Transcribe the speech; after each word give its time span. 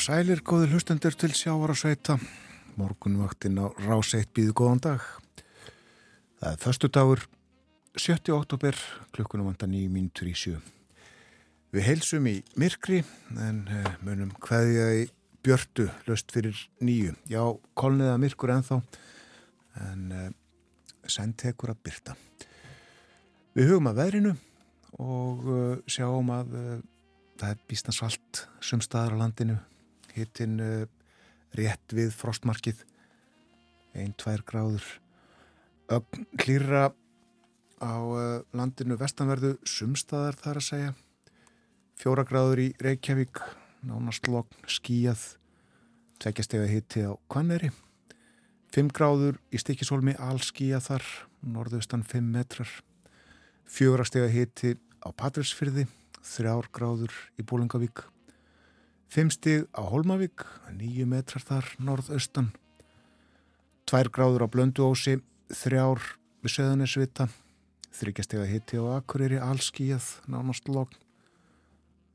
Og 0.00 0.04
sælir, 0.06 0.40
góði 0.40 0.70
hlustendur 0.72 1.12
til 1.12 1.34
sjávar 1.36 1.74
og 1.74 1.76
sveita. 1.76 2.14
Morgunvaktin 2.80 3.58
á 3.60 3.68
ráseitt 3.84 4.30
býðu 4.32 4.54
góðan 4.56 4.80
dag. 4.80 5.02
Það 6.40 6.54
er 6.54 6.62
förstu 6.62 6.88
dagur, 6.88 7.26
7. 8.00 8.32
oktober, 8.32 8.78
klukkunum 9.12 9.50
vanda 9.50 9.68
nýjum 9.68 9.92
mínutur 9.92 10.30
í 10.30 10.32
sjö. 10.32 10.54
Við 11.76 11.84
heilsum 11.84 12.30
í 12.32 12.38
myrkri 12.56 13.02
en 13.44 13.60
uh, 13.68 13.92
munum 14.00 14.32
hvaðið 14.40 14.80
að 14.86 14.96
í 15.02 15.06
björtu 15.44 15.90
löst 16.08 16.32
fyrir 16.32 16.56
nýju. 16.80 17.12
Já, 17.28 17.44
kolniða 17.76 18.16
myrkur 18.24 18.56
ennþá 18.56 18.80
en 19.84 20.10
uh, 20.16 20.28
senn 21.04 21.36
tekur 21.36 21.74
að 21.74 21.82
byrta. 21.84 22.16
Við 23.52 23.74
hugum 23.74 23.92
að 23.92 24.00
veðrinu 24.06 24.38
og 24.96 25.44
uh, 25.44 25.74
sjáum 25.84 26.32
að 26.40 26.56
það 27.36 27.50
er 27.52 27.66
býstna 27.68 27.92
svalt 27.92 28.48
sumstaðar 28.64 29.20
á 29.20 29.28
landinu 29.28 29.66
hittin 30.20 30.60
uh, 30.62 30.86
rétt 31.58 31.96
við 31.96 32.14
frostmarkið. 32.14 32.84
1-2 33.98 34.36
gráður. 34.46 34.86
Ögn 35.90 36.26
hlýra 36.44 36.90
á 37.82 37.94
uh, 37.98 38.40
landinu 38.54 39.00
vestanverðu 39.00 39.56
sumstaðar 39.66 40.38
þar 40.38 40.62
að 40.62 40.68
segja. 40.68 40.94
4 42.00 42.26
gráður 42.28 42.64
í 42.64 42.70
Reykjavík 42.80 43.42
nánast 43.84 44.28
logn 44.28 44.68
skíjað 44.68 45.34
tveggjastega 46.20 46.68
hitti 46.68 47.04
á 47.08 47.16
Kvanneri 47.32 47.72
5 48.70 48.92
gráður 48.94 49.40
í 49.50 49.58
Stikisólmi 49.58 50.12
allskíjað 50.22 50.84
þar 50.84 51.06
norðaustan 51.42 52.04
5 52.06 52.28
metrar. 52.30 52.70
4 53.66 54.06
stega 54.06 54.28
hitti 54.30 54.76
á 55.02 55.10
Patrísfyrði 55.10 55.88
þrjár 56.22 56.68
gráður 56.70 57.16
í 57.34 57.42
Bólingavík, 57.42 58.04
fimm 59.10 59.30
stig 59.34 59.66
á 59.74 59.82
Holmavík, 59.82 60.44
nýju 60.78 61.04
metrar 61.10 61.42
þar 61.42 61.66
norðaustan, 61.82 62.52
tvær 63.90 64.10
gráður 64.14 64.44
á 64.46 64.52
Blönduósi, 64.52 65.16
þrjár 65.50 65.98
við 66.44 66.52
Söðunisvita, 66.54 67.26
þryggjastega 67.90 68.46
hitti 68.46 68.78
á 68.78 69.02
Akureyri, 69.02 69.40
allskíjað, 69.42 70.06
nánast 70.30 70.70
logn, 70.70 70.94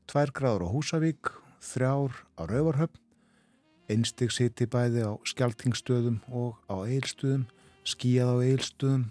tvær 0.08 0.32
gráður 0.32 0.64
á 0.64 0.72
Húsavík, 0.72 1.34
þrjár 1.60 2.16
á 2.40 2.42
Rauvarhöfn, 2.48 3.02
einstigs 3.92 4.40
hitti 4.40 4.64
bæði 4.64 5.04
á 5.04 5.12
Skeltingstöðum 5.28 6.22
og 6.32 6.56
á 6.72 6.80
Eilstöðum, 6.80 7.44
skíjað 7.84 8.32
á 8.32 8.36
Eilstöðum, 8.48 9.04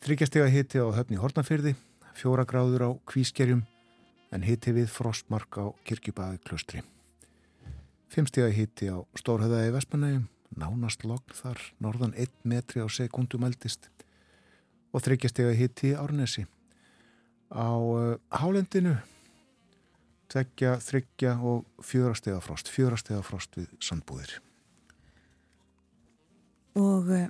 þryggjastega 0.00 0.48
hitti 0.48 0.80
á 0.80 0.88
Höfni 0.88 1.20
Hortnafyrði, 1.20 1.76
fjóra 2.16 2.48
gráður 2.48 2.88
á 2.88 2.90
Kvískerjum, 3.12 3.66
en 4.32 4.44
hitti 4.46 4.72
við 4.74 4.88
frostmark 4.90 5.60
á 5.60 5.68
kirkjubæði 5.86 6.40
klustri. 6.46 6.82
Fimmstíða 8.12 8.52
hitti 8.52 8.88
á 8.92 9.00
Stórhauðaði 9.16 9.72
Vestmanægum, 9.76 10.26
nánast 10.56 11.04
logn 11.08 11.36
þar, 11.36 11.60
norðan 11.80 12.16
1 12.16 12.32
metri 12.48 12.84
á 12.84 12.88
sekundum 12.92 13.46
eldist 13.48 13.88
og 14.92 15.04
þryggjastega 15.04 15.54
hitti 15.56 15.92
í 15.92 15.96
Árnesi. 15.96 16.44
Á 17.52 17.72
uh, 17.72 18.16
Hálendinu 18.32 18.98
tveggja, 20.32 20.78
þryggja 20.80 21.36
og 21.44 21.64
fjórastega 21.84 22.40
frost, 22.44 22.68
fjórastega 22.72 23.20
frost 23.24 23.56
við 23.56 23.72
sandbúðir. 23.84 24.38
Og 26.80 27.08
uh, 27.12 27.26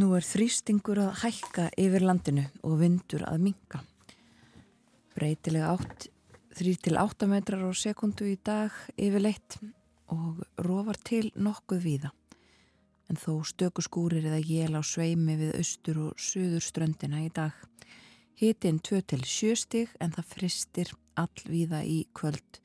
nú 0.00 0.12
er 0.16 0.28
þrýstingur 0.28 1.00
að 1.06 1.24
hækka 1.24 1.70
yfir 1.80 2.04
landinu 2.04 2.46
og 2.64 2.78
vindur 2.80 3.24
að 3.28 3.44
minka 3.48 3.84
breytilega 5.14 5.72
átt 5.74 6.08
3-8 6.54 7.26
metrar 7.26 7.64
á 7.66 7.70
sekundu 7.74 8.28
í 8.30 8.36
dag 8.38 8.74
yfirleitt 8.94 9.58
og 10.14 10.44
rofar 10.62 10.98
til 11.02 11.32
nokkuð 11.34 11.80
víða. 11.82 12.10
En 13.10 13.18
þó 13.20 13.42
stökuskúrir 13.44 14.24
eða 14.24 14.40
jél 14.40 14.78
á 14.78 14.82
sveimi 14.86 15.36
við 15.40 15.56
austur 15.58 16.00
og 16.06 16.20
söður 16.20 16.62
ströndina 16.64 17.24
í 17.24 17.30
dag. 17.34 17.52
Hitinn 18.38 18.80
2-7 18.82 19.54
stig 19.58 19.92
en 20.00 20.14
það 20.14 20.30
fristir 20.30 20.94
allvíða 21.18 21.82
í 21.86 22.04
kvöld. 22.16 22.60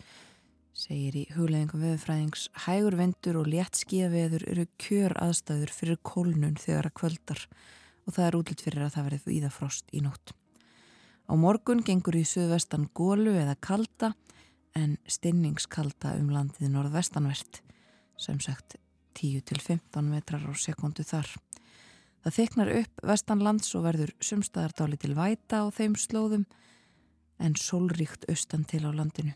Segir 0.73 1.17
í 1.19 1.25
hugleðingum 1.35 1.83
veðurfræðings 1.83 2.47
hægur 2.65 2.95
vendur 2.99 3.41
og 3.41 3.49
létt 3.51 3.81
skíðaveður 3.81 4.45
eru 4.53 4.67
kjör 4.79 5.17
aðstæður 5.19 5.73
fyrir 5.75 5.99
kólnun 6.07 6.57
þegar 6.61 6.89
að 6.89 6.97
kvöldar 7.01 7.47
og 8.05 8.15
það 8.15 8.27
er 8.27 8.37
útlitt 8.39 8.63
fyrir 8.63 8.85
að 8.85 8.95
það 8.95 9.09
verði 9.09 9.25
víða 9.27 9.51
frost 9.53 9.91
í 9.91 10.03
nótt. 10.05 10.38
Á 11.29 11.37
morgun 11.37 11.83
gengur 11.85 12.15
í 12.17 12.23
suðvestan 12.25 12.87
gólu 12.97 13.35
eða 13.37 13.53
kalda 13.61 14.15
en 14.73 14.95
stinningskalda 15.05 16.15
um 16.17 16.31
landið 16.33 16.71
norðvestanvert, 16.73 17.59
sem 18.17 18.39
sagt 18.41 18.79
10-15 19.19 20.09
metrar 20.09 20.41
á 20.41 20.53
sekundu 20.57 21.05
þar. 21.05 21.29
Það 22.25 22.35
þeknar 22.39 22.71
upp 22.79 23.03
vestanlands 23.11 23.75
og 23.77 23.85
verður 23.85 24.15
sumstaðardáli 24.25 24.97
til 24.97 25.13
væta 25.15 25.61
á 25.61 25.65
þeim 25.69 25.93
slóðum 26.01 26.47
en 27.37 27.55
sólríkt 27.55 28.25
austan 28.25 28.65
til 28.65 28.83
á 28.89 28.91
landinu. 28.91 29.35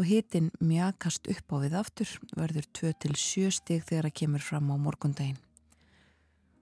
Og 0.00 0.08
hitin 0.08 0.48
mjakast 0.64 1.28
upp 1.28 1.52
á 1.52 1.56
við 1.60 1.76
aftur 1.76 2.16
verður 2.36 2.72
2-7 2.72 3.52
stig 3.60 3.84
þegar 3.84 4.08
að 4.08 4.18
kemur 4.22 4.44
fram 4.48 4.72
á 4.72 4.76
morgundaginn. 4.80 5.45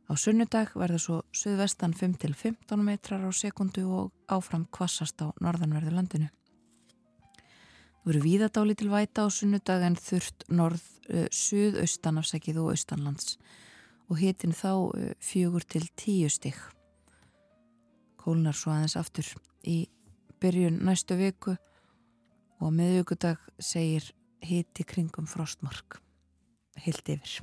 Á 0.05 0.13
sunnudag 0.21 0.75
verður 0.77 1.01
svo 1.01 1.19
suðvestan 1.33 1.95
5-15 1.97 2.83
metrar 2.85 3.25
á 3.25 3.31
sekundu 3.33 3.87
og 3.89 4.11
áfram 4.29 4.67
kvassast 4.69 5.17
á 5.25 5.33
norðanverðu 5.41 5.95
landinu. 5.97 6.29
Það 8.05 8.11
verður 8.11 8.27
víðadáli 8.27 8.77
til 8.77 8.91
væta 8.93 9.25
á 9.25 9.29
sunnudag 9.33 9.87
en 9.87 9.97
þurft 9.97 10.45
norð 10.53 10.85
uh, 11.09 11.25
suðaustan 11.33 12.21
afsækið 12.21 12.61
og 12.61 12.75
austanlands 12.75 13.39
og 14.13 14.21
hitin 14.21 14.53
þá 14.53 14.73
uh, 14.77 15.11
fjögur 15.25 15.65
til 15.65 15.89
tíu 15.97 16.29
stygg. 16.29 16.61
Kólnar 18.21 18.57
svo 18.57 18.75
aðeins 18.77 18.99
aftur 19.01 19.33
í 19.65 19.87
byrjun 20.41 20.83
næstu 20.85 21.17
viku 21.17 21.57
og 22.61 22.69
á 22.69 22.77
miðvíkudag 22.77 23.41
segir 23.57 24.13
hiti 24.45 24.85
kringum 24.85 25.25
frostmark 25.25 25.97
heilt 26.85 27.09
yfir. 27.09 27.41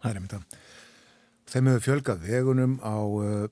Það 0.00 0.10
er 0.10 0.20
einmitt 0.22 0.38
að 0.38 0.60
Þeim 1.48 1.70
hefur 1.70 1.80
fjölgað 1.80 2.24
vegunum 2.28 2.74
á 2.84 2.96
uh, 3.00 3.46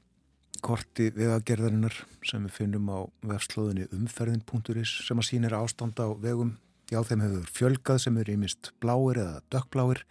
korti 0.60 1.06
vegagerðarinnar 1.16 1.94
sem 2.28 2.42
við 2.44 2.52
finnum 2.52 2.90
á 2.92 3.08
vefslóðinni 3.24 3.86
umferðin.is 3.96 4.90
sem 5.06 5.22
að 5.22 5.28
sínir 5.30 5.56
ástand 5.56 5.96
á 5.96 6.12
vegum. 6.20 6.58
Já, 6.92 7.00
þeim 7.08 7.24
hefur 7.24 7.46
fjölgað 7.56 8.02
sem 8.04 8.18
er 8.20 8.28
ímist 8.34 8.68
bláir 8.84 9.22
eða 9.22 9.40
dökkbláir. 9.54 10.02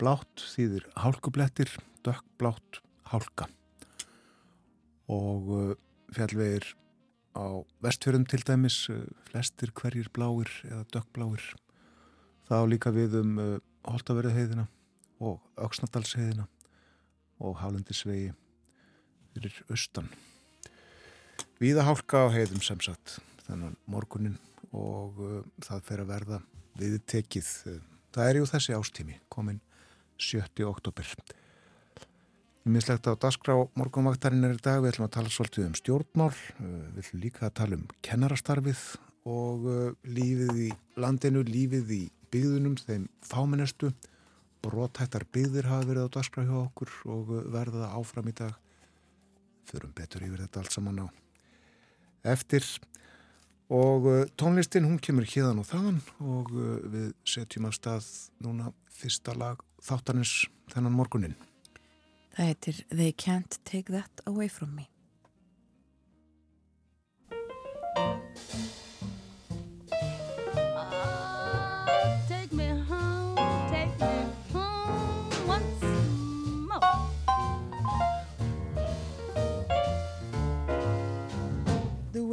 Blátt 0.00 0.46
þýðir 0.54 0.86
hálkublettir, 1.02 1.74
dökkblátt 2.08 2.80
hálka. 3.12 3.50
Og 5.12 5.52
uh, 5.52 5.76
fjallvegir 6.16 6.70
á 7.36 7.68
vestfjörðum 7.84 8.24
til 8.32 8.40
dæmis, 8.48 8.80
uh, 8.88 9.04
flestir 9.28 9.76
hverjir 9.76 10.08
bláir 10.08 10.48
eða 10.70 10.88
dökkbláir. 10.96 11.52
Það 12.48 12.64
á 12.64 12.70
líka 12.72 12.96
við 12.96 13.20
um 13.20 13.36
uh, 13.36 13.54
Holtaverðaheyðina 13.92 14.70
og 15.20 15.44
Öksnadalsheyðina 15.60 16.48
og 17.44 17.60
hálendisvegi 17.60 18.32
fyrir 19.34 19.60
austan. 19.68 20.08
Víða 21.60 21.84
hálka 21.86 22.24
á 22.26 22.34
heiðum 22.34 22.62
sem 22.64 22.80
sagt 22.82 23.18
þannig 23.46 23.76
morgunin 23.90 24.38
og 24.74 25.20
uh, 25.22 25.40
það 25.62 25.86
fer 25.88 26.02
að 26.02 26.10
verða 26.10 26.40
við 26.78 26.98
tekið. 27.10 27.48
Það 28.14 28.28
er 28.28 28.38
jú 28.40 28.50
þessi 28.50 28.74
ástími, 28.74 29.18
komin 29.30 29.60
7. 30.18 30.42
oktober. 30.66 31.06
Minnslegt 32.64 33.06
á 33.06 33.12
Dasgrá 33.20 33.58
morgunvaktarinn 33.76 34.46
er 34.46 34.56
í 34.56 34.62
dag, 34.62 34.80
við 34.80 34.94
ætlum 34.94 35.08
að 35.08 35.16
tala 35.18 35.32
svolítið 35.32 35.66
um 35.68 35.76
stjórnmál, 35.78 36.30
uh, 36.32 36.86
við 36.94 37.02
ætlum 37.04 37.24
líka 37.26 37.46
að 37.48 37.56
tala 37.60 37.78
um 37.78 37.86
kennarastarfið 38.06 38.84
og 39.28 39.68
uh, 39.68 39.86
lífið 40.08 40.62
í 40.66 40.70
landinu, 41.00 41.44
lífið 41.44 41.94
í 41.98 42.02
byggðunum, 42.34 42.78
þeim 42.80 43.06
fámennestu 43.24 43.92
brotættar 44.64 45.26
byggðir 45.34 45.68
hafa 45.70 45.88
verið 45.90 46.08
á 46.08 46.14
daskra 46.16 46.46
hjá 46.48 46.56
okkur 46.64 46.96
og 47.12 47.36
verða 47.52 47.92
áfram 47.94 48.32
í 48.32 48.36
dag. 48.40 48.56
Förum 49.68 49.94
betur 49.96 50.24
yfir 50.26 50.44
þetta 50.44 50.64
allt 50.64 50.74
saman 50.74 51.04
á 51.04 51.06
eftir. 52.24 52.64
Og 53.72 54.06
uh, 54.06 54.24
tónlistin 54.36 54.84
hún 54.84 55.00
kemur 55.00 55.24
híðan 55.28 55.62
og 55.62 55.68
þaðan 55.70 56.00
og 56.20 56.50
uh, 56.52 56.80
við 56.84 57.12
setjum 57.24 57.68
af 57.68 57.78
stað 57.78 58.08
núna 58.44 58.72
fyrsta 58.92 59.34
lag 59.36 59.62
þáttanins 59.84 60.44
þennan 60.72 60.96
morgunin 60.96 61.36
Það 62.34 62.50
heitir 62.50 62.80
They 62.90 63.12
Can't 63.12 63.60
Take 63.64 63.92
That 63.94 64.24
Away 64.28 64.50
From 64.52 64.76
Me 64.76 64.90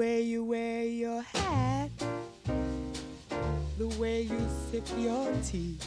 way 0.02 0.22
you 0.24 0.44
wear 0.44 0.84
your 0.84 1.22
hat, 1.22 1.92
the 3.78 3.88
way 4.00 4.24
you 4.24 4.42
sip 4.72 4.88
your 4.98 5.32
tea. 5.46 5.78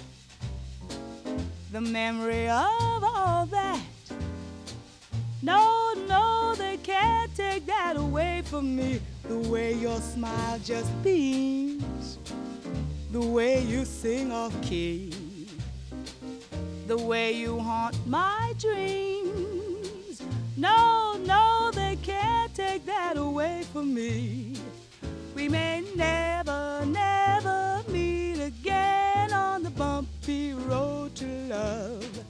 The 1.73 1.81
memory 1.81 2.47
of 2.49 3.03
all 3.03 3.45
that. 3.47 3.83
No, 5.43 5.95
no, 6.07 6.55
they 6.57 6.77
can't 6.77 7.35
take 7.35 7.67
that 7.67 7.97
away 7.97 8.43
from 8.45 8.77
me. 8.77 9.01
The 9.25 9.41
way 9.51 9.73
your 9.73 10.01
smile 10.01 10.61
just 10.61 10.93
beams, 11.03 12.21
the 13.11 13.21
way 13.21 13.65
you 13.65 13.85
sing 13.85 14.31
off 14.31 14.55
key, 14.63 15.13
the 16.87 16.99
way 16.99 17.33
you 17.33 17.59
haunt 17.59 17.97
my 18.07 18.55
dreams. 18.61 20.23
No, 20.57 21.04
no, 21.25 21.71
they 21.73 21.97
can't 22.03 22.55
take 22.55 22.85
that 22.87 23.17
away 23.17 23.63
from 23.73 23.95
me. 23.95 24.55
We 25.35 25.49
may 25.49 25.83
never, 25.97 26.85
never 26.87 27.83
meet 27.89 28.41
again 28.41 29.33
on 29.33 29.63
the 29.63 29.71
bumpy 29.71 30.55
road 30.55 31.15
to 31.17 31.27
love. 31.49 32.25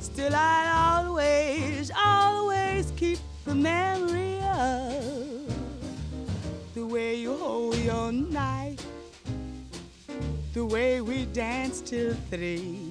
Still, 0.00 0.32
I'll 0.34 1.06
always, 1.06 1.90
always 1.96 2.92
keep 2.96 3.18
the 3.44 3.54
memory 3.54 4.40
of 4.40 5.54
the 6.74 6.86
way 6.86 7.16
you 7.16 7.36
hold 7.36 7.76
your 7.78 8.12
knife, 8.12 8.84
the 10.54 10.64
way 10.64 11.00
we 11.00 11.26
dance 11.26 11.80
till 11.80 12.14
three, 12.30 12.90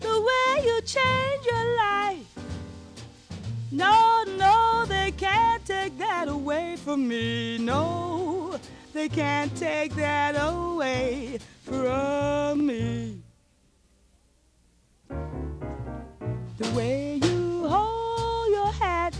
the 0.00 0.20
way 0.28 0.64
you 0.64 0.80
change 0.82 1.44
your 1.44 1.76
life. 1.76 2.23
No, 3.74 4.22
no, 4.38 4.84
they 4.86 5.10
can't 5.10 5.64
take 5.66 5.98
that 5.98 6.28
away 6.28 6.76
from 6.76 7.08
me. 7.08 7.58
No, 7.58 8.56
they 8.92 9.08
can't 9.08 9.52
take 9.56 9.92
that 9.96 10.36
away 10.36 11.40
from 11.64 12.64
me. 12.66 13.18
The 15.08 16.70
way 16.76 17.18
you 17.20 17.66
hold 17.66 18.48
your 18.50 18.70
hat, 18.70 19.12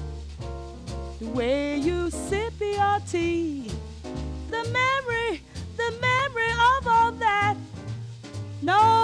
the 1.19 1.27
way 1.27 1.79
you 1.79 2.09
sip 2.11 2.53
your 2.61 3.01
tea, 3.11 3.73
the 4.51 4.63
memory, 4.71 5.43
the 5.77 5.93
memory 6.01 6.53
of 6.53 6.87
all 6.87 7.11
that. 7.11 7.57
No, 8.63 9.04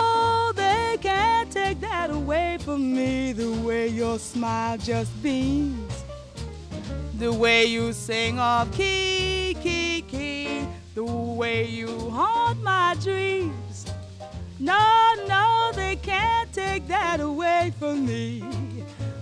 that 1.81 2.11
away 2.11 2.59
from 2.61 2.95
me. 2.95 3.33
The 3.33 3.51
way 3.63 3.89
your 3.89 4.19
smile 4.19 4.79
just 4.79 5.11
beams, 5.23 6.05
the 7.19 7.33
way 7.33 7.67
you 7.67 7.93
sing 7.93 8.39
off 8.39 8.73
key, 8.73 9.57
key, 9.61 10.03
key, 10.03 10.67
the 10.95 11.05
way 11.05 11.67
you 11.67 12.11
haunt 12.11 12.63
my 12.63 12.97
dreams. 13.03 13.87
No, 14.59 15.15
no, 15.27 15.73
they 15.75 15.97
can't 15.97 16.53
take 16.53 16.87
that 16.89 17.21
away 17.21 17.73
from 17.79 18.07
me. 18.07 18.45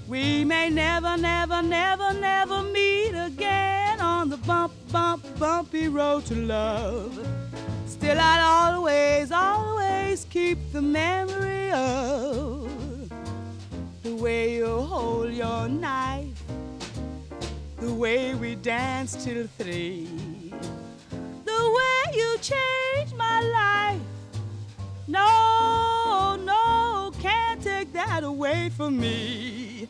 We 0.08 0.44
may 0.44 0.70
never, 0.70 1.16
never, 1.16 1.62
never, 1.62 2.12
never 2.14 2.62
meet 2.62 3.11
again 3.11 4.00
on 4.00 4.31
the 4.31 4.38
bump, 4.38 4.72
bump, 4.90 5.25
bumpy 5.38 5.88
road 5.88 6.25
to 6.26 6.34
love. 6.34 7.14
Still, 7.88 8.19
I'll 8.20 8.75
always, 8.75 9.32
always 9.32 10.26
keep 10.26 10.58
the 10.73 10.82
memory 10.82 11.73
of 11.73 12.70
the 14.02 14.14
way 14.14 14.56
you 14.56 14.67
hold 14.67 15.32
your 15.32 15.69
knife, 15.69 16.43
the 17.81 17.93
way 17.93 18.35
we 18.35 18.56
danced 18.56 19.25
till 19.25 19.46
three, 19.58 20.06
the 21.46 21.61
way 21.76 22.14
you 22.14 22.37
changed 22.43 23.17
my 23.17 23.40
life. 23.40 24.02
No, 25.06 26.37
no, 26.44 27.11
can't 27.20 27.62
take 27.62 27.94
that 27.94 28.23
away 28.23 28.69
from 28.69 29.00
me. 29.00 29.88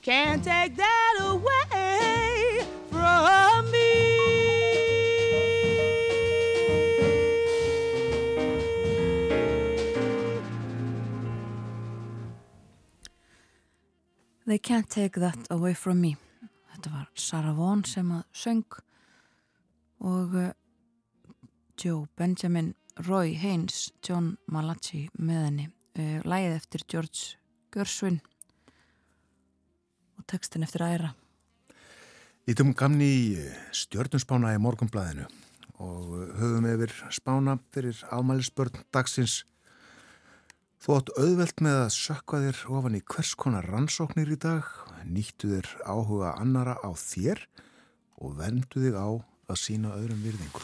Can't 0.00 0.44
take 0.44 0.76
that 0.76 1.14
away 1.20 2.62
from 2.88 3.70
me. 3.72 4.05
They 14.46 14.58
can't 14.58 14.88
take 14.88 15.18
that 15.18 15.50
away 15.50 15.74
from 15.74 16.00
me. 16.00 16.14
Þetta 16.70 16.90
var 16.92 17.06
Sarah 17.18 17.54
Vaughan 17.56 17.80
sem 17.82 18.12
að 18.14 18.22
söng 18.30 18.76
og 20.06 20.36
uh, 20.38 20.52
Joe 21.74 22.06
Benjamin, 22.14 22.68
Roy 23.08 23.32
Haynes, 23.34 23.88
John 24.06 24.36
Malachi 24.46 25.08
með 25.18 25.40
henni. 25.48 25.66
Uh, 25.98 26.20
lægið 26.22 26.54
eftir 26.60 26.84
George 26.86 27.40
Gershwin 27.74 28.20
og 30.14 30.28
textin 30.30 30.62
eftir 30.62 30.86
Æra. 30.86 31.10
Ítum 32.46 32.70
gamni 32.78 33.10
í 33.10 33.26
stjörnusspána 33.74 34.54
í 34.54 34.62
morgunblæðinu 34.62 35.26
og 35.82 36.14
höfum 36.38 36.70
yfir 36.70 36.94
spána 37.10 37.58
fyrir 37.74 37.98
afmælisbörn 38.14 38.78
dagsins 38.94 39.40
Þótt 40.86 41.08
auðvelt 41.18 41.60
með 41.66 41.76
að 41.80 41.88
sökka 41.96 42.38
þér 42.44 42.58
ofan 42.78 42.94
í 42.94 43.00
hvers 43.10 43.32
konar 43.34 43.66
rannsóknir 43.66 44.28
í 44.30 44.36
dag, 44.38 44.66
nýttu 45.02 45.48
þér 45.50 45.70
áhuga 45.82 46.28
annara 46.38 46.76
á 46.78 46.94
þér 46.94 47.40
og 48.22 48.36
vendu 48.38 48.84
þig 48.84 48.94
á 48.94 49.18
að 49.50 49.58
sína 49.58 49.96
öðrum 49.96 50.20
virðingur. 50.22 50.62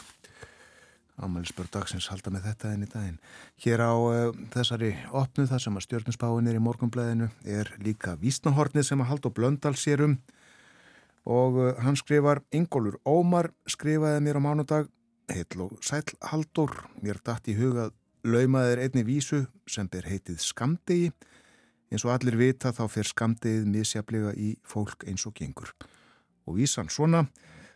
Ámælisbörn 1.19 1.73
dagsins 1.73 2.07
halda 2.07 2.31
með 2.31 2.47
þetta 2.47 2.71
enn 2.71 2.85
í 2.85 2.87
daginn. 2.93 3.17
Hér 3.65 3.83
á 3.83 3.91
uh, 3.91 4.37
þessari 4.53 4.93
opnu 5.11 5.43
þar 5.49 5.63
sem 5.65 5.79
að 5.81 5.85
stjórnusbáin 5.89 6.47
er 6.47 6.55
í 6.55 6.63
morgunblæðinu 6.69 7.27
er 7.43 7.73
líka 7.83 8.13
vísnahornið 8.21 8.87
sem 8.87 9.03
að 9.03 9.09
halda 9.11 9.27
og 9.27 9.35
blöndal 9.35 9.73
sér 9.75 10.05
um 10.05 10.13
og 11.27 11.59
uh, 11.59 11.73
hann 11.83 11.99
skrifar 11.99 12.39
Ingólfur 12.55 12.95
Ómar 13.03 13.51
skrifaði 13.67 14.23
mér 14.23 14.39
á 14.39 14.45
mánudag 14.47 14.87
heitl 15.27 15.67
og 15.67 15.75
sæl 15.83 16.07
Haldur 16.31 16.71
mér 17.03 17.19
dætt 17.27 17.51
í 17.51 17.57
hugað 17.59 17.91
Laumaðir 18.23 18.79
einni 18.85 19.01
vísu 19.03 19.41
sem 19.67 19.89
ber 19.91 20.05
heitið 20.07 20.37
skamdegi. 20.39 21.09
Eins 21.91 22.05
og 22.07 22.13
allir 22.13 22.37
vita 22.39 22.71
þá 22.71 22.85
fer 22.87 23.09
skamdegið 23.09 23.67
misjaflega 23.67 24.31
í 24.39 24.53
fólk 24.63 25.03
eins 25.11 25.27
og 25.27 25.35
gengur. 25.35 25.73
Og 26.47 26.55
vísan 26.61 26.87
svona, 26.87 27.25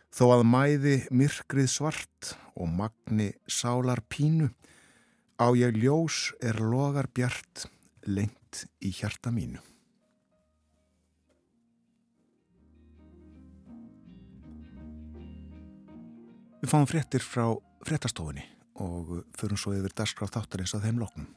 þó 0.08 0.38
að 0.38 0.46
mæði 0.48 0.96
myrkrið 1.12 1.68
svart 1.68 2.32
og 2.56 2.72
magni 2.80 3.28
sálar 3.44 4.00
pínu, 4.08 4.48
á 5.36 5.52
ég 5.52 5.76
ljós 5.76 6.32
er 6.40 6.56
logar 6.64 7.12
bjart 7.12 7.68
lengt 8.08 8.64
í 8.80 8.88
hjarta 8.88 9.30
mínu. 9.30 9.60
Við 16.58 16.70
fáum 16.72 16.88
fréttir 16.88 17.22
frá 17.22 17.52
fréttastofunni 17.86 18.57
og 18.82 19.24
förum 19.38 19.58
svo 19.60 19.74
yfir 19.76 19.94
dagskráð 19.98 20.36
þáttarins 20.36 20.74
að 20.76 20.88
þeim 20.88 21.02
loknum. 21.02 21.28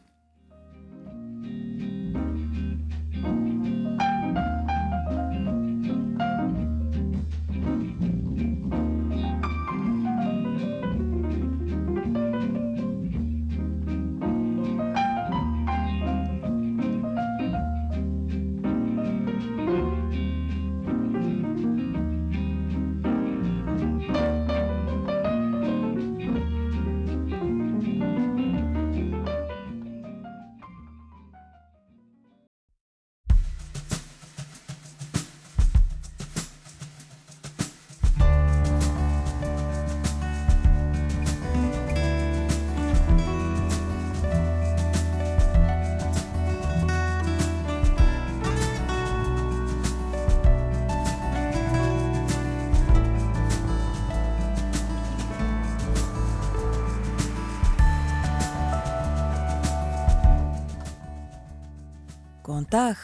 Dag. 62.71 62.95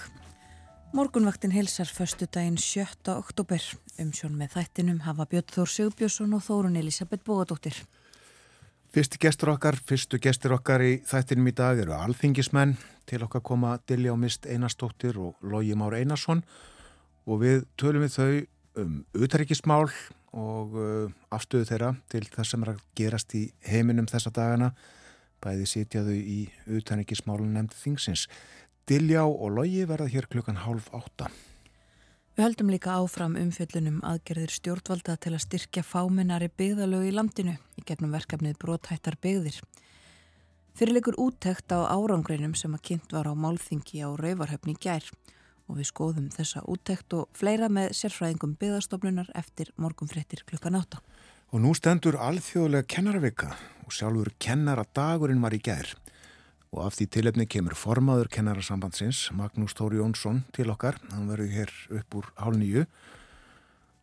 Morgunvaktin 0.94 1.52
hilsar 1.52 1.86
förstu 1.86 2.26
daginn 2.26 2.58
7. 2.58 2.86
oktober. 3.08 3.62
Umsjón 4.00 4.38
með 4.40 4.54
þættinum 4.56 5.02
hafa 5.04 5.26
Björn 5.28 5.50
Þór 5.52 5.72
Sigbjörnsson 5.74 6.36
og 6.38 6.44
Þórun 6.46 6.78
Elisabeth 6.80 7.26
Bóadóttir. 7.28 7.76
Fyrstu 8.96 9.20
gestur 9.20 9.52
okkar, 9.52 9.76
fyrstu 9.76 10.22
gestur 10.24 10.56
okkar 10.56 10.86
í 10.86 10.94
þættinum 11.04 11.50
í 11.52 11.56
dag 11.58 11.82
eru 11.84 11.98
alþingismenn 11.98 12.78
til 13.10 13.20
okkar 13.26 13.44
koma 13.44 13.74
Dilja 13.90 14.14
og 14.14 14.22
Mist 14.22 14.48
Einarstóttir 14.48 15.20
og 15.20 15.36
Lógi 15.44 15.76
Már 15.76 15.98
Einarsson 16.00 16.46
og 17.26 17.42
við 17.44 17.66
tölum 17.76 18.06
við 18.06 18.16
þau 18.16 18.84
um 18.86 18.94
utaríkismál 19.20 19.90
og 20.32 20.78
uh, 20.80 21.12
afstöðu 21.34 21.68
þeirra 21.74 21.96
til 22.08 22.24
þess 22.24 22.56
sem 22.56 22.64
er 22.64 22.78
að 22.78 22.86
gerast 22.96 23.36
í 23.36 23.50
heiminum 23.68 24.08
þessa 24.08 24.32
dagana 24.32 24.72
bæði 25.44 25.68
sitjaðu 25.68 26.16
í 26.16 26.40
utaríkismálun 26.80 27.52
nefndi 27.58 27.78
þingsins. 27.82 28.30
Dilja 28.88 29.26
og 29.28 29.50
Lógi 29.52 29.82
verða 29.84 30.08
hér 30.08 30.30
klukkan 30.32 30.62
hálf 30.64 30.86
átta. 30.96 31.28
Við 32.38 32.46
höldum 32.46 32.70
líka 32.72 32.94
áfram 32.96 33.34
umfjöllunum 33.36 33.98
aðgerðir 34.08 34.54
stjórnvalda 34.54 35.18
til 35.20 35.34
að 35.34 35.44
styrkja 35.44 35.84
fámennari 35.84 36.48
byggðalög 36.48 37.10
í 37.10 37.12
landinu 37.12 37.58
í 37.76 37.84
gegnum 37.84 38.16
verkefnið 38.16 38.56
Bróthættar 38.62 39.18
byggðir. 39.20 39.60
Fyrirleikur 40.80 41.20
úttekt 41.20 41.76
á 41.76 41.84
árangreinum 41.84 42.56
sem 42.56 42.80
að 42.80 42.86
kynnt 42.92 43.12
var 43.12 43.28
á 43.28 43.34
málþingi 43.36 44.08
á 44.08 44.10
Rauvarhöfni 44.16 44.78
gær 44.80 45.04
og 45.68 45.82
við 45.82 45.92
skoðum 45.92 46.32
þessa 46.32 46.64
úttekt 46.72 47.12
og 47.18 47.28
fleira 47.36 47.68
með 47.68 47.92
sérfræðingum 48.00 48.56
byggðastofnunar 48.62 49.34
eftir 49.36 49.74
morgunfrettir 49.76 50.48
klukkan 50.48 50.80
átta. 50.80 51.04
Og 51.52 51.60
nú 51.60 51.76
stendur 51.76 52.16
alþjóðlega 52.16 52.88
kennarvika 52.88 53.52
og 53.84 53.92
sjálfur 53.92 54.32
kennaradagurinn 54.40 55.44
var 55.44 55.58
í 55.58 55.60
gær 55.60 55.98
og 56.74 56.86
af 56.86 56.98
því 56.98 57.08
tilefni 57.16 57.46
kemur 57.50 57.76
formaður 57.78 58.30
kennarasambandsins 58.34 59.28
Magnús 59.36 59.76
Tóri 59.78 60.02
Jónsson 60.02 60.44
til 60.56 60.70
okkar. 60.74 60.98
Hann 61.14 61.30
verður 61.32 61.54
hér 61.54 61.74
upp 62.00 62.18
úr 62.20 62.32
hálf 62.40 62.60
nýju 62.60 62.86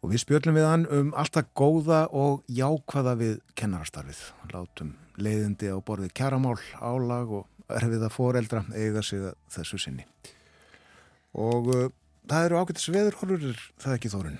og 0.04 0.12
við 0.12 0.20
spjöldum 0.24 0.56
við 0.58 0.68
hann 0.68 0.86
um 0.92 1.12
alltaf 1.16 1.48
góða 1.56 2.04
og 2.12 2.44
jákvæða 2.52 3.14
við 3.20 3.36
kennarastarfið. 3.56 4.20
Látum 4.52 4.94
leiðindi 5.16 5.70
á 5.72 5.78
borðið 5.80 6.14
kjaramál 6.18 6.58
álag 6.80 7.32
og 7.40 7.72
erfiða 7.72 8.10
foreldra 8.12 8.64
eiga 8.74 9.02
sig 9.02 9.22
þessu 9.52 9.80
sinni. 9.80 10.04
Og 11.34 11.70
uh, 11.72 11.86
það 12.28 12.48
eru 12.48 12.60
ágættis 12.60 12.90
veðurhorfur 12.92 13.62
það 13.80 13.96
ekki 13.96 14.12
þórun? 14.12 14.36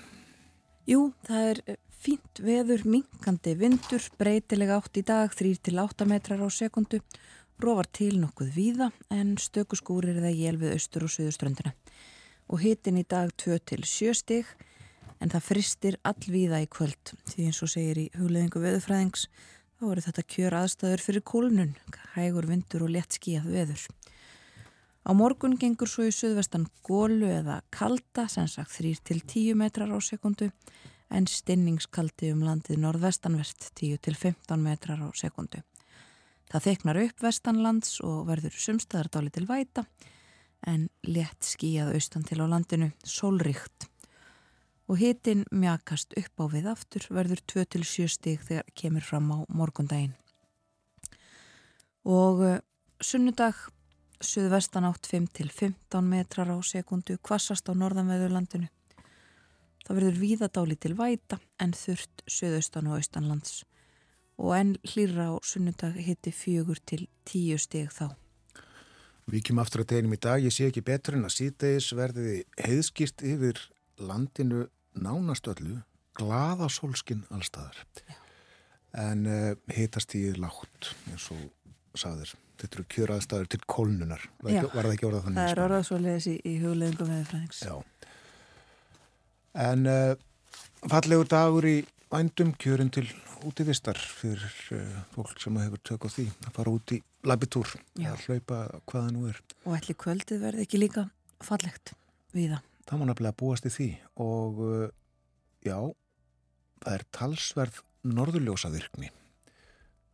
Jú, 0.89 1.01
það 1.25 1.49
er 1.49 1.61
uh, 1.65 1.79
fínt 2.05 2.41
veður, 2.45 2.85
minkandi 2.85 3.55
vindur, 3.57 4.03
breytilega 4.19 4.77
átt 4.77 5.01
í 5.01 5.05
dag 5.05 5.33
3-8 5.33 6.05
metrar 6.09 6.45
á 6.45 6.49
sekundu 6.53 7.01
Róvar 7.55 7.87
til 7.87 8.17
nokkuð 8.19 8.49
víða 8.51 8.89
en 9.15 9.37
stökuskúrir 9.39 10.17
eða 10.19 10.33
jél 10.35 10.57
við 10.59 10.73
austur 10.75 11.05
og 11.07 11.11
söðuströndina. 11.13 11.71
Og 12.51 12.59
hitin 12.59 12.99
í 12.99 13.05
dag 13.07 13.29
2-7 13.39 14.11
stig 14.19 14.49
en 15.23 15.31
það 15.31 15.45
fristir 15.45 15.95
allvíða 16.03 16.59
í 16.65 16.67
kvöld. 16.67 17.13
Því 17.31 17.45
eins 17.47 17.61
og 17.63 17.71
segir 17.71 18.01
í 18.01 18.09
hugleðingu 18.17 18.59
veðufræðings 18.59 19.29
þá 19.79 19.85
eru 19.87 20.03
þetta 20.03 20.25
kjör 20.35 20.57
aðstæður 20.59 21.03
fyrir 21.05 21.23
kólnun, 21.31 21.71
hægur 22.17 22.49
vindur 22.49 22.83
og 22.89 22.91
létt 22.91 23.15
skíjað 23.15 23.47
veður. 23.53 23.85
Á 25.07 25.11
morgun 25.15 25.55
gengur 25.61 25.87
svo 25.87 26.09
í 26.09 26.11
söðvestan 26.11 26.67
gólu 26.83 27.29
eða 27.29 27.61
kalda, 27.71 28.27
sem 28.27 28.49
sagt 28.51 28.75
3-10 28.81 29.55
metrar 29.55 29.95
á 29.95 29.99
sekundu 30.03 30.49
en 31.07 31.29
stinningskaldi 31.29 32.33
um 32.33 32.43
landið 32.43 32.83
norðvestanvert 32.83 33.69
10-15 33.79 34.59
metrar 34.59 34.99
á 34.99 35.07
sekundu. 35.15 35.63
Það 36.55 36.63
þeknar 36.69 36.97
upp 37.01 37.17
vestanlands 37.19 37.95
og 38.07 38.19
verður 38.29 38.53
sumstaðardáli 38.63 39.31
til 39.35 39.41
væta 39.49 39.81
en 40.71 40.85
létt 41.03 41.43
skíjað 41.43 41.89
austan 41.97 42.23
til 42.23 42.37
á 42.39 42.47
landinu, 42.47 42.87
sólríkt. 43.03 43.89
Og 44.87 45.01
hitin 45.01 45.43
mjakast 45.51 46.15
upp 46.15 46.39
á 46.39 46.45
við 46.55 46.69
aftur 46.71 47.09
verður 47.11 47.43
2-7 47.51 48.07
stík 48.15 48.47
þegar 48.47 48.71
kemur 48.71 49.03
fram 49.03 49.27
á 49.35 49.37
morgundaginn. 49.51 50.15
Og 52.07 52.39
uh, 52.47 52.55
sunnudag, 53.03 53.59
suðvestan 54.23 54.87
átt 54.87 55.11
5-15 55.11 56.07
metrar 56.07 56.55
á 56.55 56.57
sekundu, 56.63 57.19
kvassast 57.19 57.67
á 57.67 57.75
norðanveðurlandinu. 57.75 58.71
Það 59.83 59.95
verður 59.99 60.23
víðadáli 60.23 60.79
til 60.79 60.95
væta 60.95 61.43
en 61.59 61.75
þurft 61.75 62.23
suðaustan 62.31 62.87
og 62.87 63.01
austanlands 63.03 63.65
og 64.41 64.51
enn 64.57 64.75
hlýra 64.83 65.31
á 65.31 65.33
sunnudag 65.45 65.97
hitti 66.01 66.33
fjögur 66.35 66.79
til 66.85 67.07
tíu 67.27 67.57
steg 67.61 67.91
þá. 67.93 68.11
Við 69.31 69.47
kemum 69.47 69.63
aftur 69.63 69.81
að 69.81 69.91
deginum 69.93 70.13
í 70.13 70.21
dag, 70.21 70.43
ég 70.43 70.53
sé 70.53 70.67
ekki 70.69 70.83
betur 70.85 71.17
en 71.17 71.25
að 71.25 71.37
síðdeis 71.39 71.87
verði 71.97 72.43
heiðskýrt 72.61 73.23
yfir 73.25 73.61
landinu 73.97 74.67
nánast 74.93 75.47
öllu, 75.49 75.79
glaða 76.15 76.69
sólskinn 76.69 77.25
allstaðar. 77.33 77.79
Já. 78.05 78.19
En 78.95 79.25
uh, 79.27 79.37
eh, 79.51 79.75
hitast 79.75 80.13
í 80.15 80.27
látt 80.37 80.93
eins 81.09 81.25
og 81.33 81.97
saður. 81.99 82.35
Þetta 82.61 82.77
eru 82.77 82.85
kjöraðstæður 82.93 83.49
til 83.51 83.59
kólnunar. 83.67 84.21
Var, 84.43 84.53
ekki, 84.53 84.69
var 84.71 84.87
það 84.87 84.93
ekki 84.93 85.07
orðað 85.09 85.25
þannig? 85.25 85.39
Það 85.41 85.51
er 85.51 85.61
orðað 85.65 85.83
svo 85.89 85.97
leiðis 85.99 86.27
í, 86.29 86.35
í 86.45 86.53
hugleðingum 86.61 87.11
eða 87.15 87.25
fræðings. 87.31 87.63
Já. 87.65 87.73
En 89.65 89.89
uh, 89.89 90.13
fallegu 90.91 91.27
dagur 91.33 91.67
í 91.67 91.75
vændum 92.11 92.53
kjörin 92.61 92.91
til 92.93 93.07
útivistar 93.45 93.97
fyrir 93.97 94.43
uh, 94.75 95.01
fólk 95.15 95.39
sem 95.41 95.57
hefur 95.59 95.81
tök 95.85 96.05
á 96.05 96.09
því 96.11 96.25
að 96.45 96.53
fara 96.57 96.73
út 96.73 96.93
í 96.95 96.99
labitúr 97.25 97.73
að 98.05 98.23
hlaupa 98.27 98.59
hvaða 98.85 99.11
nú 99.13 99.27
er. 99.31 99.41
Og 99.65 99.77
ætli 99.77 99.97
kvöldið 99.97 100.43
verði 100.45 100.65
ekki 100.65 100.81
líka 100.81 101.07
fallegt 101.43 101.95
við 102.35 102.55
það? 102.55 102.71
Það 102.85 103.01
má 103.01 103.05
nefnilega 103.09 103.39
búast 103.41 103.65
í 103.65 103.73
því 103.73 103.89
og 104.25 104.61
uh, 104.65 104.87
já, 105.65 105.77
það 106.85 106.97
er 106.97 107.05
talsverð 107.17 107.81
norðurljósa 108.05 108.69
virkni 108.73 109.09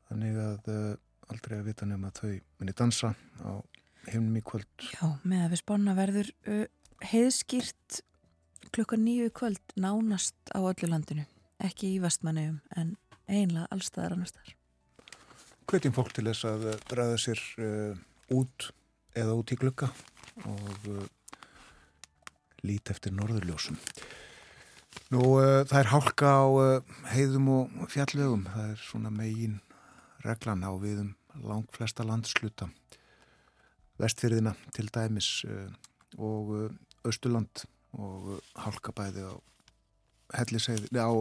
þannig 0.08 0.40
að 0.40 0.72
uh, 0.72 0.94
aldrei 1.32 1.58
að 1.60 1.68
vita 1.72 1.88
nefn 1.88 2.08
að 2.08 2.22
þau 2.22 2.32
minni 2.62 2.78
dansa 2.78 3.14
á 3.44 3.52
heimnum 4.08 4.40
í 4.40 4.46
kvöld. 4.46 4.72
Já, 4.96 5.12
með 5.24 5.44
að 5.46 5.52
við 5.52 5.60
spána 5.62 5.94
verður 5.96 6.32
heiðskýrt 7.12 8.02
klukka 8.74 8.98
nýju 8.98 9.30
kvöld 9.36 9.76
nánast 9.76 10.36
á 10.56 10.60
öllu 10.60 10.90
landinu 10.90 11.28
ekki 11.66 11.96
í 11.96 12.02
vestmannegum 12.04 12.60
en 12.78 12.96
einlega 13.30 13.70
allstaðar 13.74 14.16
annar 14.16 14.32
staðar. 14.32 14.56
Hvetjum 15.70 15.96
fólk 15.96 16.14
til 16.16 16.26
þess 16.28 16.48
að 16.50 16.66
draða 16.90 17.20
sér 17.22 17.42
uh, 17.62 18.00
út 18.36 18.72
eða 19.18 19.36
út 19.40 19.54
í 19.54 19.58
glukka 19.60 19.92
og 20.50 20.90
uh, 20.92 21.06
líti 22.66 22.94
eftir 22.94 23.16
norðurljósum. 23.16 23.78
Nú, 25.14 25.22
uh, 25.40 25.62
það 25.70 25.78
er 25.80 25.92
hálka 25.94 26.34
á 26.44 26.46
heiðum 27.14 27.50
og 27.56 27.88
fjallvegum. 27.92 28.48
Það 28.52 28.74
er 28.74 28.84
svona 28.84 29.14
megin 29.16 29.60
reglan 30.26 30.66
á 30.68 30.72
viðum 30.82 31.14
langt 31.48 31.72
flesta 31.76 32.04
landsluta. 32.08 32.68
Vestfyrðina 34.02 34.56
til 34.76 34.90
dæmis 34.92 35.46
og 36.18 36.72
Östurland 37.08 37.64
og 37.94 38.40
hálkabæði 38.58 39.28
á 39.30 39.34
helliseiði, 40.38 40.90
á 40.98 41.12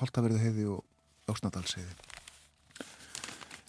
Holtaverðu 0.00 0.42
heiði 0.42 0.68
og 0.72 0.84
Lóksnadalseiði. 1.28 2.08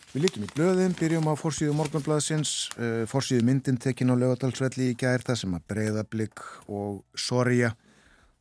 Við 0.10 0.24
lítum 0.24 0.46
í 0.48 0.50
blöðin, 0.56 0.96
byrjum 0.98 1.28
á 1.30 1.38
fórsíðu 1.38 1.76
morgunblaðsins, 1.78 2.54
uh, 2.82 3.04
fórsíðu 3.06 3.44
myndin 3.46 3.78
tekin 3.78 4.10
á 4.10 4.18
lögadalsvelli 4.18 4.88
í 4.90 4.96
gær 4.98 5.22
það 5.22 5.38
sem 5.44 5.52
að 5.54 5.68
breyðablík 5.70 6.42
og 6.66 7.04
sorja 7.14 7.76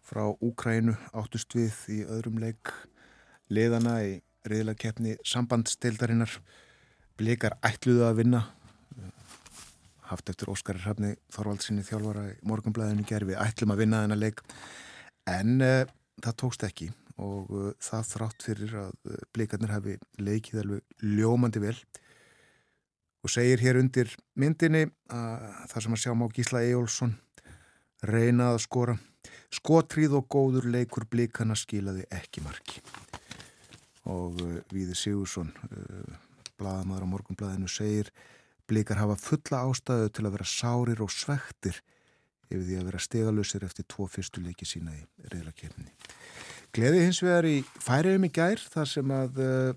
frá 0.08 0.22
Úkrænu 0.32 0.94
áttust 1.12 1.52
við 1.52 1.76
í 1.92 1.98
öðrum 2.08 2.38
leik 2.40 2.72
leðana 3.52 3.98
í 4.06 4.14
reyðlakeppni 4.48 5.18
sambandstildarinnar. 5.28 6.38
Blíkar 7.20 7.58
ætluðu 7.66 8.06
að 8.06 8.22
vinna, 8.22 8.42
haft 10.08 10.32
eftir 10.32 10.48
Óskari 10.48 10.80
Hrafni 10.80 11.14
Þorvaldsinni 11.34 11.84
þjálfara 11.84 12.30
í 12.30 12.36
morgunblaðinu 12.48 13.04
gerði 13.04 13.34
við 13.34 13.42
ætlum 13.44 13.74
að 13.74 13.82
vinna 13.82 14.02
þennan 14.06 14.22
leik 14.22 14.40
en 15.28 15.60
uh, 15.60 15.82
það 16.24 16.36
tókst 16.42 16.66
ekki 16.66 16.90
og 17.18 17.50
uh, 17.50 17.70
það 17.82 18.10
þrátt 18.12 18.44
fyrir 18.46 18.76
að 18.78 18.92
uh, 19.10 19.16
blikarnir 19.34 19.74
hafi 19.74 19.96
leikið 20.22 20.62
alveg 20.62 21.08
ljómandi 21.18 21.62
vel. 21.62 21.76
Og 23.26 23.32
segir 23.34 23.58
hér 23.62 23.80
undir 23.80 24.12
myndinni 24.38 24.84
að 25.10 25.48
það 25.72 25.84
sem 25.84 25.96
að 25.96 26.02
sjá 26.04 26.12
má 26.14 26.26
Gísla 26.30 26.62
Ejólfsson 26.62 27.16
reyna 28.06 28.52
að 28.52 28.62
skora. 28.68 28.94
Skotrið 29.52 30.14
og 30.20 30.28
góður 30.30 30.68
leikur 30.70 31.08
blikana 31.10 31.56
skilaði 31.58 32.06
ekki 32.14 32.44
marki. 32.44 32.82
Og 34.08 34.38
uh, 34.44 34.58
Víði 34.72 34.96
Sigursson 34.96 35.50
uh, 35.68 36.16
bladamæður 36.58 37.06
á 37.06 37.12
morgunbladinu 37.12 37.70
segir 37.70 38.12
blikar 38.68 39.00
hafa 39.00 39.16
fulla 39.18 39.64
ástæðu 39.66 40.10
til 40.12 40.26
að 40.26 40.34
vera 40.36 40.48
sárir 40.48 41.02
og 41.04 41.12
svektir 41.12 41.80
yfir 42.48 42.64
því 42.64 42.80
að 42.80 42.88
vera 42.90 43.02
stegalusir 43.04 43.64
eftir 43.66 43.86
tvo 43.88 44.08
fyrstu 44.10 44.42
leiki 44.44 44.66
sína 44.68 44.94
í 44.96 45.02
reyðlakefni 45.32 45.92
Gleði 46.76 47.04
hins 47.06 47.22
vegar 47.24 47.46
í 47.48 47.56
færiðum 47.80 48.26
í 48.28 48.32
gær 48.34 48.60
þar 48.60 48.90
sem 48.90 49.12
að 49.14 49.38
uh, 49.40 49.70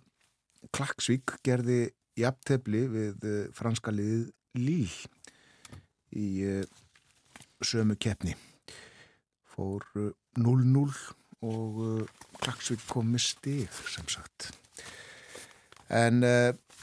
Klagsvík 0.76 1.38
gerði 1.46 1.80
jafntefli 2.20 2.82
við 2.92 3.28
uh, 3.28 3.38
franska 3.56 3.94
liðið 3.96 4.28
Líl 4.60 4.92
í 6.12 6.28
uh, 6.44 6.66
sömu 7.64 7.96
keppni. 8.02 8.36
Fór 9.54 9.86
0-0 10.36 10.84
og 11.48 11.80
Klagsvík 12.42 12.84
kom 12.90 13.14
með 13.14 13.26
stig 13.30 13.80
sem 13.92 14.08
sagt. 14.12 14.50
En 15.92 16.24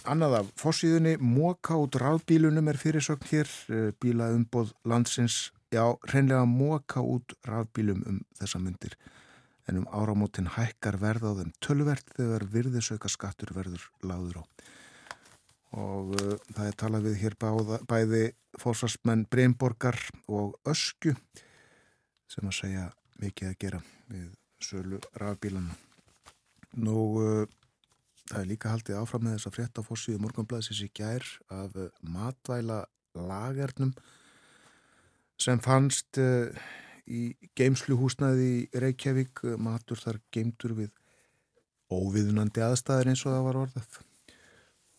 annað 0.09 0.37
af 0.39 0.51
fórsíðunni, 0.61 1.17
móka 1.19 1.77
út 1.81 1.97
rafbílunum 1.99 2.69
er 2.71 2.79
fyrirsögn 2.81 3.29
hér, 3.31 3.53
uh, 3.73 3.89
bíla 4.01 4.31
umboð 4.37 4.75
landsins, 4.89 5.49
já, 5.73 5.85
reynlega 6.13 6.45
móka 6.45 7.03
út 7.05 7.35
rafbílum 7.45 8.03
um 8.07 8.21
þessa 8.39 8.61
myndir. 8.63 8.97
En 9.69 9.83
um 9.83 9.89
áramótin 9.93 10.49
hækkar 10.49 10.97
verð 11.01 11.29
á 11.29 11.33
þeim 11.43 11.53
tölvert 11.61 12.15
þegar 12.17 12.47
virðisauka 12.49 13.11
skattur 13.13 13.53
verður 13.57 13.85
láður 14.01 14.41
á. 14.41 14.45
Og 15.77 16.15
uh, 16.17 16.37
það 16.57 16.71
er 16.71 16.79
talað 16.81 17.09
við 17.11 17.19
hér 17.23 17.37
báða, 17.37 17.81
bæði 17.85 18.23
fórsvarsmenn 18.59 19.27
Breimborgar 19.29 19.99
og 20.27 20.57
Ösku 20.65 21.13
sem 22.29 22.49
að 22.49 22.57
segja 22.57 22.87
mikið 23.21 23.51
að 23.51 23.61
gera 23.61 23.83
við 24.09 24.31
sölu 24.65 25.03
rafbílana. 25.21 25.77
Nú, 26.81 26.97
uh, 27.21 27.45
það 28.31 28.41
er 28.41 28.49
líka 28.49 28.73
haldið 28.73 29.03
áfram 29.03 29.27
með 29.27 29.37
þess 29.37 29.51
að 29.51 29.59
frétta 29.59 29.85
fórsíðu 29.85 30.23
morgunblæðsins 30.25 30.81
í 30.87 30.89
gær 30.97 31.29
af 31.53 31.77
uh, 31.77 31.93
matvæla 32.01 32.87
lagernum 33.19 33.93
sem 35.43 35.61
fannst 35.63 36.19
uh, 36.21 36.51
í 37.09 37.33
geimsluhúsnaði 37.57 38.49
í 38.59 38.83
Reykjavík, 38.83 39.45
matur 39.63 40.01
þar 40.01 40.21
geimtur 40.35 40.75
við 40.77 40.93
óviðunandi 41.95 42.65
aðstæðir 42.67 43.13
eins 43.13 43.25
og 43.25 43.33
það 43.33 43.47
var 43.47 43.61
orðað 43.63 43.99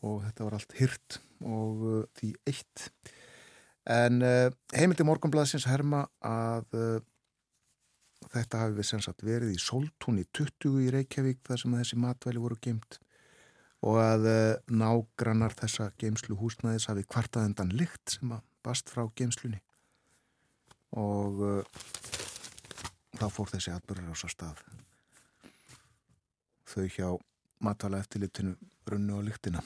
og 0.09 0.21
þetta 0.23 0.45
var 0.47 0.55
allt 0.57 0.75
hyrt 0.79 1.19
og 1.43 1.83
uh, 1.83 2.03
því 2.17 2.31
eitt. 2.49 2.87
En 3.89 4.21
heimildi 4.75 5.05
morgunblæðsins 5.07 5.63
herma 5.65 6.03
að 6.21 6.75
þetta 8.29 8.59
hafi 8.61 8.75
við 8.77 8.85
sem 8.85 9.01
sagt 9.01 9.23
verið 9.25 9.55
í 9.55 9.61
Soltúni 9.63 10.27
20 10.37 10.83
í 10.83 10.91
Reykjavík 10.93 11.39
þar 11.47 11.61
sem 11.63 11.77
þessi 11.79 11.97
matvæli 12.03 12.43
voru 12.43 12.59
geimt 12.61 12.99
og 13.81 13.97
að 14.03 14.27
nágrannar 14.69 15.55
þessa 15.57 15.89
geimslu 15.97 16.37
húsnaðis 16.37 16.85
hafi 16.91 17.07
kvartaðendan 17.09 17.73
lykt 17.79 18.19
sem 18.19 18.35
að 18.35 18.45
bast 18.67 18.93
frá 18.93 19.07
geimslunni 19.17 19.63
og 20.97 21.41
uh, 21.45 21.63
þá 23.19 23.25
fór 23.33 23.51
þessi 23.53 23.73
atbyrður 23.73 24.13
ás 24.13 24.25
að 24.25 24.33
stað. 24.33 24.61
Þau 26.69 26.85
hjá 26.93 27.07
matvæla 27.65 27.99
eftirlitinu 28.03 28.55
runnu 28.89 29.19
á 29.19 29.21
lyktina 29.25 29.63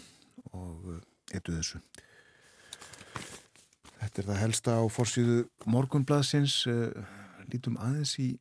og 0.51 0.87
uh, 0.95 1.01
etu 1.31 1.55
þessu. 1.55 1.81
Þetta 4.01 4.21
er 4.21 4.29
það 4.29 4.41
helsta 4.41 4.77
á 4.79 4.83
fórsýðu 4.91 5.43
morgunblaðsins 5.69 6.57
uh, 6.67 6.89
lítum 7.51 7.77
aðeins 7.79 8.17
í 8.19 8.33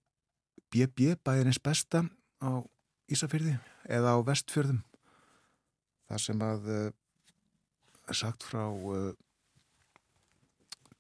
BB 0.73 1.19
bæðirins 1.23 1.63
besta 1.63 2.07
á 2.43 2.51
Ísafyrði 3.13 3.59
eða 3.93 4.17
á 4.17 4.19
Vestfjörðum. 4.25 4.81
Þar 6.09 6.23
sem 6.23 6.43
að 6.45 6.69
sagt 8.13 8.45
frá 8.47 8.65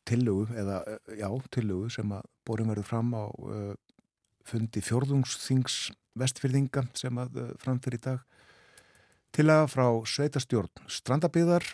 tillögu 0.08 0.48
eða 0.58 0.82
uh, 0.86 1.14
já, 1.18 1.28
tillögu 1.54 1.90
sem 1.92 2.12
að 2.14 2.28
borum 2.46 2.72
verður 2.72 2.88
fram 2.88 3.14
á 3.14 3.24
uh, 3.28 3.72
fundi 4.46 4.82
fjörðungsþings 4.84 5.92
Vestfjörðinga 6.18 6.84
sem 6.98 7.18
að 7.22 7.38
uh, 7.40 7.52
framfyrir 7.62 8.00
í 8.00 8.04
dag 8.08 8.26
tillaga 9.32 9.70
frá 9.70 9.86
sveitastjórn 10.04 10.90
Strandabíðar 10.92 11.64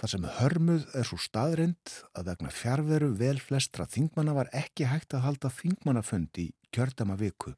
þar 0.00 0.10
sem 0.10 0.26
hörmuð 0.38 0.86
er 0.98 1.06
svo 1.06 1.18
staðrind 1.22 1.92
að 2.18 2.32
vegna 2.32 2.50
fjárveru 2.54 3.12
vel 3.18 3.36
flestra 3.42 3.86
þingmanna 3.90 4.34
var 4.36 4.50
ekki 4.56 4.88
hægt 4.90 5.14
að 5.14 5.26
halda 5.28 5.52
þingmannafund 5.54 6.40
í 6.42 6.48
kjördama 6.74 7.16
viku. 7.18 7.54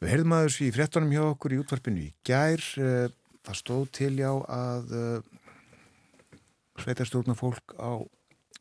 Við 0.00 0.10
heyrðum 0.10 0.34
aðeins 0.36 0.60
í 0.64 0.70
frettunum 0.74 1.12
hjá 1.14 1.22
okkur 1.26 1.54
í 1.54 1.60
útvarpinu 1.62 2.06
í 2.06 2.12
gær. 2.26 2.64
Eh, 2.80 3.12
það 3.44 3.60
stóð 3.60 3.84
til 3.98 4.12
já 4.18 4.30
að 4.32 4.94
eh, 4.96 5.43
sveitarstjórna 6.80 7.36
fólk 7.38 7.76
á 7.78 8.02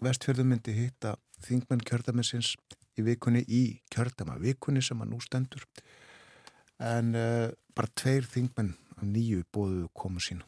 vestfjörðum 0.04 0.54
myndi 0.54 0.76
hitta 0.78 1.16
þingmenn 1.44 1.84
kjördamessins 1.88 2.54
í 2.98 3.06
vikunni 3.06 3.44
í 3.48 3.64
kjördama 3.94 4.38
vikunni 4.42 4.84
sem 4.86 5.02
að 5.02 5.14
nú 5.14 5.22
stendur. 5.24 5.66
En 6.84 7.14
uh, 7.18 7.50
bara 7.76 7.94
tveir 7.98 8.28
þingmenn 8.30 8.74
af 8.98 9.06
nýju 9.08 9.44
bóðu 9.54 9.88
komu 9.98 10.22
sína 10.22 10.46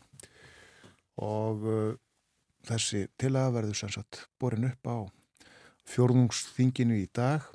og 1.22 1.64
uh, 1.64 1.94
þessi 2.68 3.06
tilaga 3.20 3.54
verður 3.60 3.80
sem 3.80 3.94
sagt 3.94 4.26
borin 4.42 4.68
upp 4.68 4.90
á 4.90 4.98
fjörðungsþinginu 5.90 6.98
í 7.00 7.08
dag 7.14 7.46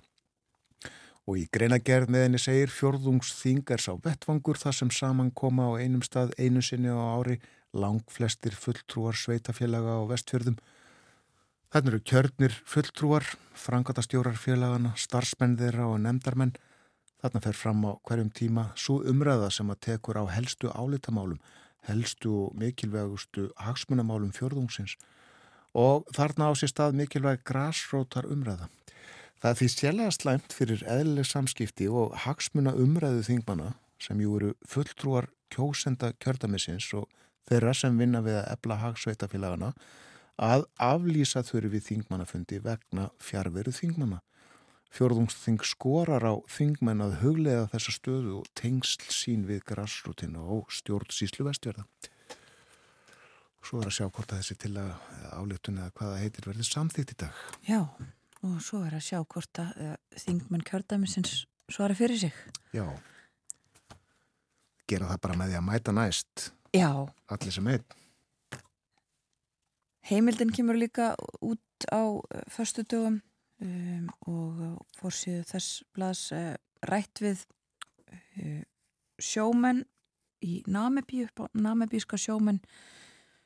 og 1.28 1.38
í 1.38 1.46
greinagerð 1.52 2.10
með 2.10 2.26
henni 2.26 2.40
segir 2.42 2.72
fjörðungsþing 2.72 3.74
er 3.74 3.82
sá 3.82 3.92
vettvangur 4.02 4.58
þar 4.58 4.76
sem 4.78 4.92
saman 4.94 5.32
koma 5.34 5.68
á 5.70 5.72
einum 5.82 6.02
stað 6.06 6.32
einu 6.38 6.62
sinni 6.64 6.90
á 6.90 6.98
ári 6.98 7.38
lang 7.72 8.02
flestir 8.10 8.56
fulltrúar 8.56 9.16
sveitafélaga 9.16 10.00
á 10.00 10.02
vestfjörðum. 10.10 10.58
Þannig 11.70 11.92
eru 11.92 12.02
kjörnir 12.02 12.56
fulltrúar, 12.66 13.26
frangatastjórar 13.54 14.38
félagana, 14.38 14.96
starfsmenn 14.98 15.58
þeirra 15.60 15.86
og 15.92 16.00
nefndarmenn. 16.02 16.56
Þarna 17.22 17.42
fer 17.44 17.56
fram 17.56 17.84
á 17.86 17.92
hverjum 18.08 18.30
tíma 18.34 18.70
svo 18.74 19.00
umræða 19.06 19.50
sem 19.54 19.70
að 19.70 19.82
tekur 19.86 20.18
á 20.18 20.24
helstu 20.32 20.72
álitamálum 20.72 21.38
helstu 21.88 22.32
og 22.44 22.56
mikilvægustu 22.60 23.48
hagsmunamálum 23.60 24.32
fjörðungsins 24.36 24.96
og 25.76 26.08
þarna 26.16 26.50
á 26.50 26.52
sér 26.58 26.72
stað 26.72 26.96
mikilvæg 26.98 27.44
grásrótar 27.46 28.26
umræða. 28.26 28.68
Það 29.40 29.50
er 29.50 29.58
því 29.60 29.68
sjælega 29.72 30.14
slæmt 30.16 30.56
fyrir 30.56 30.82
eðlileg 30.84 31.28
samskipti 31.28 31.86
og 31.88 32.16
hagsmuna 32.26 32.74
umræðu 32.76 33.22
þingmanna 33.28 33.70
sem 34.02 34.20
jú 34.20 34.34
eru 34.36 34.50
fulltrúar 34.68 35.30
kjósenda 35.54 36.12
kjördamissins 36.20 36.90
og 36.98 37.06
þeirra 37.48 37.74
sem 37.76 37.98
vinna 37.98 38.22
við 38.24 38.40
að 38.40 38.50
ebla 38.54 38.80
hagsveitafélagana 38.84 39.72
að 40.40 40.64
aflýsa 40.80 41.42
þurfi 41.44 41.80
þingmannafundi 41.84 42.60
vegna 42.64 43.08
fjárveru 43.20 43.72
þingmanna. 43.76 44.20
Fjörðungsþing 44.90 45.60
skorar 45.62 46.24
á 46.26 46.34
þingmenn 46.50 47.04
að 47.04 47.18
huglega 47.20 47.68
þessa 47.70 47.92
stöðu 47.94 48.40
og 48.40 48.48
tengsl 48.58 49.12
sín 49.14 49.44
við 49.46 49.62
grassrútina 49.68 50.42
og 50.42 50.72
stjórnsíslu 50.74 51.46
vestverða. 51.46 51.84
Svo 53.60 53.82
er 53.82 53.90
að 53.90 53.96
sjá 53.98 54.06
hvort 54.08 54.32
að 54.32 54.40
þessi 54.40 54.56
til 54.64 54.72
að 54.80 54.90
áleitun 55.36 55.78
eða 55.78 55.94
hvaða 56.00 56.18
heitir 56.22 56.48
verði 56.48 56.66
samþýtt 56.66 57.14
í 57.14 57.18
dag. 57.22 57.44
Já, 57.68 57.80
og 58.48 58.56
svo 58.64 58.80
er 58.88 58.96
að 58.96 59.06
sjá 59.06 59.20
hvort 59.20 59.62
að 59.62 59.94
þingmenn 60.24 60.66
kjördæmisins 60.66 61.44
svara 61.70 61.94
fyrir 61.94 62.18
sig. 62.18 62.40
Já, 62.74 62.88
gera 64.90 65.12
það 65.12 65.22
bara 65.26 65.38
með 65.38 65.52
því 65.52 65.60
að 65.60 65.68
mæta 65.68 65.94
næst. 65.94 66.48
Já. 66.74 66.90
Allir 67.26 67.52
sem 67.52 67.66
einn. 67.66 67.84
Heimildin 70.10 70.52
kemur 70.54 70.78
líka 70.78 71.14
út 71.42 71.86
á 71.90 72.02
uh, 72.02 72.22
förstu 72.48 72.82
dögum 72.86 73.20
um, 73.62 74.06
og 74.26 74.84
fórsíðu 74.98 75.44
þess 75.50 75.82
blas 75.94 76.30
uh, 76.32 76.54
rætt 76.86 77.22
við 77.22 77.42
uh, 77.42 78.62
sjómenn 79.18 79.84
í 80.40 80.62
Namibíu, 80.66 81.28
namibíska 81.52 82.16
sjómenn 82.16 82.62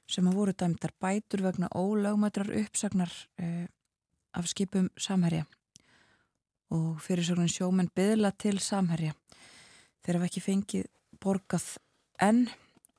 sem 0.07 0.27
að 0.29 0.37
voru 0.39 0.53
dæmtar 0.53 0.93
bætur 1.01 1.43
vegna 1.47 1.71
ólögmætrar 1.75 2.53
uppsagnar 2.61 3.13
uh, 3.41 3.65
af 4.37 4.51
skipum 4.51 4.91
samherja 5.01 5.47
og 6.75 7.01
fyrirsögnin 7.01 7.51
sjómenn 7.51 7.93
byðla 7.97 8.35
til 8.37 8.59
samherja 8.61 9.17
þeir 10.05 10.19
hafa 10.19 10.29
ekki 10.29 10.45
fengið 10.45 10.93
borgað 11.25 11.67
enn 12.23 12.47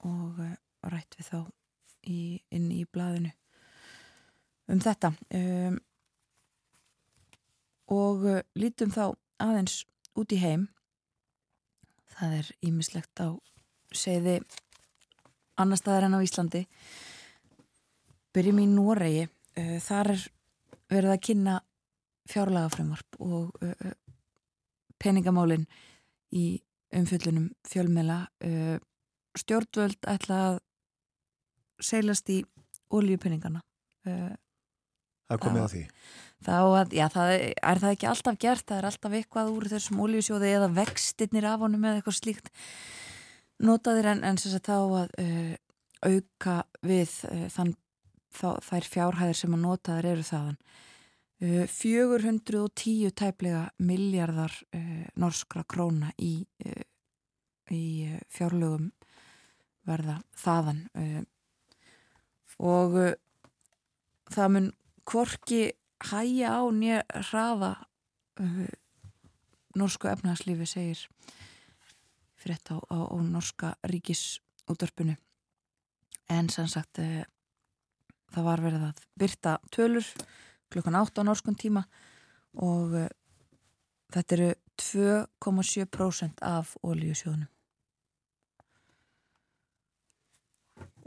og 0.06 0.42
rætt 0.86 1.18
við 1.18 1.30
þá 1.32 1.40
í, 2.06 2.20
inn 2.54 2.70
í 2.74 2.84
blaðinu 2.86 3.32
um 4.72 4.82
þetta. 4.82 5.12
Um, 5.34 5.80
og 7.94 8.26
uh, 8.26 8.42
lítum 8.58 8.94
þá 8.94 9.14
aðeins 9.44 9.84
út 10.18 10.34
í 10.34 10.40
heim. 10.42 10.68
Það 12.16 12.38
er 12.40 12.52
ímislegt 12.66 13.22
á 13.22 13.36
segði 13.96 14.40
annar 15.60 15.80
staðar 15.80 16.08
en 16.08 16.18
á 16.18 16.26
Íslandi. 16.26 16.66
Byrjum 18.36 18.64
í 18.64 18.70
Noregi. 18.72 19.28
Uh, 19.56 19.78
þar 19.84 20.16
er 20.16 20.26
verið 20.92 21.16
að 21.16 21.24
kynna 21.30 21.60
fjárlagafrömmarp 22.30 23.18
og 23.22 23.54
peningamálin 24.98 25.68
í 26.34 26.56
umfjöllunum 26.98 27.52
fjölmela 27.70 28.16
stjórnvöld 29.42 30.10
ætla 30.10 30.42
að 30.50 30.58
seilast 31.84 32.30
í 32.32 32.42
oljupenningana 32.96 33.62
uh, 34.08 34.34
Það 35.26 35.42
komið 35.42 35.66
á 35.66 35.70
því. 35.72 35.84
Að, 36.46 36.92
já, 36.94 37.06
það 37.10 37.32
er, 37.34 37.80
það 37.82 37.92
ekki 37.96 38.08
alltaf 38.12 38.36
gert, 38.42 38.66
það 38.70 38.78
er 38.78 38.88
alltaf 38.92 39.16
eitthvað 39.18 39.52
úr 39.56 39.68
þessum 39.72 40.02
ólíusjóði 40.06 40.52
eða 40.54 40.68
vextinnir 40.76 41.48
af 41.50 41.64
honum 41.66 41.88
eða 41.88 42.02
eitthvað 42.02 42.18
slíkt 42.20 42.52
notaðir 43.66 44.12
en, 44.12 44.22
en 44.28 44.38
þess 44.38 44.60
að 44.60 44.68
þá 44.68 44.76
að 45.00 45.16
uh, 45.24 45.54
auka 46.06 46.58
við 46.86 47.16
uh, 47.32 47.46
þann, 47.56 47.74
þá, 48.36 48.50
þær 48.68 48.90
fjárhæðir 48.94 49.40
sem 49.40 49.58
að 49.58 49.64
notaðir 49.64 50.10
eru 50.12 50.28
þaðan. 50.28 50.60
Uh, 51.42 51.64
410 51.74 53.16
tæplega 53.18 53.64
miljardar 53.82 54.54
uh, 54.78 55.08
norskra 55.18 55.66
króna 55.66 56.14
í, 56.22 56.36
uh, 56.68 56.86
í 57.74 57.86
fjárlögum 58.30 58.92
verða 59.86 60.20
þaðan 60.40 60.82
uh, 60.98 61.22
og 62.60 62.98
uh, 63.00 63.12
það 64.34 64.52
mun 64.56 64.72
kvorki 65.06 65.62
hæja 66.10 66.56
á 66.58 66.64
nýja 66.74 67.04
hraða 67.30 67.74
uh, 68.42 68.66
norsku 69.78 70.10
efnahagslífi 70.10 70.68
segir 70.70 71.06
frétt 72.40 72.72
á, 72.74 72.78
á, 72.78 72.98
á 73.10 73.18
norska 73.22 73.76
ríkisútörpunu 73.86 75.16
en 76.30 76.50
sem 76.50 76.68
sagt 76.72 77.02
uh, 77.04 77.24
það 78.34 78.50
var 78.50 78.66
verið 78.66 78.90
að 78.90 79.06
byrta 79.20 79.58
tölur 79.72 80.08
klukkan 80.74 80.98
8 80.98 81.22
á 81.22 81.28
norskun 81.28 81.58
tíma 81.60 81.86
og 82.56 82.96
þetta 84.14 84.36
eru 84.36 84.54
2,7% 84.82 86.42
af 86.44 86.76
ólíusjóðunum 86.84 87.55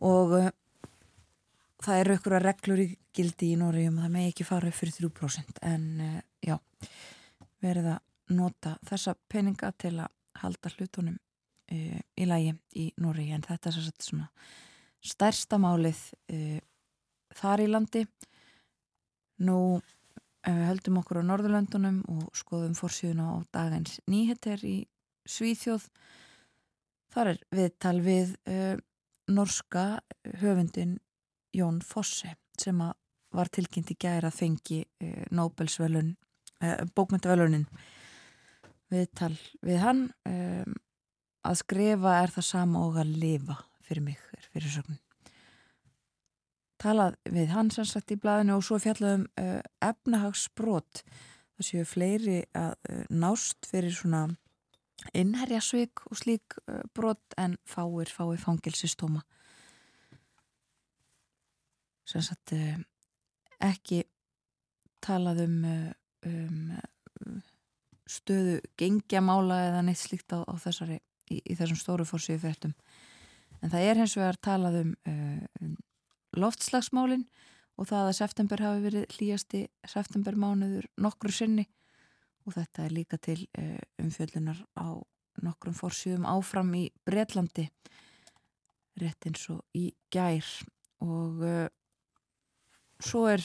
og 0.06 0.34
uh, 0.38 0.50
það 1.82 2.02
eru 2.02 2.18
að 2.18 2.44
reglur 2.44 2.82
í 2.82 2.88
gildi 3.14 3.52
í 3.52 3.58
Nóri 3.58 3.86
um 3.88 3.98
að 3.98 4.06
það 4.06 4.14
megi 4.16 4.32
ekki 4.32 4.46
fara 4.46 4.70
upp 4.70 4.78
fyrir 4.78 4.96
3% 4.98 5.62
en 5.70 5.86
uh, 6.04 6.20
já, 6.44 6.56
verið 7.64 7.90
að 7.94 8.34
nota 8.38 8.76
þessa 8.86 9.16
peninga 9.28 9.72
til 9.80 9.96
að 9.98 10.12
halda 10.38 10.72
hlutunum 10.76 11.18
uh, 11.18 12.00
í 12.18 12.28
lægi 12.28 12.54
í 12.78 12.88
Nóri 13.02 13.30
en 13.34 13.46
þetta 13.46 13.72
er 13.72 13.92
svona 13.98 14.28
stærsta 15.08 15.60
málið 15.62 16.00
þar 17.38 17.60
í 17.62 17.68
landi. 17.70 18.00
Nú 19.46 19.78
við 20.42 20.64
höldum 20.66 20.98
okkur 21.00 21.20
á 21.22 21.28
Norðurlöndunum 21.28 22.00
og 22.10 22.24
skoðum 22.36 22.74
fórsíðuna 22.78 23.28
á 23.30 23.36
dagins 23.54 24.00
nýheter 24.10 24.62
í 24.66 24.80
Svíþjóð. 25.28 25.86
Þar 27.14 27.32
er 27.32 27.40
viðtal 27.54 27.96
við 28.04 28.34
uh, 28.50 28.76
norska 29.28 30.00
höfundin 30.42 30.98
Jón 31.56 31.80
Fosse 31.84 32.34
sem 32.58 32.80
var 33.34 33.50
tilkynnt 33.52 33.92
í 33.92 33.98
gæra 34.00 34.32
að 34.32 34.38
fengi 34.40 34.82
uh, 34.84 35.24
Nobelsvelun 35.30 36.14
uh, 36.64 36.84
bókmyndavelunin 36.96 37.66
viðtal 38.92 39.34
við 39.64 39.82
hann 39.84 40.06
um, 40.28 40.78
að 41.44 41.60
skrifa 41.60 42.20
er 42.22 42.32
það 42.32 42.48
sama 42.48 42.86
og 42.88 42.96
að 43.00 43.12
lifa 43.20 43.60
fyrir 43.84 44.04
mig, 44.08 44.24
fyrir 44.52 44.72
sögn 44.72 44.98
talað 46.82 47.16
við 47.28 47.52
hann 47.52 47.70
sem 47.74 47.86
sagt 47.88 48.12
í 48.14 48.18
blæðinu 48.20 48.58
og 48.58 48.64
svo 48.66 48.78
fjallaðum 48.82 49.26
uh, 49.40 49.60
efnahagsbrot. 49.84 51.02
Það 51.58 51.68
séu 51.68 51.86
fleiri 51.88 52.38
að 52.56 52.74
uh, 52.90 53.02
nást 53.10 53.68
fyrir 53.68 53.94
svona 53.94 54.28
innherjasvík 55.16 56.04
og 56.10 56.20
slík 56.20 56.58
uh, 56.66 56.82
brot 56.94 57.36
en 57.40 57.56
fáir 57.68 58.10
fáir 58.12 58.40
fangilsistóma 58.42 59.24
sem 62.08 62.24
sagt 62.24 62.54
ekki 63.60 64.02
talað 65.04 65.42
um, 65.44 65.58
um 66.24 67.40
stöðu 68.08 68.62
gengjamála 68.80 69.58
eða 69.66 69.82
neitt 69.84 70.00
slíkt 70.00 70.32
á, 70.32 70.40
á 70.40 70.54
þessari 70.56 70.96
í, 71.28 71.42
í 71.44 71.56
þessum 71.58 71.76
stóru 71.76 72.06
fórsíðu 72.08 72.40
fréttum 72.46 72.74
en 73.60 73.72
það 73.72 73.90
er 73.90 74.00
hens 74.00 74.16
vegar 74.16 74.40
talað 74.40 74.80
um, 74.80 74.94
um 75.60 75.76
loftslagsmálin 76.38 77.26
og 77.78 77.88
það 77.90 78.08
að 78.08 78.18
september 78.18 78.62
hafi 78.64 78.84
verið 78.86 79.18
hlýjasti 79.18 79.62
septembermánuður 79.88 80.88
nokkru 81.00 81.34
sinni 81.34 81.68
og 82.48 82.56
þetta 82.56 82.86
er 82.86 82.96
líka 82.96 83.20
til 83.20 83.44
uh, 83.60 83.78
umfjöllunar 84.00 84.64
á 84.80 84.96
nokkrum 85.44 85.76
fórsjöfum 85.76 86.26
áfram 86.26 86.72
í 86.74 86.88
Breitlandi 87.06 87.68
rétt 88.98 89.28
eins 89.28 89.44
og 89.52 89.62
í 89.78 89.90
gær 90.12 90.46
og 91.04 91.44
uh, 91.44 91.66
svo 92.98 93.26
er 93.30 93.44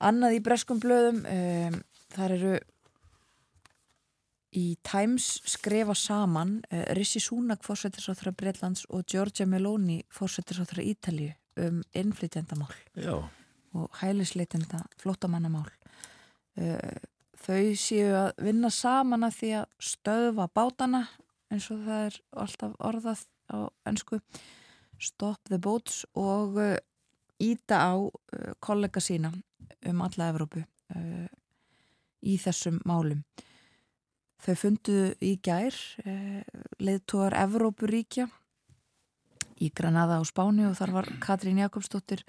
annað 0.00 0.36
í 0.38 0.42
breskum 0.44 0.80
blöðum 0.82 1.22
um, 1.24 1.80
þar 2.12 2.36
eru 2.36 2.52
í 4.56 4.64
Times 4.86 5.28
skrefa 5.48 5.94
saman 5.96 6.58
uh, 6.68 6.88
Rissi 6.98 7.22
Súnak 7.22 7.64
fórsetisráþra 7.66 8.34
Breitlands 8.36 8.86
og 8.90 9.06
Giorgia 9.08 9.46
Meloni 9.48 10.00
fórsetisráþra 10.12 10.84
Ítalju 10.84 11.30
um 11.60 11.80
innflytjandamál 11.96 12.74
Já. 12.94 13.16
og 13.74 13.88
hælisleitenda 14.00 14.84
flottamannamál 15.00 15.70
uh, 16.58 17.00
þau 17.40 17.74
séu 17.78 18.14
að 18.16 18.30
vinna 18.46 18.70
saman 18.74 19.26
að 19.26 19.36
því 19.38 19.50
að 19.60 19.66
stöðva 19.90 20.48
bátana 20.54 21.02
eins 21.50 21.68
og 21.72 21.84
það 21.86 22.06
er 22.06 22.18
alltaf 22.44 22.74
orðað 22.78 23.26
á 23.50 23.58
ennsku 23.88 24.20
stop 25.00 25.48
the 25.48 25.58
boats 25.58 26.04
og 26.14 26.58
íta 27.40 27.80
á 27.80 27.92
kollega 28.60 29.00
sína 29.00 29.32
um 29.88 30.02
alla 30.04 30.28
Evrópu 30.28 30.62
í 32.20 32.36
þessum 32.36 32.80
málum. 32.84 33.22
Þau 34.40 34.54
funduðu 34.56 35.08
í 35.24 35.34
gær 35.44 35.76
eh, 36.04 36.40
leðtóðar 36.80 37.36
Evrópuríkja 37.42 38.26
í 39.60 39.68
Granada 39.76 40.16
á 40.16 40.24
Spáni 40.24 40.64
og 40.68 40.76
þar 40.78 40.94
var 40.96 41.10
Katrín 41.20 41.60
Jakobsdóttir 41.60 42.24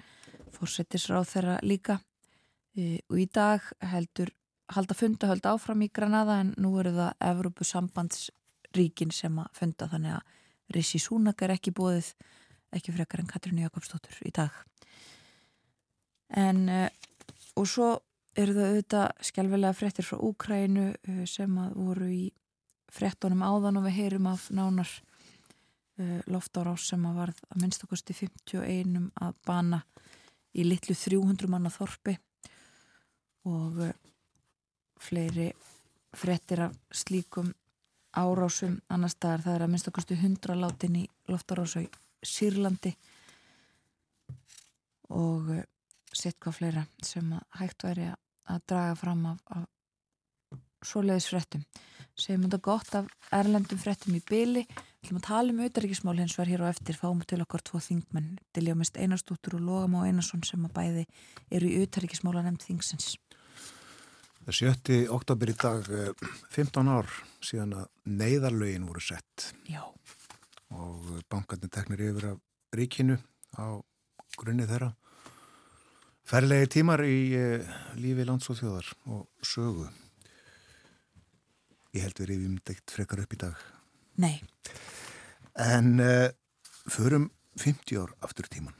fórsettisráð 0.52 1.30
þeirra 1.30 1.56
líka 1.64 1.98
og 2.76 3.16
í 3.20 3.26
dag 3.32 3.64
heldur 3.84 4.32
halda 4.76 4.96
fundahöld 4.96 5.48
áfram 5.48 5.82
í 5.84 5.90
Granada 5.94 6.38
en 6.42 6.54
nú 6.60 6.74
eru 6.80 6.94
það 6.96 7.26
Evrópusambandsríkin 7.30 9.12
sem 9.14 9.38
að 9.42 9.50
funda 9.58 9.88
þannig 9.90 10.16
að 10.18 10.38
Rissi 10.72 11.00
Súnak 11.02 11.42
er 11.44 11.54
ekki 11.56 11.74
bóðið 11.76 12.12
ekki 12.72 12.94
frekar 12.94 13.20
en 13.20 13.28
Katrín 13.28 13.60
Jakobsdóttir 13.60 14.16
í 14.24 14.32
dag. 14.32 14.54
En 16.32 16.64
e, 16.72 16.86
og 17.60 17.68
svo 17.68 17.90
eru 18.38 18.54
það 18.56 18.68
auðvitað 18.70 19.24
skjálfilega 19.28 19.76
frettir 19.76 20.06
frá 20.08 20.20
Úkrænu 20.24 20.86
uh, 20.94 21.24
sem 21.28 21.56
að 21.60 21.74
voru 21.76 22.08
í 22.08 22.22
frettunum 22.92 23.44
áðan 23.44 23.80
og 23.80 23.86
við 23.86 23.98
heyrum 23.98 24.28
af 24.30 24.46
nánar 24.54 24.88
uh, 26.00 26.20
loftárás 26.32 26.86
sem 26.88 27.04
að 27.08 27.18
varð 27.20 27.42
að 27.50 27.60
minnstakosti 27.64 28.16
51 28.16 29.10
að 29.20 29.36
bana 29.48 29.82
í 30.56 30.64
litlu 30.64 30.96
300 30.96 31.50
manna 31.52 31.72
þorpi. 31.72 32.16
Og 33.48 33.84
fleiri 35.02 35.50
frettir 36.16 36.66
af 36.68 36.76
slíkum 36.92 37.52
árásum 38.12 38.78
annar 38.92 39.12
staðar. 39.12 39.44
Það 39.44 39.54
er 39.56 39.66
að 39.66 39.72
minnstakosti 39.74 40.18
100 40.18 40.58
látin 40.60 40.98
í 41.02 41.04
loftárásu 41.30 41.84
í 41.84 41.90
Sýrlandi 42.22 42.92
og 45.12 45.48
sett 46.12 46.38
hvað 46.40 46.58
fleira 46.58 46.84
sem 47.02 47.32
hægt 47.58 47.84
væri 47.84 48.10
að 48.12 48.66
draga 48.68 48.94
fram 49.00 49.24
af, 49.32 49.40
af 49.56 49.64
svoleiðis 50.86 51.30
frettum 51.32 51.64
segjum 52.18 52.44
þetta 52.46 52.60
gott 52.64 52.94
af 52.98 53.10
erlendum 53.32 53.80
frettum 53.80 54.16
í 54.16 54.22
byli 54.28 54.64
við 54.66 55.06
ætlum 55.06 55.20
að 55.20 55.26
tala 55.26 55.52
um 55.54 55.62
auðaríkismál 55.64 56.18
hins 56.20 56.36
var 56.38 56.50
hér 56.50 56.64
á 56.68 56.68
eftir. 56.68 56.98
Fáum 56.98 57.22
til 57.26 57.40
okkar 57.42 57.64
tvo 57.64 57.80
þingmenn 57.82 58.36
Dilja 58.54 58.76
Mest 58.78 58.98
Einarstúttur 59.00 59.56
og 59.58 59.64
Logam 59.66 59.96
og 59.98 60.06
Einarsson 60.06 60.44
sem 60.46 60.62
að 60.68 60.74
bæði 60.76 61.04
eru 61.50 61.70
í 61.70 61.80
auðaríkismála 61.82 62.44
nefnd 62.46 62.66
þingsins 62.68 63.16
Það 64.42 64.56
sjötti 64.58 64.96
oktober 65.14 65.52
í 65.52 65.56
dag 65.58 65.86
15 66.50 66.90
ár 66.90 67.10
síðan 67.44 67.76
að 67.82 67.90
neyðarlögin 68.10 68.88
voru 68.88 69.02
sett 69.04 69.52
Já. 69.70 69.84
og 70.74 71.22
bankarnir 71.30 71.70
teknir 71.70 72.02
yfir 72.08 72.32
af 72.32 72.40
ríkinu 72.74 73.20
á 73.54 73.78
grunni 74.40 74.66
þeirra 74.66 74.90
Færlegi 76.28 76.68
tímar 76.78 77.02
í 77.04 77.34
uh, 77.36 77.72
lífi 78.00 78.24
lands 78.24 78.48
og 78.48 78.56
þjóðar 78.56 78.86
og 79.10 79.46
sögu. 79.46 79.88
Ég 81.92 82.06
held 82.06 82.22
við 82.22 82.30
reyfum 82.30 82.54
deitt 82.64 82.94
frekar 82.94 83.20
upp 83.24 83.34
í 83.34 83.40
dag. 83.42 83.64
Nei. 84.22 84.36
En 85.60 85.98
uh, 86.00 86.30
förum 86.88 87.28
50 87.60 88.00
ár 88.00 88.14
aftur 88.24 88.48
tíman. 88.48 88.78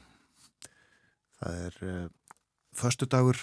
Það 1.37 1.59
er 1.67 1.77
uh, 1.91 2.07
förstu 2.73 3.05
dagur, 3.11 3.37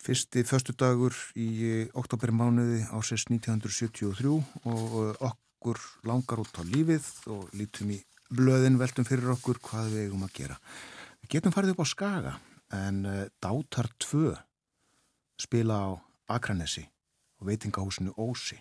fyrsti 0.00 0.44
förstu 0.48 0.74
dagur 0.76 1.16
í 1.36 1.86
oktobermánuði 1.98 2.86
ásins 2.96 3.26
1973 3.28 4.32
og 4.70 5.20
okkur 5.20 5.80
langar 6.08 6.40
út 6.40 6.56
á 6.56 6.64
lífið 6.64 7.08
og 7.34 7.50
lítum 7.56 7.92
í 7.96 7.98
blöðin 8.30 8.78
veltum 8.80 9.04
fyrir 9.04 9.34
okkur 9.34 9.60
hvað 9.60 9.92
við 9.92 10.06
eigum 10.06 10.24
að 10.24 10.36
gera. 10.38 10.56
Við 11.20 11.34
getum 11.36 11.54
farið 11.54 11.74
upp 11.74 11.84
á 11.84 11.92
Skaga 11.92 12.34
en 12.80 13.04
uh, 13.04 13.26
Dátar 13.42 13.90
2 14.00 14.34
spila 15.40 15.80
á 15.84 15.90
Akranesi 16.30 16.86
og 17.40 17.50
veitingahúsinu 17.50 18.14
Ósi 18.16 18.56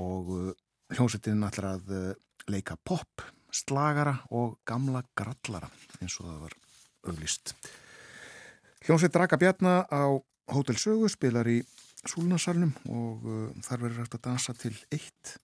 og 0.00 0.32
uh, 0.34 0.50
hljómsveitin 0.92 1.46
ætlar 1.46 1.76
að 1.76 1.94
uh, 1.94 2.10
leika 2.50 2.76
pop, 2.84 3.22
slagara 3.54 4.18
og 4.34 4.58
gamla 4.68 5.04
grallara 5.16 5.70
eins 6.00 6.18
og 6.20 6.28
það 6.28 6.42
var 6.44 6.58
auglist. 7.10 7.54
Hljómsveit 8.86 9.12
Draka 9.12 9.36
Bjarnar 9.36 9.86
á 9.92 10.08
Hótel 10.50 10.78
Sögu 10.80 11.08
spilar 11.12 11.48
í 11.48 11.60
Súlunarsalunum 12.08 12.72
og 12.88 13.26
þar 13.66 13.84
verður 13.84 14.02
hægt 14.02 14.16
að 14.16 14.26
dansa 14.30 14.56
til 14.56 14.74
eitt 14.90 15.36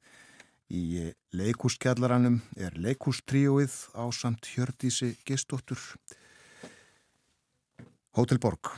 Í 0.66 1.12
leikúskjallaranum 1.30 2.40
er 2.58 2.74
leikústríóið 2.74 3.74
á 3.94 4.10
samt 4.10 4.48
Hjördísi 4.50 5.12
Gistóttur. 5.22 5.78
Hótelborg, 8.18 8.72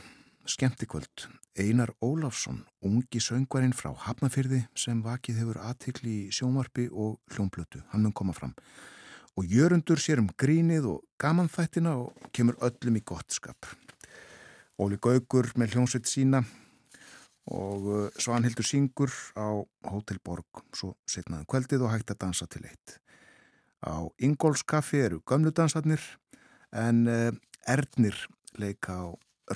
skemmtikvöld, 0.45 1.29
Einar 1.57 1.95
Ólafsson, 2.05 2.67
ungi 2.85 3.23
söngvarinn 3.25 3.73
frá 3.73 3.95
Hafnafyrði 4.05 4.67
sem 4.77 5.01
vakið 5.01 5.41
hefur 5.41 5.63
aðtikli 5.65 6.15
í 6.27 6.31
sjónvarpi 6.35 6.91
og 6.93 7.17
hljómblötu. 7.33 7.81
Hann 7.89 8.05
mun 8.05 8.13
koma 8.13 8.37
fram. 8.37 8.53
Og 9.39 9.49
jörundur 9.49 10.03
sér 10.03 10.21
um 10.21 10.29
grínið 10.37 10.91
og 10.93 11.05
gamanþættina 11.17 11.97
og 12.03 12.33
kemur 12.37 12.59
öllum 12.61 13.01
í 13.01 13.07
gott 13.07 13.33
skap. 13.33 13.65
Óli 14.79 14.95
Gaugur 15.03 15.49
með 15.59 15.73
hljómsveit 15.75 16.07
sína 16.07 16.39
og 17.51 17.87
uh, 17.91 18.03
Svanhildur 18.15 18.67
syngur 18.67 19.11
á 19.35 19.59
Hotel 19.91 20.21
Borg 20.23 20.61
svo 20.71 20.93
setnaðan 21.03 21.43
um 21.43 21.49
kveldið 21.51 21.83
og 21.83 21.91
hægt 21.91 22.13
að 22.15 22.21
dansa 22.23 22.47
til 22.47 22.63
eitt. 22.69 23.01
Á 23.83 24.07
Ingólfskaffi 24.23 25.01
eru 25.03 25.19
gömludansarnir 25.27 26.05
en 26.71 27.01
uh, 27.11 27.33
Erdnir 27.67 28.21
leika 28.55 28.95
á 29.03 29.07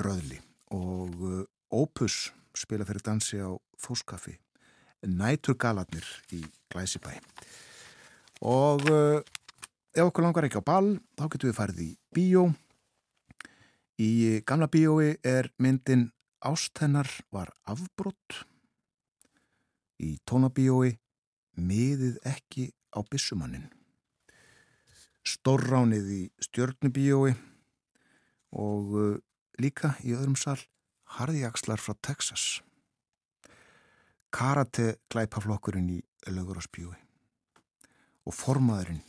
Röðli 0.03 0.41
og 0.75 1.15
uh, 1.23 1.45
Opus 1.71 2.33
spila 2.59 2.89
fyrir 2.89 3.07
dansi 3.07 3.39
á 3.39 3.55
Fóskaffi. 3.79 4.35
Nætur 5.07 5.55
galadnir 5.55 6.07
í 6.35 6.43
Glæsibæ. 6.71 7.15
Og 8.43 8.85
ef 8.87 10.03
okkur 10.03 10.23
langar 10.23 10.47
ekki 10.47 10.61
á 10.63 10.67
ball 10.67 10.93
þá 11.19 11.25
getum 11.31 11.51
við 11.51 11.57
farið 11.59 11.81
í 11.83 11.91
bíó 12.15 12.45
í 14.03 14.41
gamla 14.47 14.67
bíói 14.73 15.15
er 15.23 15.53
myndin 15.63 16.11
Ástennar 16.43 17.07
var 17.31 17.53
afbrott 17.71 18.43
í 20.03 20.17
tónabíói 20.27 20.97
miðið 21.55 22.19
ekki 22.27 22.73
á 22.91 22.99
bissumannin. 23.07 23.69
Stórránið 25.23 26.09
í 26.11 26.23
stjörnubíói 26.43 27.37
og 28.59 28.97
uh, 28.99 29.15
líka 29.63 29.95
í 30.03 30.17
öðrum 30.17 30.35
sal 30.35 30.59
harðjagslar 31.19 31.79
frá 31.79 31.95
Texas. 32.03 32.59
Karate 34.35 34.97
glæpaflokkurinn 35.13 35.93
í 35.95 36.01
lögurásbíói 36.27 36.99
og 38.27 38.35
formaðurinn 38.35 39.03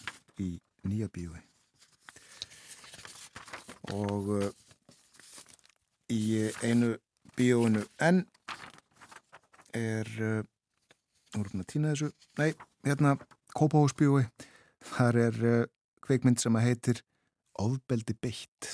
í 0.44 0.52
nýja 0.86 1.10
bíói. 1.10 1.42
Og 3.94 4.30
uh, 4.38 4.52
í 6.14 6.50
einu 6.62 6.94
bíóinu 7.38 7.82
en 8.06 8.24
er 9.74 10.10
við 11.34 11.64
að 11.64 11.70
týna 11.72 11.94
þessu. 11.94 12.12
Nei, 12.38 12.54
hérna, 12.86 13.16
Kópahús 13.58 13.96
bíói. 13.98 14.28
Þar 14.94 15.20
er 15.28 15.42
uh, 15.48 15.60
kveikmynd 16.04 16.42
sem 16.42 16.56
að 16.58 16.68
heitir 16.68 17.02
Óðbeldi 17.62 18.16
beitt. 18.18 18.74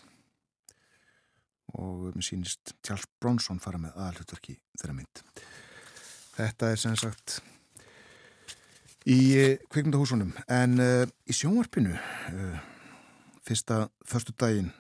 Og 1.76 2.10
mér 2.16 2.26
sýnist 2.26 2.74
Charles 2.86 3.08
Bronson 3.22 3.62
fara 3.62 3.80
með 3.82 3.98
aðalhutverki 4.00 4.58
þeirra 4.80 4.98
mynd. 4.98 5.24
Þetta 6.40 6.72
er 6.72 6.82
sem 6.82 6.96
sagt 7.00 7.40
í 9.10 9.20
uh, 9.38 9.54
kveikmyndahúsunum 9.72 10.34
en 10.52 10.80
uh, 10.84 11.04
í 11.30 11.36
sjónvarpinu 11.36 11.96
uh, 11.96 12.60
fyrsta 13.48 13.86
förstu 14.08 14.36
daginn 14.40 14.72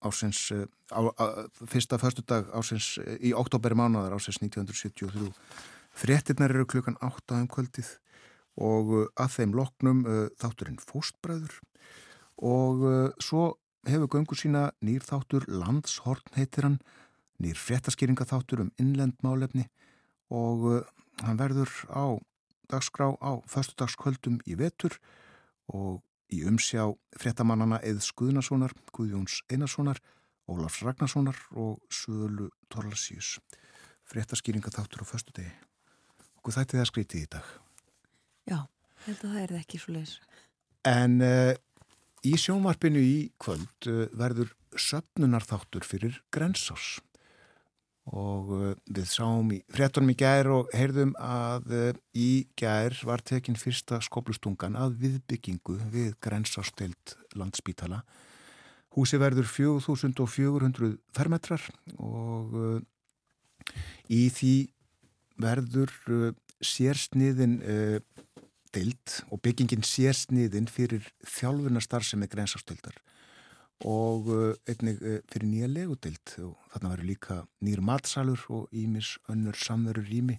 ásins, 0.00 0.50
eh, 0.52 0.66
á, 0.94 1.00
á, 1.10 1.24
fyrsta 1.66 1.98
förstu 1.98 2.22
dag 2.22 2.46
ásins 2.54 2.98
eh, 2.98 3.18
í 3.20 3.34
oktober 3.34 3.74
mánuðar 3.74 4.14
ásins 4.14 4.38
1973 4.38 5.32
fréttinnar 5.90 6.54
eru 6.54 6.66
klukkan 6.66 6.98
8 7.02 7.34
um 7.42 7.48
kvöldið 7.50 7.98
og 8.58 8.92
eh, 8.94 9.06
að 9.18 9.34
þeim 9.34 9.56
loknum 9.58 10.04
þátturinn 10.38 10.78
fóstbræður 10.78 11.58
og 12.38 12.84
svo 13.18 13.58
hefur 13.88 14.10
göngu 14.12 14.38
sína 14.38 14.70
nýr 14.84 15.02
þáttur 15.02 15.48
landshorn 15.50 16.22
heitir 16.36 16.68
hann 16.68 16.78
nýr 17.42 17.58
fréttaskýringaþáttur 17.58 18.62
um 18.62 18.72
innlendmálefni 18.78 19.66
og 20.30 20.86
hann 21.24 21.40
verður 21.40 21.70
á 21.90 22.14
dagskrá 22.70 23.16
á 23.18 23.42
förstudagskvöldum 23.50 24.38
í 24.46 24.54
vetur 24.54 24.94
og 25.66 26.02
í 26.34 26.42
umsjá 26.48 26.84
fréttamannana 27.18 27.80
Eð 27.86 28.02
Skuðnasonar, 28.06 28.74
Guðjóns 28.94 29.40
Einarssonar, 29.52 30.00
Ólafs 30.48 30.82
Ragnarssonar 30.84 31.38
og 31.56 31.78
Suðulu 31.92 32.50
Torlasíus. 32.72 33.36
Fréttaskýringa 34.08 34.72
þáttur 34.72 35.04
á 35.04 35.06
förstu 35.08 35.34
degi. 35.36 35.52
Og 36.44 36.54
þætti 36.54 36.78
það 36.78 36.90
skrítið 36.90 37.24
í 37.24 37.30
dag. 37.34 37.48
Já, 38.48 38.58
held 39.04 39.24
að 39.24 39.34
það 39.34 39.42
er 39.42 39.56
ekki 39.58 39.80
svo 39.82 39.96
leiðis. 39.96 40.14
En 40.88 41.18
uh, 41.24 41.52
í 42.24 42.32
sjónvarpinu 42.40 43.02
í 43.04 43.18
kvöld 43.40 43.90
uh, 43.90 44.06
verður 44.16 44.54
söpnunarþáttur 44.78 45.84
fyrir 45.84 46.22
Grensás 46.32 46.96
og 48.16 48.52
uh, 48.54 48.68
við 48.88 49.08
sáum 49.10 49.50
í 49.52 49.58
fréttunum 49.74 50.12
í 50.12 50.16
gær 50.18 50.48
og 50.52 50.70
heyrðum 50.76 51.12
að 51.20 51.72
uh, 51.74 51.88
í 52.16 52.46
gær 52.58 52.96
var 53.08 53.22
tekinn 53.26 53.58
fyrsta 53.60 54.00
skoblustungan 54.04 54.78
að 54.80 54.96
viðbyggingu 55.02 55.76
við 55.92 56.14
grensástild 56.24 57.16
landspítala. 57.36 58.02
Húsi 58.96 59.20
verður 59.20 59.48
4400 59.50 60.94
fermetrar 61.16 61.64
og 61.98 62.56
uh, 62.56 62.78
í 64.08 64.28
því 64.32 64.54
verður 65.38 65.92
sérsniðin 66.64 67.60
dild 68.74 69.12
og 69.30 69.38
byggingin 69.44 69.84
sérsniðin 69.86 70.66
fyrir 70.72 71.04
þjálfunastar 71.22 72.02
sem 72.02 72.24
er 72.24 72.32
grensásstildar 72.32 72.96
og 73.86 74.30
uh, 74.32 74.54
einnig 74.66 74.98
uh, 75.02 75.18
fyrir 75.30 75.46
nýja 75.46 75.68
legudild 75.70 76.32
og 76.42 76.56
þarna 76.72 76.92
verður 76.94 77.10
líka 77.12 77.36
nýr 77.62 77.82
matsalur 77.84 78.40
og 78.50 78.72
ímis 78.74 79.16
önnur 79.30 79.58
samverur 79.58 80.08
rými 80.08 80.38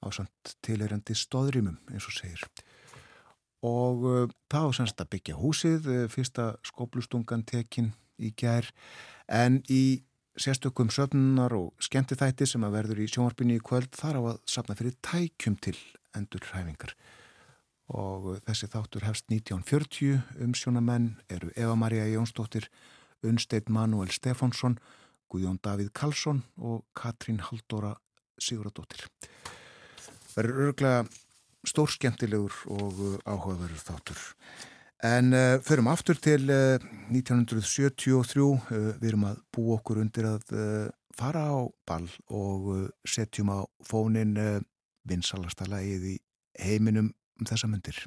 á 0.00 0.08
samt 0.12 0.54
tilherjandi 0.64 1.16
stóðrýmum 1.16 1.76
eins 1.92 2.08
og 2.08 2.16
segir. 2.16 2.44
Og 3.64 4.06
uh, 4.08 4.24
það 4.48 4.68
á 4.68 4.70
semst 4.80 5.04
að 5.04 5.12
byggja 5.16 5.36
húsið 5.40 5.90
fyrsta 6.12 6.54
skóplustungan 6.64 7.44
tekin 7.44 7.92
í 8.16 8.32
gær. 8.36 8.70
En 9.28 9.60
í 9.68 10.04
sérstökum 10.40 10.88
söfnunar 10.90 11.52
og 11.56 11.74
skemmtithætti 11.84 12.48
sem 12.48 12.64
að 12.64 12.78
verður 12.80 13.04
í 13.04 13.10
sjónvarpinni 13.10 13.60
í 13.60 13.64
kvöld 13.64 13.92
þar 13.94 14.18
á 14.18 14.22
að 14.32 14.40
sapna 14.50 14.76
fyrir 14.78 14.96
tækjum 15.04 15.60
til 15.62 15.76
endur 16.16 16.42
hræfingar 16.48 16.96
og 17.92 18.38
þessi 18.46 18.68
þáttur 18.72 19.04
hefst 19.04 19.26
1940 19.28 20.20
um 20.44 20.54
sjónamenn 20.56 21.10
eru 21.28 21.50
Eva-Maria 21.56 22.06
Jónsdóttir, 22.08 22.70
Unsteit 23.24 23.68
Manuel 23.68 24.12
Stefánsson, 24.12 24.78
Guðjón 25.28 25.60
Davíð 25.64 25.90
Karlsson 25.92 26.42
og 26.56 26.84
Katrín 26.96 27.40
Haldóra 27.40 27.94
Siguradóttir. 28.40 29.06
Það 30.34 30.44
eru 30.44 30.68
örglega 30.68 31.04
stórskemtilegur 31.64 32.54
og 32.72 33.00
áhugaverður 33.24 33.82
þáttur. 33.84 34.22
En 35.04 35.34
uh, 35.36 35.60
förum 35.60 35.88
aftur 35.92 36.16
til 36.16 36.48
uh, 36.48 36.80
1973, 37.12 38.40
uh, 38.40 38.92
við 39.00 39.08
erum 39.10 39.26
að 39.28 39.42
bú 39.52 39.66
okkur 39.74 40.00
undir 40.00 40.28
að 40.30 40.54
uh, 40.56 40.86
fara 41.16 41.44
á 41.52 41.60
ball 41.84 42.08
og 42.32 42.70
uh, 42.72 42.86
setjum 43.04 43.52
á 43.52 43.60
fónin 43.84 44.32
uh, 44.40 44.62
vinsalasta 45.04 45.68
lagið 45.68 46.14
í 46.14 46.16
heiminum 46.56 47.12
um 47.40 47.48
þessa 47.48 47.70
myndir. 47.70 48.04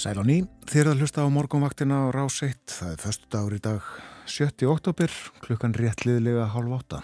Sæl 0.00 0.16
á 0.16 0.24
ný, 0.24 0.38
þér 0.64 0.94
að 0.94 1.02
hlusta 1.02 1.20
á 1.20 1.28
morgunvaktina 1.28 2.08
á 2.08 2.16
rás 2.16 2.38
1, 2.40 2.56
það 2.72 2.92
er 2.94 3.00
förstu 3.02 3.26
dagur 3.28 3.52
í 3.52 3.58
dag 3.60 3.88
7. 4.24 4.64
oktober, 4.72 5.12
klukkan 5.44 5.74
réttliðlega 5.76 6.46
hálf 6.54 6.72
átta. 6.78 7.00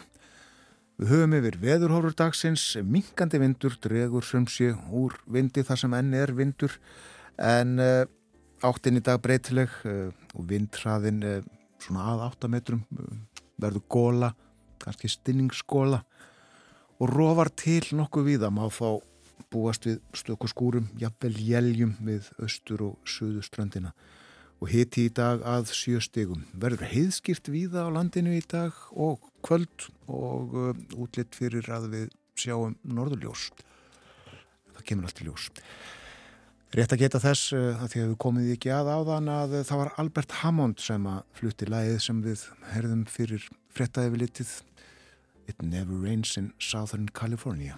Við 0.96 1.10
höfum 1.12 1.34
yfir 1.36 1.58
veðurhórur 1.60 2.14
dagsins, 2.16 2.64
minkandi 2.80 3.36
vindur 3.42 3.76
dregur 3.84 4.24
sumsi 4.24 4.70
úr 4.96 5.12
vindi 5.28 5.60
þar 5.68 5.82
sem 5.82 5.96
enn 5.98 6.16
er 6.16 6.32
vindur 6.38 6.72
en 7.36 7.74
uh, 7.84 8.08
áttin 8.64 8.96
í 8.96 9.02
dag 9.04 9.20
breytileg 9.20 9.76
uh, 9.84 10.08
og 10.32 10.48
vindhraðin 10.48 11.20
uh, 11.20 11.42
svona 11.84 12.06
að 12.14 12.24
8 12.30 12.52
metrum 12.54 12.80
verður 13.60 13.84
góla, 13.92 14.32
kannski 14.80 15.12
stinningsgóla 15.12 16.00
og 16.96 17.12
rofar 17.12 17.52
til 17.52 17.82
nokkuð 17.92 18.30
víða 18.32 18.48
má 18.48 18.64
fá 18.72 18.94
búast 19.56 19.88
við 19.88 19.98
stöku 20.16 20.50
skúrum, 20.52 20.92
jafnvel 21.00 21.34
jæljum 21.40 21.96
við 22.04 22.28
austur 22.36 22.84
og 22.90 23.10
söðu 23.16 23.42
strandina 23.46 23.94
og 24.60 24.70
hiti 24.72 25.06
í 25.06 25.12
dag 25.12 25.42
að 25.44 25.72
sjö 25.76 26.00
stegum. 26.00 26.46
Verður 26.56 26.88
heiðskýrt 26.88 27.50
víða 27.52 27.86
á 27.88 27.88
landinu 27.92 28.36
í 28.36 28.42
dag 28.48 28.76
og 28.92 29.20
kvöld 29.44 29.90
og 30.08 30.56
uh, 30.56 30.72
útlitt 30.96 31.36
fyrir 31.36 31.68
að 31.72 31.90
við 31.92 32.08
sjáum 32.36 32.76
norðurljós. 32.84 33.50
Það 34.76 34.86
kemur 34.90 35.08
allt 35.08 35.22
í 35.22 35.28
ljós. 35.28 35.50
Rétt 36.76 36.92
að 36.92 37.04
geta 37.04 37.20
þess 37.22 37.52
uh, 37.56 37.82
að 37.82 37.92
því 37.92 38.02
að 38.02 38.08
við 38.12 38.20
komum 38.24 38.48
ekki 38.56 38.72
að 38.74 38.92
áðan 38.96 39.32
að 39.32 39.58
uh, 39.60 39.66
það 39.68 39.82
var 39.82 39.92
Albert 40.02 40.38
Hammond 40.40 40.84
sem 40.84 41.10
að 41.10 41.20
flutti 41.36 41.68
lægið 41.68 42.00
sem 42.08 42.22
við 42.24 42.46
herðum 42.72 43.04
fyrir 43.10 43.50
frettæði 43.76 44.14
við 44.14 44.24
litið 44.24 44.54
It 45.46 45.60
Never 45.62 46.00
Rains 46.00 46.36
in 46.40 46.52
Southern 46.58 47.12
California. 47.12 47.76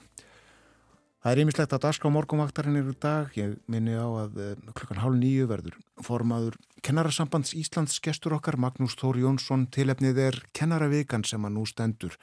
Það 1.18 1.32
er 1.32 1.40
einmislegt 1.42 1.72
að 1.74 1.80
daska 1.82 2.06
á 2.06 2.14
morgumvaktarinn 2.14 2.78
eru 2.78 2.92
dag. 3.02 3.32
Ég 3.34 3.56
minni 3.66 3.96
á 3.98 4.06
að 4.06 4.36
uh, 4.38 4.50
klukkan 4.70 5.00
hálf 5.02 5.16
nýju 5.18 5.48
verður 5.50 5.78
formaður 6.06 6.58
Kennarasambands 6.86 7.56
Íslands 7.58 7.96
gestur 8.04 8.36
okkar 8.36 8.54
Magnús 8.54 8.94
Þóri 9.00 9.24
Jónsson 9.24 9.64
tilefnið 9.74 10.20
er 10.28 10.38
Kennaravikan 10.54 11.24
sem 11.26 11.42
að 11.42 11.56
nú 11.56 11.64
stendur 11.66 12.14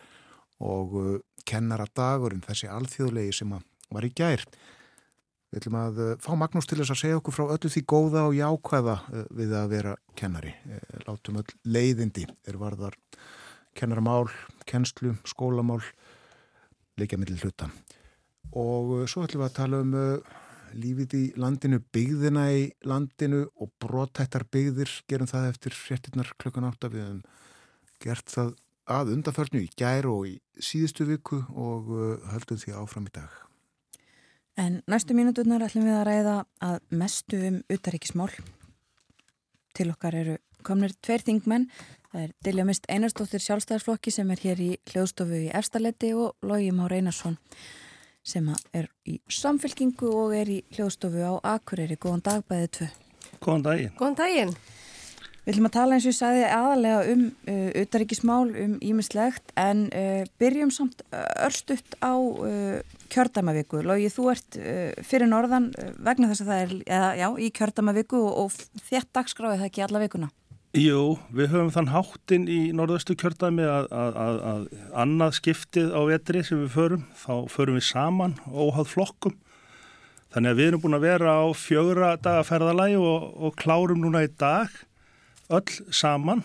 og 0.64 0.96
uh, 0.96 1.18
Kennaradagurinn 1.44 2.46
þessi 2.46 2.70
alþjóðlegi 2.72 3.36
sem 3.42 3.52
að 3.58 3.66
var 3.92 4.08
í 4.08 4.14
gær. 4.16 4.46
Við 5.52 5.60
ætlum 5.60 5.78
að 5.82 6.00
uh, 6.06 6.14
fá 6.24 6.32
Magnús 6.40 6.72
til 6.72 6.80
þess 6.80 6.96
að 6.96 7.02
segja 7.02 7.20
okkur 7.20 7.36
frá 7.36 7.46
öllu 7.58 7.74
því 7.76 7.84
góða 7.92 8.24
og 8.30 8.38
jákvæða 8.40 8.96
við 9.36 9.58
að 9.60 9.68
vera 9.76 9.98
kennari. 10.16 10.56
Látum 11.04 11.42
öll 11.44 11.60
leiðindi 11.68 12.24
er 12.48 12.62
varðar 12.64 12.96
kennaramál, 13.76 14.32
kennslu, 14.64 15.18
skólamál, 15.28 15.84
leikja 16.96 17.20
millir 17.20 17.44
hluta 17.44 17.68
og 18.52 18.92
uh, 19.00 19.06
svo 19.10 19.26
ætlum 19.26 19.44
við 19.44 19.48
að 19.50 19.56
tala 19.58 19.80
um 19.84 19.96
uh, 20.00 20.36
lífið 20.76 21.16
í 21.18 21.24
landinu, 21.40 21.80
byggðina 21.96 22.46
í 22.52 22.68
landinu 22.88 23.46
og 23.62 23.72
brotættar 23.82 24.46
byggðir. 24.52 24.92
Gerum 25.10 25.30
það 25.30 25.50
eftir 25.54 25.78
fréttinnar 25.78 26.34
klukkan 26.42 26.68
átta. 26.68 26.92
Við 26.92 27.06
hefum 27.06 27.24
gert 28.04 28.30
það 28.32 28.54
að 28.92 29.16
undanförnu 29.16 29.64
í 29.64 29.72
gær 29.80 30.08
og 30.12 30.28
í 30.30 30.36
síðustu 30.62 31.08
viku 31.10 31.42
og 31.50 31.90
uh, 31.90 32.32
höldum 32.34 32.62
því 32.62 32.76
áfram 32.82 33.10
í 33.10 33.16
dag. 33.16 33.42
En 34.56 34.80
næstu 34.88 35.16
mínuturnar 35.18 35.66
ætlum 35.66 35.88
við 35.88 35.98
að 35.98 36.06
ræða 36.08 36.36
að 36.64 36.78
mestu 36.96 37.40
um 37.50 37.58
utaríkismál 37.72 38.32
til 39.76 39.90
okkar 39.92 40.16
eru 40.16 40.36
komnir 40.66 40.94
tveir 41.04 41.26
þingmenn. 41.26 41.68
Það 42.12 42.22
er 42.22 42.36
Dilja 42.48 42.66
Mist 42.68 42.86
Einarstóttir 42.88 43.44
sjálfstæðarsflokki 43.44 44.14
sem 44.16 44.30
er 44.32 44.44
hér 44.46 44.62
í 44.64 44.70
hljóðstofu 44.92 45.42
í 45.50 45.52
Efstaletti 45.60 46.14
og 46.16 46.48
Lógi 46.48 46.72
Már 46.72 46.96
Einarsson 46.96 47.36
sem 48.26 48.48
er 48.74 48.90
í 49.06 49.20
samfélkingu 49.32 50.10
og 50.10 50.34
er 50.36 50.50
í 50.50 50.62
hljóðstofu 50.76 51.22
á 51.22 51.34
Akureyri. 51.56 51.98
Góðan 52.02 52.26
dag 52.26 52.48
bæðið 52.50 52.72
tvö. 52.80 52.88
Góðan 53.44 53.68
daginn. 53.68 53.94
Góðan 54.00 54.18
daginn. 54.24 54.56
Við 55.46 55.54
ætlum 55.54 55.68
að 55.70 55.74
tala 55.76 55.94
eins 55.94 56.06
og 56.08 56.10
ég 56.10 56.18
sagði 56.18 56.46
aðalega 56.50 57.02
um 57.14 57.26
uh, 57.30 57.68
utaríkismál, 57.84 58.46
um 58.64 58.72
ímislegt, 58.82 59.52
en 59.62 59.84
uh, 59.94 60.24
byrjum 60.42 60.72
samt 60.74 61.04
örstutt 61.46 61.94
á 62.02 62.18
uh, 62.18 62.80
kjördæmaviku. 63.14 63.84
Lógi, 63.86 64.10
þú 64.10 64.32
ert 64.34 64.58
uh, 64.58 64.90
fyrir 65.06 65.30
norðan 65.30 65.70
uh, 65.78 65.92
vegna 66.08 66.32
þess 66.32 66.48
að 66.48 66.50
það 66.50 66.64
er, 66.64 66.74
eða 66.98 67.12
já, 67.22 67.28
í 67.38 67.52
kjördæmaviku 67.60 68.24
og, 68.24 68.42
og 68.48 68.88
þétt 68.90 69.12
dagskráið 69.14 69.60
það 69.60 69.70
ekki 69.70 69.86
alla 69.86 70.02
vikuna. 70.08 70.32
Jú, 70.76 71.14
við 71.32 71.54
höfum 71.54 71.70
þann 71.72 71.88
hátinn 71.94 72.46
í 72.52 72.58
norðastu 72.76 73.16
kjördæmi 73.16 73.64
að, 73.64 73.86
að, 73.96 74.18
að, 74.20 74.38
að 74.50 74.64
annað 75.00 75.36
skiptið 75.38 75.94
á 75.96 76.02
vetri 76.10 76.42
sem 76.44 76.60
við 76.66 76.74
förum, 76.74 77.04
þá 77.16 77.36
förum 77.54 77.78
við 77.78 77.86
saman 77.88 78.34
óháð 78.52 78.90
flokkum. 78.92 79.38
Þannig 80.36 80.52
að 80.52 80.58
við 80.60 80.68
erum 80.68 80.82
búin 80.84 80.98
að 80.98 81.06
vera 81.06 81.36
á 81.40 81.46
fjögra 81.56 82.10
dagaferðalægi 82.20 82.98
og, 83.00 83.28
og 83.40 83.56
klárum 83.62 84.02
núna 84.04 84.26
í 84.26 84.32
dag 84.36 84.74
öll 85.56 85.78
saman 85.96 86.44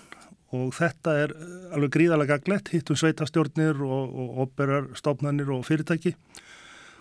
og 0.54 0.68
þetta 0.78 1.14
er 1.24 1.34
alveg 1.74 1.96
gríðalega 1.96 2.36
gaglegt, 2.38 2.70
hittum 2.70 2.98
sveitastjórnir 3.00 3.82
og, 3.82 4.14
og 4.14 4.44
operarstofnarnir 4.44 5.50
og 5.56 5.64
fyrirtæki 5.66 6.12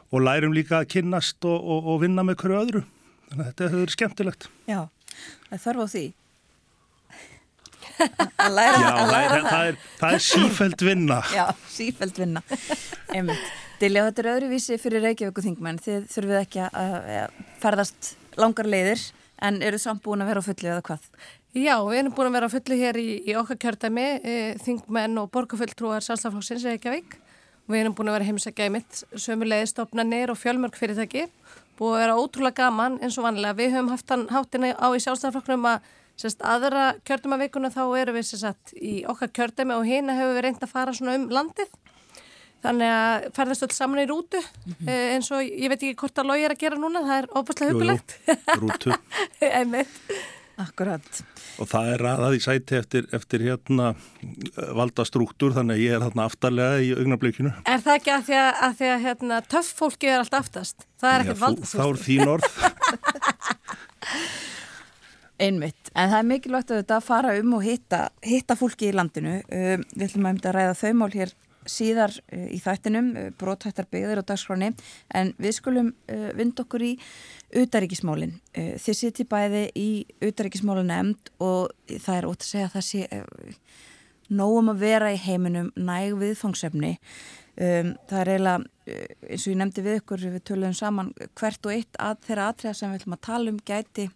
og 0.09 0.25
lærum 0.25 0.55
líka 0.57 0.79
að 0.79 0.89
kynnast 0.95 1.45
og, 1.45 1.61
og 1.61 2.01
vinna 2.01 2.25
með 2.25 2.41
hverju 2.41 2.63
öðru. 2.63 2.83
Þannig 3.29 3.45
að 3.45 3.51
þetta 3.51 3.69
hefur 3.75 3.93
skemmtilegt. 3.93 4.49
Já, 4.65 4.81
það 5.51 5.63
þarf 5.67 5.85
á 5.85 5.87
því 5.93 6.03
að 7.99 8.57
læra, 8.57 8.81
Já, 8.81 8.89
að 8.89 9.11
læra. 9.13 9.39
Það, 9.45 9.71
er, 9.71 9.79
það 9.99 10.17
er 10.17 10.25
sífælt 10.27 10.85
vinna. 10.89 11.21
Já, 11.35 11.45
sífælt 11.71 12.21
vinna. 12.21 12.43
Dilja, 13.79 14.05
þetta 14.09 14.23
er 14.23 14.31
öðruvísi 14.33 14.75
fyrir 14.81 15.05
Reykjavík 15.07 15.37
og 15.39 15.45
Þingmenn 15.45 15.77
þið 15.83 16.07
þurfið 16.11 16.39
ekki 16.41 16.65
að 16.67 16.97
ferðast 17.63 18.13
langar 18.39 18.67
leiðir 18.67 19.03
en 19.45 19.61
eru 19.63 19.79
samt 19.79 20.03
búin 20.03 20.23
að 20.23 20.33
vera 20.33 20.43
á 20.43 20.47
fullu 20.49 20.71
eða 20.73 20.83
hvað? 20.89 21.05
Já, 21.55 21.75
við 21.87 22.01
erum 22.01 22.13
búin 22.13 22.29
að 22.29 22.35
vera 22.35 22.49
á 22.51 22.53
fullu 22.53 22.77
hér 22.77 22.99
í, 22.99 23.07
í 23.25 23.35
okkar 23.39 23.57
kjördæmi 23.63 24.07
e, 24.19 24.35
Þingmenn 24.61 25.17
og 25.17 25.31
borgarfulltrúar 25.33 26.03
Sálstaflokksins 26.05 26.67
Reykjavík. 26.67 27.15
Við 27.69 27.83
erum 27.83 27.95
búin 27.97 28.11
að 28.11 28.19
vera 28.19 28.27
heimsækja 28.27 28.67
í 28.67 28.73
mitt 28.73 28.99
sömulegistofnanir 29.13 30.33
og 30.33 30.37
fjölmörg 30.41 30.77
fyrirtæki. 30.77 31.25
Búin 31.79 31.95
að 31.95 32.03
vera 32.03 32.19
ótrúlega 32.19 32.65
gaman 32.67 32.99
eins 33.01 33.17
og 33.17 33.25
vanlega 33.25 33.57
við 33.57 33.73
höfum 33.77 33.89
haft 33.93 34.13
hann 34.13 34.27
háttina 34.29 34.75
á 34.77 34.87
í 34.93 35.01
Sálstaflokknum 35.01 35.65
að 35.71 35.89
Sérst, 36.19 36.41
aðra 36.43 36.97
kjördamavikuna 37.07 37.69
þá 37.71 37.83
eru 38.01 38.17
við 38.17 38.25
sérst, 38.27 38.73
í 38.75 39.05
okkar 39.07 39.31
kjördami 39.37 39.77
og 39.77 39.85
hérna 39.87 40.17
hefur 40.17 40.35
við 40.35 40.45
reynd 40.47 40.65
að 40.65 40.73
fara 40.73 40.95
svona 40.95 41.15
um 41.15 41.29
landið. 41.31 41.69
Þannig 42.59 42.91
að 42.91 43.27
ferðast 43.37 43.63
öll 43.63 43.71
saman 43.71 44.01
í 44.01 44.09
rútu 44.09 44.41
mm 44.41 44.73
-hmm. 44.73 44.89
eins 45.15 45.29
og 45.31 45.45
ég 45.47 45.71
veit 45.71 45.79
ekki 45.79 45.95
hvort 46.01 46.19
að 46.19 46.27
logi 46.27 46.43
er 46.43 46.51
að 46.51 46.59
gera 46.65 46.75
núna, 46.75 47.05
það 47.07 47.21
er 47.21 47.29
óbúslega 47.31 47.71
hugulegt. 47.71 48.17
Rútu. 48.59 48.97
Einmitt. 49.59 49.95
Akkurat. 50.59 51.23
Og 51.63 51.69
það 51.71 51.93
er 51.93 52.01
aðað 52.03 52.35
í 52.35 52.39
sæti 52.43 52.75
eftir, 52.75 53.07
eftir 53.15 53.39
hérna 53.47 53.95
valda 54.75 55.05
struktúr 55.07 55.55
þannig 55.55 55.77
að 55.77 55.83
ég 55.85 55.95
er 55.95 56.03
hérna 56.03 56.27
aftarlega 56.27 56.83
í 56.83 56.91
augnablikinu. 56.99 57.53
Er 57.63 57.79
það 57.79 57.95
ekki 57.95 58.11
að 58.11 58.23
því 58.27 58.37
að, 58.41 58.51
að, 58.67 58.77
því 58.81 58.91
að 58.91 59.03
hérna, 59.07 59.41
töff 59.55 59.71
fólki 59.79 60.11
er 60.11 60.19
alltaf 60.19 60.43
aftast? 60.43 60.87
Það 60.99 61.13
er 61.13 61.23
ekkert 61.23 61.43
valda 61.45 61.63
struktúr. 61.63 61.79
Þá 61.79 61.87
er 61.95 62.03
þín 62.09 62.27
orð. 62.35 62.51
Einmitt, 65.39 65.87
en 65.95 66.09
það 66.11 66.17
er 66.19 66.25
mikilvægt 66.27 66.71
að 66.73 66.81
þetta 66.81 66.95
fara 66.99 67.29
um 67.39 67.53
og 67.55 67.61
hitta, 67.63 67.99
hitta 68.27 68.57
fólki 68.59 68.89
í 68.89 68.95
landinu. 68.95 69.37
Um, 69.47 69.85
við 69.93 70.09
ætlum 70.09 70.25
að 70.25 70.33
mynda 70.33 70.49
að 70.49 70.57
ræða 70.57 70.73
þau 70.81 70.89
mál 70.99 71.13
hér 71.13 71.31
síðar 71.69 72.15
uh, 72.19 72.47
í 72.51 72.59
þættinum, 72.59 73.07
uh, 73.15 73.29
brótættar 73.39 73.87
byggðir 73.87 74.19
og 74.19 74.27
dagskráni, 74.27 74.73
en 75.15 75.31
við 75.39 75.55
skulum 75.55 75.93
uh, 76.11 76.27
vind 76.35 76.59
okkur 76.59 76.83
í 76.89 76.91
utaríkismálinn. 77.55 78.35
Uh, 78.51 78.75
þið 78.83 78.99
sittir 78.99 79.31
bæði 79.31 79.63
í 79.79 79.87
utaríkismálinn 80.27 80.91
emnd 80.97 81.31
og 81.39 81.71
það 81.87 82.17
er 82.17 82.31
ótt 82.33 82.43
að 82.43 82.51
segja 82.51 82.67
að 82.67 82.75
það 82.75 82.87
sé 82.89 83.07
uh, 83.07 83.65
nógum 84.43 84.75
að 84.75 84.83
vera 84.83 85.15
í 85.15 85.23
heiminum 85.23 85.71
næg 85.79 86.19
viðfangsefni. 86.19 86.97
Um, 87.55 87.95
það 88.11 88.21
er 88.25 88.35
eiginlega, 88.35 88.71
uh, 88.91 89.19
eins 89.31 89.47
og 89.47 89.55
ég 89.55 89.63
nefndi 89.63 89.87
við 89.87 90.01
ykkur, 90.03 90.31
við 90.35 90.47
töluðum 90.51 90.79
saman 90.83 91.15
hvert 91.31 91.63
og 91.63 91.77
eitt 91.79 91.99
að 92.11 92.25
þeirra 92.27 92.51
atriða 92.51 92.75
sem 92.75 92.91
við 92.91 93.05
ætlum 93.05 93.21
að 93.21 93.27
tala 93.31 93.53
um 93.55 93.67
gæti 93.71 94.11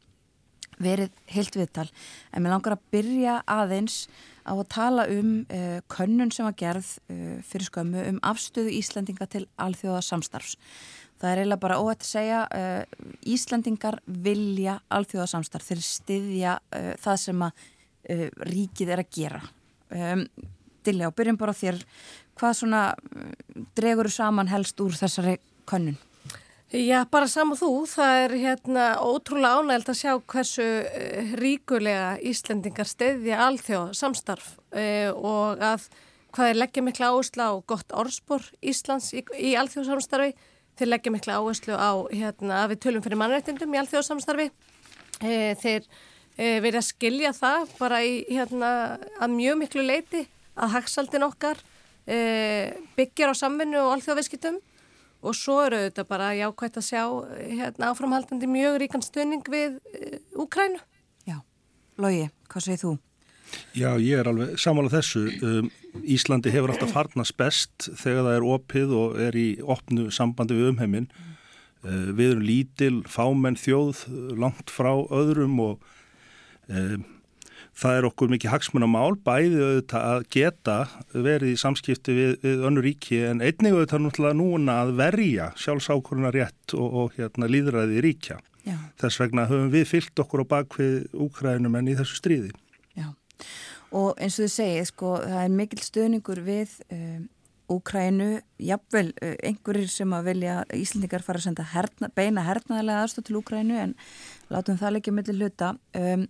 verið 0.84 1.18
heilt 1.34 1.58
viðtal 1.58 1.88
en 2.32 2.44
mér 2.44 2.56
langar 2.56 2.78
að 2.78 2.86
byrja 2.94 3.40
aðeins 3.50 4.04
á 4.44 4.52
að 4.54 4.68
tala 4.72 5.06
um 5.12 5.32
uh, 5.48 5.80
könnun 5.92 6.32
sem 6.34 6.48
var 6.48 6.58
gerð 6.60 6.90
uh, 7.08 7.40
fyrir 7.48 7.70
skömmu 7.70 8.04
um 8.12 8.20
afstöðu 8.26 8.74
Íslandinga 8.76 9.28
til 9.32 9.46
alþjóða 9.62 10.02
samstarfs. 10.04 10.58
Það 11.22 11.30
er 11.30 11.42
eiginlega 11.42 11.64
bara 11.64 11.80
óhætt 11.80 12.04
að 12.04 12.10
segja 12.10 12.42
uh, 12.52 13.06
Íslandingar 13.36 14.02
vilja 14.06 14.80
alþjóða 14.92 15.30
samstarf 15.32 15.70
þeir 15.70 15.86
styðja 15.88 16.58
það 17.00 17.22
sem 17.22 17.46
að 17.48 17.70
ríkið 18.50 18.90
er 18.92 19.00
að 19.00 19.14
gera. 19.16 19.40
Um, 19.94 20.26
Dilja, 20.84 21.08
og 21.08 21.16
byrjum 21.16 21.38
bara 21.40 21.54
þér, 21.56 21.78
hvað 22.36 22.58
svona 22.60 22.82
dregur 23.78 24.10
þú 24.10 24.18
saman 24.18 24.50
helst 24.52 24.82
úr 24.84 24.98
þessari 25.00 25.38
könnun? 25.70 25.96
Já, 26.74 27.04
bara 27.06 27.28
saman 27.30 27.54
þú, 27.54 27.84
það 27.86 28.16
er 28.18 28.32
hérna 28.42 28.84
ótrúlega 29.06 29.60
ánægild 29.62 29.90
að 29.92 29.98
sjá 30.00 30.14
hversu 30.32 30.64
uh, 30.66 31.36
ríkulega 31.38 32.16
Íslendingar 32.26 32.90
steyðja 32.90 33.44
alþjóð 33.46 33.92
samstarf 34.00 34.48
uh, 34.74 35.12
og 35.14 35.62
að 35.62 35.86
hvað 36.34 36.50
er 36.50 36.58
leggja 36.58 36.86
mikla 36.88 37.12
áherslu 37.14 37.46
á 37.46 37.54
gott 37.70 37.94
orðspor 37.94 38.50
Íslands 38.66 39.12
í, 39.14 39.22
í 39.38 39.54
alþjóð 39.62 39.92
samstarfi, 39.92 40.34
þeir 40.82 40.92
leggja 40.96 41.14
mikla 41.14 41.38
áherslu 41.44 41.78
á 41.78 41.94
hérna 42.10 42.64
að 42.64 42.74
við 42.74 42.84
tölum 42.88 43.06
fyrir 43.06 43.22
mannrættindum 43.22 43.78
í 43.78 43.82
alþjóð 43.84 44.10
samstarfi, 44.10 44.50
uh, 44.50 45.54
þeir 45.62 45.86
verið 46.42 46.82
að 46.82 46.90
skilja 46.90 47.36
það 47.38 47.78
bara 47.78 48.02
í 48.02 48.24
hérna 48.34 48.70
að 49.22 49.36
mjög 49.38 49.60
miklu 49.62 49.86
leiti 49.86 50.26
að 50.58 50.80
hagsaldin 50.80 51.30
okkar 51.30 51.60
byggjar 52.98 53.30
á 53.30 53.36
samvinnu 53.38 53.78
og 53.78 53.92
alþjóðviskittum 53.94 54.58
og 55.24 55.38
svo 55.38 55.62
eru 55.64 55.80
þetta 55.86 56.06
bara 56.10 56.34
jákvæmt 56.36 56.80
að 56.80 56.88
sjá 56.90 57.04
hérna, 57.40 57.92
áframhaldandi 57.92 58.50
mjög 58.52 58.82
ríkan 58.84 59.06
stöning 59.06 59.46
við 59.50 59.80
uh, 59.80 60.44
Úkrænu. 60.44 60.82
Já, 61.30 61.40
Lógi, 62.02 62.28
hvað 62.52 62.68
segir 62.68 62.82
þú? 62.84 62.94
Já, 63.78 63.94
ég 64.02 64.20
er 64.20 64.30
alveg 64.30 64.58
samála 64.62 64.92
þessu. 64.94 65.24
Um, 65.46 65.70
Íslandi 66.04 66.52
hefur 66.54 66.74
alltaf 66.74 66.94
farnast 66.96 67.36
best 67.38 67.88
þegar 68.02 68.28
það 68.28 68.38
er 68.38 68.48
opið 68.56 68.96
og 68.98 69.20
er 69.22 69.38
í 69.38 69.48
opnu 69.62 70.10
sambandi 70.14 70.58
við 70.58 70.72
umheiminn. 70.74 71.10
Uh, 71.84 72.10
við 72.16 72.34
erum 72.34 72.46
lítil, 72.48 72.94
fámenn 73.10 73.60
þjóð, 73.60 74.06
langt 74.40 74.74
frá 74.74 74.92
öðrum 75.14 75.60
og 75.64 75.86
uh, 76.72 76.98
það 77.78 77.98
er 77.98 78.08
okkur 78.08 78.32
mikið 78.34 78.54
hagsmunamál 78.54 79.14
bæði 79.26 79.60
auðvitað 79.60 80.08
að 80.10 80.26
geta 80.36 80.78
verið 81.14 81.54
í 81.54 81.60
samskipti 81.60 82.16
við, 82.16 82.34
við 82.44 82.66
önnu 82.70 82.84
ríki 82.86 83.20
en 83.28 83.42
einnig 83.42 83.74
auðvitað 83.74 84.04
náttúrulega 84.06 84.40
núna 84.40 84.80
að 84.84 84.96
verja 85.02 85.50
sjálfsákurna 85.60 86.34
rétt 86.34 86.76
og, 86.78 86.98
og 87.02 87.16
hérna 87.18 87.50
líðræði 87.50 88.04
ríkja. 88.06 88.40
Já. 88.64 88.78
Þess 89.02 89.20
vegna 89.20 89.48
höfum 89.50 89.72
við 89.74 89.88
fyllt 89.90 90.24
okkur 90.24 90.46
á 90.46 90.52
bakvið 90.54 90.98
úkræðinum 91.26 91.80
en 91.80 91.92
í 91.92 91.96
þessu 92.00 92.20
stríði. 92.22 92.54
Já, 92.96 93.10
og 93.92 94.14
eins 94.22 94.38
og 94.38 94.46
þið 94.46 94.54
segið, 94.58 94.90
sko, 94.94 95.16
það 95.26 95.40
er 95.44 95.56
mikil 95.62 95.82
stöðningur 95.84 96.44
við 96.46 96.76
um, 96.90 97.24
Úkrænu, 97.74 98.28
jafnvel 98.60 99.08
uh, 99.24 99.36
einhverjir 99.48 99.90
sem 99.90 100.12
að 100.14 100.30
vilja 100.30 100.56
Íslandingar 100.76 101.24
fara 101.26 101.40
að 101.42 101.48
senda 101.48 101.66
herna, 101.74 102.10
beina 102.14 102.44
hernaðilega 102.46 103.06
aðstóð 103.06 103.28
til 103.30 103.38
Úkrænu 103.40 103.80
en 103.80 103.96
látum 104.54 104.78
það 104.80 104.98
leikja 104.98 105.16
millir 105.16 105.40
hluta. 105.40 105.72
Um, 105.98 106.28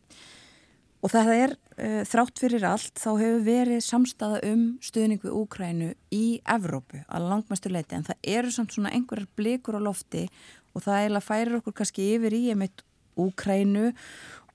Og 1.04 1.12
það 1.12 1.30
er 1.36 1.54
uh, 1.54 2.02
þrátt 2.08 2.40
fyrir 2.40 2.64
allt, 2.68 2.94
þá 2.96 3.10
hefur 3.20 3.42
verið 3.44 3.82
samstaða 3.84 4.40
um 4.48 4.62
stuðning 4.84 5.20
við 5.24 5.36
Úkrænu 5.36 5.90
í 6.16 6.26
Evrópu 6.48 7.02
að 7.04 7.28
langmestu 7.28 7.72
leiti 7.74 7.98
en 7.98 8.08
það 8.08 8.30
eru 8.38 8.54
samt 8.56 8.76
svona 8.76 8.94
einhverjar 8.96 9.28
blikur 9.36 9.80
á 9.80 9.82
lofti 9.84 10.30
og 10.74 10.86
það 10.86 11.02
eiginlega 11.02 11.28
færir 11.28 11.58
okkur 11.60 11.76
kannski 11.82 12.08
yfir 12.16 12.38
í 12.38 12.46
einmitt 12.54 12.86
Úkrænu 13.20 13.92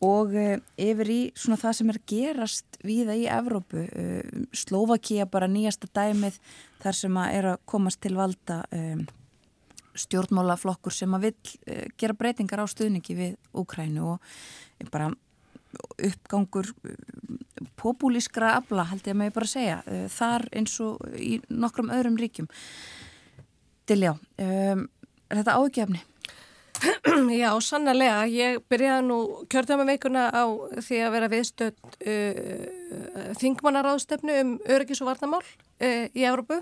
og 0.09 0.33
uh, 0.41 0.57
yfir 0.81 1.13
í 1.13 1.21
svona 1.37 1.61
það 1.61 1.79
sem 1.83 1.93
er 1.93 2.01
gerast 2.15 2.81
viða 2.87 3.19
í 3.19 3.29
Evrópu. 3.29 3.85
Uh, 3.85 4.49
Slovakia 4.57 5.29
bara 5.29 5.51
nýjasta 5.53 5.93
dæmið 5.93 6.41
þar 6.81 7.01
sem 7.05 7.21
að 7.21 7.37
er 7.37 7.53
að 7.53 7.63
komast 7.69 8.01
til 8.07 8.17
valda 8.17 8.63
um, 8.73 9.05
stjórnmálaflokkur 9.99 10.95
sem 10.95 11.13
að 11.19 11.29
vil 11.29 11.93
gera 11.99 12.15
breytingar 12.17 12.63
á 12.63 12.67
stuðningi 12.71 13.17
við 13.19 13.41
Úkrænu 13.59 14.15
og 14.15 14.93
bara 14.95 15.11
uppgangur 16.09 16.71
uh, 16.73 16.93
populískra 17.79 18.55
abla 18.59 18.87
held 18.91 19.07
ég 19.07 19.15
að 19.15 19.21
maður 19.23 19.37
bara 19.41 19.51
segja 19.55 19.81
uh, 19.85 20.05
þar 20.13 20.47
eins 20.57 20.77
og 20.85 21.03
í 21.19 21.39
nokkrum 21.49 21.93
öðrum 21.95 22.21
ríkjum. 22.21 22.49
Diljá 23.89 24.15
um, 24.15 24.87
er 25.29 25.41
þetta 25.41 25.59
ágefni? 25.59 26.05
Já, 27.43 27.51
sannlega 27.65 28.23
ég 28.31 28.61
byrjaði 28.71 29.07
nú 29.09 29.19
kjörðamaveikuna 29.51 30.29
á 30.31 30.45
því 30.85 31.01
að 31.03 31.15
vera 31.17 31.31
viðstöld 31.33 31.97
uh, 31.99 33.31
þingmannaráðstöfnu 33.41 34.41
um 34.43 34.53
öryggis 34.69 35.03
og 35.03 35.11
varnamál 35.11 35.43
uh, 35.43 36.07
í 36.15 36.27
Európu 36.29 36.61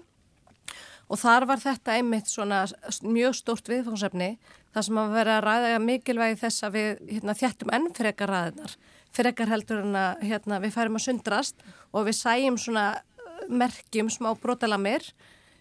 og 1.06 1.20
þar 1.20 1.46
var 1.50 1.62
þetta 1.62 1.98
einmitt 1.98 2.30
svona 2.30 2.64
mjög 3.04 3.36
stórt 3.38 3.68
viðfangsefni 3.70 4.34
þar 4.74 4.86
sem 4.88 5.00
að 5.00 5.14
vera 5.16 5.36
að 5.38 5.46
ræða 5.46 5.82
mikilvægi 5.84 6.40
þess 6.42 6.66
að 6.66 6.78
við 6.78 6.88
hérna, 7.12 7.36
þjættum 7.38 7.74
ennfrega 7.76 8.30
ræðinar 8.30 8.76
frekar 9.16 9.50
heldur 9.50 9.82
en 9.84 9.96
að 9.98 10.26
hérna, 10.28 10.60
við 10.62 10.76
færum 10.76 10.98
að 10.98 11.06
sundrast 11.06 11.66
og 11.92 12.06
við 12.08 12.18
sæjum 12.20 12.60
svona 12.60 12.86
uh, 13.00 13.40
merkjum 13.48 14.12
smá 14.12 14.30
brotalamir 14.40 15.06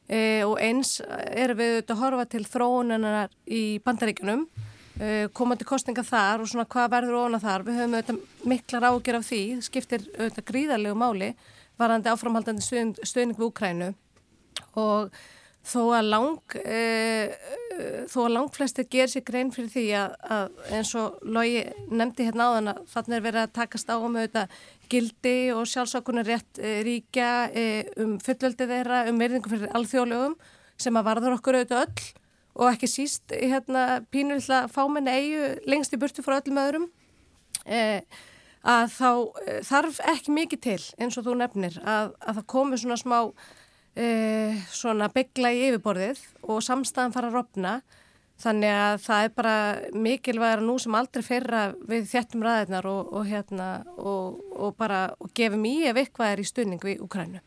e, 0.07 0.43
og 0.45 0.57
eins 0.61 0.99
erum 1.33 1.59
við 1.59 1.73
auðvitað 1.73 1.95
að 1.95 2.01
horfa 2.03 2.25
til 2.31 2.43
þróunanar 2.49 3.35
í 3.45 3.63
bandaríkunum 3.85 4.45
e, 4.99 5.27
komandi 5.35 5.67
kostninga 5.67 6.05
þar 6.05 6.43
og 6.43 6.51
svona 6.51 6.67
hvað 6.69 6.91
verður 6.95 7.19
ofna 7.23 7.41
þar. 7.43 7.65
Við 7.67 7.79
höfum 7.79 7.97
auðvitað 7.97 8.49
miklar 8.53 8.89
ágjör 8.91 9.19
af 9.19 9.29
því, 9.29 9.43
skiptir 9.65 10.09
auðvitað 10.15 10.49
gríðarlegu 10.51 10.99
máli 10.99 11.31
varandi 11.79 12.11
áframhaldandi 12.11 12.65
stöðning 13.03 13.37
við 13.39 13.47
Úkrænu 13.49 13.93
og 14.79 15.15
þó 15.65 15.81
að 15.97 16.09
lang 16.11 16.55
e, 16.61 16.79
þó 18.11 18.19
að 18.25 18.33
langt 18.35 18.57
flestir 18.57 18.87
ger 18.91 19.09
sér 19.11 19.23
grein 19.25 19.51
fyrir 19.53 19.71
því 19.73 19.85
að, 19.99 20.17
að 20.35 20.59
eins 20.77 20.91
og 20.99 21.23
Lógi 21.25 21.63
nefndi 21.89 22.27
hérna 22.27 22.49
á 22.49 22.55
þann 22.55 22.71
að 22.73 22.81
þannig 22.93 23.17
er 23.17 23.25
verið 23.25 23.41
að 23.41 23.55
takast 23.59 23.89
á 23.89 23.95
um 23.97 24.19
auðvitað 24.19 24.59
gildi 24.91 25.37
og 25.55 25.65
sjálfsákunar 25.71 26.29
rétt 26.29 26.61
e, 26.61 26.75
ríkja 26.85 27.31
e, 27.49 27.65
um 28.03 28.19
fullveldi 28.21 28.69
þeirra, 28.69 29.01
um 29.09 29.19
verðingu 29.21 29.51
fyrir 29.51 29.73
alþjóðlegum 29.79 30.37
sem 30.77 30.99
að 30.99 31.09
varður 31.09 31.39
okkur 31.39 31.59
auðvitað 31.59 31.83
öll 31.87 32.05
og 32.55 32.69
ekki 32.71 32.91
síst 32.91 33.33
hérna 33.33 34.05
pínulilla 34.13 34.65
fámenni 34.71 35.11
eigu 35.17 35.49
lengst 35.67 35.95
í 35.95 35.99
burtu 35.99 36.23
frá 36.23 36.37
öllum 36.37 36.61
öðrum. 36.61 36.87
E, 37.65 38.05
að 38.65 38.87
þá 38.93 39.09
e, 39.41 39.59
þarf 39.65 39.99
ekki 40.13 40.33
mikið 40.35 40.65
til 40.69 40.81
eins 41.01 41.17
og 41.19 41.27
þú 41.27 41.37
nefnir 41.41 41.77
að, 41.83 42.13
að 42.21 42.39
það 42.39 42.51
komi 42.53 42.79
svona 42.81 43.01
smá 43.01 43.19
e, 43.95 44.07
svona 44.71 45.09
byggla 45.13 45.51
í 45.55 45.63
yfirborðið 45.69 46.21
og 46.43 46.63
samstæðan 46.65 47.15
fara 47.15 47.31
að 47.31 47.39
rofna 47.39 47.75
þannig 48.41 48.75
að 48.75 48.95
það 49.05 49.25
er 49.25 49.33
bara 49.35 49.57
mikilvægara 50.05 50.63
nú 50.65 50.75
sem 50.81 50.95
aldrei 50.99 51.23
fyrra 51.23 51.65
við 51.87 52.07
þjættum 52.11 52.43
ræðirnar 52.43 52.87
og, 52.91 53.11
og 53.15 53.27
hérna 53.29 53.69
og, 53.95 54.41
og 54.51 54.75
bara 54.79 55.07
gefum 55.37 55.67
í 55.69 55.77
ef 55.87 55.99
eitthvað 56.01 56.33
er 56.33 56.43
í 56.43 56.47
stunning 56.47 56.83
við 56.83 57.03
Ukrænu. 57.05 57.43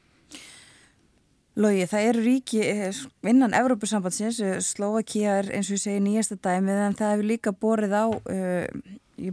Lógi, 1.58 1.88
það 1.90 2.04
eru 2.06 2.22
ríki 2.22 2.60
eh, 2.62 2.98
innan 3.26 3.56
Evrópusambandsins, 3.58 4.38
eh, 4.46 4.60
Slovakia 4.62 5.40
er 5.40 5.48
eins 5.56 5.66
og 5.72 5.74
ég 5.74 5.82
segi 5.82 6.02
nýjasta 6.04 6.38
dæmið 6.38 6.82
en 6.84 6.96
það 7.00 7.12
hefur 7.12 7.28
líka 7.32 7.52
borið 7.52 7.96
á 7.98 8.06
uh, 8.06 8.92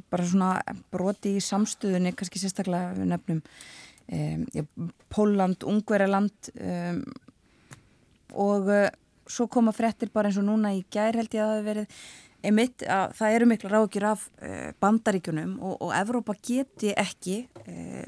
bara 0.09 0.25
svona 0.25 0.77
broti 0.89 1.35
í 1.37 1.43
samstöðunni, 1.45 2.15
kannski 2.17 2.41
sérstaklega 2.41 2.95
við 2.97 3.11
nefnum 3.11 3.43
um, 4.11 4.89
Póland, 5.11 5.65
Ungverjaland 5.65 6.51
um, 6.59 7.01
og 8.35 8.69
uh, 8.69 8.87
svo 9.25 9.47
koma 9.51 9.73
frettir 9.75 10.11
bara 10.13 10.29
eins 10.29 10.39
og 10.41 10.47
núna 10.49 10.73
í 10.75 10.83
gær 10.91 11.17
held 11.17 11.33
ég 11.33 11.41
að 11.41 11.49
það 11.49 11.57
hefur 11.57 11.69
verið 11.71 11.97
einmitt 12.45 12.85
að 12.91 13.15
það 13.17 13.37
eru 13.37 13.49
miklu 13.49 13.71
rákjur 13.71 14.07
af 14.11 14.27
uh, 14.43 14.69
bandaríkunum 14.83 15.57
og, 15.61 15.79
og 15.87 15.95
Evrópa 15.97 16.37
geti 16.37 16.93
ekki 16.93 17.41
uh, 17.65 18.05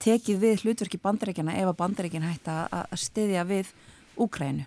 tekið 0.00 0.42
við 0.42 0.64
hlutverki 0.64 1.00
bandaríkjana 1.02 1.58
ef 1.60 1.70
að 1.70 1.80
bandaríkin 1.84 2.26
hætta 2.26 2.64
að 2.72 3.00
styðja 3.04 3.46
við 3.48 3.72
Úkrænu. 4.20 4.66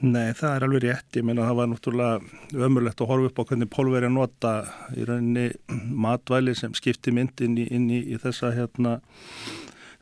Nei, 0.00 0.32
það 0.32 0.54
er 0.54 0.64
alveg 0.64 0.84
rétt. 0.86 1.16
Ég 1.18 1.24
meina 1.28 1.44
það 1.44 1.58
var 1.58 1.66
náttúrulega 1.68 2.60
ömurlegt 2.66 3.02
að 3.04 3.10
horfa 3.10 3.28
upp 3.28 3.40
á 3.40 3.48
hvernig 3.50 3.68
pólveri 3.68 4.08
að 4.08 4.14
nota 4.14 4.52
í 4.96 5.04
rauninni 5.08 5.44
matvæli 5.92 6.54
sem 6.56 6.72
skipti 6.76 7.12
mynd 7.12 7.42
inn 7.44 7.58
í, 7.60 7.66
inn 7.68 7.90
í, 7.92 7.98
í 8.08 8.20
þessa 8.22 8.54
hérna 8.56 8.96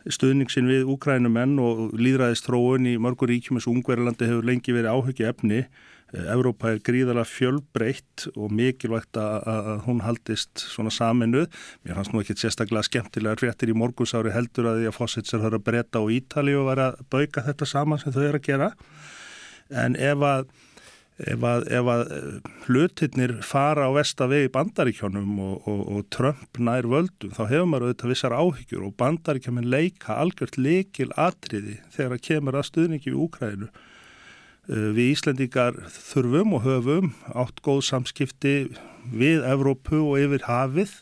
stuðningsin 0.07 0.69
við 0.71 0.89
úkrænumenn 0.95 1.59
og 1.63 1.95
líðræðist 1.99 2.47
þróun 2.47 2.89
í 2.89 2.97
mörgur 3.03 3.31
ríkjum 3.33 3.59
eins 3.59 3.67
og 3.69 3.77
Ungverðarlandi 3.77 4.29
hefur 4.29 4.47
lengi 4.47 4.75
verið 4.77 4.93
áhugja 4.95 5.33
efni. 5.33 5.65
Evrópa 6.09 6.71
er 6.73 6.79
gríðarlega 6.81 7.29
fjölbreytt 7.29 8.29
og 8.33 8.53
mikilvægt 8.57 9.19
að 9.21 9.83
hún 9.85 10.01
haldist 10.07 10.63
svona 10.63 10.93
saminuð. 10.95 11.51
Mér 11.85 11.99
fannst 11.99 12.15
nú 12.15 12.23
ekki 12.23 12.39
sérstaklega 12.39 12.87
skemmtilega 12.87 13.37
fréttir 13.43 13.75
í 13.75 13.77
morgunsári 13.77 14.33
heldur 14.33 14.71
að 14.71 14.81
því 14.81 14.89
að 14.89 14.97
fósits 14.97 15.37
er 15.37 15.45
að 15.51 15.61
breyta 15.67 16.01
á 16.01 16.05
Ítali 16.09 16.57
og 16.57 16.71
vera 16.71 16.89
að 16.95 17.05
bauka 17.13 17.45
þetta 17.51 17.69
saman 17.69 18.01
sem 18.01 18.15
þau 18.15 18.23
eru 18.25 18.41
að 18.41 18.49
gera. 18.49 18.71
En 19.69 19.99
ef 20.01 20.25
að 20.25 20.49
ef 21.19 21.45
að, 21.45 21.65
ef 21.75 21.91
að 21.91 22.03
eh, 22.15 22.27
hlutirnir 22.69 23.35
fara 23.47 23.89
á 23.89 23.93
vestavegi 23.97 24.51
bandaríkjónum 24.55 25.41
og, 25.43 25.67
og, 25.67 25.81
og 25.91 26.07
Trump 26.15 26.61
nær 26.63 26.87
völdum 26.87 27.35
þá 27.35 27.43
hefur 27.51 27.69
maður 27.71 27.89
auðvitað 27.89 28.13
vissar 28.15 28.37
áhyggjur 28.39 28.87
og 28.87 28.95
bandaríkjómin 29.03 29.71
leika 29.73 30.19
algjört 30.23 30.61
leikil 30.61 31.11
atriði 31.19 31.81
þegar 31.95 32.15
það 32.15 32.25
kemur 32.31 32.61
að 32.61 32.69
stuðningi 32.71 33.11
við 33.11 33.19
Úkrænu. 33.27 33.73
Eh, 34.69 34.89
við 34.95 35.13
Íslendingar 35.17 35.83
þurfum 35.97 36.55
og 36.59 36.65
höfum 36.69 37.13
átt 37.35 37.61
góð 37.67 37.83
samskipti 37.91 38.57
við 39.11 39.45
Evrópu 39.49 40.05
og 40.05 40.19
yfir 40.23 40.47
hafið 40.47 40.97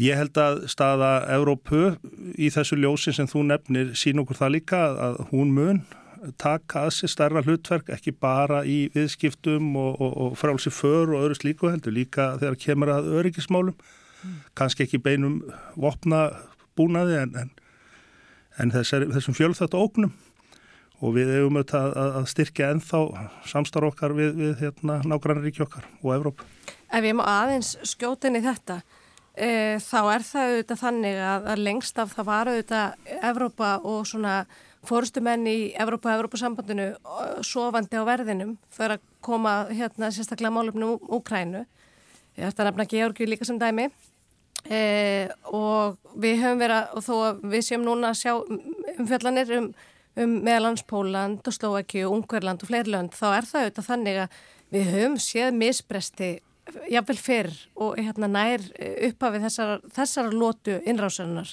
Ég 0.00 0.16
held 0.16 0.38
að 0.40 0.62
staða 0.72 1.10
Evrópu 1.34 1.98
í 2.40 2.48
þessu 2.52 2.78
ljósi 2.80 3.12
sem 3.12 3.28
þú 3.28 3.42
nefnir 3.50 3.90
sín 3.98 4.22
okkur 4.22 4.38
það 4.38 4.54
líka 4.54 4.78
að 4.88 5.18
hún 5.28 5.52
mun 5.52 5.82
taka 6.38 6.86
að 6.86 6.94
sér 6.96 7.12
stærra 7.12 7.42
hlutverk 7.42 7.90
ekki 7.92 8.14
bara 8.14 8.62
í 8.68 8.86
viðskiptum 8.94 9.72
og, 9.78 10.00
og, 10.00 10.12
og 10.24 10.36
frálsi 10.38 10.70
för 10.74 11.10
og 11.10 11.24
öðru 11.24 11.38
slíku 11.38 11.70
heldur 11.72 11.94
líka 11.96 12.32
þegar 12.40 12.58
kemur 12.64 12.92
að 12.94 13.10
öryggismálum 13.20 13.74
mm. 13.74 14.36
kannski 14.58 14.86
ekki 14.86 15.02
beinum 15.02 15.40
vopna 15.74 16.28
búnaði 16.78 17.18
en, 17.24 17.34
en, 17.42 17.50
en 18.62 18.74
þessar, 18.74 19.08
þessum 19.12 19.36
fjölþættu 19.38 19.80
ógnum 19.80 20.14
og 21.02 21.16
við 21.16 21.32
hefum 21.34 21.58
auðvitað 21.58 21.94
að, 21.98 22.16
að 22.20 22.26
styrkja 22.30 22.72
ennþá 22.72 23.02
samstarf 23.50 23.90
okkar 23.90 24.14
við, 24.16 24.34
við 24.38 24.58
hérna, 24.62 25.00
nágrannar 25.02 25.46
ríki 25.48 25.64
okkar 25.64 25.88
og 26.00 26.12
Evróp. 26.14 26.44
Ef 26.92 27.06
ég 27.08 27.16
má 27.18 27.24
aðeins 27.26 27.74
skjótin 27.90 28.38
í 28.38 28.42
þetta 28.44 28.78
e, 29.34 29.78
þá 29.82 30.00
er 30.14 30.26
það 30.28 30.50
auðvitað 30.52 30.82
þannig 30.84 31.22
að, 31.26 31.48
að 31.54 31.64
lengst 31.66 31.98
af 31.98 32.14
það 32.14 32.28
var 32.30 32.52
auðvitað 32.52 33.16
Evrópa 33.32 33.72
og 33.82 34.04
svona 34.12 34.36
fórustumenn 34.86 35.46
í 35.46 35.56
Evrópa 35.78 36.10
og 36.10 36.20
Evrópusambandinu 36.20 36.88
sofandi 37.46 38.00
á 38.00 38.04
verðinum 38.06 38.56
fyrir 38.72 38.96
að 38.98 39.04
koma 39.22 39.54
hérna 39.70 40.10
sérstaklega 40.14 40.54
málumnum 40.54 40.98
Úkrænu. 41.12 41.64
Ég 42.38 42.48
ætti 42.48 42.62
að 42.62 42.70
nefna 42.70 42.88
Georgi 42.90 43.28
líka 43.28 43.46
sem 43.46 43.60
dæmi 43.60 43.88
e, 44.66 44.80
og 45.52 45.98
við 46.18 46.42
höfum 46.42 46.62
verið 46.62 46.96
og 46.96 47.06
þó 47.06 47.14
að 47.18 47.42
við 47.54 47.66
séum 47.66 47.84
núna 47.86 48.12
að 48.12 48.20
sjá 48.22 48.32
umfjallanir 48.98 49.52
um, 49.58 49.68
um 50.22 50.38
meðlandspóland 50.46 51.46
og 51.46 51.56
Slovaki 51.56 52.06
og 52.06 52.16
Ungverland 52.18 52.64
og 52.64 52.70
fleiri 52.72 52.94
lönd 52.94 53.14
þá 53.16 53.26
er 53.36 53.50
það 53.50 53.66
auðvitað 53.66 53.90
þannig 53.90 54.22
að 54.24 54.40
við 54.72 54.90
höfum 54.96 55.18
séð 55.20 55.54
misbresti 55.60 56.32
jáfnvel 56.90 57.18
fyrr 57.18 57.54
og 57.74 57.98
hérna 57.98 58.28
nær 58.30 58.62
eh, 58.78 59.10
uppafið 59.10 59.48
þessar, 59.48 59.80
þessar 59.92 60.30
lótu 60.32 60.78
innrásarinnar 60.88 61.50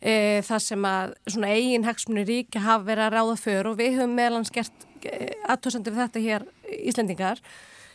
e, 0.00 0.42
það 0.46 0.62
sem 0.66 0.90
að 0.90 1.16
svona 1.28 1.54
eigin 1.54 1.88
hagsmunni 1.88 2.26
ríkja 2.28 2.64
hafa 2.64 2.86
verið 2.90 3.06
að 3.06 3.16
ráða 3.16 3.40
för 3.40 3.70
og 3.72 3.80
við 3.80 3.98
höfum 3.98 4.14
meðlans 4.18 4.52
gert 4.54 4.86
e, 5.02 5.32
aðtóðsandi 5.48 5.94
við 5.94 6.04
þetta 6.04 6.24
hér 6.26 6.46
Íslendingar 6.78 7.42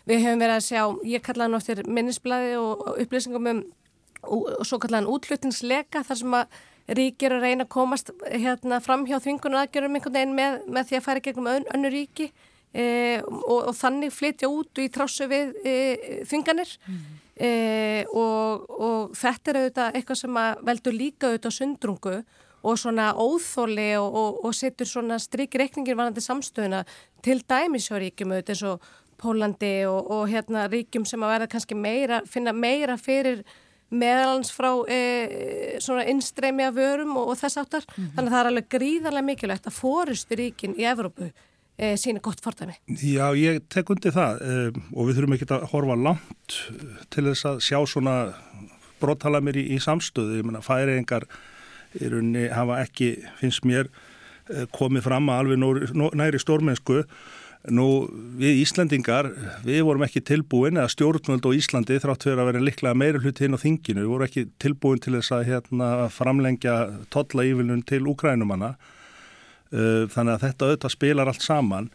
við 0.09 0.25
höfum 0.25 0.43
verið 0.43 0.57
að 0.57 0.67
sjá, 0.67 0.83
ég 1.07 1.23
kallaði 1.23 1.53
náttir 1.53 1.83
minnisblæði 1.87 2.59
og, 2.59 2.85
og 2.87 3.01
upplýsingum 3.03 3.49
um 3.53 3.63
og, 4.23 4.45
og 4.59 4.67
svo 4.67 4.79
kallaðan 4.81 5.09
útlutningsleika 5.11 6.03
þar 6.07 6.19
sem 6.19 6.37
að 6.37 6.61
ríkir 6.99 7.35
að 7.35 7.45
reyna 7.45 7.65
að 7.65 7.73
komast 7.73 8.11
hérna 8.27 8.79
fram 8.83 9.05
hjá 9.07 9.17
þvingunum 9.23 9.61
aðgjörum 9.61 9.97
einhvern 9.97 10.17
veginn 10.17 10.35
með, 10.35 10.57
með 10.67 10.89
því 10.89 10.99
að 10.99 11.05
færa 11.05 11.23
gegnum 11.23 11.51
ön, 11.51 11.67
önnu 11.75 11.91
ríki 11.93 12.29
e, 12.73 12.85
og, 13.23 13.69
og 13.69 13.75
þannig 13.79 14.15
flytja 14.15 14.49
út 14.51 14.83
í 14.83 14.89
trásu 14.91 15.29
við 15.31 15.53
e, 15.63 15.75
þinganir 16.27 16.75
mm. 16.83 17.05
E, 17.35 18.05
og, 18.13 18.65
og 18.69 19.13
þetta 19.17 19.51
er 19.51 19.59
auðvitað 19.61 19.99
eitthvað 19.99 20.21
sem 20.21 20.41
veldur 20.69 20.97
líka 20.97 21.29
auðvitað 21.29 21.57
sundrungu 21.57 22.17
og 22.63 22.79
svona 22.79 23.09
óþóli 23.19 23.89
og, 23.99 24.39
og 24.45 24.53
setur 24.55 24.87
svona 24.87 25.19
stryk 25.19 25.55
reikningir 25.59 25.97
varandi 25.99 26.23
samstöðuna 26.23 26.83
til 27.25 27.41
dæmisjóríkjum 27.41 28.35
auðvitað 28.35 28.55
eins 28.55 28.67
og 28.71 28.91
Pólandi 29.23 29.85
og 29.87 30.25
hérna 30.27 30.65
ríkjum 30.67 31.05
sem 31.07 31.21
að 31.23 31.35
verða 31.35 31.51
kannski 31.53 31.75
meira, 31.79 32.17
finna 32.27 32.51
meira 32.51 32.97
fyrir 32.99 33.43
meðalans 33.93 34.51
frá 34.51 34.71
e, 34.89 35.77
svona 35.83 36.03
innstreymi 36.11 36.65
af 36.65 36.75
vörum 36.75 37.13
og, 37.21 37.29
og 37.31 37.39
þess 37.39 37.61
áttar. 37.61 37.85
Mm 37.87 38.03
-hmm. 38.03 38.13
Þannig 38.15 38.29
að 38.29 38.33
það 38.33 38.41
er 38.41 38.49
alveg 38.51 38.69
gríðarlega 38.75 39.27
mikilvægt 39.29 39.67
að 39.67 39.79
fórustu 39.79 40.35
ríkin 40.35 40.75
í 40.75 40.83
Evrópu 40.89 41.31
e, 41.77 41.93
sína 41.99 42.21
gott 42.23 42.41
fordæmi. 42.43 42.75
Já, 43.01 43.27
ég 43.37 43.63
tek 43.73 43.91
undir 43.93 44.15
það 44.15 44.41
e, 44.41 44.55
og 44.93 45.09
við 45.09 45.19
þurfum 45.19 45.37
ekki 45.37 45.49
að 45.49 45.67
horfa 45.73 45.99
langt 45.99 46.57
til 47.13 47.27
þess 47.29 47.49
að 47.49 47.61
sjá 47.67 47.79
svona 47.89 48.15
brottalamir 49.01 49.59
í, 49.59 49.67
í 49.75 49.79
samstöðu. 49.83 50.39
Ég 50.39 50.47
menna, 50.47 50.63
færiðingar 50.63 51.27
hafa 52.53 52.79
ekki, 52.81 53.13
finnst 53.37 53.67
mér, 53.69 53.91
komið 54.73 55.05
fram 55.05 55.27
að 55.29 55.43
alveg 55.43 56.15
næri 56.17 56.39
stórmennsku. 56.41 57.03
Nú, 57.71 57.85
við 58.39 58.63
Íslandingar, 58.63 59.29
við 59.63 59.85
vorum 59.87 60.03
ekki 60.03 60.23
tilbúin, 60.25 60.75
eða 60.75 60.89
stjórnvöld 60.91 61.45
og 61.47 61.53
Íslandi 61.55 61.99
þrátt 62.03 62.25
fyrir 62.25 62.41
að 62.41 62.49
vera 62.49 62.63
liklega 62.63 62.97
meira 62.97 63.21
hluti 63.23 63.45
inn 63.47 63.55
á 63.55 63.61
þinginu, 63.61 64.01
við 64.01 64.09
vorum 64.11 64.27
ekki 64.27 64.43
tilbúin 64.59 64.99
til 65.03 65.13
þess 65.15 65.35
að 65.37 65.45
hérna, 65.51 65.91
framlengja 66.11 66.75
totla 67.13 67.45
ívilun 67.47 67.85
til 67.87 68.01
úkrænumanna 68.11 68.73
Uh, 68.73 69.02
þannig 69.73 70.35
að 70.35 70.43
þetta 70.43 70.67
auðvitað 70.67 70.93
spilar 70.93 71.29
allt 71.31 71.45
saman. 71.45 71.87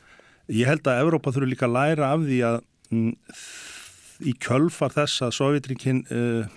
Ég 0.51 0.67
held 0.67 0.89
að 0.89 1.03
Evrópa 1.05 1.31
þurfu 1.35 1.51
líka 1.53 1.69
að 1.69 1.77
læra 1.77 2.13
af 2.15 2.25
því 2.25 2.39
að 2.49 2.57
mm, 2.91 3.13
í 4.27 4.33
kjölfar 4.43 4.95
þess 4.97 5.23
að 5.27 5.37
Sovjetríkinn 5.37 6.01
uh, 6.11 6.49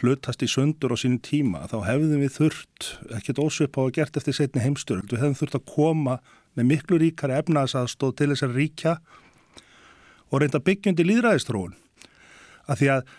hlutast 0.00 0.42
í 0.42 0.48
sundur 0.50 0.94
á 0.94 0.96
sínum 0.98 1.20
tíma 1.22 1.66
þá 1.70 1.78
hefðum 1.86 2.22
við 2.24 2.32
þurft, 2.36 2.88
ekkert 3.16 3.42
ósvip 3.42 3.78
á 3.78 3.82
að 3.84 3.92
gert 3.98 4.18
eftir 4.18 4.36
setni 4.36 4.64
heimstöröld, 4.64 5.10
við 5.10 5.22
hefðum 5.22 5.38
þurft 5.40 5.58
að 5.58 5.68
koma 5.70 6.16
með 6.56 6.68
miklu 6.72 7.00
ríkari 7.02 7.36
efnaðsaðstóð 7.36 8.16
til 8.18 8.30
þessar 8.32 8.56
ríkja 8.56 8.96
og 10.30 10.42
reynda 10.42 10.62
byggjandi 10.64 11.06
líðræðistróun. 11.06 11.76
Af 12.66 12.80
því 12.80 12.90
að 12.96 13.14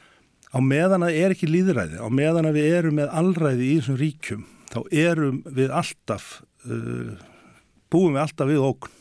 á 0.52 0.60
meðan 0.64 1.06
að 1.08 1.20
er 1.22 1.36
ekki 1.36 1.50
líðræði, 1.50 2.02
á 2.02 2.08
meðan 2.12 2.50
að 2.50 2.60
við 2.60 2.78
erum 2.80 3.00
með 3.00 3.14
allræði 3.22 3.68
í 3.68 3.78
þessum 3.80 4.00
ríkjum, 4.02 4.44
þá 4.74 4.80
erum 4.92 5.42
við 5.46 5.74
alltaf 5.76 6.32
uh, 6.74 7.26
búum 7.94 8.16
við 8.16 8.24
alltaf 8.24 8.50
við 8.50 8.64
ókn. 8.68 8.94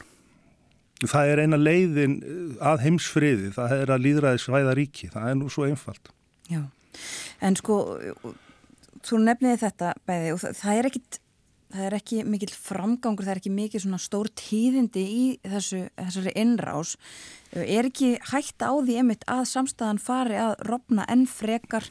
Það 1.07 1.31
er 1.31 1.43
eina 1.45 1.59
leiðin 1.61 2.17
uh, 2.23 2.57
að 2.73 2.87
heimsfriði, 2.87 3.53
það 3.57 3.77
er 3.77 3.93
að 3.95 4.03
líðræði 4.07 4.43
svæða 4.47 4.75
ríki, 4.79 5.11
það 5.13 5.31
er 5.31 5.39
nú 5.41 5.53
svo 5.53 5.69
einfalt. 5.69 6.11
Já, 6.51 6.63
en 7.45 7.59
sko, 7.59 7.79
þú 9.07 9.23
nefniði 9.27 9.63
þetta 9.67 9.95
bæði 10.09 10.35
og 10.35 10.43
það, 10.43 10.59
það 10.61 10.81
er 10.81 10.91
ekkit, 10.91 11.19
það 11.75 11.87
er 11.89 11.97
ekki 11.99 12.21
mikil 12.35 12.51
framgangur, 12.55 13.27
það 13.27 13.35
er 13.35 13.43
ekki 13.43 13.55
mikil 13.57 13.83
svona 13.83 14.03
stór 14.03 14.31
tíðindi 14.39 15.07
í 15.07 15.25
þessu, 15.45 15.83
þessari 15.99 16.37
innrás. 16.39 16.95
Er 17.57 17.89
ekki 17.89 18.15
hægt 18.33 18.63
á 18.63 18.73
því 18.73 19.01
emitt 19.03 19.27
að 19.31 19.47
samstæðan 19.53 20.03
fari 20.03 20.39
að 20.41 20.55
rofna 20.69 21.07
enn 21.13 21.27
frekar 21.31 21.91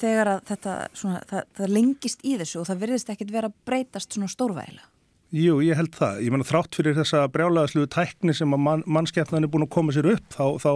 þegar 0.00 0.32
að 0.34 0.42
þetta 0.50 0.74
svona, 0.96 1.22
það, 1.30 1.48
það 1.58 1.72
lengist 1.72 2.26
í 2.26 2.36
þessu 2.40 2.60
og 2.60 2.68
það 2.70 2.82
virðist 2.84 3.12
ekkit 3.14 3.32
vera 3.34 3.52
breytast 3.68 4.16
svona 4.16 4.30
stórvægilega? 4.32 4.90
Jú, 5.34 5.58
ég 5.64 5.74
held 5.74 5.90
það. 5.96 6.20
Ég 6.22 6.30
menna 6.30 6.46
þrátt 6.46 6.76
fyrir 6.78 6.94
þessa 6.94 7.24
brjálaðsluðu 7.34 7.88
tækni 7.90 8.34
sem 8.36 8.52
að 8.54 8.62
mann, 8.62 8.84
mannskeppnan 8.86 9.42
er 9.42 9.50
búin 9.50 9.64
að 9.66 9.72
koma 9.74 9.94
sér 9.94 10.06
upp, 10.12 10.26
þá, 10.30 10.44
þá 10.62 10.70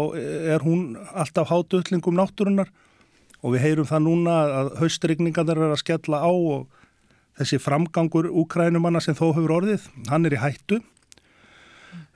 er 0.56 0.64
hún 0.64 0.96
alltaf 0.98 1.52
hátuðlingum 1.52 2.18
náttúrunar 2.18 2.72
og 3.40 3.54
við 3.54 3.62
heyrum 3.64 3.88
það 3.88 4.04
núna 4.08 4.36
að 4.58 4.72
haustrygningarnir 4.82 5.62
er 5.62 5.74
að 5.76 5.82
skella 5.84 6.18
á 6.26 6.30
og 6.30 6.66
þessi 7.38 7.60
framgangur 7.62 8.26
úkrænumanna 8.42 9.00
sem 9.04 9.14
þó 9.14 9.30
hefur 9.30 9.54
orðið, 9.60 9.86
hann 10.10 10.26
er 10.26 10.34
í 10.34 10.42
hættu. 10.42 10.80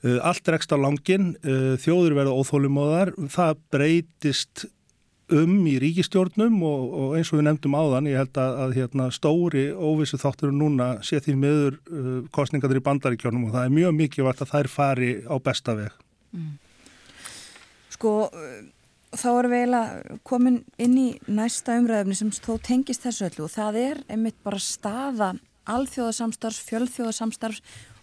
Uh, 0.05 0.19
allt 0.27 0.51
rekst 0.53 0.75
á 0.75 0.77
langin, 0.77 1.33
uh, 1.47 1.79
þjóður 1.81 2.19
verða 2.19 2.35
óþólumóðar, 2.37 3.15
það 3.33 3.63
breytist 3.73 4.67
um 5.33 5.53
í 5.69 5.79
ríkistjórnum 5.81 6.59
og, 6.67 6.83
og 6.93 7.15
eins 7.17 7.31
og 7.33 7.39
við 7.39 7.47
nefndum 7.49 7.77
áðan, 7.79 8.09
ég 8.11 8.21
held 8.21 8.41
að, 8.41 8.59
að 8.65 8.75
hérna, 8.79 9.09
stóri 9.15 9.65
óvissu 9.73 10.21
þáttur 10.21 10.53
núna 10.53 10.91
sé 11.07 11.21
því 11.25 11.37
meður 11.41 11.79
uh, 11.89 12.19
kostningaður 12.35 12.83
í 12.83 12.85
bandaríkjónum 12.85 13.49
og 13.49 13.55
það 13.57 13.69
er 13.69 13.75
mjög 13.79 13.97
mikið 14.03 14.29
vart 14.29 14.45
að 14.45 14.53
þær 14.53 14.71
fari 14.73 15.11
á 15.25 15.35
besta 15.41 15.77
veg. 15.79 15.97
Mm. 16.37 16.53
Sko, 17.95 18.13
þá 19.15 19.29
erum 19.31 19.55
við 19.55 19.65
eiginlega 19.65 20.19
komin 20.27 20.61
inn 20.83 20.99
í 20.99 21.09
næsta 21.31 21.79
umræðumni 21.81 22.19
sem 22.19 22.35
þó 22.35 22.53
tengist 22.69 23.07
þessu 23.07 23.29
öllu 23.31 23.47
og 23.47 23.55
það 23.55 23.81
er 23.81 24.05
einmitt 24.11 24.39
bara 24.45 24.61
staða 24.61 25.33
alþjóðasamstarfs, 25.71 26.61
fjölþjóðasamstarfs 26.69 27.63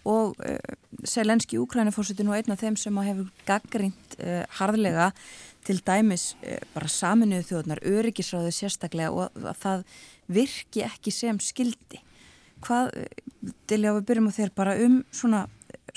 og 0.10 0.34
uh, 0.42 0.58
Selenski 1.06 1.60
Úkrænifórsutin 1.62 2.32
og 2.32 2.40
einn 2.40 2.54
af 2.56 2.64
þeim 2.64 2.78
sem 2.80 3.02
hefur 3.06 3.30
gaggrínt 3.46 4.18
uh, 4.18 4.42
harðlega 4.58 5.12
til 5.68 5.80
dæmis 5.86 6.32
eh, 6.42 6.62
bara 6.76 6.90
saminuðu 6.92 7.48
þjóðnar, 7.50 7.84
öryggisráðu 7.86 8.54
sérstaklega 8.56 9.12
og 9.12 9.44
að 9.44 9.60
það 9.62 9.84
virki 10.32 10.86
ekki 10.88 11.14
sem 11.16 11.42
skildi. 11.44 12.02
Hvað, 12.62 12.92
til 13.70 13.82
að 13.82 14.00
við 14.00 14.08
byrjum 14.10 14.30
á 14.30 14.38
þér 14.38 14.56
bara 14.58 14.78
um 14.86 15.02
svona 15.10 15.46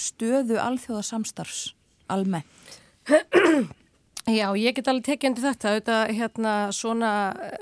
stöðu 0.00 0.58
alþjóðasamstarfs 0.62 1.72
almennt? 2.12 2.78
Já, 4.24 4.46
ég 4.56 4.72
get 4.72 4.86
alveg 4.88 5.04
tekið 5.04 5.28
undir 5.28 5.44
þetta, 5.44 5.70
auðvitað 5.70 6.10
hérna 6.16 6.52
svona 6.72 7.08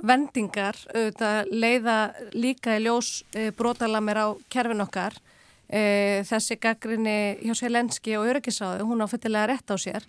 vendingar, 0.07 0.77
auðvitað 0.95 1.49
leiða 1.51 1.97
líka 2.39 2.77
í 2.79 2.85
ljós 2.85 3.09
e, 3.35 3.49
brotalamir 3.59 4.21
á 4.23 4.27
kerfin 4.47 4.85
okkar, 4.85 5.17
e, 5.67 6.23
þessi 6.29 6.61
gaggrinni 6.63 7.17
hjá 7.43 7.57
Selenski 7.59 8.15
og 8.15 8.29
öryggisráðu, 8.31 8.87
hún 8.87 9.03
á 9.03 9.11
fyllilega 9.11 9.49
rétt 9.51 9.75
á 9.75 9.77
sér, 9.83 10.07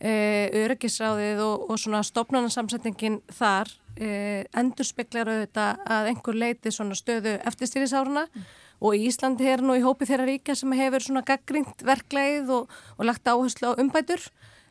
öryggisráðið 0.00 1.42
og, 1.44 1.66
og 1.70 1.80
svona 1.80 2.00
stopnarnarsamsetningin 2.06 3.20
þar 3.36 3.68
uh, 4.00 4.40
endur 4.56 4.88
speklar 4.88 5.28
auðvitað 5.28 5.84
að 5.96 6.10
einhver 6.12 6.40
leiti 6.40 6.72
svona 6.72 6.96
stöðu 6.96 7.36
eftirstýrisáruna 7.50 8.24
mm. 8.28 8.48
og 8.80 8.96
Íslandi 8.96 9.50
er 9.52 9.64
nú 9.64 9.76
í 9.76 9.84
hópi 9.84 10.08
þeirra 10.08 10.28
ríka 10.30 10.56
sem 10.56 10.72
hefur 10.78 11.04
svona 11.04 11.24
gaggrínt 11.26 11.84
verkleið 11.84 12.52
og, 12.56 12.74
og 12.96 13.06
lagt 13.10 13.28
áherslu 13.28 13.74
á 13.76 13.78
umbætur 13.80 14.24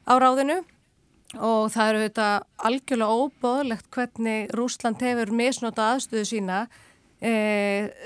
á 0.09 0.13
ráðinu 0.17 0.63
og 1.37 1.69
það 1.69 1.89
eru 1.91 2.05
þetta 2.07 2.27
algjörlega 2.65 3.17
óbóðlegt 3.21 3.89
hvernig 3.93 4.53
Rúsland 4.57 5.03
hefur 5.05 5.29
misnóta 5.29 5.91
aðstöðu 5.93 6.25
sína 6.25 6.63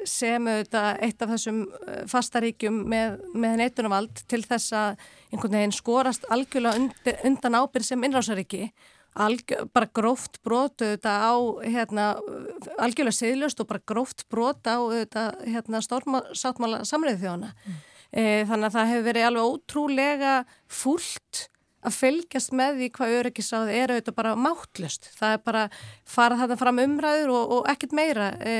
sem 0.09 0.47
auðvitað 0.49 1.03
eitt 1.05 1.22
af 1.22 1.30
þessum 1.36 1.59
e, 1.68 1.99
fastaríkjum 2.09 2.80
með, 2.89 3.20
með 3.38 3.59
neitunumvald 3.61 4.24
til 4.26 4.41
þess 4.41 4.74
að 4.74 5.03
einhvern 5.30 5.59
veginn 5.59 5.76
skorast 5.76 6.26
algjörlega 6.34 6.82
undir, 6.82 7.20
undan 7.30 7.59
ábyrg 7.61 7.86
sem 7.86 8.07
innrásaríki 8.07 8.72
Algjör, 9.14 9.68
bara 9.70 9.86
gróft 9.93 10.39
brotu 10.41 10.88
þetta 10.95 11.11
á 11.22 11.38
hérna, 11.61 12.05
algjörlega 12.82 13.14
siðlust 13.14 13.59
og 13.61 13.68
bara 13.70 13.84
gróft 13.86 14.26
brot 14.34 14.66
á 14.66 14.82
þetta, 14.89 15.26
hérna, 15.45 15.82
stórsáttmála 15.86 16.80
samriðið 16.89 17.22
þjóna. 17.22 17.51
Mm. 17.53 17.76
E, 18.09 18.24
þannig 18.49 18.70
að 18.70 18.78
það 18.78 18.89
hefur 18.89 19.05
verið 19.07 19.28
alveg 19.28 19.51
ótrúlega 19.51 20.32
fullt 20.66 21.43
að 21.84 21.97
fylgjast 21.99 22.55
með 22.57 22.80
því 22.80 22.89
hvað 22.95 23.16
öryggisáði 23.20 23.78
er 23.78 23.93
auðvitað 23.93 24.18
bara 24.18 24.34
máttlust. 24.39 25.11
Það 25.20 25.38
er 25.38 25.45
bara 25.45 25.64
farað 26.16 26.43
þetta 26.45 26.59
fram 26.64 26.84
umræður 26.88 27.36
og, 27.36 27.55
og 27.57 27.72
ekkert 27.74 27.95
meira 27.97 28.32
e, 28.41 28.57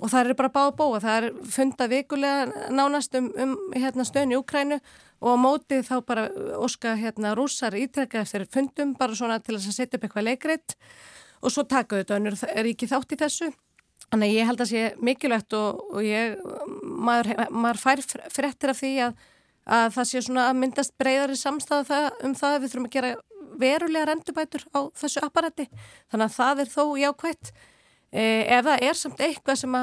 og 0.00 0.10
það 0.10 0.32
er 0.32 0.38
bara 0.38 0.52
bá 0.52 0.60
að 0.64 0.76
bóa. 0.80 1.00
Það 1.02 1.16
er 1.18 1.28
fundað 1.54 1.94
vikulega 1.94 2.66
nánast 2.72 3.16
um, 3.18 3.30
um 3.36 3.54
hérna, 3.76 4.06
stöðin 4.08 4.34
í 4.34 4.38
Ukrænu 4.40 4.80
og 5.20 5.32
á 5.32 5.36
mótið 5.40 5.86
þá 5.88 5.96
bara 6.08 6.26
óska 6.60 6.94
hérna 6.96 7.34
rússar 7.36 7.76
ítrekka 7.76 8.22
eftir 8.24 8.46
fundum 8.50 8.94
bara 8.98 9.16
svona 9.16 9.40
til 9.44 9.58
að 9.58 9.66
setja 9.68 9.98
upp 9.98 10.06
eitthvað 10.06 10.30
leikreitt 10.30 10.76
og 11.40 11.52
svo 11.52 11.64
taka 11.68 12.00
þetta 12.00 12.16
önnur 12.16 12.36
er 12.48 12.70
ekki 12.72 12.88
þátt 12.88 13.16
í 13.16 13.20
þessu. 13.20 13.50
Þannig 14.10 14.30
að 14.30 14.38
ég 14.38 14.48
held 14.48 14.62
að 14.64 14.70
sé 14.70 14.86
mikilvægt 15.06 15.54
og, 15.54 15.82
og 15.94 16.04
ég, 16.04 16.38
maður, 16.82 17.44
maður 17.52 17.82
fær 17.84 18.02
frettir 18.32 18.72
af 18.72 18.80
því 18.80 18.92
að, 19.06 19.26
að 19.70 19.90
það 19.96 20.08
sé 20.10 20.22
svona 20.26 20.46
að 20.50 20.62
myndast 20.64 20.96
breyðari 20.98 21.36
samstæða 21.38 22.00
um 22.26 22.34
það 22.38 22.56
að 22.56 22.64
við 22.64 22.72
þurfum 22.72 22.88
að 22.88 22.96
gera 22.96 23.12
verulega 23.60 24.08
rendubætur 24.08 24.64
á 24.72 24.80
þessu 24.98 25.22
apparati. 25.26 25.68
Þannig 26.10 26.26
að 26.26 26.36
það 26.38 26.64
er 26.64 26.72
þó 26.72 26.82
jákvægt 27.04 27.52
eh, 27.52 27.68
ef 28.10 28.64
það 28.66 28.86
er 28.88 28.96
samt 28.98 29.20
eitthvað 29.22 29.60
sem 29.60 29.76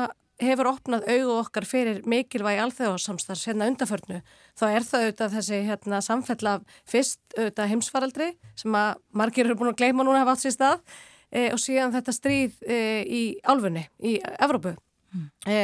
hefur 0.44 0.70
opnað 0.70 1.06
auðu 1.10 1.36
okkar 1.42 1.66
fyrir 1.66 2.02
mikilvægi 2.10 2.62
alþjóðarsamstars 2.62 3.46
hérna 3.50 3.70
undarförnu 3.72 4.20
þá 4.58 4.66
er 4.70 4.86
það 4.86 5.06
auðvitað 5.06 5.36
þessi 5.38 5.62
hérna, 5.66 6.02
samfell 6.06 6.50
af 6.52 6.82
fyrst 6.90 7.22
auðvitað 7.38 7.72
heimsfaraldri 7.74 8.28
sem 8.60 8.78
að 8.78 9.00
margir 9.18 9.48
eru 9.48 9.58
búin 9.58 9.72
að 9.72 9.80
gleyma 9.82 10.06
núna 10.06 10.22
að 10.22 10.26
hafa 10.26 10.36
átt 10.36 10.44
sér 10.44 10.56
stað 10.56 10.98
e, 11.32 11.48
og 11.50 11.62
síðan 11.62 11.96
þetta 11.96 12.16
stríð 12.16 12.60
e, 12.68 12.82
í 13.04 13.24
álfunni 13.50 13.88
í 14.06 14.18
Evrópu 14.38 14.76
mm. 14.76 15.26
e, 15.50 15.58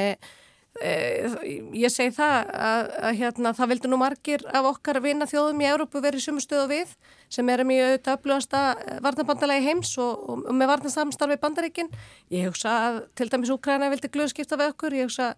ég 0.82 1.92
segi 1.94 2.10
það 2.16 2.48
að, 2.50 2.88
að 3.06 3.18
hérna, 3.20 3.52
það 3.54 3.70
vildi 3.70 3.90
nú 3.92 3.98
margir 4.02 4.44
af 4.50 4.66
okkar 4.72 4.98
vinna 5.04 5.28
þjóðum 5.30 5.62
í 5.62 5.68
Európu 5.70 6.02
verið 6.02 6.24
sumu 6.26 6.42
stöðu 6.42 6.66
við 6.72 6.94
sem 7.30 7.50
erum 7.54 7.70
í 7.70 7.78
auðvitað 7.78 8.18
uppljóðasta 8.18 8.62
varnabandalagi 9.06 9.68
heims 9.68 9.92
og, 10.02 10.24
og, 10.26 10.40
og 10.50 10.58
með 10.58 10.72
varnasamstarfi 10.72 11.38
bandaríkin. 11.44 11.92
Ég 12.34 12.50
hugsa 12.50 12.74
að 12.88 12.98
til 13.14 13.28
dæmis 13.30 13.52
Úkræna 13.54 13.92
vildi 13.94 14.10
glöðskipta 14.14 14.58
við 14.58 14.72
okkur, 14.74 14.96
ég 14.98 15.12
hugsa 15.12 15.36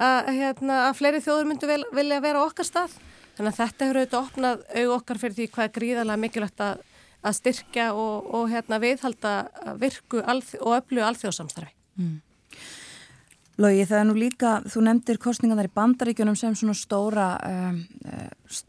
að, 0.00 0.30
hérna, 0.38 0.78
að 0.86 0.96
fleiri 1.02 1.20
þjóður 1.26 1.50
myndu 1.50 1.68
vel, 1.68 1.82
vilja 1.92 2.20
vera 2.24 2.44
okkar 2.46 2.68
stað. 2.68 2.94
Þannig 3.36 3.52
að 3.52 3.58
þetta 3.58 3.84
hefur 3.88 4.00
auðvitað 4.00 4.22
opnað 4.22 4.62
auð 4.72 4.94
okkar 4.96 5.20
fyrir 5.20 5.36
því 5.36 5.48
hvað 5.52 5.68
er 5.68 5.74
gríðarlega 5.76 6.22
mikilvægt 6.24 6.64
að, 6.64 6.80
að 7.28 7.36
styrkja 7.42 7.90
og, 7.92 8.32
og 8.40 8.48
hérna, 8.54 8.80
viðhalda 8.82 9.34
virku 9.78 10.24
og 10.24 10.72
öflugu 10.78 11.04
alþjóðsamstarfi. 11.10 11.76
Mm. 11.98 12.16
Lógi, 13.58 13.82
það 13.90 13.98
er 13.98 14.04
nú 14.06 14.14
líka, 14.14 14.50
þú 14.70 14.80
nefndir 14.86 15.18
kostningan 15.18 15.58
þar 15.58 15.66
í 15.66 15.74
bandaríkjunum 15.74 16.36
sem 16.38 16.52
svona 16.54 16.76
stóra, 16.78 17.26
um, 17.42 17.80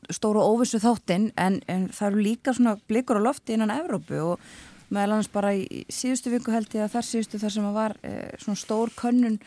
stóra 0.10 0.42
óvissu 0.42 0.80
þáttinn 0.82 1.28
en, 1.38 1.60
en 1.70 1.84
það 1.94 2.08
eru 2.08 2.24
líka 2.26 2.54
svona 2.58 2.74
blikur 2.90 3.20
á 3.22 3.28
lofti 3.28 3.54
innan 3.54 3.70
Evrópu 3.70 4.18
og 4.32 4.48
meðal 4.90 5.12
annars 5.14 5.30
bara 5.30 5.52
í 5.54 5.84
síðustu 5.94 6.32
viku 6.34 6.56
held 6.56 6.74
ég 6.74 6.88
að 6.88 6.96
þar 6.96 7.06
síðustu 7.06 7.38
þar 7.38 7.54
sem 7.54 7.68
að 7.70 7.78
var 7.78 7.94
eh, 8.02 8.32
svona 8.42 8.62
stór 8.64 8.92
könnun 8.98 9.38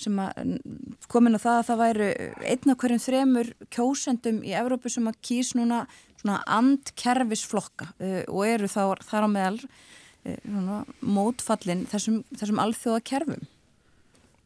sem 0.00 0.16
að 0.22 0.54
komin 1.12 1.36
að 1.36 1.44
það 1.44 1.58
að 1.58 1.68
það 1.68 1.82
væru 1.82 2.06
einna 2.54 2.76
hverjum 2.80 3.02
þremur 3.04 3.50
kjósendum 3.76 4.38
í 4.48 4.54
Evrópu 4.56 4.92
sem 4.94 5.10
að 5.10 5.18
kýs 5.28 5.50
núna 5.58 5.82
svona 6.22 6.38
andkerfisflokka 6.56 7.90
eh, 8.00 8.22
og 8.32 8.48
eru 8.48 8.72
þá, 8.72 8.96
þar 9.04 9.28
á 9.28 9.34
meðal 9.34 9.60
svona, 10.24 10.80
mótfallin 11.04 11.84
þessum, 11.92 12.22
þessum 12.32 12.64
alþjóða 12.64 13.04
kerfum. 13.12 13.44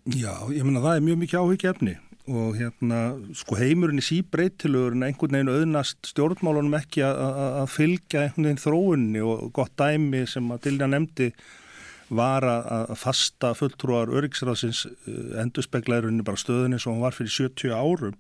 Já, 0.09 0.33
ég 0.55 0.65
menna 0.65 0.81
það 0.81 0.97
er 0.97 1.05
mjög 1.05 1.21
mikið 1.25 1.41
áhugja 1.41 1.75
og 2.31 2.55
hérna, 2.55 2.99
sko 3.35 3.57
heimurinn 3.59 3.99
í 3.99 4.05
síbreytilur 4.05 4.95
en 4.95 5.07
einhvern 5.07 5.35
veginn 5.35 5.51
auðnast 5.51 6.13
stjórnmálunum 6.13 6.77
ekki 6.79 7.03
að 7.03 7.67
fylgja 7.73 8.27
einhvern 8.27 8.47
veginn 8.47 8.63
þróunni 8.63 9.25
og 9.25 9.51
gott 9.57 9.75
dæmi 9.81 10.23
sem 10.31 10.47
að 10.53 10.63
Dilja 10.69 10.89
nefndi 10.91 11.31
var 12.11 12.47
að 12.47 12.93
fasta 12.99 13.53
fulltrúar 13.55 14.11
öryggsræðsins 14.19 14.85
eh, 14.89 15.41
endurspeglaðurinn 15.43 16.25
bara 16.27 16.41
stöðunni 16.41 16.81
sem 16.83 16.93
hann 16.93 17.05
var 17.05 17.15
fyrir 17.15 17.35
70 17.37 17.75
árum 17.75 18.17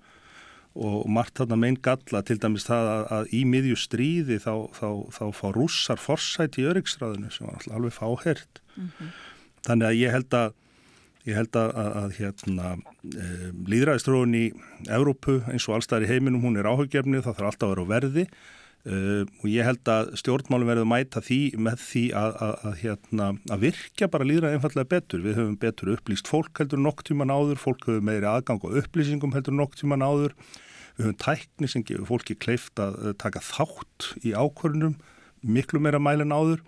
og 0.78 1.08
margt 1.10 1.40
þarna 1.40 1.58
meginn 1.58 1.80
galla 1.82 2.22
til 2.22 2.38
dæmis 2.38 2.68
það 2.68 2.90
að, 2.92 3.04
að 3.16 3.32
í 3.34 3.40
miðju 3.50 3.78
stríði 3.82 4.38
þá, 4.42 4.54
þá, 4.76 4.88
þá 5.16 5.24
fá 5.34 5.46
rússar 5.56 6.02
forsæti 6.02 6.62
í 6.62 6.68
öryggsræðinu 6.70 7.32
sem 7.34 7.50
var 7.50 7.66
alveg 7.74 7.96
fáhert 7.96 8.62
mm 8.76 8.86
-hmm. 8.86 9.10
þannig 9.66 9.88
að 9.88 9.98
ég 9.98 10.14
held 10.14 10.38
að 10.38 10.54
Ég 11.28 11.36
held 11.36 11.56
að, 11.58 11.74
að, 11.76 11.90
að 12.00 12.14
hérna, 12.16 12.70
e, 13.12 13.26
líðræðistróun 13.68 14.36
í 14.38 14.46
Evrópu 14.88 15.40
eins 15.52 15.66
og 15.68 15.76
allstæðar 15.76 16.06
í 16.06 16.08
heiminum 16.14 16.46
hún 16.46 16.56
er 16.56 16.68
áhugjefni 16.70 17.20
það 17.20 17.36
þarf 17.36 17.50
alltaf 17.50 17.66
að 17.66 17.74
vera 17.74 17.84
á 17.84 17.92
verði 17.92 18.24
e, 18.24 19.00
og 19.26 19.44
ég 19.52 19.68
held 19.68 19.90
að 19.92 20.14
stjórnmálum 20.22 20.72
verður 20.72 20.88
mæta 20.88 21.20
því 21.26 21.40
með 21.60 21.84
því 21.84 22.04
að, 22.22 22.40
að 22.48 22.80
hérna, 22.80 23.28
virka 23.66 24.08
bara 24.14 24.28
líðræði 24.30 24.58
einfallega 24.58 24.92
betur. 24.94 25.24
Við 25.26 25.38
höfum 25.42 25.60
betur 25.60 25.92
upplýst 25.98 26.32
fólk 26.32 26.64
heldur 26.64 26.80
nokk 26.80 27.04
tíman 27.10 27.34
áður, 27.36 27.60
fólk 27.60 27.84
höfum 27.90 28.08
meiri 28.08 28.30
aðgang 28.30 28.64
og 28.64 28.80
upplýsingum 28.80 29.36
heldur 29.36 29.58
nokk 29.60 29.76
tíman 29.76 30.06
áður. 30.06 30.36
Við 30.96 31.04
höfum 31.04 31.20
tækni 31.20 31.68
sem 31.68 31.84
gefur 31.84 32.14
fólki 32.14 32.40
kleift 32.40 32.80
að 32.80 33.12
taka 33.20 33.44
þátt 33.44 34.14
í 34.24 34.32
ákvörnum 34.32 34.96
miklu 35.44 35.84
meira 35.84 36.00
mælin 36.00 36.32
áður 36.32 36.64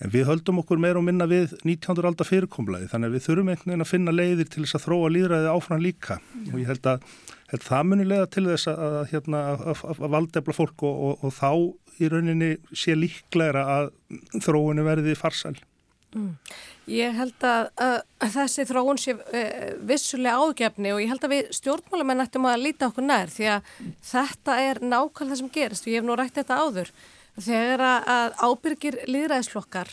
En 0.00 0.12
við 0.12 0.30
höldum 0.30 0.62
okkur 0.62 0.80
meira 0.80 0.96
og 0.96 1.04
minna 1.04 1.26
við 1.28 1.52
19. 1.60 2.00
aldar 2.08 2.28
fyrirkomlaði 2.28 2.88
þannig 2.88 3.10
að 3.10 3.16
við 3.16 3.24
þurfum 3.26 3.50
einhvern 3.52 3.72
veginn 3.72 3.84
að 3.84 3.90
finna 3.90 4.14
leiðir 4.14 4.48
til 4.48 4.64
þess 4.64 4.78
að 4.78 4.84
þróa 4.86 5.10
líðræði 5.12 5.50
áfram 5.52 5.84
líka 5.84 6.16
Já. 6.16 6.46
og 6.46 6.56
ég 6.56 6.70
held 6.70 6.88
að, 6.88 7.04
held 7.52 7.66
það 7.66 7.90
muni 7.90 8.06
leiða 8.08 8.30
til 8.32 8.44
þess 8.48 8.70
að, 8.72 8.96
hérna, 9.12 9.42
að, 9.58 9.84
að 9.92 10.12
valdefla 10.16 10.56
fólk 10.56 10.86
og, 10.88 11.02
og, 11.10 11.26
og 11.28 11.36
þá 11.36 11.50
í 12.00 12.08
rauninni 12.14 12.50
sé 12.72 12.96
líklæra 12.96 13.66
að 13.76 13.90
þróunni 14.40 14.86
verði 14.86 15.18
farsæl. 15.20 15.58
Mm. 16.16 16.32
Ég 16.90 17.14
held 17.14 17.44
að, 17.46 17.68
að 17.78 18.32
þessi 18.34 18.64
þróun 18.66 18.98
sé 18.98 19.12
uh, 19.14 19.68
vissulega 19.86 20.40
ágefni 20.42 20.90
og 20.94 21.04
ég 21.04 21.12
held 21.12 21.28
að 21.28 21.36
við 21.36 21.52
stjórnmálamenn 21.60 22.24
ættum 22.24 22.48
að 22.50 22.64
líta 22.64 22.88
okkur 22.88 23.06
nær 23.06 23.30
því 23.30 23.52
að 23.52 23.68
þetta 24.08 24.56
er 24.64 24.80
nákvæmlega 24.82 25.36
það 25.36 25.40
sem 25.44 25.52
gerist 25.54 25.86
og 25.86 25.92
ég 25.92 26.00
hef 26.00 26.08
nú 26.08 26.16
rætt 26.18 26.40
þetta 26.40 26.58
áður 26.64 26.90
þegar 27.44 27.82
að 27.84 28.34
ábyrgir 28.40 28.98
líðræðisflokkar 29.10 29.90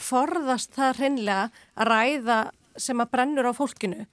forðast 0.00 0.74
það 0.76 1.00
hreinlega 1.00 1.48
að 1.76 1.90
ræða 1.90 2.38
sem 2.80 3.02
að 3.02 3.10
brennur 3.12 3.48
á 3.48 3.52
fólkinu 3.56 4.04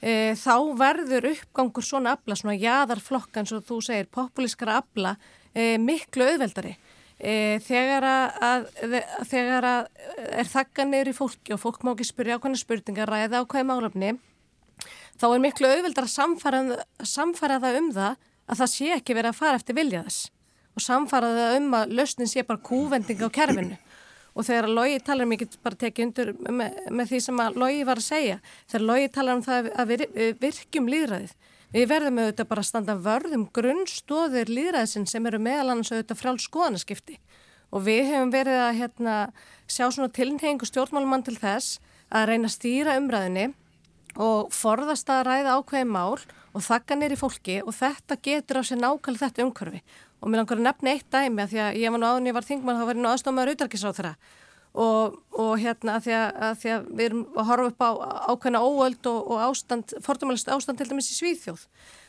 e, 0.00 0.34
þá 0.38 0.54
verður 0.78 1.30
uppgangur 1.32 1.84
svona 1.84 2.14
abla, 2.16 2.36
svona 2.38 2.56
jæðarflokka 2.56 3.42
eins 3.42 3.52
og 3.56 3.66
þú 3.68 3.80
segir, 3.84 4.08
populískara 4.12 4.78
abla 4.80 5.16
e, 5.52 5.76
miklu 5.82 6.30
auðveldari. 6.30 6.76
E, 7.18 7.58
þegar 7.66 8.06
að, 8.06 8.38
að 8.46 8.96
þegar 9.26 9.66
að 9.66 9.88
er 10.38 10.48
þakkanir 10.48 11.10
í 11.10 11.16
fólki 11.16 11.54
og 11.56 11.62
fólk 11.64 11.82
má 11.82 11.92
ekki 11.96 12.06
spyrja 12.12 12.38
á 12.38 12.42
hvernig 12.42 12.62
spurninga 12.62 13.08
ræða 13.08 13.42
á 13.42 13.48
hverju 13.48 13.66
málöfni 13.66 14.14
þá 15.18 15.26
er 15.32 15.42
miklu 15.42 15.70
auðveldar 15.72 16.06
að 16.06 16.14
samfara, 16.14 16.60
samfara 17.02 17.58
það 17.62 17.80
um 17.80 17.88
það 17.96 18.26
að 18.48 18.60
það 18.60 18.70
sé 18.76 18.92
ekki 18.94 19.16
verið 19.18 19.32
að 19.32 19.40
fara 19.40 19.58
eftir 19.58 19.76
vilja 19.76 20.04
þess 20.06 20.28
og 20.78 20.84
samfaraði 20.84 21.42
það 21.42 21.58
um 21.58 21.76
að 21.80 21.94
lausnin 21.98 22.30
sé 22.30 22.46
bara 22.46 22.64
kúvending 22.70 23.26
á 23.26 23.28
kerfinu. 23.34 23.78
Og 24.38 24.46
þegar 24.46 24.70
Lógi 24.70 24.98
talar 25.02 25.26
um, 25.26 25.34
ég 25.34 25.42
get 25.42 25.56
bara 25.66 25.78
tekið 25.80 26.04
undur 26.06 26.28
með, 26.46 26.76
með 26.94 27.10
því 27.10 27.18
sem 27.24 27.40
að 27.42 27.56
Lógi 27.58 27.86
var 27.88 27.98
að 27.98 28.06
segja 28.06 28.40
þegar 28.70 28.84
Lógi 28.86 29.08
talar 29.16 29.38
um 29.38 29.42
það 29.42 29.70
að 29.74 29.92
við, 29.92 30.04
við 30.14 30.36
virkjum 30.44 30.90
líðræðið 30.92 31.32
við 31.74 31.88
verðum 31.90 32.20
auðvitað 32.22 32.48
bara 32.48 32.62
að 32.62 32.68
standa 32.70 32.96
vörðum 33.04 33.44
grunnstóðir 33.56 34.52
líðræðisinn 34.52 35.08
sem 35.10 35.26
eru 35.28 35.40
meðal 35.42 35.74
annars 35.74 35.92
auðvitað 35.92 36.20
frál 36.22 36.38
skoðanaskipti. 36.40 37.18
Og 37.68 37.84
við 37.84 38.06
hefum 38.08 38.32
verið 38.32 38.60
að 38.62 38.78
hérna, 38.78 39.16
sjá 39.68 39.84
svona 39.90 40.12
tilhengu 40.16 40.68
stjórnmálumann 40.68 41.26
til 41.26 41.36
þess 41.36 41.82
að 42.08 42.30
reyna 42.30 42.48
að 42.48 42.54
stýra 42.54 42.96
umræðinni 43.00 43.50
og 44.16 44.52
forðast 44.54 45.10
að 45.12 45.26
ræða 45.28 45.58
ákveði 45.58 45.90
mál 45.90 46.16
og 46.56 46.64
þakka 46.64 46.96
nýri 46.96 47.18
fólki 47.20 47.58
og 47.60 47.76
þetta 47.76 48.16
getur 48.24 48.60
á 48.60 48.62
sér 48.64 48.80
nákvæmlega 48.80 49.28
þetta 49.28 49.44
umhverfi 49.44 49.82
og 50.18 50.28
mér 50.28 50.42
langar 50.42 50.58
að 50.58 50.66
nefna 50.66 50.94
eitt 50.94 51.08
dæmi 51.12 51.44
að 51.44 51.54
því 51.54 51.64
að 51.64 51.80
ég 51.82 51.94
var 51.94 52.02
nú 52.02 52.10
áðun 52.10 52.28
ég 52.30 52.36
var 52.36 52.46
þingmann 52.46 52.78
þá 52.80 52.86
var 52.88 52.98
ég 52.98 53.02
nú 53.02 53.10
aðstofmaður 53.12 53.54
auðarkisráð 53.54 53.98
þeirra 53.98 54.14
og, 54.78 55.18
og 55.38 55.52
hérna 55.60 55.96
að 55.98 56.06
því 56.06 56.16
að, 56.18 56.28
að 56.46 56.56
því 56.62 56.72
að 56.74 56.88
við 56.90 57.04
erum 57.08 57.22
að 57.34 57.48
horfa 57.50 57.70
upp 57.72 57.84
á 57.84 57.90
ákveðna 58.32 58.62
óöld 58.64 59.10
og, 59.10 59.20
og 59.32 59.44
ástand, 59.48 59.94
fordómalist 60.04 60.50
ástand 60.52 60.80
til 60.80 60.88
dæmis 60.90 61.10
í 61.12 61.18
Svíþjóð. 61.18 61.66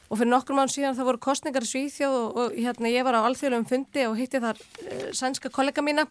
Og 0.09 0.17
fyrir 0.17 0.31
nokkur 0.31 0.57
mann 0.57 0.71
síðan 0.71 0.97
það 0.97 1.11
voru 1.11 1.21
kostningar 1.23 1.65
í 1.65 1.69
Svíþjóð 1.69 2.17
og, 2.19 2.39
og 2.41 2.57
hérna 2.57 2.93
ég 2.93 3.05
var 3.05 3.19
á 3.19 3.25
alþjóðlegum 3.27 3.69
fundi 3.69 4.07
og 4.09 4.17
hitti 4.19 4.41
þar 4.41 4.57
uh, 4.59 5.05
sænska 5.17 5.53
kollega 5.53 5.85
mína. 5.85 6.07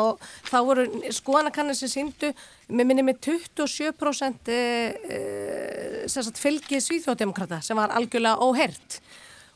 Og 0.00 0.18
þá 0.48 0.56
voru 0.66 0.84
skoðanakannir 1.14 1.76
sem 1.78 1.90
síndu 1.92 2.32
með 2.66 2.88
minni 2.88 3.04
með 3.06 3.20
27% 3.28 4.48
e, 4.50 4.56
e, 5.06 5.18
fylgið 6.34 6.82
svíþjóðdemokrata 6.82 7.60
sem 7.62 7.78
var 7.78 7.94
algjörlega 7.94 8.42
óhert 8.42 8.96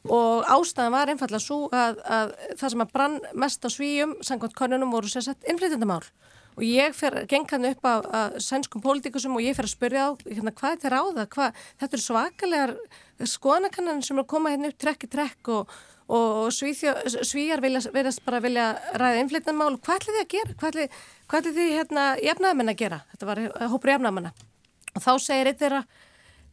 og 0.06 0.46
ástæðan 0.46 0.94
var 0.94 1.12
einfallega 1.12 1.42
svo 1.42 1.66
að, 1.74 1.98
að 2.06 2.32
það 2.60 2.74
sem 2.74 2.84
að 2.84 2.94
brann 2.94 3.18
mest 3.34 3.66
á 3.66 3.68
svíjum 3.72 4.14
sangkvæmt 4.22 4.56
konunum 4.58 4.94
voru 4.94 5.10
sérsett 5.10 5.48
innflytjandamál 5.50 6.04
og 6.58 6.64
ég 6.66 6.94
fer 6.96 7.20
gengan 7.30 7.68
upp 7.70 7.86
af, 7.86 8.08
af 8.14 8.38
sænskum 8.42 8.82
pólitíkusum 8.82 9.36
og 9.38 9.44
ég 9.44 9.58
fer 9.58 9.68
að 9.68 9.74
spyrja 9.74 10.08
á 10.08 10.10
hérna, 10.26 10.54
hvað 10.54 10.72
er 10.72 10.80
þetta 10.80 10.94
ráða, 10.94 11.28
hvað, 11.34 11.60
þetta 11.82 11.98
er 11.98 12.04
svakalegar 12.06 12.74
skoðanakannan 13.34 14.02
sem 14.06 14.18
er 14.18 14.26
að 14.26 14.32
koma 14.32 14.54
hérna 14.54 14.72
upp 14.72 14.82
trekk 14.82 15.06
í 15.06 15.12
trekk 15.12 15.54
og 15.54 15.78
og 16.08 16.48
svíjar 16.56 17.60
verðast 17.60 18.22
bara 18.24 18.40
vilja 18.40 18.68
ræða 18.96 19.22
innflytnanmál, 19.22 19.74
hvað 19.76 19.98
ætli 19.98 20.14
þið 20.14 20.22
að 20.22 20.30
gera? 20.32 20.54
Hvað 20.60 20.70
ætli, 20.70 20.86
hvað 21.28 21.42
ætli 21.42 21.52
þið 21.58 21.72
hérna 21.76 22.04
jafnaðamenn 22.24 22.72
að 22.72 22.78
gera? 22.80 23.00
Þetta 23.12 23.28
var 23.28 23.40
hópur 23.74 23.92
jafnaðamenn 23.92 24.30
og 24.30 25.04
þá 25.04 25.10
segir 25.20 25.50
eitt 25.50 25.60
þeirra 25.60 25.82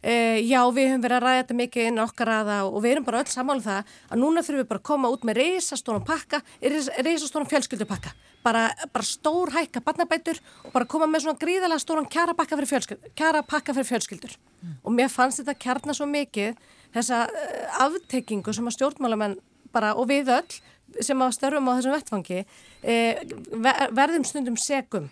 e, 0.05 0.13
já 0.45 0.61
við 0.75 0.91
höfum 0.91 1.03
verið 1.05 1.17
að 1.17 1.25
ræða 1.25 1.41
þetta 1.41 1.57
mikið 1.61 1.89
inn 1.89 2.03
okkar 2.03 2.31
aða 2.35 2.59
og 2.69 2.77
við 2.83 2.95
erum 2.95 3.07
bara 3.07 3.23
öll 3.23 3.31
samála 3.33 3.57
um 3.57 3.65
það 3.65 3.95
að 4.11 4.21
núna 4.21 4.43
þurfum 4.45 4.61
við 4.61 4.69
bara 4.69 4.81
að 4.81 4.87
koma 4.91 5.11
út 5.13 5.25
með 5.25 5.39
reysastónum 5.41 6.05
pakka, 6.05 6.41
reysastónum 6.61 7.49
fjölskyldupakka 7.49 8.13
bara, 8.45 8.67
bara 8.93 9.07
stór 9.07 9.53
hækka 9.55 9.81
barnabætur 9.85 10.39
og 10.63 10.75
bara 10.75 10.89
koma 10.89 11.09
með 11.09 11.25
svona 11.25 11.41
gríðalega 11.41 11.81
stóran 11.81 12.09
kjara 12.11 12.37
pakka 12.37 12.59
fyrir 12.59 12.71
fjölskyldur, 12.73 13.13
kjara 13.17 13.41
pakka 13.45 13.73
fyrir 13.73 13.89
fjölskyldur. 13.89 14.37
Mm. 14.61 14.77
og 14.83 14.95
mér 14.95 15.11
fannst 15.13 15.41
þetta 15.41 15.57
kjarna 15.61 15.93
svo 15.97 16.07
mikið 16.09 16.55
þessa 16.95 17.25
eh, 17.27 17.83
aftekkingu 17.85 18.53
sem 18.55 18.69
að 18.69 18.77
stjórnmálamenn 18.77 19.37
bara 19.75 19.93
og 19.97 20.09
við 20.09 20.31
öll 20.37 21.03
sem 21.03 21.21
að 21.21 21.35
störfum 21.35 21.69
á 21.69 21.75
þessum 21.75 21.95
vettfangi 21.95 22.39
eh, 22.41 23.21
verðum 23.91 24.25
stundum 24.27 24.57
segum 24.59 25.09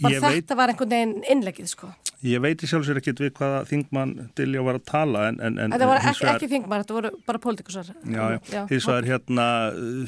bara 0.00 0.16
ég 0.16 0.24
þetta 0.24 0.34
veit, 0.34 0.58
var 0.58 0.72
einhvern 0.72 0.94
veginn 0.94 1.26
innlegið 1.30 1.70
sko. 1.72 1.92
Ég 2.22 2.38
veit 2.38 2.60
í 2.62 2.68
sjálfsvegar 2.70 3.00
ekki 3.00 3.14
við 3.18 3.32
hvaða 3.40 3.62
þingmann 3.66 4.12
Dilljá 4.38 4.62
var 4.62 4.78
að 4.78 4.84
tala 4.86 5.24
en, 5.30 5.40
en, 5.42 5.56
en 5.58 5.74
Þetta 5.74 5.88
voru 5.90 6.10
ekki, 6.12 6.26
ekki 6.30 6.48
þingmann, 6.52 6.84
þetta 6.84 6.96
voru 6.98 7.10
bara 7.26 7.40
pólitíkusar. 7.42 7.88
Já, 8.06 8.22
já, 8.46 8.60
því 8.70 8.78
svo 8.84 8.94
er 8.94 9.08
hérna 9.10 9.46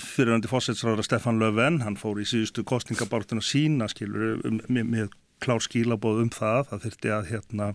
fyrirhandi 0.04 0.50
fósetsræðara 0.52 1.06
Stefan 1.06 1.42
Löfven 1.42 1.80
hann 1.82 1.98
fór 1.98 2.20
í 2.22 2.28
síðustu 2.30 2.62
kostningabortuna 2.70 3.42
sína 3.42 3.90
skilur 3.90 4.38
með, 4.46 4.84
með 4.84 5.16
klár 5.42 5.64
skílabóð 5.64 6.22
um 6.22 6.30
það, 6.32 6.68
það 6.70 6.86
þurfti 6.86 7.14
að 7.16 7.32
hérna 7.32 7.72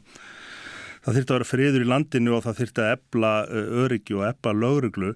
það 1.05 1.15
þurfti 1.15 1.31
að 1.31 1.37
vera 1.37 1.49
friður 1.49 1.85
í 1.85 1.89
landinu 1.89 2.35
og 2.35 2.43
það 2.45 2.59
þurfti 2.59 2.83
að 2.83 2.91
ebla 2.95 3.31
uh, 3.45 3.71
öryggi 3.83 4.17
og 4.17 4.25
ebla 4.27 4.53
lögruglu. 4.57 5.13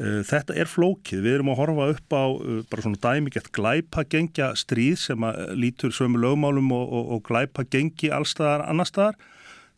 Uh, 0.00 0.20
þetta 0.26 0.56
er 0.58 0.70
flókið. 0.70 1.24
Við 1.26 1.38
erum 1.38 1.52
að 1.52 1.60
horfa 1.62 1.88
upp 1.94 2.16
á 2.16 2.24
uh, 2.26 2.60
bara 2.72 2.86
svona 2.86 3.02
dæmigett 3.06 3.50
glæpa 3.56 4.04
gengja 4.10 4.52
stríð 4.58 4.98
sem 5.04 5.30
lítur 5.58 5.94
sömu 5.94 6.20
lögmálum 6.22 6.70
og, 6.76 6.86
og, 6.86 7.16
og 7.16 7.24
glæpa 7.30 7.66
gengi 7.70 8.12
allstaðar 8.14 8.66
annarstaðar. 8.68 9.18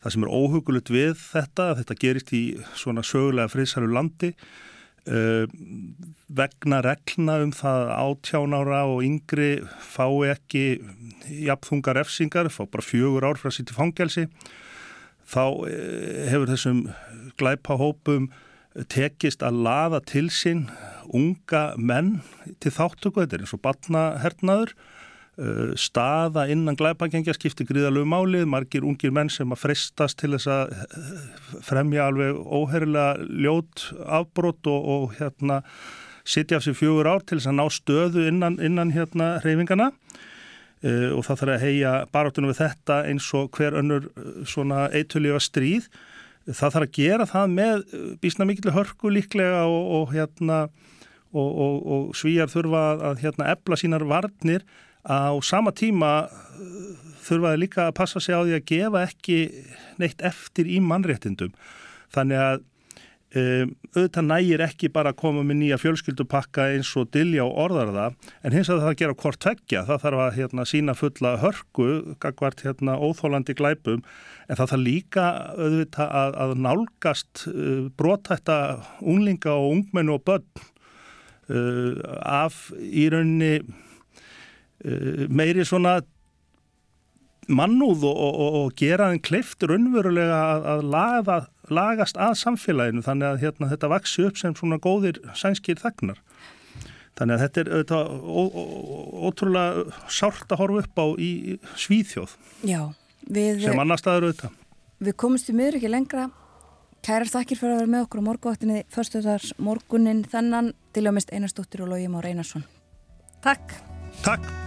Það 0.03 0.15
sem 0.15 0.27
er 0.27 0.35
óhugulut 0.35 0.91
við 0.91 1.15
þetta, 1.21 1.71
þetta 1.79 1.99
gerist 2.01 2.35
í 2.35 2.43
svona 2.75 3.05
sögulega 3.07 3.51
friðsælu 3.53 3.91
landi 3.93 4.33
Uh, 5.03 5.43
vegna 6.31 6.77
reglna 6.79 7.33
um 7.43 7.49
það 7.51 7.89
átjánára 7.91 8.85
og 8.87 9.01
yngri 9.03 9.57
fái 9.83 10.29
ekki 10.31 10.61
jafnþungar 11.43 11.99
efsingar, 11.99 12.47
fá 12.47 12.63
bara 12.63 12.85
fjögur 12.87 13.27
ár 13.27 13.35
frá 13.35 13.51
sitt 13.51 13.73
í 13.73 13.75
fangelsi 13.75 14.29
þá 15.29 15.43
eh, 15.69 16.25
hefur 16.31 16.51
þessum 16.51 16.81
glæpahópum 17.39 18.31
tekist 18.89 19.43
að 19.45 19.61
laða 19.67 20.01
til 20.09 20.27
sín 20.33 20.65
unga 21.13 21.73
menn 21.77 22.17
til 22.63 22.73
þáttöku, 22.73 23.21
þetta 23.21 23.37
er 23.37 23.45
eins 23.45 23.55
og 23.55 23.61
batnahernaður, 23.65 24.73
eh, 25.37 25.73
staða 25.77 26.47
innan 26.49 26.77
glæpagengja 26.79 27.35
skiptir 27.37 27.69
gríðalög 27.69 28.07
málið, 28.09 28.47
margir 28.49 28.87
ungir 28.87 29.13
menn 29.13 29.29
sem 29.29 29.49
að 29.53 29.63
frestast 29.65 30.17
til 30.21 30.33
þess 30.35 30.49
að 30.49 30.73
eh, 30.73 31.13
fremja 31.61 32.07
alveg 32.09 32.39
óherrilega 32.39 33.27
ljót 33.29 33.89
afbrót 34.05 34.65
og, 34.67 34.89
og 34.95 35.15
hérna 35.19 35.63
sitja 36.23 36.57
af 36.57 36.65
sér 36.65 36.77
fjögur 36.79 37.09
ár 37.09 37.25
til 37.25 37.37
þess 37.37 37.51
að 37.51 37.59
ná 37.59 37.65
stöðu 37.69 38.27
innan, 38.31 38.59
innan 38.63 38.93
hérna 38.95 39.35
hreyfingana 39.43 39.91
Uh, 39.91 40.32
og 40.83 41.23
það 41.27 41.39
þarf 41.41 41.53
að 41.53 41.63
heia 41.63 41.91
barátunum 42.11 42.51
við 42.51 42.59
þetta 42.59 42.97
eins 43.07 43.29
og 43.37 43.51
hver 43.57 43.77
önnur 43.79 44.09
uh, 44.11 44.41
svona 44.47 44.87
eitulífa 44.91 45.39
stríð. 45.43 45.87
Það 46.49 46.73
þarf 46.75 46.87
að 46.87 46.95
gera 46.97 47.27
það 47.29 47.53
með 47.53 47.83
uh, 47.83 48.07
bísna 48.23 48.47
mikilvæg 48.49 48.75
hörku 48.75 49.13
líklega 49.13 49.63
og, 49.69 49.85
og, 49.99 50.15
hérna, 50.15 50.59
og, 51.31 51.61
og 51.95 52.09
svíjar 52.19 52.51
þurfa 52.51 52.83
að 53.11 53.23
hérna, 53.23 53.53
ebla 53.55 53.79
sínar 53.79 54.07
varnir 54.09 54.67
á 55.03 55.35
sama 55.43 55.73
tíma 55.75 56.29
þurfaði 57.23 57.59
líka 57.59 57.87
að 57.87 57.97
passa 57.97 58.21
sig 58.23 58.35
á 58.35 58.43
því 58.43 58.53
að 58.57 58.67
gefa 58.71 59.01
ekki 59.07 59.39
neitt 59.99 60.23
eftir 60.23 60.67
í 60.67 60.79
mannréttindum. 60.83 61.51
Þannig 62.13 62.39
að 62.39 62.63
Um, 63.33 63.71
auðvitað 63.95 64.25
nægir 64.27 64.61
ekki 64.61 64.91
bara 64.93 65.09
að 65.09 65.17
koma 65.23 65.41
með 65.41 65.57
nýja 65.63 65.79
fjölskyldupakka 65.81 66.67
eins 66.75 66.91
og 67.01 67.07
dilja 67.15 67.41
og 67.47 67.55
orðar 67.63 67.89
það, 67.95 68.17
en 68.45 68.53
hins 68.53 68.69
að 68.69 68.83
það 68.83 68.97
gera 68.99 69.15
hvort 69.23 69.39
tveggja, 69.41 69.81
það 69.87 70.03
þarf 70.03 70.21
að 70.21 70.35
hérna, 70.35 70.65
sína 70.69 70.93
fulla 70.93 71.31
hörku, 71.41 71.87
gagvart 72.21 72.61
hérna, 72.61 72.99
óþólandi 73.01 73.55
glæpum, 73.57 74.03
en 74.45 74.59
það 74.59 74.69
þarf 74.75 74.83
líka 74.83 75.25
auðvitað 75.57 76.13
að, 76.19 76.37
að 76.45 76.53
nálgast 76.67 77.43
uh, 77.49 77.89
brotætta 77.97 78.59
unglinga 79.01 79.57
og 79.57 79.79
ungmennu 79.79 80.19
og 80.19 80.25
börn 80.29 80.45
uh, 81.49 82.05
af 82.21 82.67
í 82.77 83.07
rauninni 83.09 83.63
uh, 83.63 85.25
meiri 85.33 85.65
svona 85.65 86.03
mannúð 87.49 88.05
og, 88.07 88.21
og, 88.21 88.59
og 88.61 88.77
gera 88.79 89.09
þeim 89.09 89.25
kleift 89.25 89.65
raunverulega 89.67 90.37
að, 90.37 90.69
að 90.75 90.85
laga, 90.93 91.41
lagast 91.71 92.17
að 92.19 92.35
samfélaginu 92.41 93.03
þannig 93.05 93.29
að 93.29 93.41
hérna, 93.45 93.69
þetta 93.71 93.91
vaksi 93.93 94.27
upp 94.27 94.39
sem 94.39 94.55
svona 94.57 94.79
góðir 94.83 95.19
sænskir 95.37 95.79
þagnar. 95.81 96.19
Þannig 97.13 97.35
að 97.35 97.43
þetta 97.43 97.61
er 97.61 97.71
auðvitað, 97.73 98.13
ó, 98.25 98.41
ó, 98.41 98.63
ótrúlega 99.29 99.83
sárt 100.09 100.53
að 100.53 100.63
horfa 100.63 100.81
upp 100.81 100.97
á 100.97 101.05
í 101.21 101.31
Svíþjóð 101.77 102.33
Já, 102.65 102.79
við, 103.29 103.67
sem 103.67 103.83
annar 103.83 104.01
staður 104.01 104.31
auðvitað. 104.31 104.57
Við 105.03 105.17
komumst 105.21 105.51
í 105.51 105.57
miður 105.57 105.77
ekki 105.77 105.93
lengra. 105.93 106.25
Kærar 107.03 107.29
þakkir 107.29 107.59
fyrir 107.59 107.75
að 107.75 107.81
vera 107.83 107.93
með 107.93 108.05
okkur 108.07 108.23
á 108.23 108.27
morguvaktinni 108.31 108.83
förstuðars 108.95 109.53
morgunin 109.59 110.23
þennan 110.31 110.73
til 110.95 111.05
að 111.05 111.17
mist 111.19 111.35
Einarstóttir 111.35 111.85
og 111.85 111.93
Lógi 111.93 112.09
Már 112.09 112.31
Einarsson. 112.31 112.65
Takk. 113.43 113.77
Takk. 114.23 114.62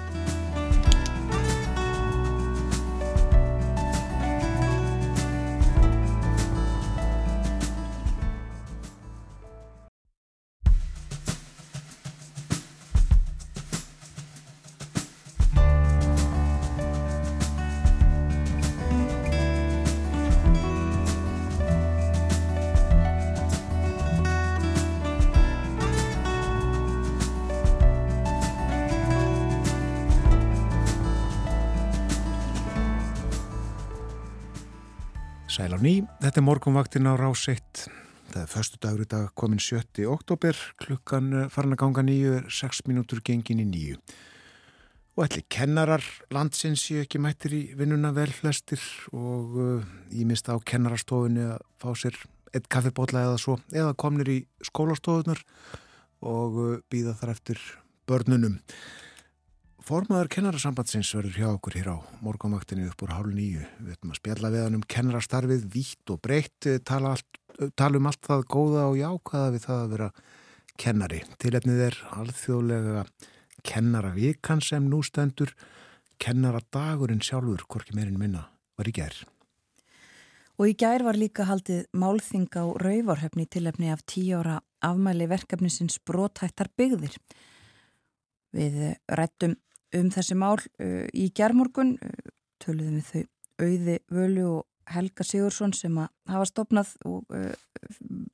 Ný, 35.86 36.00
þetta 36.18 36.40
er 36.40 36.46
morgunvaktin 36.46 37.06
á 37.06 37.14
rás 37.14 37.44
1. 37.46 37.84
Það 38.32 38.40
er 38.40 38.48
förstu 38.50 38.78
dagur 38.82 39.04
í 39.04 39.08
dag 39.10 39.28
komin 39.38 39.60
7. 39.62 40.02
oktober, 40.10 40.58
klukkan 40.82 41.28
eh, 41.30 41.50
farin 41.52 41.76
að 41.76 41.82
ganga 41.84 42.02
nýju 42.06 42.32
er 42.40 42.48
6 42.50 42.82
mínútur 42.88 43.20
gengin 43.22 43.62
í 43.62 43.66
nýju. 43.68 44.00
Og 45.16 45.24
ætli 45.28 45.44
kennarar 45.52 46.02
landsins 46.34 46.82
séu 46.82 47.04
ekki 47.04 47.20
mættir 47.22 47.54
í 47.54 47.62
vinnuna 47.78 48.10
vel 48.16 48.28
flestir 48.34 48.82
og 49.14 49.54
uh, 49.56 49.86
ég 50.10 50.26
mista 50.28 50.52
á 50.52 50.60
kennarastofunni 50.60 51.46
að 51.54 51.62
fá 51.80 51.88
sér 51.96 52.18
eitt 52.52 52.66
kaffibótla 52.72 53.22
eða 53.28 53.38
svo, 53.40 53.56
eða 53.72 53.94
komnir 53.96 54.28
í 54.28 54.38
skólastofunar 54.66 55.40
og 56.26 56.60
uh, 56.60 56.76
býða 56.90 57.14
þar 57.20 57.36
eftir 57.36 57.62
börnunum. 58.10 58.58
Formaður 59.86 60.26
kennarasambandsins 60.34 61.12
verður 61.14 61.36
hjá 61.38 61.46
okkur 61.52 61.76
hér 61.78 61.88
á 61.94 61.96
morgunvaktinu 62.18 62.88
upp 62.90 63.04
úr 63.06 63.12
hálf 63.14 63.30
nýju. 63.30 63.62
Við 63.78 63.92
ætlum 63.94 64.10
að 64.10 64.18
spjalla 64.18 64.48
við 64.50 64.62
hann 64.64 64.76
um 64.80 64.86
kennarastarfið, 64.90 65.66
vítt 65.70 66.10
og 66.10 66.18
breytt, 66.24 66.66
tala, 66.82 67.12
allt, 67.14 67.38
tala 67.78 68.00
um 68.00 68.08
allt 68.10 68.26
það 68.26 68.40
góða 68.50 68.80
og 68.90 68.96
jákaða 68.98 69.52
við 69.54 69.62
það 69.62 69.82
að 69.84 69.92
vera 69.92 70.08
kennari. 70.82 71.20
Tilefnið 71.38 71.82
er 71.84 71.98
alþjóðlega 72.18 73.04
kennaravikan 73.70 74.62
sem 74.66 74.88
nú 74.90 75.04
stendur. 75.06 75.52
Kennaradagurinn 76.18 77.22
sjálfur, 77.22 77.62
hvorki 77.70 77.94
meirinn 77.94 78.18
minna, 78.18 78.42
var 78.74 78.90
í 78.90 78.94
gerð. 78.96 79.20
Og 80.58 80.72
í 80.72 80.74
gær 80.82 81.04
var 81.06 81.20
líka 81.20 81.46
haldið 81.46 81.84
málþing 81.94 82.50
á 82.58 82.66
rauvarhöfni 82.82 83.46
tilefni 83.46 83.94
af 83.94 84.02
tíu 84.02 84.40
ára 84.40 84.58
afmæli 84.82 85.30
verkefnisins 85.30 86.00
brotættar 86.02 86.72
byggðir. 86.74 87.14
Við 88.56 88.82
rættum 89.06 89.54
um 89.94 90.10
þessi 90.12 90.36
mál 90.38 90.56
uh, 90.58 91.06
í 91.14 91.28
gerðmorgun 91.36 91.96
uh, 92.02 92.32
töluðum 92.62 93.00
við 93.00 93.10
þau 93.12 93.24
auði 93.56 93.98
völu 94.12 94.46
og 94.58 94.64
Helga 94.92 95.24
Sigursson 95.26 95.72
sem 95.74 95.96
að 95.98 96.10
hafa 96.30 96.46
stopnað 96.50 96.92
og 97.08 97.34
uh, 97.34 97.52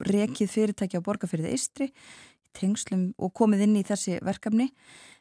rekið 0.05 0.51
fyrirtæki 0.53 1.01
á 1.01 1.05
borgarfyrði 1.05 1.55
Istri 1.57 1.93
tengslum 2.57 3.07
og 3.17 3.33
komið 3.37 3.67
inn 3.67 3.79
í 3.81 3.85
þessi 3.87 4.19
verkefni. 4.25 4.69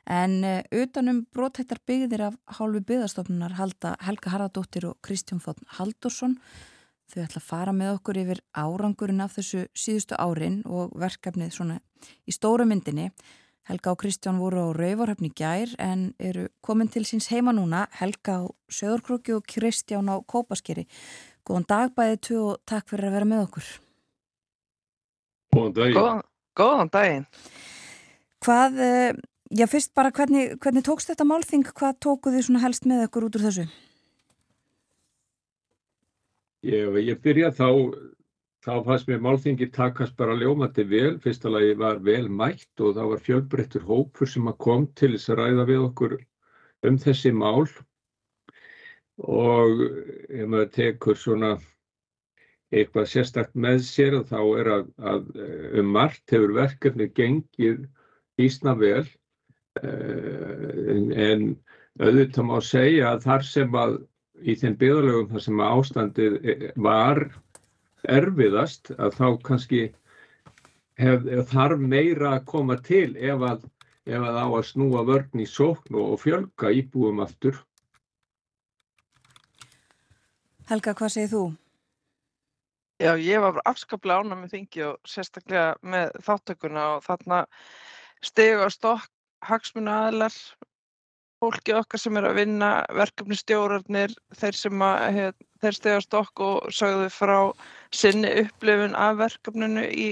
En 0.10 0.42
uh, 0.44 0.60
utanum 0.76 1.24
brótættar 1.34 1.80
byggðir 1.88 2.28
af 2.32 2.38
hálfu 2.58 2.82
byggðarstofnunar 2.90 3.56
halda 3.60 3.96
Helga 4.04 4.34
Harðardóttir 4.34 4.90
og 4.90 5.00
Kristján 5.06 5.44
Þótt 5.44 5.64
Haldursson 5.78 6.38
þau 7.12 7.22
ætla 7.26 7.42
að 7.42 7.48
fara 7.48 7.76
með 7.76 7.94
okkur 7.98 8.20
yfir 8.22 8.42
árangurinn 8.56 9.24
af 9.24 9.36
þessu 9.36 9.66
síðustu 9.76 10.18
árin 10.20 10.62
og 10.66 10.94
verkefnið 11.00 11.56
svona 11.58 11.80
í 12.26 12.36
stóru 12.36 12.66
myndinni 12.68 13.10
Helga 13.70 13.92
og 13.94 14.00
Kristján 14.02 14.40
voru 14.42 14.64
á 14.66 14.68
Rauvarhöfni 14.74 15.30
gær 15.38 15.70
en 15.78 16.14
eru 16.20 16.48
komin 16.66 16.90
til 16.90 17.04
síns 17.06 17.30
heima 17.30 17.54
núna 17.54 17.86
Helga 18.00 18.42
á 18.42 18.44
Söðurkrúki 18.74 19.36
og 19.36 19.46
Kristján 19.46 20.10
á 20.10 20.18
Kópaskeri. 20.26 20.88
Góðan 21.46 21.68
dag 21.70 21.94
bæðið 21.94 22.22
tvo 22.26 22.40
og 22.54 22.62
takk 22.66 22.90
fyrir 22.90 23.10
að 23.10 23.16
vera 23.18 23.30
með 23.30 23.44
okkur. 23.46 23.68
Góðan 25.54 25.76
daginn. 25.78 25.98
Góðan, 26.00 26.24
góðan 26.58 26.92
daginn. 26.96 27.28
Hvað, 28.42 28.80
eh, 28.82 29.14
já 29.54 29.68
fyrst 29.70 29.94
bara 29.94 30.12
hvernig, 30.12 30.58
hvernig 30.58 30.84
tókst 30.84 31.14
þetta 31.14 31.28
málþing, 31.30 31.66
hvað 31.70 32.00
tóku 32.00 32.34
þið 32.34 32.46
svona 32.48 32.64
helst 32.66 32.86
með 32.90 33.06
okkur 33.08 33.28
út 33.28 33.38
úr 33.38 33.46
þessu? 33.46 33.68
Ég, 36.62 36.98
ég 37.06 37.22
byrja 37.22 37.52
þá 37.54 37.68
þá 38.62 38.74
fannst 38.86 39.08
mér 39.10 39.22
málþingi 39.26 39.68
takast 39.74 40.14
bara 40.18 40.36
ljómandi 40.38 40.84
vel, 40.90 41.16
fyrsta 41.22 41.50
lagi 41.50 41.74
var 41.80 42.02
vel 42.06 42.28
mætt 42.30 42.84
og 42.84 42.94
þá 42.98 43.04
var 43.14 43.24
fjölbreyttur 43.26 43.88
hópur 43.88 44.30
sem 44.30 44.50
að 44.52 44.60
kom 44.66 44.86
til 45.00 45.16
þess 45.16 45.32
að 45.34 45.42
ræða 45.42 45.66
við 45.72 45.86
okkur 45.88 46.18
um 46.90 47.00
þessi 47.02 47.32
mál. 47.34 47.66
Og 49.22 49.82
ef 50.30 50.46
maður 50.50 50.70
tekur 50.78 51.18
svona 51.18 51.56
eitthvað 52.72 53.10
sérstakt 53.12 53.58
með 53.58 53.82
sér 53.86 54.22
þá 54.30 54.40
er 54.62 54.70
að, 54.78 54.86
að 55.02 55.26
um 55.82 55.92
margt 55.98 56.32
hefur 56.32 56.56
verkefni 56.56 57.10
gengið 57.18 57.84
ísna 58.42 58.78
vel. 58.78 59.04
En, 59.82 61.12
en 61.12 61.44
auðvitað 62.00 62.48
má 62.48 62.58
segja 62.64 63.12
að 63.16 63.26
þar 63.26 63.46
sem 63.48 63.78
að 63.78 64.02
í 64.42 64.56
þeim 64.58 64.76
byggðalögum 64.82 65.30
þar 65.32 65.44
sem 65.46 65.62
að 65.62 65.80
ástandið 65.80 66.38
var 66.88 67.26
erfiðast 68.10 68.92
að 68.98 69.18
þá 69.18 69.28
kannski 69.46 69.82
hef, 71.02 71.26
þarf 71.52 71.82
meira 71.82 72.36
að 72.38 72.46
koma 72.52 72.78
til 72.82 73.14
ef 73.18 73.46
að, 73.48 73.66
ef 74.10 74.22
að 74.22 74.40
á 74.42 74.48
að 74.48 74.68
snúa 74.72 75.04
vörn 75.08 75.44
í 75.44 75.48
sókn 75.50 76.00
og 76.02 76.18
fjölga 76.22 76.74
íbúum 76.78 77.22
aftur. 77.24 77.60
Helga, 80.72 80.96
hvað 80.96 81.14
segir 81.16 81.34
þú? 81.34 81.46
Já, 83.02 83.16
ég 83.18 83.42
var 83.42 83.58
afskaplega 83.66 84.22
ána 84.22 84.38
með 84.38 84.54
þingi 84.56 84.84
og 84.86 85.00
sérstaklega 85.10 85.72
með 85.82 86.12
þáttökuna 86.22 86.84
og 86.96 87.06
þarna 87.08 87.40
stegu 88.22 88.62
á 88.62 88.70
stokk 88.70 89.10
hagsmuna 89.42 89.96
aðlar 90.08 90.36
fólki 91.42 91.74
okkar 91.74 92.02
sem 92.02 92.18
er 92.20 92.28
að 92.30 92.38
vinna, 92.38 92.70
verkefni 92.94 93.38
stjórnarnir, 93.40 94.14
þeir 94.38 94.58
sem 94.60 94.84
að, 94.86 95.06
hef, 95.16 95.40
þeir 95.62 95.78
stegast 95.78 96.18
okkur 96.18 96.68
og 96.68 96.76
sagðu 96.76 97.08
frá 97.14 97.38
sinni 97.94 98.32
upplifun 98.44 98.98
af 98.98 99.20
verkefninu 99.22 99.86
í 99.90 100.08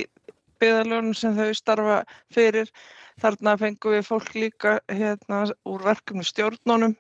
byggðaljónum 0.60 1.16
sem 1.18 1.38
þau 1.38 1.54
starfa 1.58 2.00
fyrir. 2.36 2.72
Þarna 3.20 3.56
fengum 3.60 3.96
við 3.96 4.06
fólk 4.08 4.34
líka 4.36 4.78
hérna 4.92 5.46
úr 5.68 5.84
verkefni 5.84 6.26
stjórnunum 6.28 6.96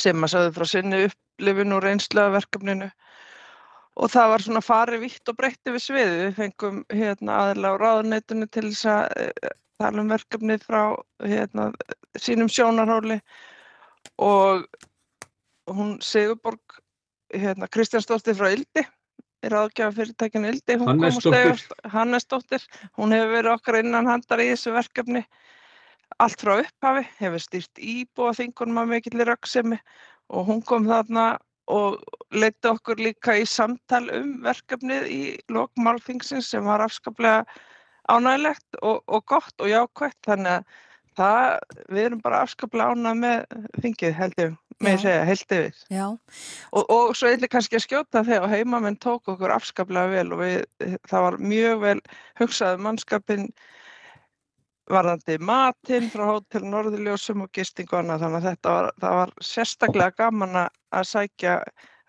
sem 0.00 0.24
að 0.24 0.32
sagðu 0.32 0.54
frá 0.56 0.70
sinni 0.70 1.02
upplifun 1.08 1.76
reynslu 1.82 2.22
af 2.22 2.34
verkefninu. 2.36 2.88
Og 3.96 4.12
það 4.12 4.32
var 4.32 4.44
svona 4.44 4.60
farið 4.64 5.06
vitt 5.06 5.30
og 5.32 5.36
breytti 5.38 5.72
við 5.72 5.84
sviðu. 5.86 6.16
Við 6.22 6.34
fengum 6.40 6.82
hérna 6.92 7.38
aðeins 7.42 7.68
á 7.68 7.72
ráðuneytinu 7.80 8.48
til 8.52 8.66
þess 8.68 8.90
að 8.92 9.54
tala 9.80 10.02
um 10.02 10.10
verkefnið 10.12 10.64
frá 10.64 10.82
hérna, 11.24 11.70
sínum 12.20 12.48
sjónarhóli 12.52 13.18
og 14.22 14.64
hún 15.68 15.96
Sigurborg 16.04 16.80
hérna, 17.40 17.68
Kristjánsdóttir 17.68 18.36
frá 18.38 18.50
Yldi 18.52 18.86
er 19.46 19.56
aðgjafa 19.60 19.94
fyrirtækinu 20.00 20.52
Yldi 20.52 20.78
Hannesdóttir. 21.92 22.62
hún 22.98 23.12
hefur 23.14 23.34
verið 23.34 23.52
okkar 23.52 23.80
innan 23.82 24.08
handar 24.10 24.42
í 24.42 24.50
þessu 24.52 24.72
verkefni 24.74 25.24
allt 26.22 26.40
frá 26.40 26.56
upphafi 26.62 27.04
hefur 27.18 27.42
stýrt 27.42 27.82
íbúa 27.82 28.32
þingunum 28.36 28.82
að 28.82 28.92
mikillir 28.94 29.32
öksemi 29.34 29.78
og 30.32 30.48
hún 30.48 30.62
kom 30.66 30.88
þarna 30.88 31.36
og 31.66 32.02
leiti 32.30 32.70
okkur 32.70 33.00
líka 33.02 33.34
í 33.40 33.46
samtal 33.50 34.04
um 34.14 34.36
verkefnið 34.44 35.08
í 35.10 35.22
lokmálþingsins 35.52 36.52
sem 36.52 36.66
var 36.66 36.84
afskaplega 36.84 37.44
ánægilegt 38.06 38.78
og, 38.82 39.02
og 39.06 39.24
gott 39.26 39.62
og 39.62 39.70
jákvægt 39.70 40.20
þannig 40.28 40.52
að 40.52 40.76
það, 41.16 41.58
við 41.90 42.04
erum 42.04 42.22
bara 42.22 42.42
afskaplega 42.44 42.94
ánæg 42.94 43.18
með 43.24 43.66
þingið 43.82 44.16
held 44.20 44.38
ég, 44.44 44.54
með 44.84 44.98
segja, 45.04 45.22
held 45.24 45.54
yfir. 45.56 45.78
Og, 46.72 46.82
og 46.82 47.14
svo 47.16 47.30
eitthvað 47.30 47.52
kannski 47.54 47.78
að 47.78 47.86
skjóta 47.86 48.24
þegar 48.26 48.52
heimamenn 48.52 48.98
tók 49.00 49.32
okkur 49.32 49.54
afskaplega 49.54 50.12
vel 50.12 50.36
og 50.36 50.42
við, 50.42 50.60
það 51.08 51.26
var 51.26 51.40
mjög 51.54 51.82
vel 51.86 51.96
hugsaði 52.40 52.78
um 52.78 52.86
mannskapin 52.88 53.48
varðandi 54.92 55.40
matinn 55.42 56.08
frá 56.12 56.28
Hótel 56.28 56.66
Norðurljósum 56.70 57.42
og 57.46 57.50
gisting 57.56 57.90
og 57.90 58.00
annað 58.02 58.22
þannig 58.26 58.38
að 58.38 58.48
þetta 58.50 58.74
var, 58.76 58.90
var 59.02 59.34
sérstaklega 59.42 60.16
gaman 60.20 60.58
að 60.62 61.08
sækja 61.10 61.60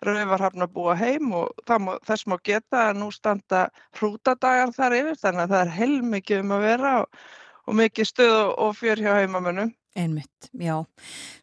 Rauvarhafn 0.06 0.62
að 0.62 0.74
búa 0.76 0.94
heim 0.94 1.32
og 1.34 1.72
má, 1.82 1.96
þess 2.06 2.28
má 2.30 2.36
geta 2.46 2.84
að 2.90 3.00
nú 3.00 3.08
standa 3.10 3.64
hrútadagar 3.98 4.70
þar 4.76 4.94
yfir 4.94 5.18
þannig 5.18 5.42
að 5.42 5.54
það 5.54 5.62
er 5.64 5.72
heilmikið 5.74 6.44
um 6.44 6.54
að 6.54 6.66
vera 6.68 6.92
og, 7.00 7.22
og 7.66 7.78
mikið 7.80 8.10
stöð 8.12 8.36
og 8.52 8.76
fjör 8.78 9.02
hjá 9.02 9.10
heimamönnum. 9.16 9.72
Einmitt, 9.96 10.50
já. 10.52 10.76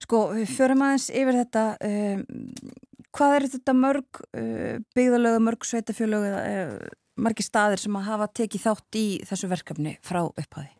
Sko, 0.03 0.27
við 0.35 0.51
förum 0.55 0.83
aðeins 0.85 1.07
yfir 1.09 1.39
þetta. 1.41 1.63
Um, 1.85 2.51
hvað 3.15 3.35
er 3.39 3.47
þetta 3.55 3.75
mörg 3.79 4.21
uh, 4.21 4.77
byggðalögu, 4.95 5.41
mörg 5.47 5.67
sveitafjölögu, 5.67 6.31
uh, 6.35 6.95
margi 7.15 7.45
staðir 7.45 7.81
sem 7.81 7.97
að 7.97 8.07
hafa 8.09 8.29
tekið 8.41 8.65
þátt 8.67 8.99
í 8.99 9.05
þessu 9.27 9.51
verkefni 9.51 9.95
frá 10.05 10.21
upphæði? 10.27 10.71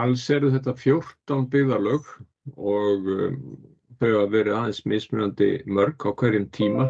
Alls 0.00 0.24
eru 0.32 0.48
þetta 0.54 0.72
14 0.78 1.48
byggðalög 1.52 2.06
og 2.56 3.08
um, 3.12 3.40
þau 4.00 4.12
að 4.22 4.30
vera 4.32 4.58
aðeins 4.62 4.84
mismunandi 4.88 5.50
mörg 5.68 6.06
á 6.08 6.10
hverjum 6.16 6.48
tíma 6.54 6.88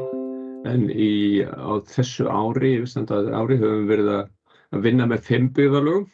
en 0.70 0.87
í, 0.89 1.43
á 1.43 1.72
þessu 1.91 2.28
ári, 2.30 2.76
ári 2.78 3.59
höfum 3.59 3.89
verið 3.91 4.12
að 4.14 4.85
vinna 4.87 5.09
með 5.11 5.26
fimm 5.26 5.49
byggðalög 5.57 6.07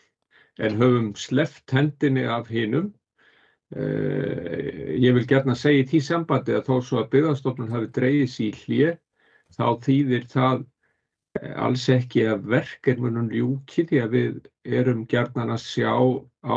en 0.65 0.79
höfum 0.81 1.11
sleft 1.15 1.71
hendinni 1.71 2.25
af 2.27 2.49
hinnum. 2.51 2.91
Eh, 3.77 4.97
ég 4.97 5.13
vil 5.13 5.27
gerna 5.29 5.53
segja 5.53 5.83
í 5.83 5.89
því 5.91 5.99
sambandi 6.07 6.55
að 6.57 6.69
þó 6.71 6.77
svo 6.87 7.01
að 7.03 7.11
byggðarstofnun 7.13 7.75
hafi 7.75 7.91
dreyðis 7.99 8.37
í 8.41 8.49
hlið 8.63 8.95
þá 9.59 9.67
þýðir 9.85 10.25
það 10.33 10.63
eh, 11.37 11.53
alls 11.67 11.85
ekki 11.93 12.25
að 12.33 12.49
verkefnunum 12.55 13.29
ljúki 13.29 13.85
því 13.91 14.01
að 14.07 14.17
við 14.17 14.41
erum 14.81 15.05
gernan 15.13 15.53
að 15.53 15.67
sjá 15.67 15.93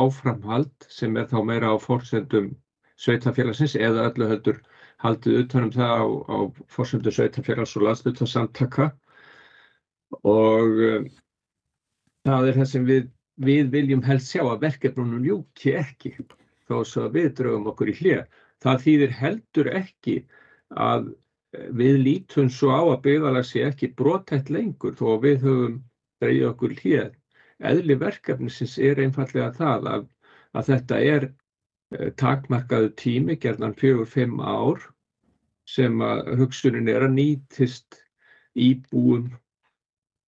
áframhald 0.00 0.88
sem 0.88 1.20
er 1.20 1.28
þá 1.28 1.38
meira 1.52 1.76
á 1.76 1.76
fórsendum 1.84 2.54
sveitafélagsins 2.96 3.76
eða 3.76 4.08
öllu 4.08 4.32
heldur 4.32 4.64
haldið 5.04 5.40
utanum 5.44 5.76
það 5.76 5.94
á, 6.00 6.04
á 6.32 6.36
fórsöndu 6.72 7.12
sveitafélags 7.12 7.76
og 7.76 7.90
landslutarsamtaka 7.90 8.92
og 10.24 10.84
um, 10.88 11.10
það 12.24 12.48
er 12.48 12.62
það 12.62 12.70
sem 12.72 12.88
við, 12.88 13.08
við 13.36 13.74
viljum 13.76 14.06
helst 14.08 14.32
sjá 14.32 14.46
að 14.46 14.62
verkefnunum 14.70 15.26
ljúki 15.28 15.76
ekki 15.76 16.16
þó 16.72 16.90
svo 16.90 17.06
að 17.06 17.18
við 17.18 17.28
draugum 17.40 17.68
okkur 17.72 17.92
í 17.92 17.96
hlið. 18.00 18.22
Það 18.62 18.84
þýðir 18.86 19.16
heldur 19.18 19.72
ekki 19.82 20.16
að 20.88 21.10
eh, 21.12 21.68
við 21.82 22.00
lítum 22.06 22.50
svo 22.52 22.72
á 22.74 22.82
að 22.82 23.02
byggðalag 23.06 23.48
sé 23.48 23.66
ekki 23.68 23.92
brotætt 23.98 24.50
lengur 24.50 24.96
þó 24.98 25.06
að 25.16 25.28
við 25.28 25.46
höfum 25.46 25.76
dreigið 26.22 26.48
okkur 26.50 26.78
hlið. 26.80 27.12
Eðli 27.62 27.94
verkefnisins 28.00 28.74
er 28.82 28.98
einfallega 28.98 29.52
það 29.54 29.88
að, 29.92 30.10
að 30.58 30.68
þetta 30.72 31.00
er 31.12 31.30
Eh, 31.92 32.08
takmarkaðu 32.16 32.92
tími, 32.96 33.36
gerðan 33.36 33.74
fjögur, 33.76 34.08
fimm 34.08 34.40
ár 34.40 34.80
sem 35.68 36.00
að 36.04 36.30
hugsunin 36.40 36.88
er 36.88 37.04
að 37.04 37.16
nýtist 37.18 37.98
íbúum 38.56 39.28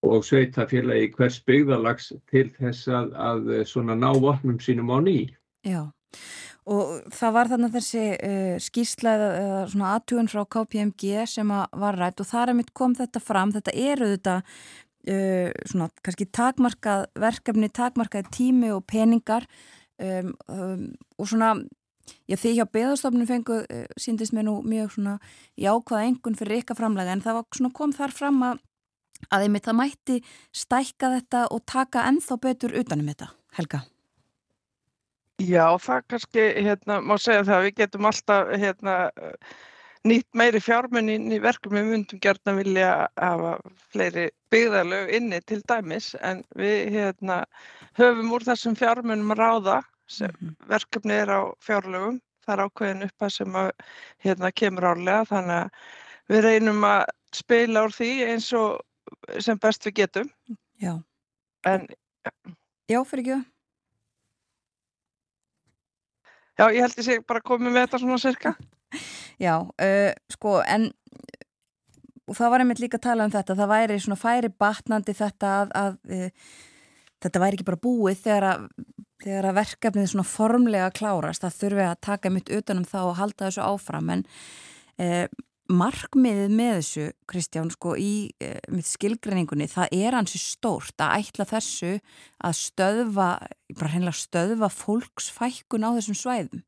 og 0.04 0.26
sveitafélagi 0.28 1.08
hvers 1.14 1.38
byggðalags 1.48 2.10
til 2.28 2.50
þess 2.58 2.90
að, 2.92 3.14
að 3.16 3.48
svona 3.70 3.96
ná 3.96 4.10
vatnum 4.20 4.58
sínum 4.60 4.92
á 4.92 4.98
ný. 5.00 5.16
Já, 5.64 5.88
og 6.64 7.12
það 7.12 7.34
var 7.36 7.50
þarna 7.52 7.70
þessi 7.74 8.04
uh, 8.14 8.54
skýrsla 8.62 9.14
eða 9.18 9.60
svona 9.72 9.92
aðtugun 9.98 10.30
frá 10.32 10.42
KPMG 10.56 11.26
sem 11.28 11.52
var 11.52 12.00
rætt 12.00 12.22
og 12.24 12.30
þar 12.30 12.52
er 12.54 12.58
mitt 12.60 12.72
kom 12.76 12.96
þetta 12.96 13.20
fram, 13.20 13.52
þetta 13.52 13.76
eru 13.92 14.10
þetta 14.14 14.40
uh, 14.40 15.48
svona 15.68 15.90
kannski 16.00 16.28
takmarkað 16.32 17.08
verkefni, 17.20 17.70
takmarkað 17.70 18.30
tími 18.34 18.72
og 18.74 18.84
peningar 18.90 19.48
um, 20.00 20.34
um, 20.48 20.92
og 21.18 21.32
svona 21.32 21.56
Já, 22.28 22.36
því 22.36 22.50
hjá 22.58 22.64
beðastofnum 22.68 23.24
fengu 23.24 23.62
uh, 23.62 23.84
síndist 24.00 24.34
mér 24.36 24.44
nú 24.44 24.58
mjög 24.60 24.90
svona 24.92 25.14
jákvæða 25.56 26.08
engun 26.10 26.36
fyrir 26.36 26.60
ykkar 26.60 26.76
framlega 26.76 27.14
en 27.16 27.24
það 27.24 27.38
var 27.38 27.46
svona 27.56 27.72
kom 27.78 27.94
þar 27.96 28.12
fram 28.12 28.42
að 28.44 28.60
að 29.32 29.46
einmitt 29.46 29.64
það 29.64 29.78
mætti 29.78 30.18
stækka 30.52 31.12
þetta 31.16 31.46
og 31.54 31.64
taka 31.70 32.04
ennþá 32.10 32.40
betur 32.42 32.76
utanum 32.80 33.08
þetta, 33.12 33.30
Helga? 33.56 33.84
Já, 35.42 35.74
það 35.82 36.02
kannski, 36.12 36.42
hérna, 36.62 37.00
má 37.02 37.16
segja 37.18 37.42
það 37.42 37.56
að 37.56 37.64
við 37.64 37.78
getum 37.80 38.06
alltaf, 38.06 38.50
hérna, 38.54 38.94
nýtt 40.06 40.28
meiri 40.36 40.60
fjármunni 40.62 41.16
inn 41.18 41.32
í 41.34 41.40
verkum 41.42 41.74
við 41.74 41.88
myndum 41.88 42.20
gerna 42.22 42.54
vilja 42.58 42.90
hafa 43.18 43.54
fleiri 43.90 44.28
byggðalög 44.54 45.10
inni 45.16 45.40
til 45.48 45.58
dæmis 45.66 46.12
en 46.20 46.44
við, 46.54 46.92
hérna, 46.94 47.40
höfum 47.98 48.30
úr 48.36 48.46
þessum 48.46 48.76
fjármunum 48.78 49.34
að 49.34 49.42
ráða 49.42 49.80
sem 50.06 50.30
mm 50.30 50.48
-hmm. 50.48 50.68
verkefni 50.68 51.14
er 51.14 51.30
á 51.32 51.40
fjárlögum, 51.58 52.20
það 52.44 52.54
er 52.54 52.64
ákveðin 52.64 53.06
upp 53.08 53.22
að 53.22 53.32
sem 53.32 53.56
að, 53.56 53.70
hérna, 54.18 54.52
kemur 54.52 54.84
árlega 54.84 55.24
þannig 55.24 55.56
að 55.56 55.70
við 56.28 56.44
reynum 56.44 56.84
að 56.84 57.04
spila 57.34 57.84
úr 57.84 57.92
því 57.92 58.10
eins 58.28 58.52
og 58.52 58.80
sem 59.40 59.58
best 59.58 59.86
við 59.86 59.94
getum. 59.94 60.30
Já. 60.78 61.02
En, 61.66 61.88
já, 62.88 63.04
fyrir 63.04 63.24
ekki. 63.24 63.53
Já, 66.54 66.68
ég 66.70 66.84
held 66.84 66.98
að 66.98 67.10
ég 67.10 67.24
bara 67.26 67.42
komið 67.42 67.72
með 67.72 67.80
þetta 67.84 68.00
svona 68.02 68.20
cirka. 68.22 68.54
Já, 69.42 69.54
uh, 69.58 70.10
sko, 70.30 70.58
en 70.70 70.90
það 72.30 72.52
var 72.52 72.62
einmitt 72.62 72.82
líka 72.82 73.00
að 73.00 73.06
tala 73.08 73.26
um 73.26 73.32
þetta, 73.34 73.56
það 73.58 73.72
væri 73.72 73.96
svona 74.02 74.20
færi 74.20 74.50
batnandi 74.62 75.16
þetta 75.18 75.54
að, 75.62 75.72
að 75.80 75.96
uh, 76.14 76.52
þetta 77.24 77.42
væri 77.42 77.58
ekki 77.58 77.66
bara 77.70 77.82
búið 77.82 78.20
þegar 78.22 78.46
að, 78.52 78.68
þegar 79.24 79.48
að 79.50 79.58
verkefnið 79.58 80.12
svona 80.12 80.28
formlega 80.30 80.92
klárast, 80.94 81.42
það 81.42 81.58
þurfi 81.62 81.88
að 81.88 81.98
taka 82.06 82.32
mitt 82.32 82.54
utanum 82.54 82.86
þá 82.86 83.00
og 83.02 83.18
halda 83.18 83.48
þessu 83.48 83.64
áfram, 83.66 84.14
en 84.14 84.24
uh, 85.02 85.26
markmiðið 85.70 86.52
með 86.52 86.74
þessu, 86.78 87.06
Kristján, 87.30 87.70
sko, 87.72 87.94
í 87.96 88.30
e, 88.42 88.52
skilgreiningunni, 88.84 89.68
það 89.70 89.96
er 89.96 90.16
hansi 90.18 90.40
stórt 90.42 91.00
að 91.00 91.22
ætla 91.22 91.46
þessu 91.48 91.94
að 92.44 92.58
stöðva, 92.60 93.30
bara 93.78 93.92
hreinlega 93.94 94.18
stöðva 94.18 94.68
fólksfækkun 94.74 95.88
á 95.88 95.96
þessum 95.96 96.20
svæðum. 96.20 96.64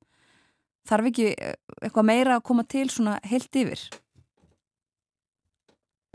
Þarf 0.86 1.10
ekki 1.10 1.30
eh, 1.34 1.54
eitthvað 1.82 2.08
meira 2.08 2.34
að 2.38 2.44
koma 2.46 2.64
til 2.68 2.88
svona 2.92 3.16
heilt 3.26 3.58
yfir? 3.58 3.80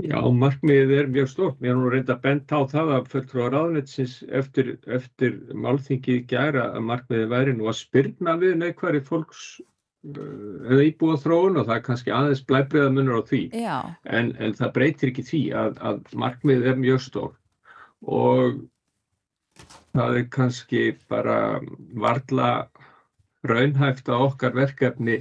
Já, 0.01 0.17
markmiðið 0.17 0.93
er 0.97 1.09
mjög 1.13 1.27
stórt. 1.29 1.57
Mér 1.61 1.75
er 1.75 1.77
nú 1.77 1.89
reynda 1.91 2.15
að 2.15 2.23
benda 2.23 2.57
á 2.57 2.61
það 2.71 2.93
að 2.95 3.09
fulltrúar 3.11 3.57
aðnetsins 3.59 4.15
eftir, 4.39 4.71
eftir 4.89 5.35
málþingið 5.53 6.23
gæra 6.31 6.71
að 6.71 6.87
markmiðið 6.87 7.27
væri 7.35 7.53
nú 7.57 7.67
að 7.69 7.77
spyrna 7.83 8.37
við 8.41 8.55
neikværi 8.63 9.03
fólks 9.05 9.43
eða 10.01 10.81
íbúa 10.87 11.17
þróun 11.21 11.59
og 11.61 11.67
það 11.67 11.75
er 11.75 11.83
kannski 11.85 12.13
aðeins 12.15 12.43
blæbriða 12.49 12.93
munur 12.93 13.21
á 13.21 13.23
því. 13.29 13.41
En, 14.09 14.31
en 14.41 14.55
það 14.57 14.73
breytir 14.77 15.11
ekki 15.11 15.25
því 15.27 15.41
að, 15.63 15.77
að 15.77 16.01
markmið 16.23 16.67
er 16.71 16.79
mjög 16.81 17.03
stór 17.05 17.33
og 18.01 18.63
það 19.93 20.17
er 20.17 20.25
kannski 20.33 20.83
bara 21.11 21.37
varla 22.01 22.49
raunhæft 23.45 24.09
að 24.09 24.25
okkar 24.25 24.57
verkefni 24.57 25.19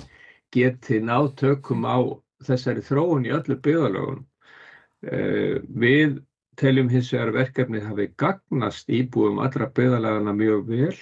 geti 0.54 1.00
nátökum 1.04 1.84
á 1.84 1.98
þessari 2.46 2.82
þróun 2.84 3.28
í 3.28 3.34
öllu 3.36 3.58
byggðalögun 3.60 4.24
eh, 5.12 5.60
við 5.60 6.20
teljum 6.60 6.90
hins 6.92 7.12
vegar 7.12 7.34
verkefni 7.36 7.80
hafi 7.84 8.08
gagnast 8.20 8.88
íbúum 8.92 9.40
allra 9.44 9.68
byggðalagana 9.76 10.34
mjög 10.36 10.66
vel. 10.68 10.96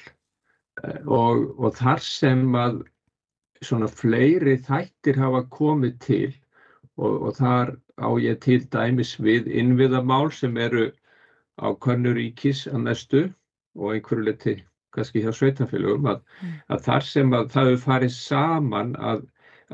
Eh, 0.83 1.01
og, 1.07 1.47
og 1.59 1.79
þar 1.79 2.03
sem 2.03 2.47
að 2.59 2.83
svona 3.64 3.88
fleiri 3.90 4.56
þættir 4.66 5.18
hafa 5.22 5.42
komið 5.54 5.98
til 6.04 6.30
og, 6.98 7.14
og 7.28 7.36
þar 7.38 7.74
á 7.98 8.09
ég 8.22 8.40
til 8.44 8.61
dæmis 8.72 9.16
við 9.22 9.50
innviðamál 9.50 10.30
sem 10.34 10.56
eru 10.56 10.88
á 11.59 11.74
Körnuríkis 11.84 12.66
að 12.70 12.84
mestu 12.86 13.22
og 13.78 13.94
einhverju 13.94 14.26
leti 14.28 14.56
kannski 14.94 15.22
hjá 15.22 15.32
sveitafélagum 15.34 16.09
að, 16.12 16.22
mm. 16.42 16.54
að 16.74 16.84
þar 16.86 17.06
sem 17.11 17.34
að 17.34 17.50
það 17.54 17.70
hefur 17.70 17.84
farið 17.84 18.14
saman 18.16 18.94
að, 18.96 19.24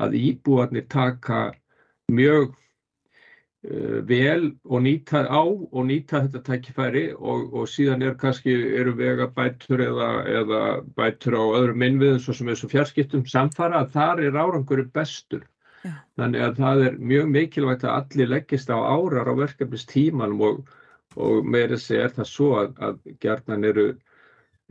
að 0.01 0.17
íbúarnir 0.19 0.87
taka 0.91 1.41
mjög 2.11 2.53
vel 4.05 4.51
og 4.65 4.81
nýta 4.85 5.23
á 5.25 5.41
og 5.41 5.85
nýta 5.87 6.21
þetta 6.25 6.41
tækifæri 6.45 7.03
og, 7.15 7.53
og 7.53 7.67
síðan 7.71 8.03
er 8.05 8.15
kannski 8.19 8.53
eru 8.77 8.93
vega 8.97 9.27
bætur 9.27 9.81
eða, 9.81 10.09
eða 10.41 10.61
bætur 10.97 11.37
á 11.39 11.43
öðrum 11.59 11.85
innviðum 11.87 12.21
svo 12.21 12.35
sem 12.37 12.51
þessu 12.51 12.69
fjarskiptum 12.69 13.25
samfara 13.25 13.81
að 13.81 13.91
þar 13.95 14.23
er 14.27 14.39
árangur 14.39 14.83
bestur. 14.93 15.45
Já. 15.85 15.93
Þannig 16.17 16.45
að 16.45 16.61
það 16.61 16.83
er 16.87 16.97
mjög 17.13 17.31
mikilvægt 17.33 17.85
að 17.85 17.95
allir 17.99 18.31
leggist 18.33 18.69
á 18.69 18.77
árar 18.77 19.29
á 19.29 19.33
verkefnistímanum 19.37 20.45
og, 20.49 20.61
og 21.15 21.45
meira 21.45 21.77
segja 21.77 22.09
er 22.09 22.15
það 22.19 22.31
svo 22.31 22.51
að, 22.61 22.73
að 22.81 23.15
gerðan 23.21 23.69
eru 23.71 23.87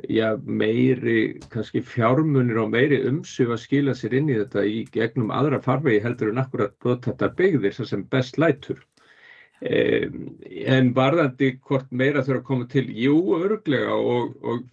já, 0.02 0.36
meiri 0.42 1.40
kannski 1.50 1.82
fjármunir 1.86 2.58
og 2.62 2.72
meiri 2.72 3.00
umsug 3.08 3.52
að 3.54 3.62
skila 3.62 3.94
sér 3.94 4.16
inn 4.18 4.32
í 4.32 4.38
þetta 4.40 4.64
í 4.66 4.82
gegnum 4.94 5.30
aðra 5.34 5.60
farvegi 5.62 6.02
heldur 6.02 6.32
en 6.32 6.42
akkurat 6.42 7.06
þetta 7.06 7.30
byggðir 7.38 7.78
sem 7.78 8.04
best 8.10 8.38
lætur. 8.38 8.82
Um, 9.64 10.34
en 10.50 10.90
varðandi 10.96 11.54
hvort 11.62 11.92
meira 11.94 12.24
þurfa 12.24 12.40
að 12.42 12.48
koma 12.48 12.66
til, 12.68 12.88
jú, 12.90 13.16
örglega 13.38 13.94
og, 13.94 14.34
og 14.42 14.64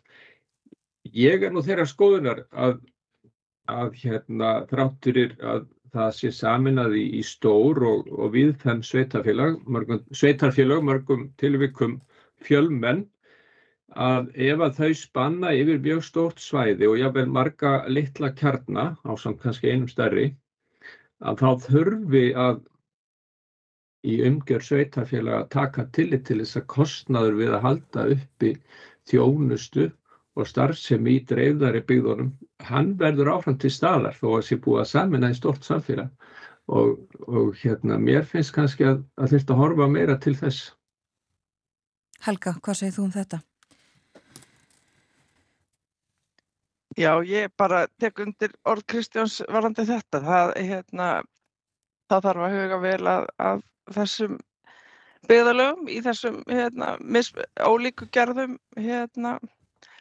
ég 1.16 1.46
er 1.46 1.54
nú 1.54 1.62
þeirra 1.64 1.86
skoðunar 1.88 2.44
að, 2.52 2.82
að 3.70 3.94
hérna 4.02 4.52
þrátturir 4.72 5.38
að 5.40 5.70
það 5.94 6.12
sé 6.18 6.32
saminað 6.34 6.98
í, 6.98 7.22
stór 7.28 7.84
og, 7.88 8.10
og 8.12 8.34
viðfenn 8.34 8.82
sveitafélag, 8.84 9.60
mörgum, 9.68 10.02
sveitarfélag, 10.16 10.84
mörgum 10.88 11.30
tilvikum 11.40 12.00
fjölmenn 12.42 13.06
að 13.92 14.30
ef 14.36 14.62
að 14.64 14.78
þau 14.80 14.94
spanna 14.96 15.54
yfir 15.54 15.80
mjög 15.84 16.04
stórt 16.08 16.40
svæði 16.40 16.88
og 16.88 17.00
jáfnveil 17.00 17.32
marga 17.32 17.72
litla 17.88 18.32
kjarna 18.32 18.96
á 19.04 19.12
samt 19.20 19.42
kannski 19.42 19.72
einum 19.72 19.90
stærri 19.92 20.36
að 21.20 21.42
þá 21.44 21.50
þurfi 21.68 22.26
að 22.34 22.62
í 24.08 24.22
umgjör 24.26 24.64
sveitarfélag 24.66 25.36
að 25.38 25.50
taka 25.54 25.86
tillit 25.94 26.26
til 26.26 26.40
þess 26.42 26.58
að 26.58 26.70
kostnaður 26.74 27.36
við 27.42 27.52
að 27.58 27.66
halda 27.66 28.06
uppi 28.16 28.54
þjónustu 29.12 29.92
og 30.40 30.48
starfsemi 30.48 31.18
í 31.20 31.26
dreifðari 31.28 31.84
byggðunum, 31.86 32.32
hann 32.64 32.94
verður 32.98 33.34
áfram 33.36 33.60
til 33.60 33.74
staðar 33.74 34.16
þó 34.16 34.38
að 34.38 34.46
sé 34.48 34.58
búið 34.64 34.84
að 34.86 34.92
samina 34.94 35.32
í 35.34 35.38
stort 35.38 35.68
samfélag 35.68 36.10
og, 36.72 36.96
og 37.28 37.52
hérna 37.60 38.00
mér 38.00 38.24
finnst 38.26 38.56
kannski 38.56 38.88
að, 38.88 39.04
að 39.20 39.36
þetta 39.36 39.60
horfa 39.60 39.90
meira 39.92 40.18
til 40.24 40.38
þess. 40.40 40.72
Helga, 42.24 42.56
hvað 42.64 42.80
segir 42.80 42.96
þú 42.96 43.08
um 43.10 43.16
þetta? 43.18 43.42
Já, 47.00 47.24
ég 47.24 47.52
bara 47.58 47.86
tek 48.00 48.20
undir 48.20 48.52
orð 48.68 48.84
Kristjáns 48.92 49.40
varandi 49.48 49.86
þetta. 49.88 50.20
Það, 50.26 50.50
hérna, 50.68 51.10
það 52.12 52.26
þarf 52.26 52.48
að 52.48 52.56
huga 52.58 52.80
vel 52.82 53.12
að, 53.12 53.28
að 53.40 53.62
þessum 53.96 54.40
byggðalögum 55.30 55.88
í 55.92 56.02
þessum 56.04 56.42
hérna, 56.50 56.96
ólíku 57.64 58.10
gerðum 58.12 58.58
hérna, 58.76 59.38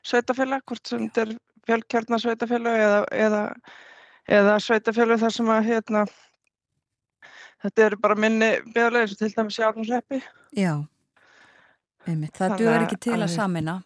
sveitafélag, 0.03 0.65
hvort 0.67 0.91
sem 0.91 1.07
þetta 1.07 1.27
er 1.27 1.37
fjölkjarnar 1.69 2.25
sveitafélag 2.25 2.83
eða, 2.83 3.01
eða, 3.15 3.45
eða 4.41 4.59
sveitafélag 4.65 5.23
þar 5.23 5.37
sem 5.37 5.55
að 5.55 5.71
hérna, 5.71 6.05
þetta 7.67 7.87
eru 7.87 8.01
bara 8.03 8.19
minni 8.19 8.53
byggðalög 8.73 9.05
eins 9.05 9.15
og 9.15 9.23
til 9.23 9.33
dæmis 9.37 9.61
í 9.61 9.67
Arnúsreppi. 9.69 10.23
Já, 10.59 10.75
einmitt. 12.09 12.35
Það 12.41 12.57
duður 12.65 12.87
ekki 12.89 13.03
til 13.07 13.19
að, 13.21 13.29
að 13.29 13.37
samina 13.37 13.83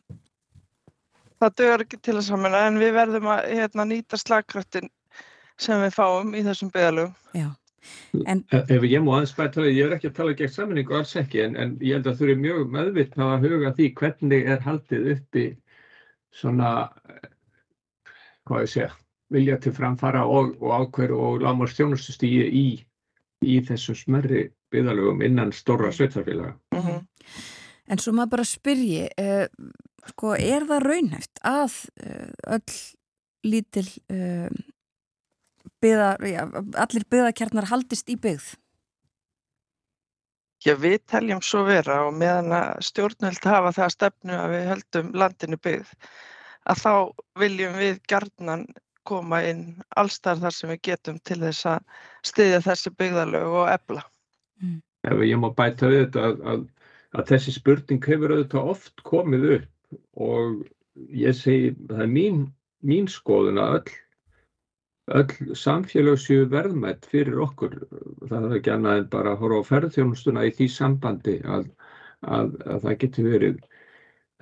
það 1.43 1.57
dögur 1.61 1.85
ekki 1.85 2.01
til 2.03 2.16
að 2.16 2.26
samina 2.28 2.62
en 2.68 2.80
við 2.82 2.95
verðum 2.97 3.28
að 3.35 3.51
hérna, 3.51 3.87
nýta 3.91 4.20
slagkraftin 4.20 4.91
sem 5.61 5.82
við 5.85 5.95
fáum 5.95 6.35
í 6.35 6.43
þessum 6.47 6.72
byggðalögum. 6.74 7.14
Já. 7.35 7.51
En... 8.30 8.41
Ef 8.55 8.87
ég 8.89 9.03
má 9.05 9.11
aðeins 9.18 9.35
bæta 9.37 9.61
það, 9.61 9.70
ég 9.76 9.87
er 9.87 9.95
ekki 9.97 10.11
að 10.11 10.16
tala 10.18 10.37
gegn 10.39 10.53
saminningu 10.55 10.97
alls 10.97 11.14
ekki, 11.20 11.43
en, 11.45 11.57
en 11.61 11.74
ég 11.85 11.99
held 11.99 12.09
að 12.09 12.20
þú 12.20 12.26
eru 12.26 12.37
mjög 12.41 12.62
meðvitt 12.72 13.16
að 13.20 13.47
huga 13.49 13.72
því 13.76 13.89
hvernig 14.01 14.51
er 14.55 14.62
haldið 14.64 15.09
uppi 15.14 15.45
svona, 16.35 16.70
hvað 18.49 18.64
ég 18.64 18.72
segja, 18.72 18.91
vilja 19.35 19.59
til 19.61 19.74
framfara 19.76 20.24
og, 20.24 20.55
og 20.62 20.74
ákveður 20.78 21.16
og 21.18 21.45
lámar 21.45 21.72
stjónustustígi 21.72 22.47
í, 22.49 22.66
í 23.45 23.59
þessum 23.68 23.99
smerri 24.01 24.47
byggðalögum 24.72 25.22
innan 25.26 25.53
stóra 25.55 25.93
sveitarfélaga. 25.93 26.57
Mm 26.74 26.80
-hmm. 26.80 27.05
En 27.91 28.01
svo 28.01 28.14
maður 28.16 28.35
bara 28.37 28.49
spyrji, 28.49 29.07
uh, 29.20 29.47
sko, 30.12 30.35
er 30.41 30.64
það 30.68 30.87
raunhæft 30.89 31.43
að 31.45 31.80
uh, 32.01 32.30
öll 32.57 32.76
lítil 33.45 33.87
uh, 34.09 34.49
byða, 35.85 36.11
já, 36.24 36.43
allir 36.80 37.09
byðakjarnar 37.12 37.68
haldist 37.68 38.09
í 38.09 38.16
byggð? 38.20 38.55
Já, 40.64 40.72
við 40.80 41.03
teljum 41.12 41.43
svo 41.45 41.66
vera 41.66 42.07
og 42.07 42.14
meðan 42.16 42.55
að 42.57 42.87
stjórnvöld 42.89 43.51
hafa 43.51 43.74
það 43.76 43.91
stefnu 43.93 44.37
að 44.39 44.55
við 44.55 44.62
höldum 44.70 45.11
landinu 45.20 45.59
byggð, 45.61 45.91
að 46.72 46.80
þá 46.80 46.95
viljum 47.43 47.76
við 47.76 48.01
gjarnan 48.09 48.64
koma 49.05 49.43
inn 49.45 49.64
allstar 50.01 50.41
þar 50.41 50.57
sem 50.57 50.72
við 50.72 50.80
getum 50.89 51.20
til 51.28 51.37
þess 51.43 51.68
að 51.74 52.01
styðja 52.24 52.62
þessi 52.64 52.95
byggðalög 52.97 53.59
og 53.61 53.68
ebla. 53.74 54.07
Mm. 54.62 54.78
Ef 55.05 55.20
ég 55.28 55.41
má 55.43 55.51
bæta 55.53 55.91
við 55.93 56.07
þetta 56.07 56.24
að, 56.30 56.41
að, 56.49 56.62
að 57.14 57.28
þessi 57.32 57.54
spurning 57.54 58.06
hefur 58.08 58.34
auðvitað 58.34 58.70
oft 58.74 59.04
komið 59.06 59.46
upp 59.58 59.98
og 60.28 60.64
ég 61.14 61.36
segi, 61.38 61.74
það 61.90 62.02
er 62.06 62.10
mín, 62.10 62.40
mín 62.86 63.10
skoðun 63.10 63.60
að 63.62 63.76
öll, 63.78 63.94
öll 65.20 65.56
samfélag 65.58 66.18
séu 66.22 66.48
verðmætt 66.50 67.06
fyrir 67.10 67.40
okkur. 67.46 67.76
Það 68.28 68.48
er 68.48 68.56
ekki 68.58 68.74
annað 68.74 69.00
en 69.02 69.08
bara 69.14 69.34
að 69.34 69.44
horfa 69.44 69.62
á 69.62 69.70
ferðþjónustuna 69.70 70.46
í 70.48 70.54
því 70.58 70.68
sambandi 70.74 71.38
að, 71.44 71.70
að 72.22 72.54
það 72.86 72.98
getur 73.04 73.30
verið 73.34 73.62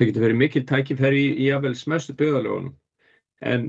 verið 0.02 0.38
mikil 0.40 0.64
tækifæri 0.66 1.20
í, 1.20 1.28
í 1.46 1.50
aðvel 1.54 1.74
smestu 1.78 2.14
byggðalögunum 2.18 2.72
en 3.42 3.68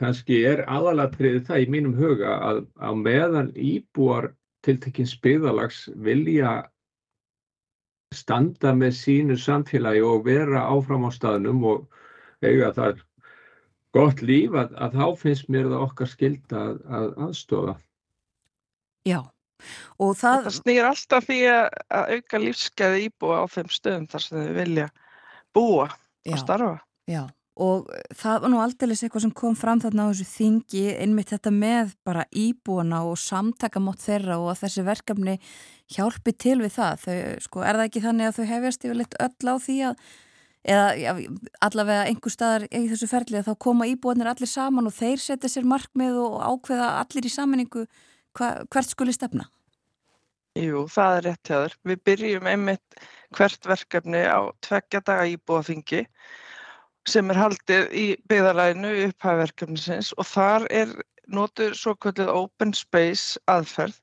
kannski 0.00 0.40
er 0.46 0.64
aðalatriðið 0.70 1.46
það 1.48 1.64
í 1.64 1.66
mínum 1.74 1.96
huga 1.98 2.36
að 2.48 2.60
á 2.80 2.90
meðan 2.98 3.50
íbúar 3.54 4.32
tiltekins 4.64 5.14
byggðalags 5.22 5.84
vilja 6.06 6.62
standa 8.16 8.72
með 8.76 8.96
sínu 8.98 9.36
samfélagi 9.40 10.02
og 10.06 10.24
vera 10.28 10.64
áfram 10.70 11.06
á 11.08 11.10
staðnum 11.14 11.64
og 11.68 11.84
eiga 12.44 12.72
þar 12.76 13.02
gott 13.94 14.22
líf 14.24 14.56
að, 14.58 14.74
að 14.74 14.98
þá 14.98 15.06
finnst 15.20 15.50
mér 15.52 15.70
það 15.70 15.86
okkar 15.86 16.10
skilda 16.10 16.64
að, 16.64 16.80
að 16.98 17.08
aðstofa. 17.28 17.76
Já, 19.04 19.20
og 20.00 20.16
það... 20.18 20.48
Það 20.48 20.56
snýr 20.58 20.88
alltaf 20.88 21.28
því 21.28 21.38
að 21.52 22.14
auka 22.16 22.42
lífsgæði 22.42 23.06
íbúa 23.08 23.40
á 23.40 23.44
þeim 23.54 23.72
stöðum 23.72 24.08
þar 24.10 24.26
sem 24.26 24.40
þau 24.40 24.54
vilja 24.58 24.88
búa 25.54 25.88
já, 25.90 26.32
og 26.32 26.40
starfa. 26.42 26.76
Já, 27.10 27.22
og 27.54 27.86
það 28.18 28.40
var 28.42 28.50
nú 28.50 28.58
aldrei 28.58 28.90
eitthvað 28.96 29.22
sem 29.22 29.34
kom 29.38 29.54
fram 29.54 29.78
þarna 29.82 30.08
á 30.08 30.10
þessu 30.10 30.26
þingi 30.32 30.84
einmitt 31.04 31.30
þetta 31.30 31.52
með 31.54 31.94
bara 32.06 32.24
íbúana 32.34 33.04
og 33.06 33.14
samtakamótt 33.22 34.02
þeirra 34.02 34.40
og 34.42 34.50
að 34.50 34.64
þessi 34.64 34.84
verkefni 34.88 35.36
hjálpi 35.94 36.34
til 36.34 36.58
við 36.64 36.74
það. 36.74 37.04
Þau, 37.04 37.16
sko, 37.46 37.62
er 37.62 37.78
það 37.78 37.88
ekki 37.88 38.04
þannig 38.08 38.30
að 38.30 38.38
þau 38.38 38.50
hefjast 38.50 38.86
yfirleitt 38.88 39.18
öll 39.22 39.54
á 39.54 39.54
því 39.62 39.78
að 39.90 40.04
eða 40.64 40.86
já, 40.96 41.10
allavega 41.62 42.06
einhver 42.08 42.32
staðar 42.32 42.66
í 42.72 42.86
þessu 42.90 43.08
ferli 43.10 43.38
að 43.38 43.50
þá 43.50 43.58
koma 43.66 43.88
íbúanir 43.90 44.30
allir 44.30 44.50
saman 44.50 44.88
og 44.88 44.96
þeir 44.96 45.20
setja 45.20 45.50
sér 45.52 45.68
markmið 45.68 46.16
og 46.22 46.38
ákveða 46.40 46.88
allir 47.02 47.28
í 47.28 47.32
saminningu 47.32 47.84
hva, 48.34 48.48
hvert 48.72 48.90
skuli 48.90 49.14
stefna? 49.14 49.46
Jú, 50.58 50.86
það 50.90 51.16
er 51.18 51.24
rétt 51.28 51.50
hjá 51.50 51.56
þér. 51.58 51.76
Við 51.90 52.02
byrjum 52.08 52.48
einmitt 52.48 52.98
hvert 53.34 53.66
verkefni 53.66 54.22
á 54.22 54.40
tveggja 54.64 55.02
daga 55.04 55.26
íbúaþingi 55.34 56.04
sem 57.08 57.30
er 57.30 57.38
haldið 57.38 57.90
í 57.92 58.04
byggðalæðinu 58.30 58.92
upphæfverkefnisins 59.08 60.12
og 60.16 60.28
þar 60.28 60.66
er 60.82 60.94
notur 61.38 61.74
svo 61.76 61.94
kvöldið 62.00 62.30
open 62.32 62.72
space 62.76 63.40
aðferð. 63.50 63.96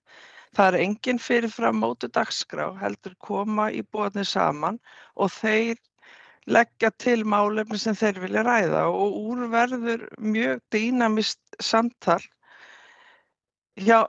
Það 0.57 0.68
er 0.68 0.84
enginn 0.86 1.22
fyrirfram 1.22 1.80
mótu 1.82 2.10
dagskrá 2.11 2.68
heldur 2.82 3.15
koma 3.23 3.69
íbúanir 3.72 4.28
saman 4.28 4.80
og 5.15 5.32
þeir 5.32 5.80
leggja 6.52 6.91
til 6.99 7.22
málefni 7.30 7.80
sem 7.80 7.95
þeir 7.95 8.19
vilja 8.23 8.44
ræða 8.45 8.84
og 8.90 9.18
úrverður 9.22 10.07
mjög 10.18 10.61
dýnamist 10.73 11.40
samtal 11.61 12.19
hjá, 13.80 14.02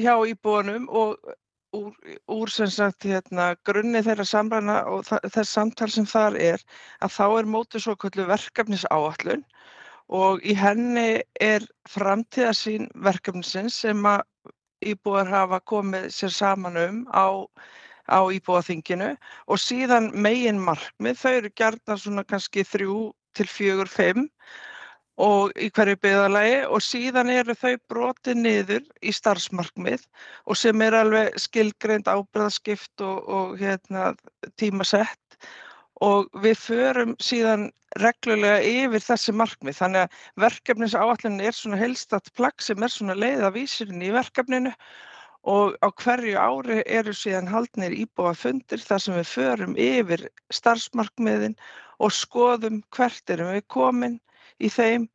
hjá 0.00 0.14
íbúanum 0.32 0.88
og 0.88 1.18
úr, 1.74 1.94
úr 2.30 2.50
sagt, 2.52 3.06
hérna, 3.08 3.46
grunni 3.68 4.02
þeirra 4.06 4.26
samræna 4.28 4.76
og 4.90 5.06
þess 5.08 5.54
samtal 5.56 5.90
sem 5.94 6.06
þar 6.08 6.38
er 6.48 6.64
að 7.04 7.14
þá 7.16 7.24
er 7.38 7.50
mótið 7.54 7.84
svo 7.86 7.94
kallu 8.04 8.26
verkefnisáallun 8.30 9.44
og 10.20 10.44
í 10.44 10.54
henni 10.58 11.22
er 11.40 11.66
framtíðasín 11.90 12.90
verkefnisins 13.06 13.80
sem 13.84 14.04
að 14.06 14.22
íbúar 14.84 15.30
hafa 15.30 15.60
komið 15.72 16.10
sér 16.12 16.34
saman 16.36 16.76
um 16.80 17.00
á, 17.08 17.48
á 18.12 18.20
íbúaþinginu 18.38 19.14
og 19.48 19.60
síðan 19.60 20.10
megin 20.14 20.60
markmið, 20.60 21.18
þau 21.22 21.32
eru 21.40 21.52
gerðna 21.56 21.98
svona 21.98 22.24
kannski 22.28 22.66
þrjú 22.68 22.98
til 23.34 23.48
fjögur, 23.50 23.90
fimm 23.90 24.28
og 25.20 25.52
í 25.54 25.68
hverju 25.70 25.98
byggðalagi 26.02 26.56
og 26.66 26.82
síðan 26.82 27.30
eru 27.30 27.54
þau 27.54 27.76
brotið 27.90 28.40
niður 28.40 28.82
í 29.02 29.12
starfsmarkmið 29.14 30.06
og 30.50 30.58
sem 30.58 30.82
er 30.82 30.96
alveg 30.98 31.38
skilgreind 31.38 32.10
ábyrðaskipt 32.10 33.04
og, 33.06 33.20
og 33.28 33.54
hérna, 33.60 34.14
tímasett. 34.58 35.38
Og 36.02 36.26
við 36.42 36.58
förum 36.58 37.14
síðan 37.22 37.68
reglulega 38.02 38.58
yfir 38.66 39.04
þessi 39.04 39.32
markmið. 39.38 39.78
Þannig 39.78 40.00
að 40.02 40.42
verkefnins 40.42 40.96
áallin 40.98 41.40
er 41.40 41.54
svona 41.54 41.78
helstatt 41.78 42.32
plagg 42.34 42.62
sem 42.62 42.82
er 42.82 42.90
svona 42.90 43.14
leiðavísirinn 43.14 44.02
í 44.02 44.10
verkefninu 44.14 44.74
og 45.44 45.76
á 45.84 45.88
hverju 46.00 46.34
ári 46.40 46.80
eru 46.88 47.14
síðan 47.14 47.50
haldnir 47.52 47.94
íbúa 47.94 48.32
fundir 48.34 48.82
þar 48.82 49.02
sem 49.04 49.18
við 49.20 49.30
förum 49.30 49.78
yfir 49.78 50.26
starfsmarkmiðin 50.50 51.54
og 52.02 52.14
skoðum 52.16 52.80
hvert 52.96 53.30
erum 53.30 53.52
við 53.52 53.66
komin 53.70 54.18
í 54.64 54.70
þeim 54.72 55.06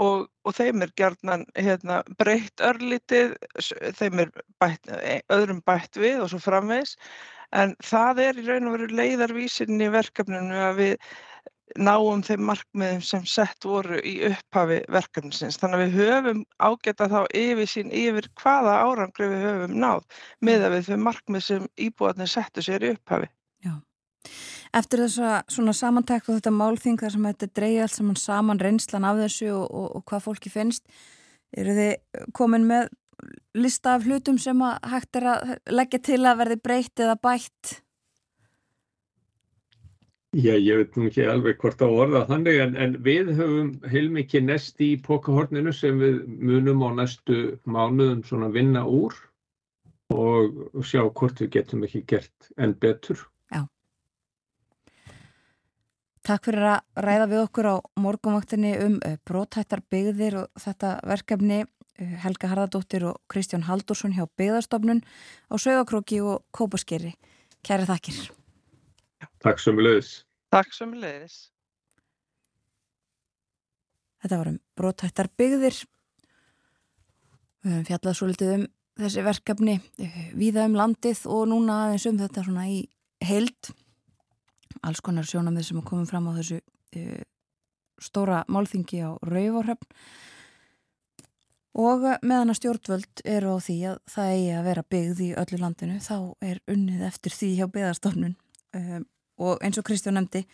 og, 0.00 0.26
og 0.42 0.56
þeim 0.56 0.82
er 0.82 0.94
gerðnan 0.98 1.44
hérna, 1.54 2.00
breytt 2.18 2.64
örlítið, 2.64 3.36
þeim 4.00 4.24
er 4.24 4.32
bætt, 4.62 4.90
e, 4.90 5.20
öðrum 5.34 5.62
bætt 5.66 6.00
við 6.00 6.24
og 6.24 6.32
svo 6.32 6.42
framvegs 6.42 6.96
en 7.54 7.76
það 7.84 8.24
er 8.24 8.40
í 8.40 8.48
raun 8.48 8.70
og 8.70 8.76
veru 8.78 8.90
leiðarvísinn 8.98 9.82
í 9.82 9.92
verkefninu 9.94 10.58
að 10.70 10.80
við 10.80 10.96
náum 11.80 12.22
þeim 12.22 12.44
markmiðum 12.48 13.02
sem 13.02 13.24
sett 13.26 13.66
voru 13.66 13.98
í 14.06 14.14
upphafi 14.28 14.80
verkefnisins. 14.92 15.56
Þannig 15.58 15.80
að 15.80 15.84
við 15.84 15.96
höfum 16.00 16.42
ágæta 16.62 17.08
þá 17.10 17.20
yfir 17.34 17.70
sín 17.70 17.94
yfir 17.94 18.28
hvaða 18.42 18.76
árangri 18.84 19.30
við 19.32 19.46
höfum 19.48 19.78
náð 19.82 20.04
með 20.44 20.66
að 20.66 20.76
við 20.76 20.90
þau 20.90 21.00
markmið 21.08 21.46
sem 21.48 21.66
íbúðarnir 21.88 22.30
settu 22.30 22.64
sér 22.66 22.84
í 22.84 22.92
upphafi. 22.94 23.30
Já. 23.64 23.74
Eftir 24.74 25.04
þess 25.04 25.20
að 25.22 25.72
samantækt 25.78 26.28
og 26.28 26.38
þetta 26.40 26.50
málþing 26.50 26.98
þar 26.98 27.14
sem 27.14 27.26
þetta 27.28 27.50
dreyja 27.54 27.86
allt 27.86 27.94
saman 27.94 28.18
saman 28.18 28.62
reynslan 28.62 29.06
af 29.06 29.20
þessu 29.22 29.52
og, 29.54 29.66
og, 29.70 29.86
og 29.98 30.04
hvað 30.10 30.24
fólki 30.24 30.50
finnst, 30.50 30.82
eru 31.54 31.76
þið 31.76 32.24
komin 32.34 32.66
með 32.66 32.90
lista 33.54 33.94
af 33.94 34.08
hlutum 34.08 34.38
sem 34.42 34.60
að 34.66 34.90
hægt 34.90 35.18
er 35.20 35.30
að 35.30 35.52
leggja 35.70 36.00
til 36.10 36.20
að 36.26 36.40
verði 36.42 36.60
breytt 36.66 37.02
eða 37.04 37.16
bætt? 37.22 37.76
Já, 40.34 40.56
ég 40.58 40.80
veit 40.80 40.96
nú 40.98 41.06
ekki 41.06 41.28
alveg 41.30 41.60
hvort 41.62 41.82
að 41.86 41.92
orða 41.94 42.24
þannig 42.26 42.56
en, 42.64 42.72
en 42.74 42.96
við 43.06 43.28
höfum 43.38 43.68
heilmikið 43.86 44.48
nest 44.48 44.82
í 44.82 44.96
pokahorninu 44.98 45.70
sem 45.70 46.00
við 46.02 46.16
munum 46.26 46.82
á 46.82 46.90
næstu 46.96 47.36
mánuðum 47.62 48.24
svona 48.26 48.48
vinna 48.50 48.82
úr 48.82 49.14
og 50.10 50.82
sjá 50.82 51.04
hvort 51.06 51.38
við 51.38 51.52
getum 51.54 51.86
ekki 51.86 52.02
gert 52.10 52.50
enn 52.58 52.74
betur. 52.82 53.22
Takk 56.24 56.46
fyrir 56.48 56.64
að 56.64 57.02
ræða 57.04 57.24
við 57.28 57.40
okkur 57.42 57.66
á 57.68 57.76
morgunvaktinni 58.00 58.70
um 58.80 58.94
eh, 59.04 59.18
brótættar 59.28 59.82
byggðir 59.92 60.38
og 60.40 60.62
þetta 60.62 60.94
verkefni 61.04 61.58
eh, 61.60 62.14
Helga 62.22 62.48
Harðardóttir 62.48 63.04
og 63.10 63.18
Kristján 63.28 63.66
Haldursson 63.68 64.14
hjá 64.16 64.24
byggðarstofnun 64.40 65.02
á 65.04 65.54
Sögakróki 65.60 66.22
og 66.24 66.46
Kópaskeri. 66.56 67.12
Kæri 67.64 67.84
þakkir. 67.90 68.22
Takk 69.44 69.60
sem 69.60 69.76
leiðis. 69.76 70.14
Takk 70.48 70.72
sem 70.72 70.96
leiðis. 70.96 71.36
Þetta 74.24 74.40
var 74.40 74.52
um 74.54 74.58
brótættar 74.80 75.28
byggðir. 75.36 75.84
Við 77.64 77.74
höfum 77.74 77.86
fjallað 77.90 78.16
svo 78.16 78.32
litið 78.32 78.56
um 78.56 78.68
þessi 79.04 79.28
verkefni 79.28 79.78
eh, 80.00 80.20
viða 80.32 80.64
um 80.70 80.80
landið 80.80 81.26
og 81.28 81.48
núna 81.52 81.82
aðeins 81.84 82.08
um 82.08 82.24
þetta 82.24 82.48
svona 82.48 82.70
í 82.72 82.86
heild 83.24 83.74
alls 84.82 85.02
konar 85.04 85.28
sjónamið 85.28 85.68
sem 85.68 85.80
er 85.80 85.88
komið 85.88 86.10
fram 86.10 86.28
á 86.30 86.32
þessu 86.38 86.60
uh, 86.60 87.24
stóra 88.02 88.44
málþingi 88.50 89.02
á 89.06 89.10
Rauvorhöfn 89.22 89.90
og 91.74 92.04
meðan 92.22 92.52
að 92.52 92.58
stjórnvöld 92.60 93.22
eru 93.26 93.54
á 93.54 93.58
því 93.62 93.76
að 93.90 93.96
það 94.14 94.34
eigi 94.34 94.50
að 94.54 94.66
vera 94.68 94.86
byggð 94.94 95.22
í 95.24 95.30
öllu 95.42 95.60
landinu 95.62 95.96
þá 96.02 96.16
er 96.46 96.60
unnið 96.70 97.06
eftir 97.08 97.34
því 97.34 97.50
hjá 97.58 97.66
byggðarstofnun 97.66 98.36
uh, 98.78 99.00
og 99.42 99.64
eins 99.64 99.80
og 99.80 99.86
Kristján 99.88 100.18
nefndi 100.18 100.44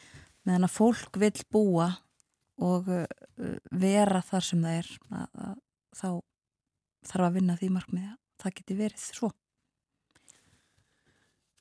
meðan 0.49 0.69
að 0.69 0.77
fólk 0.77 1.21
vil 1.21 1.35
búa 1.53 1.91
og 2.61 2.89
uh, 2.93 3.05
vera 3.73 4.23
þar 4.25 4.47
sem 4.47 4.65
það 4.65 4.81
er 4.81 4.91
að, 5.11 5.29
að, 5.45 5.55
þá 5.97 6.09
þarf 7.11 7.29
að 7.29 7.37
vinna 7.39 7.59
því 7.61 7.71
markmiði 7.77 8.11
að 8.11 8.19
það 8.41 8.57
geti 8.61 8.77
verið 8.79 9.05
svo. 9.05 9.31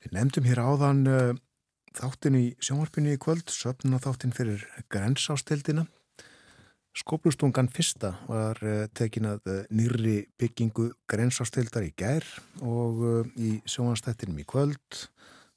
Við 0.00 0.16
nefndum 0.16 0.48
hér 0.48 0.62
áðan 0.64 1.00
þáttin 1.96 2.36
í 2.38 2.44
sjónvarpinu 2.62 3.14
í 3.14 3.20
kvöld, 3.20 3.50
söpnuna 3.50 4.00
þáttin 4.02 4.34
fyrir 4.36 4.62
grensástildina. 4.92 5.86
Skóplustungan 6.96 7.70
fyrsta 7.70 8.16
var 8.26 8.58
eh, 8.66 8.88
tekin 8.98 9.28
að 9.30 9.46
eh, 9.50 9.60
nýri 9.70 10.16
byggingu 10.40 10.88
grensástildar 11.10 11.86
í 11.86 11.92
gær 11.94 12.26
og 12.66 13.04
eh, 13.06 13.28
í 13.38 13.50
sjónvarstættinum 13.70 14.40
í 14.42 14.46
kvöld 14.48 15.04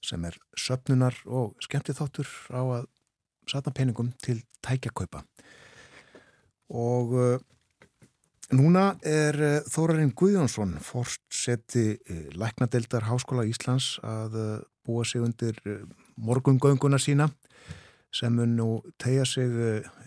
sem 0.03 0.27
er 0.29 0.37
söpnunar 0.59 1.17
og 1.25 1.55
skemmti 1.63 1.95
þáttur 1.97 2.29
á 2.53 2.61
að 2.61 2.85
satna 3.49 3.73
peningum 3.73 4.13
til 4.21 4.43
tækjakaupa. 4.63 5.23
Og 6.73 7.41
Núna 8.53 8.91
er 9.07 9.37
Þórarinn 9.71 10.11
Guðjónsson 10.13 10.75
forseti 10.83 11.93
eh, 11.95 12.25
Læknadeildar 12.37 13.07
Háskóla 13.07 13.47
Íslands 13.49 13.95
að 14.05 14.35
búa 14.85 15.05
sig 15.07 15.23
undir 15.23 15.57
morgungönguna 16.15 16.99
sína 17.01 17.29
sem 18.13 18.33
mun 18.35 18.55
nú 18.57 18.67
tegja 19.01 19.25
sig 19.25 19.49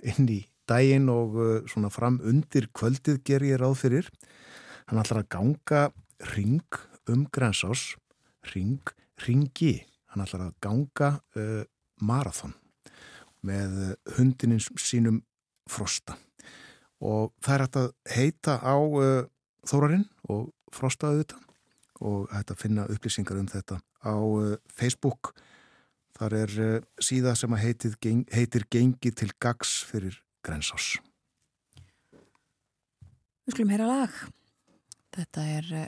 inn 0.06 0.28
í 0.30 0.40
daginn 0.68 1.08
og 1.10 1.38
svona 1.70 1.90
fram 1.90 2.20
undir 2.22 2.68
kvöldið 2.74 3.22
ger 3.26 3.44
ég 3.46 3.60
ráð 3.62 3.78
fyrir. 3.82 4.10
Hann 4.86 5.02
ætlar 5.02 5.24
að 5.24 5.30
ganga 5.34 5.82
ring 6.34 6.78
um 7.10 7.26
Grensás, 7.34 7.96
ring, 8.54 8.82
ringi. 9.26 9.80
Hann 10.10 10.22
ætlar 10.22 10.48
að 10.48 10.54
ganga 10.62 11.10
uh, 11.38 11.64
marathon 12.00 12.54
með 13.46 13.96
hundinins 14.16 14.68
sínum 14.80 15.20
frosta 15.70 16.16
og 17.02 17.34
það 17.44 17.54
er 17.54 17.62
hægt 17.64 17.78
að 17.80 17.88
heita 18.16 18.54
á 18.62 18.76
uh, 18.76 19.26
Þórarinn 19.66 20.06
og 20.30 20.52
frostaðu 20.74 21.24
þetta 21.24 21.40
og 22.06 22.30
hægt 22.32 22.52
að 22.52 22.60
finna 22.60 22.86
upplýsingar 22.92 23.40
um 23.40 23.48
þetta 23.50 23.80
á 24.06 24.14
uh, 24.14 24.56
Facebook 24.70 25.34
þar 26.16 26.36
er 26.42 26.54
uh, 26.62 26.78
síða 27.02 27.34
sem 27.38 27.52
heitir, 27.60 27.96
heitir 28.32 28.66
Gengi 28.72 29.12
til 29.12 29.30
Gags 29.42 29.78
fyrir 29.88 30.16
Grensás. 30.46 30.96
Við 33.46 33.54
skulum 33.54 33.72
heyra 33.74 33.86
lag. 33.90 34.18
Þetta 35.16 35.46
er 35.58 35.70
uh, 35.84 35.86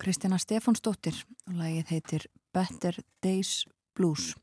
Kristjana 0.00 0.38
Stefánsdóttir 0.40 1.18
og 1.48 1.60
lagið 1.60 1.94
heitir 1.94 2.26
Better 2.54 2.98
Days 3.24 3.64
Blues 3.96 4.34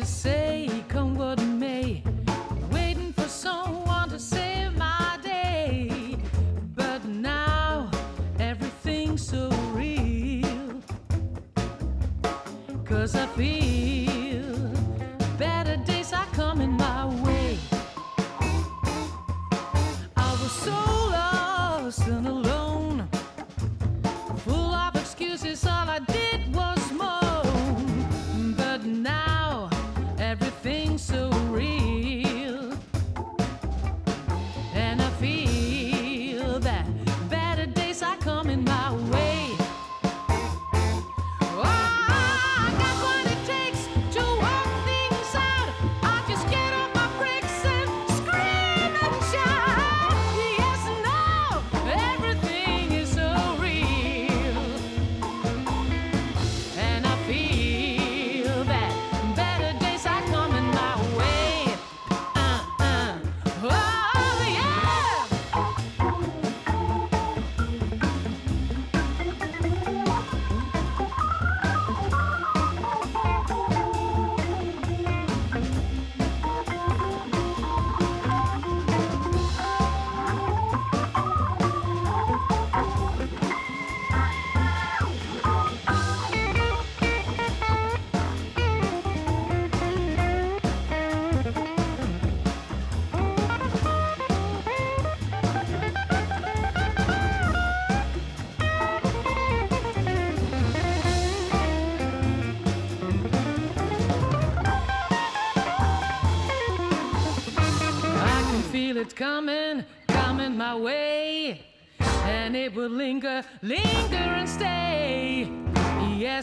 to 0.00 0.06
say, 0.06 0.70
come 0.88 1.14
what 1.14 1.42
may, 1.42 2.02
waiting 2.70 3.12
for 3.12 3.28
someone 3.28 4.08
to 4.08 4.18
save 4.18 4.74
my 4.78 5.18
day. 5.22 6.16
But 6.74 7.04
now 7.04 7.90
everything's 8.38 9.28
so 9.28 9.50
real. 9.74 10.80
Cause 12.86 13.14
I 13.14 13.26
feel 13.26 13.99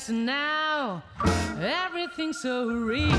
now 0.09 1.03
everything's 1.59 2.39
so 2.41 2.67
real. 2.67 3.16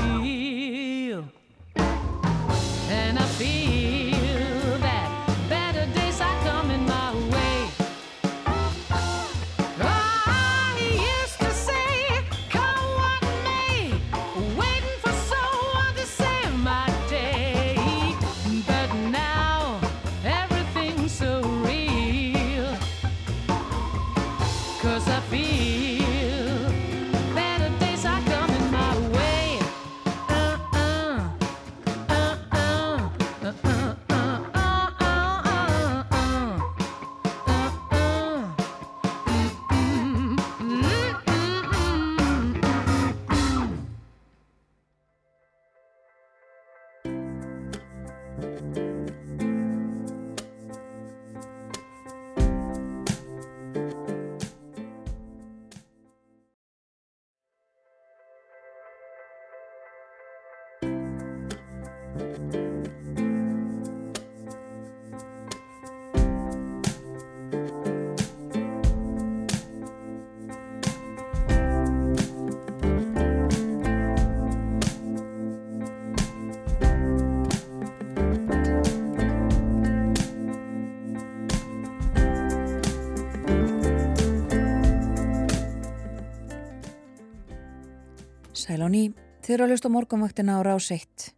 Sæl 88.69 88.85
á 88.85 88.89
ný, 88.93 89.07
þið 89.41 89.53
eru 89.55 89.65
að 89.65 89.71
hlusta 89.73 89.89
morgunvaktina 89.89 90.53
á 90.53 90.61
rás 90.61 90.91
1. 90.93 91.31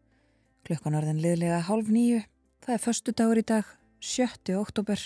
Klukkan 0.67 0.97
orðin 0.99 1.21
liðlega 1.23 1.61
hálf 1.63 1.87
nýju. 1.87 2.17
Það 2.59 2.73
er 2.75 2.81
förstu 2.83 3.13
dagur 3.15 3.39
í 3.39 3.43
dag, 3.47 3.69
7. 4.03 4.51
oktober 4.59 4.99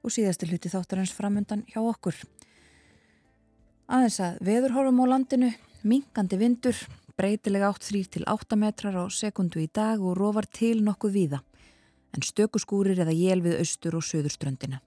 og 0.00 0.14
síðasti 0.14 0.48
hluti 0.48 0.70
þáttarins 0.72 1.12
framundan 1.12 1.66
hjá 1.68 1.82
okkur. 1.82 2.16
Aðeins 3.92 4.16
að 4.24 4.38
veðurhorfum 4.48 5.02
á 5.04 5.06
landinu, 5.12 5.50
minkandi 5.84 6.38
vindur, 6.40 6.80
breytilega 7.12 7.74
8-3 7.76 8.08
til 8.16 8.24
8 8.24 8.56
metrar 8.62 8.96
á 8.96 9.04
sekundu 9.12 9.60
í 9.60 9.68
dag 9.68 10.00
og 10.00 10.16
rofar 10.16 10.48
til 10.48 10.80
nokkuð 10.80 11.12
víða. 11.12 11.42
en 12.14 12.22
stökuskúrir 12.22 12.96
eða 13.04 13.12
jél 13.12 13.42
við 13.44 13.58
austur 13.58 13.98
og 13.98 14.04
söðurströndina. 14.06 14.80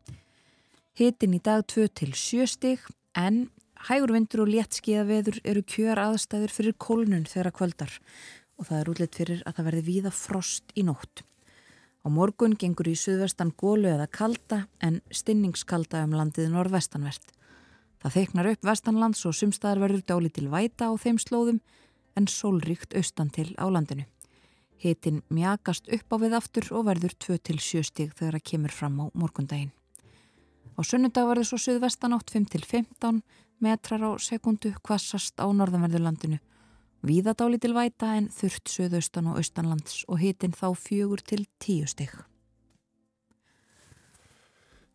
Hitin 0.97 1.37
í 1.37 1.39
dag 1.43 1.67
2 1.67 1.85
til 1.93 2.13
7 2.15 2.47
stig 2.47 2.79
en 3.13 3.51
hægur 3.87 4.13
vindur 4.15 4.43
og 4.43 4.51
léttskiða 4.51 5.05
veður 5.07 5.39
eru 5.45 5.61
kjör 5.61 6.01
aðstæður 6.01 6.53
fyrir 6.53 6.75
kólnun 6.81 7.27
þeirra 7.29 7.53
kvöldar 7.53 7.93
og 8.57 8.67
það 8.69 8.79
er 8.79 8.91
útlitt 8.91 9.17
fyrir 9.19 9.41
að 9.45 9.57
það 9.57 9.67
verði 9.69 9.83
víða 9.87 10.11
frost 10.13 10.73
í 10.75 10.83
nótt. 10.87 11.23
Á 12.01 12.07
morgun 12.09 12.55
gengur 12.57 12.89
í 12.89 12.95
suðvestan 12.97 13.53
gólu 13.59 13.89
eða 13.91 14.07
kalda 14.07 14.63
en 14.81 15.01
stinningskalda 15.11 16.03
um 16.07 16.15
landið 16.17 16.49
norðvestanvert. 16.53 17.33
Það 18.01 18.15
þeiknar 18.17 18.51
upp 18.53 18.67
vestanlands 18.69 19.25
og 19.27 19.35
sumstaðar 19.37 19.83
verður 19.85 20.05
dáli 20.09 20.29
til 20.33 20.47
væta 20.49 20.89
á 20.89 20.93
þeim 20.97 21.17
slóðum 21.21 21.59
en 22.17 22.29
sólríkt 22.31 22.95
austan 22.97 23.29
til 23.33 23.51
á 23.61 23.65
landinu. 23.69 24.05
Hitin 24.77 25.23
mjagast 25.33 25.89
upp 25.89 26.13
á 26.13 26.15
við 26.21 26.37
aftur 26.37 26.69
og 26.77 26.85
verður 26.89 27.17
2-7 27.17 27.83
stig 27.85 28.13
þegar 28.13 28.37
það 28.37 28.47
kemur 28.51 28.73
fram 28.73 28.99
á 29.01 29.05
morgundaginn. 29.17 29.73
Á 30.77 30.81
sunnudag 30.85 31.25
verður 31.25 31.49
svo 31.49 31.57
suðvestan 31.61 32.13
átt 32.13 32.29
5-15 32.33 33.23
metrar 33.63 34.03
á 34.03 34.11
sekundu 34.21 34.73
kvassast 34.85 35.39
á 35.41 35.47
norðanverðurlandinu. 35.49 36.39
Víða 37.05 37.35
dáli 37.37 37.59
til 37.61 37.75
væta 37.77 38.15
en 38.17 38.31
þurft 38.33 38.71
suðaustan 38.73 39.29
og 39.31 39.37
austanlands 39.41 40.01
og 40.09 40.19
hitin 40.21 40.55
þá 40.55 40.73
4-10 40.73 41.85
stig. 41.93 42.15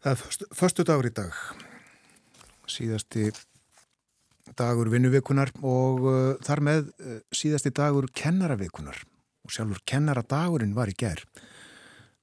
Það 0.02 0.12
er 0.12 0.47
förstu 0.59 0.82
dagur 0.82 1.06
í 1.06 1.14
dag, 1.14 1.36
síðasti 2.66 3.28
dagur 4.59 4.90
vinnuvikunar 4.90 5.52
og 5.62 6.02
uh, 6.02 6.16
þar 6.43 6.62
með 6.66 6.89
uh, 6.98 7.20
síðasti 7.30 7.70
dagur 7.70 8.09
kennaravikunar 8.10 8.98
og 9.47 9.55
sjálfur 9.55 9.78
kennaradagurinn 9.86 10.74
var 10.74 10.90
í 10.90 10.97
gerð. 10.98 11.22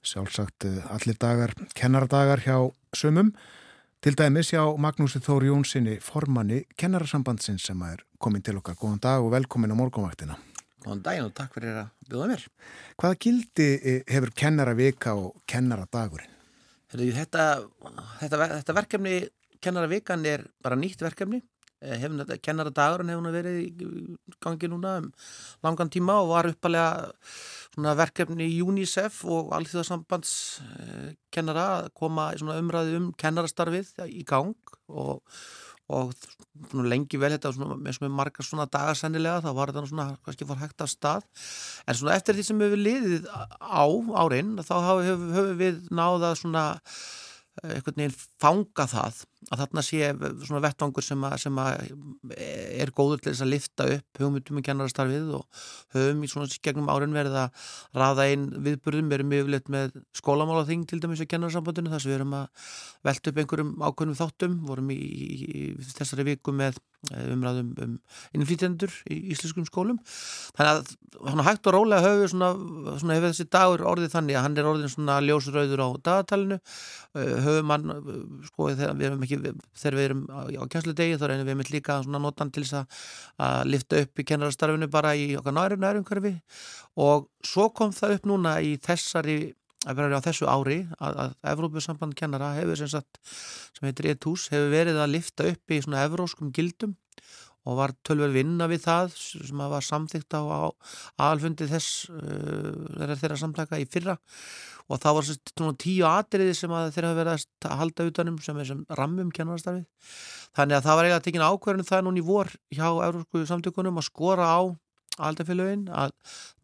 Sjálfsagt 0.04 0.68
uh, 0.68 0.82
allir 0.92 1.16
dagar, 1.20 1.54
kennaradagar 1.72 2.44
hjá 2.44 2.56
sömum, 2.96 3.32
til 4.00 4.16
dæmis 4.16 4.48
hjá 4.54 4.62
Magnúsi 4.80 5.20
Þóri 5.20 5.50
Jónssoni 5.50 5.98
formanni 6.00 6.62
kennarasambandsins 6.80 7.66
sem 7.68 7.82
er 7.84 8.00
komin 8.18 8.40
til 8.40 8.56
okkar. 8.56 8.78
Góðan 8.80 9.02
dag 9.04 9.20
og 9.20 9.34
velkomin 9.34 9.72
á 9.72 9.76
morgunvaktina. 9.76 10.38
Góðan 10.80 11.02
daginn 11.04 11.26
og 11.28 11.34
takk 11.36 11.58
fyrir 11.58 11.82
að 11.82 11.90
bjóða 12.08 12.28
mér. 12.30 12.46
Hvaða 12.96 13.18
gildi 13.20 13.66
eh, 13.76 14.00
hefur 14.08 14.32
kennaravika 14.32 15.12
og 15.20 15.42
kennaradagurinn? 15.44 16.32
Þetta, 16.90 17.44
þetta, 18.22 18.46
þetta 18.56 18.76
verkefni, 18.80 19.14
kennaravikan 19.60 20.24
er 20.26 20.46
bara 20.64 20.80
nýtt 20.80 21.04
verkefni. 21.04 21.42
Þetta, 21.80 22.40
kennaradagurinn 22.40 23.12
hefur 23.12 23.36
verið 23.36 23.60
í 23.66 23.68
gangi 24.40 24.72
núna 24.72 24.96
um 25.02 25.12
langan 25.64 25.92
tíma 25.92 26.22
og 26.24 26.32
var 26.32 26.48
uppalega 26.48 27.12
verkefni 27.78 28.48
í 28.50 28.60
UNICEF 28.66 29.22
og 29.30 29.52
alþjóðasambands 29.56 30.32
eh, 30.66 31.10
að 31.38 31.90
koma 31.94 32.32
umræði 32.40 32.96
um 32.98 33.10
kennarastarfið 33.18 33.92
í 34.08 34.24
gang 34.26 34.54
og 34.88 35.22
og 35.90 36.14
lengi 36.86 37.18
vel 37.18 37.32
þetta 37.34 37.50
eins 37.50 37.98
og 37.98 38.04
með 38.04 38.12
margar 38.14 38.46
svona 38.46 38.68
dagar 38.70 38.98
sennilega 38.98 39.42
þá 39.44 39.50
var 39.56 39.72
þetta 39.72 39.90
svona 39.90 40.06
kannski 40.24 40.46
fór 40.46 40.60
hægt 40.60 40.84
af 40.84 40.92
stað. 40.92 41.26
En 41.86 41.98
svona 41.98 42.14
eftir 42.18 42.36
því 42.36 42.44
sem 42.46 42.62
við 42.62 42.76
liðið 42.84 43.26
á 43.58 43.84
árin 44.22 44.54
þá 44.62 44.74
höfum 44.86 45.56
við 45.58 45.80
náða 45.90 46.34
svona 46.38 46.64
eh, 47.62 47.76
einhvern 47.76 47.98
veginn 48.04 48.18
fanga 48.42 48.86
það 48.90 49.24
að 49.48 49.62
þarna 49.62 49.82
sé 49.84 50.10
svona 50.44 50.60
vettvangur 50.66 51.04
sem, 51.04 51.22
að, 51.24 51.36
sem 51.40 51.60
að 51.62 51.94
er 52.36 52.92
góður 52.96 53.22
til 53.22 53.32
þess 53.32 53.44
að 53.44 53.52
lifta 53.54 53.86
upp 53.94 54.20
hugmyndum 54.20 54.60
í 54.60 54.64
kennarastarfið 54.66 55.30
og 55.38 55.62
höfum 55.96 56.22
í 56.26 56.30
svona 56.30 56.60
gegnum 56.60 56.90
árin 56.92 57.16
verið 57.16 57.38
að 57.40 57.70
raða 57.96 58.28
einn 58.28 58.46
viðburðum, 58.66 59.08
við 59.08 59.18
erum 59.18 59.34
yfirleitt 59.38 59.72
með 59.72 59.96
skólamála 60.20 60.66
þing 60.68 60.84
til 60.90 61.00
dæmis 61.00 61.24
í 61.24 61.28
kennararsambandinu 61.30 61.92
þar 61.94 62.04
sem 62.04 62.12
við 62.12 62.18
erum 62.18 62.36
að 62.36 62.70
velta 63.08 63.32
upp 63.32 63.40
einhverjum 63.40 63.74
ákveðnum 63.80 64.20
þáttum, 64.20 64.56
vorum 64.68 64.92
í, 64.92 64.98
í, 65.00 65.26
í 65.40 65.64
þessari 65.96 66.26
viku 66.28 66.52
með 66.52 66.76
eh, 67.14 67.30
umræðum 67.32 67.70
um 67.80 67.94
innflýtjendur 68.36 68.92
í 69.08 69.20
íslenskum 69.32 69.64
skólum. 69.68 70.00
Þannig 70.58 70.92
að 71.24 71.44
hægt 71.46 71.68
og 71.70 71.76
rólega 71.76 72.04
höfum 72.04 72.30
svona, 72.34 72.50
svona 73.00 73.16
hefur 73.16 73.32
þessi 73.32 73.48
dagur 73.50 73.86
orðið 73.88 74.14
þannig 74.14 74.38
að 74.38 74.44
hann 74.46 74.58
er 74.60 74.68
orðin 74.70 74.92
svona 74.92 75.18
ljósröður 75.24 75.84
á 75.84 75.88
dagatalinu. 76.10 76.60
Höfum 77.16 77.72
hann 77.74 77.94
sko 78.48 78.68
við 78.70 78.84
erum 78.90 79.24
ekki, 79.24 79.29
þegar 79.36 79.96
við 79.98 80.04
erum 80.08 80.24
á, 80.32 80.40
kjænsludegi 80.72 81.20
þá 81.20 81.26
reynum 81.30 81.48
við 81.50 81.58
með 81.60 81.72
líka 81.74 82.00
notan 82.10 82.50
til 82.50 82.64
þess 82.64 83.06
að 83.38 83.70
lifta 83.70 84.02
upp 84.04 84.20
í 84.20 84.26
kennarastarfinu 84.30 84.90
bara 84.90 85.14
í 85.14 85.30
okkar 85.38 85.56
nærum 85.56 85.84
nærumhverfi. 85.84 86.34
Og 87.00 87.30
svo 87.46 87.70
kom 87.74 87.94
það 87.96 88.18
upp 88.18 88.30
núna 88.30 88.58
í 88.64 88.76
þessari 88.82 89.38
að 89.88 89.96
vera 89.96 90.20
á 90.20 90.26
þessu 90.26 90.48
ári 90.50 90.80
að, 91.00 91.20
að 91.24 91.36
Evrópusamband 91.54 92.16
kennara 92.18 92.52
hefur 92.58 92.76
sem 92.76 92.90
sagt 92.92 93.20
sem 93.24 93.86
heitir 93.88 94.10
ETUS 94.12 94.50
hefur 94.52 94.74
verið 94.74 95.00
að 95.00 95.14
lifta 95.14 95.46
upp 95.48 95.72
í 95.72 95.80
svona 95.80 96.02
evróskum 96.04 96.50
gildum 96.52 96.98
og 97.70 97.78
var 97.78 97.94
tölver 98.06 98.32
vinna 98.34 98.66
við 98.70 98.82
það 98.88 99.14
sem 99.14 99.62
var 99.72 99.86
samþygt 99.86 100.34
á, 100.34 100.42
aðalfundi 101.20 101.68
þess 101.70 102.10
uh, 102.10 103.14
þeirra 103.14 103.38
samtaka 103.38 103.78
í 103.78 103.86
fyrra. 103.90 104.16
Og 104.90 104.98
það 104.98 105.16
var 105.16 105.28
svona 105.30 105.78
tíu 105.78 106.06
atriði 106.08 106.54
sem 106.58 106.72
þeirra 106.74 107.12
hafa 107.12 107.20
verið 107.20 107.44
að 107.70 107.76
halda 107.78 108.06
utanum 108.10 108.38
sem 108.42 108.58
er 108.58 108.70
sem 108.72 108.84
rammum 108.98 109.30
kennarastarfið. 109.34 109.86
Þannig 110.58 110.80
að 110.80 110.86
það 110.86 110.98
var 110.98 111.06
eiginlega 111.06 111.26
tekin 111.28 111.46
ákverðinu 111.46 111.90
það 111.92 112.06
núni 112.08 112.24
vor 112.26 112.50
hjá 112.74 112.86
Európsku 112.90 113.44
samtökunum 113.46 114.00
að 114.02 114.08
skora 114.08 114.50
á 114.50 114.60
aldafélögin 115.20 115.84
að 115.92 116.14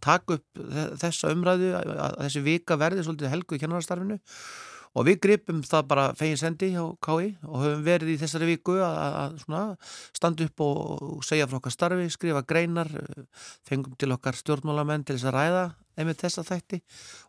taka 0.02 0.38
upp 0.38 0.64
þessa 1.02 1.30
umræðu 1.34 1.74
að 1.76 2.16
þessi 2.24 2.42
vika 2.46 2.78
verði 2.80 3.04
svolítið 3.04 3.32
helgu 3.34 3.56
í 3.58 3.62
kennarastarfinu 3.62 4.18
og 4.96 5.06
við 5.08 5.18
gripum 5.26 5.60
það 5.66 5.88
bara 5.90 6.06
fegin 6.16 6.40
sendi 6.40 6.70
hjá 6.72 6.82
KI 7.04 7.30
og 7.44 7.62
höfum 7.62 7.84
verið 7.86 8.14
í 8.14 8.18
þessari 8.22 8.48
viku 8.54 8.78
að, 8.80 9.36
standa 10.16 10.46
upp 10.48 10.64
og 10.64 11.24
segja 11.26 11.48
frá 11.50 11.58
okkar 11.60 11.74
starfi, 11.74 12.08
skrifa 12.12 12.44
greinar, 12.48 12.90
fengum 13.68 13.96
til 14.00 14.14
okkar 14.16 14.38
stjórnmálamenn 14.40 15.04
til 15.04 15.18
þess 15.18 15.28
að 15.28 15.36
ræða 15.36 15.64
einmitt 15.96 16.20
þessa 16.24 16.44
þætti 16.46 16.82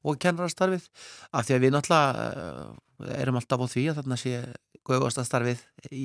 og 0.08 0.20
kennarastarfið. 0.24 0.90
Af 1.36 1.48
því 1.48 1.58
að 1.58 1.64
við 1.66 1.76
náttúrulega 1.76 2.87
erum 3.18 3.38
alltaf 3.38 3.62
á 3.62 3.68
því 3.70 3.84
að 3.92 4.00
þarna 4.02 4.18
sé 4.20 4.34
góðast 4.88 5.20
að 5.20 5.28
starfið 5.28 5.64
í, 5.92 6.04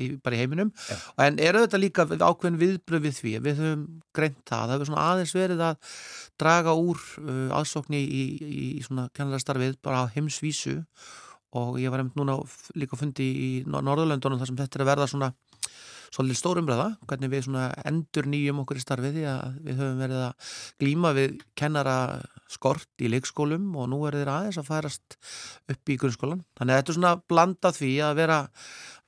í, 0.00 0.06
bara 0.24 0.36
í 0.36 0.40
heiminum 0.40 0.70
ja. 0.88 0.96
en 1.26 1.36
eru 1.42 1.64
þetta 1.64 1.80
líka 1.80 2.06
ákveðin 2.08 2.60
viðbröð 2.60 3.04
við 3.04 3.18
því 3.18 3.34
við 3.44 3.60
höfum 3.60 3.84
greint 4.16 4.40
það, 4.48 4.62
það 4.62 4.74
hefur 4.74 4.90
svona 4.90 5.06
aðeins 5.10 5.34
verið 5.36 5.64
að 5.68 5.92
draga 6.40 6.76
úr 6.80 7.02
uh, 7.20 7.50
aðsókni 7.60 8.00
í, 8.00 8.24
í 8.44 8.70
svona 8.86 9.06
kennarastarfið 9.16 9.76
bara 9.84 10.06
á 10.08 10.12
heimsvísu 10.14 10.78
og 11.54 11.78
ég 11.78 11.92
var 11.92 12.02
einmitt 12.02 12.18
núna 12.18 12.40
líka 12.74 12.98
fundi 12.98 13.26
í 13.30 13.50
Norðurlöndunum 13.68 14.40
þar 14.40 14.50
sem 14.50 14.58
þetta 14.58 14.80
er 14.80 14.86
að 14.86 14.90
verða 14.90 15.10
svona 15.12 15.30
svolítið 16.14 16.38
stórumræða, 16.38 16.86
hvernig 17.10 17.32
við 17.32 17.48
endur 17.84 18.28
nýjum 18.30 18.62
okkur 18.62 18.78
í 18.78 18.84
starfið 18.84 19.16
því 19.18 19.24
að 19.32 19.60
við 19.66 19.80
höfum 19.82 20.02
verið 20.04 20.24
að 20.28 20.50
glíma 20.82 21.12
við 21.16 21.36
kennara 21.58 21.96
skort 22.54 23.02
í 23.02 23.10
leikskólum 23.10 23.72
og 23.80 23.88
nú 23.90 24.00
er 24.06 24.18
þeir 24.20 24.30
aðeins 24.30 24.60
að 24.60 24.68
færast 24.68 25.16
upp 25.74 25.90
í 25.90 25.96
grunnskólan. 25.98 26.44
Þannig 26.58 26.74
að 26.74 26.82
þetta 26.82 26.94
er 26.94 26.98
svona 26.98 27.14
blandað 27.32 27.80
því 27.80 27.94
að 28.06 28.18
vera 28.20 28.38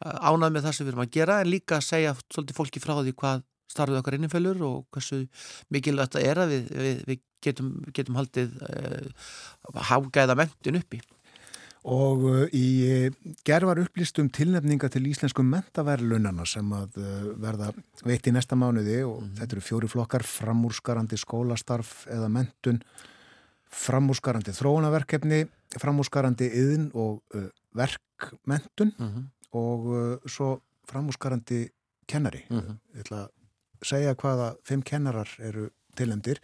ánað 0.03 0.57
með 0.57 0.67
það 0.67 0.77
sem 0.77 0.87
við 0.87 0.93
erum 0.93 1.05
að 1.05 1.13
gera 1.17 1.39
en 1.43 1.53
líka 1.53 1.79
að 1.79 1.87
segja 1.87 2.17
svolítið 2.25 2.59
fólki 2.59 2.83
frá 2.83 2.97
því 2.99 3.15
hvað 3.23 3.45
starfið 3.71 4.01
okkar 4.01 4.17
innifölur 4.19 4.63
og 4.67 4.77
hversu 4.95 5.23
mikilvægt 5.75 6.17
þetta 6.17 6.31
er 6.31 6.43
að 6.43 6.55
við, 6.55 6.69
við, 6.83 7.01
við 7.09 7.23
getum, 7.47 7.71
getum 7.95 8.19
haldið 8.19 8.57
uh, 8.67 9.29
hágæða 9.91 10.39
mentin 10.39 10.81
uppi. 10.81 11.01
Og 11.87 12.25
uh, 12.27 12.39
í 12.51 12.67
uh, 12.87 13.35
gervar 13.47 13.79
upplýstum 13.79 14.29
tilnefninga 14.35 14.89
til 14.91 15.05
íslensku 15.07 15.45
mentaverlunana 15.47 16.47
sem 16.49 16.73
að 16.75 16.99
uh, 16.99 17.29
verða 17.43 17.71
veitt 18.07 18.27
í 18.27 18.33
næsta 18.35 18.59
mánuði 18.59 19.05
og 19.05 19.21
mm 19.21 19.29
-hmm. 19.29 19.37
þetta 19.39 19.57
eru 19.57 19.67
fjóri 19.69 19.89
flokkar, 19.89 20.23
framúrskarandi 20.27 21.17
skólastarf 21.17 22.07
eða 22.11 22.29
mentun, 22.29 22.83
framúrskarandi 23.71 24.53
þróunaverkefni, 24.57 25.47
framúrskarandi 25.79 26.51
yðin 26.51 26.91
og 26.95 27.23
uh, 27.35 27.49
verkmentun 27.75 28.93
mm 28.99 29.07
-hmm. 29.07 29.25
og 29.53 29.87
uh, 29.87 30.19
svo 30.27 30.61
framúrskarandi 30.91 31.71
kennari. 32.07 32.45
Mm 32.51 32.61
-hmm. 32.61 32.77
Ég 32.95 33.01
ætla 33.01 33.19
að 33.23 33.31
segja 33.83 34.15
hvaða 34.15 34.57
fimm 34.65 34.83
kennarar 34.83 35.29
eru 35.39 35.71
tilnefndir. 35.97 36.41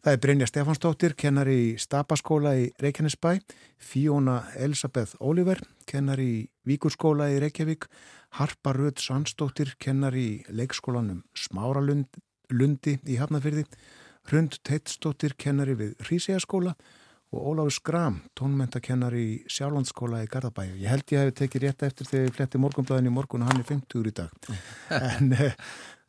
Það 0.00 0.14
er 0.14 0.20
Brynja 0.24 0.46
Stefansdóttir, 0.48 1.12
kennari 1.12 1.54
í 1.60 1.64
Stapaskóla 1.76 2.54
í 2.56 2.70
Reykjanesbæ, 2.80 3.34
Fíona 3.76 4.38
Elisabeth 4.56 5.18
Oliver, 5.20 5.60
kennari 5.84 6.28
í 6.38 6.38
Víkurskóla 6.64 7.26
í 7.28 7.36
Reykjavík, 7.42 7.84
Harpa 8.38 8.72
Röð 8.72 9.02
Sandsdóttir, 9.04 9.74
kennari 9.76 10.22
í 10.24 10.56
leikskólanum 10.56 11.20
Smáralundi 11.36 12.96
í 13.04 13.18
Hafnafyrði, 13.20 13.66
Hrund 14.30 14.56
Teitsdóttir, 14.64 15.36
kennari 15.36 15.76
við 15.76 15.92
Hrísíaskóla 16.06 16.72
og 17.36 17.52
Óláfi 17.52 17.76
Skram, 17.76 18.22
tónmentakennari 18.40 19.20
í 19.20 19.38
Sjálflandsskóla 19.52 20.24
í 20.24 20.32
Garðabæu. 20.32 20.80
Ég 20.80 20.96
held 20.96 21.12
ég 21.12 21.28
hef 21.28 21.40
tekið 21.44 21.68
rétt 21.68 21.88
eftir 21.90 22.08
þegar 22.08 22.30
ég 22.30 22.40
fletti 22.40 22.64
morgunblæðin 22.64 23.12
í 23.12 23.16
morgun 23.20 23.44
og 23.44 23.52
hann 23.52 23.60
er 23.60 23.68
50 23.68 24.00
úr 24.00 24.08
í 24.08 24.16
dag. 24.16 24.52
en 25.12 25.32
eh, 25.36 25.62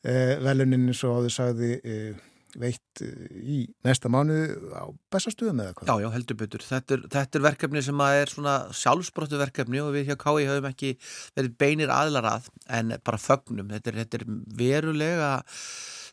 eh, 0.07 0.35
velunin 0.39 0.88
eins 0.88 1.03
og 1.03 1.19
áður 1.19 1.41
sagði... 1.41 1.77
Eh, 1.84 2.27
veitt 2.60 3.03
eh, 3.06 3.30
í 3.41 3.60
næsta 3.86 4.11
mánu 4.11 4.36
á 4.76 4.86
bestastuðum 5.14 5.61
eða 5.64 5.76
hvað? 5.78 5.91
Já, 5.91 6.03
já, 6.03 6.10
heldur 6.15 6.40
betur. 6.41 6.65
Þetta 6.65 6.98
er, 6.98 7.06
þetta 7.15 7.40
er 7.40 7.45
verkefni 7.48 7.86
sem 7.86 8.03
er 8.07 8.34
svona 8.34 8.57
sjálfsbrottu 8.82 9.40
verkefni 9.41 9.82
og 9.84 9.94
við 9.95 10.11
hjá 10.11 10.18
KI 10.26 10.49
höfum 10.49 10.69
ekki 10.72 10.94
verið 11.38 11.57
beinir 11.64 11.95
aðlar 11.95 12.30
að 12.36 12.52
en 12.80 12.95
bara 13.06 13.22
fögnum. 13.22 13.72
Þetta 13.76 13.94
er, 13.94 13.99
þetta 14.03 14.22
er 14.22 14.30
verulega 14.61 15.34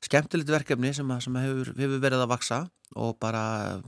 skemmtilegt 0.05 0.51
verkefni 0.53 0.93
sem, 0.95 1.15
sem 1.25 1.39
hefur, 1.43 1.73
hefur 1.79 2.03
verið 2.03 2.25
að 2.25 2.33
vaksa 2.33 2.61
og 2.97 3.17
bara 3.21 3.43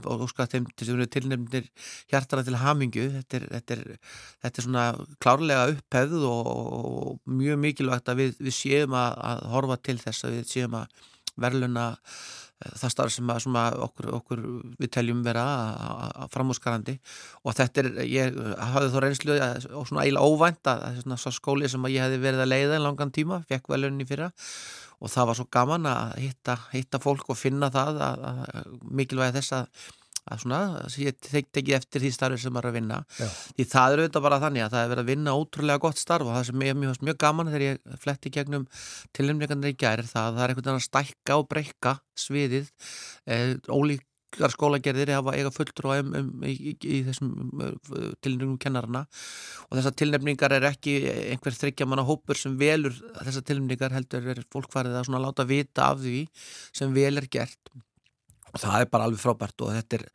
og 0.05 0.25
óskast 0.27 0.53
þeim 0.53 0.67
til 0.77 0.99
tilnefnir 1.09 1.69
hjartana 2.11 2.43
til 2.45 2.59
hamingu. 2.61 3.07
Þetta 3.15 3.39
er, 3.39 3.47
þetta 3.55 3.77
er, 3.77 3.85
þetta 4.43 4.61
er 4.61 4.67
svona 4.67 4.85
klárlega 5.23 5.69
upphefð 5.73 6.27
og, 6.29 6.51
og 6.51 7.39
mjög 7.39 7.63
mikilvægt 7.63 8.11
að 8.11 8.21
við, 8.25 8.35
við 8.49 8.57
séum 8.57 8.97
að, 8.97 9.17
að 9.31 9.47
horfa 9.55 9.79
til 9.87 9.97
þess 10.03 10.27
að 10.27 10.37
við 10.37 10.51
séum 10.51 10.77
að 10.81 11.01
verðluna 11.39 11.85
eh, 11.95 12.73
það 12.81 12.93
starf 12.93 13.13
sem, 13.15 13.31
að, 13.31 13.39
sem 13.45 13.57
að 13.61 13.77
okkur, 13.87 14.09
okkur 14.19 14.43
við 14.81 14.91
teljum 14.97 15.23
vera 15.25 15.45
framhúsgarandi 16.33 16.97
og 17.45 17.57
þetta 17.57 17.83
er, 17.83 17.91
ég 18.09 18.37
hafði 18.73 18.91
þó 18.93 18.99
reynslu 19.05 19.39
og 19.39 19.89
svona 19.89 20.05
eiginlega 20.05 20.27
óvænt 20.27 20.71
að 20.73 20.85
er 20.89 21.01
svona 21.05 21.37
skóli 21.39 21.71
sem 21.71 21.89
ég 21.93 22.05
hefði 22.05 22.21
verið 22.25 22.45
að 22.45 22.53
leiða 22.53 22.77
en 22.77 22.87
langan 22.89 23.15
tíma, 23.15 23.41
fekk 23.49 23.71
velunin 23.73 24.03
í 24.03 24.09
fyrra. 24.09 24.31
Og 25.01 25.09
það 25.09 25.31
var 25.31 25.37
svo 25.39 25.47
gaman 25.49 25.87
að 25.89 26.11
hitta, 26.21 26.55
hitta 26.75 26.99
fólk 27.01 27.31
og 27.33 27.37
finna 27.39 27.71
það 27.73 28.03
að, 28.05 28.25
að 28.29 28.75
mikilvægi 28.99 29.33
þess 29.39 29.55
að 29.57 29.87
að 30.29 30.43
svona, 30.43 30.59
ég 31.01 31.17
tekið 31.23 31.73
eftir 31.79 32.03
því 32.03 32.11
starfi 32.13 32.41
sem 32.43 32.53
maður 32.53 32.69
er 32.69 32.71
að 32.71 32.77
vinna. 32.77 32.99
Já. 33.17 33.25
því 33.57 33.65
það 33.71 33.95
er 33.95 34.03
auðvitað 34.03 34.25
bara 34.27 34.39
þannig 34.43 34.65
að 34.65 34.75
það 34.75 34.83
er 34.83 34.91
verið 34.91 35.03
að 35.03 35.11
vinna 35.11 35.33
ótrúlega 35.39 35.83
gott 35.87 36.01
starf 36.01 36.29
og 36.29 36.37
það 36.37 36.45
sem 36.51 36.67
er 36.67 36.77
mjög, 36.83 37.01
mjög 37.09 37.19
gaman 37.25 37.51
þegar 37.51 37.65
ég 37.65 37.97
fletti 38.03 38.33
gegnum 38.37 38.69
tilumleikandir 39.17 39.73
í 39.73 39.79
gæri 39.81 40.05
það 40.05 40.29
að 40.29 40.37
það 40.37 40.45
er 40.45 40.53
einhvern 40.53 40.69
veginn 40.69 40.81
að 40.83 40.87
stækka 40.87 41.41
og 41.41 41.51
breyka 41.51 41.97
sviðið. 42.21 42.71
Eh, 43.25 43.53
ólíkar 43.65 44.53
skólagerðir 44.53 45.15
hafa 45.17 45.35
eiga 45.35 45.51
fulltrú 45.51 45.91
um, 45.97 46.15
um, 46.15 46.31
í, 46.47 46.53
í, 46.71 46.75
í 46.85 47.01
þessum 47.09 47.31
uh, 47.57 47.73
tilnefningum 48.23 48.59
kennarana 48.61 49.03
og 49.67 49.75
þessar 49.75 49.97
tilnefningar 49.99 50.55
er 50.55 50.69
ekki 50.69 50.95
einhver 51.33 51.57
þryggjamanna 51.57 52.05
hópur 52.07 52.39
sem 52.39 52.55
velur 52.59 52.95
þessar 53.25 53.47
tilnefningar 53.49 53.97
heldur 53.97 54.31
er 54.35 54.43
fólk 54.53 54.71
farið 54.71 55.01
að 55.01 55.25
láta 55.25 55.47
vita 55.49 55.91
af 55.91 56.03
því 56.05 56.27
sem 56.71 56.93
vel 56.95 57.17
er 57.19 57.27
gert 57.31 57.73
það 58.59 58.77
er 58.79 58.89
bara 58.91 59.07
alveg 59.07 59.21
frábært 59.21 59.63
og 59.65 59.73
þetta 59.75 59.99
er, 59.99 60.05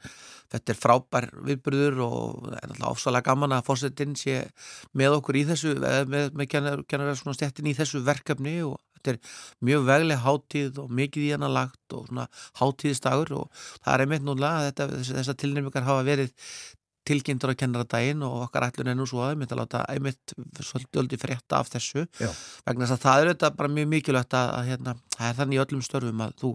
þetta 0.54 0.72
er 0.72 0.80
frábær 0.80 1.28
viðbyrður 1.48 2.02
og 2.06 2.48
er 2.52 2.68
alltaf 2.68 2.90
ofsalega 2.90 3.30
gaman 3.30 3.56
að 3.56 3.66
fórsetin 3.68 4.16
sé 4.18 4.42
með 4.96 5.18
okkur 5.20 5.40
í 5.40 5.46
þessu 5.50 5.76
með, 5.80 6.30
með 6.36 6.50
kennarar 6.52 7.18
svona 7.18 7.36
stjættin 7.38 7.70
í 7.70 7.76
þessu 7.78 8.02
verkefni 8.06 8.58
og 8.66 8.78
þetta 8.96 9.14
er 9.14 9.34
mjög 9.68 9.84
vegleg 9.90 10.24
hátíð 10.24 10.80
og 10.82 10.94
mikið 11.00 11.28
í 11.28 11.34
hana 11.36 11.52
lagt 11.52 11.96
og 11.96 12.08
svona 12.10 12.26
hátíðistagur 12.60 13.36
og 13.42 13.66
það 13.76 13.92
er 13.94 14.06
einmitt 14.06 14.26
núna 14.26 14.56
að 14.66 14.82
þessar 15.10 15.38
tilnefningar 15.40 15.86
hafa 15.86 16.06
verið 16.06 16.34
tilkynntur 17.06 17.52
að 17.52 17.60
kennara 17.60 17.86
daginn 17.88 18.24
og 18.26 18.46
okkar 18.46 18.66
ætlun 18.68 18.90
er 18.90 18.96
nú 18.98 19.06
svo 19.08 19.22
að 19.22 19.34
ég 19.34 19.40
myndi 19.40 19.54
að 19.54 19.60
láta 19.62 19.82
einmitt 19.92 20.34
svolítið 20.58 21.22
frétta 21.22 21.60
af 21.60 21.70
þessu 21.70 22.06
Já. 22.18 22.30
vegna 22.66 22.86
þess 22.86 22.96
að 22.96 23.04
það 23.04 23.20
er 23.20 23.30
auðvitað 23.30 23.58
bara 23.60 23.74
mjög 23.76 23.90
mikilvægt 23.92 24.36
að, 24.38 24.54
að 24.56 24.70
hérna, 24.72 24.94
það 25.16 25.28
er 25.28 25.38
þannig 25.40 25.58
í 25.58 25.60
öllum 25.62 25.84
störfum 25.84 26.22
að 26.26 26.34
þú, 26.42 26.50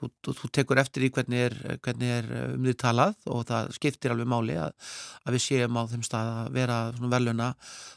þú, 0.00 0.10
þú, 0.24 0.34
þú 0.40 0.50
tekur 0.58 0.80
eftir 0.82 1.06
í 1.06 1.10
hvernig 1.14 1.44
er, 1.48 1.56
hvernig 1.84 2.14
er 2.18 2.30
uh, 2.30 2.44
um 2.56 2.68
því 2.68 2.76
talað 2.82 3.28
og 3.34 3.44
það 3.48 3.72
skiptir 3.78 4.14
alveg 4.14 4.30
máli 4.32 4.58
að, 4.60 4.92
að 5.24 5.36
við 5.36 5.44
séum 5.46 5.80
á 5.80 5.82
þeim 5.92 6.06
stað 6.06 6.32
að 6.34 6.52
vera 6.58 6.78
veluna 7.16 7.50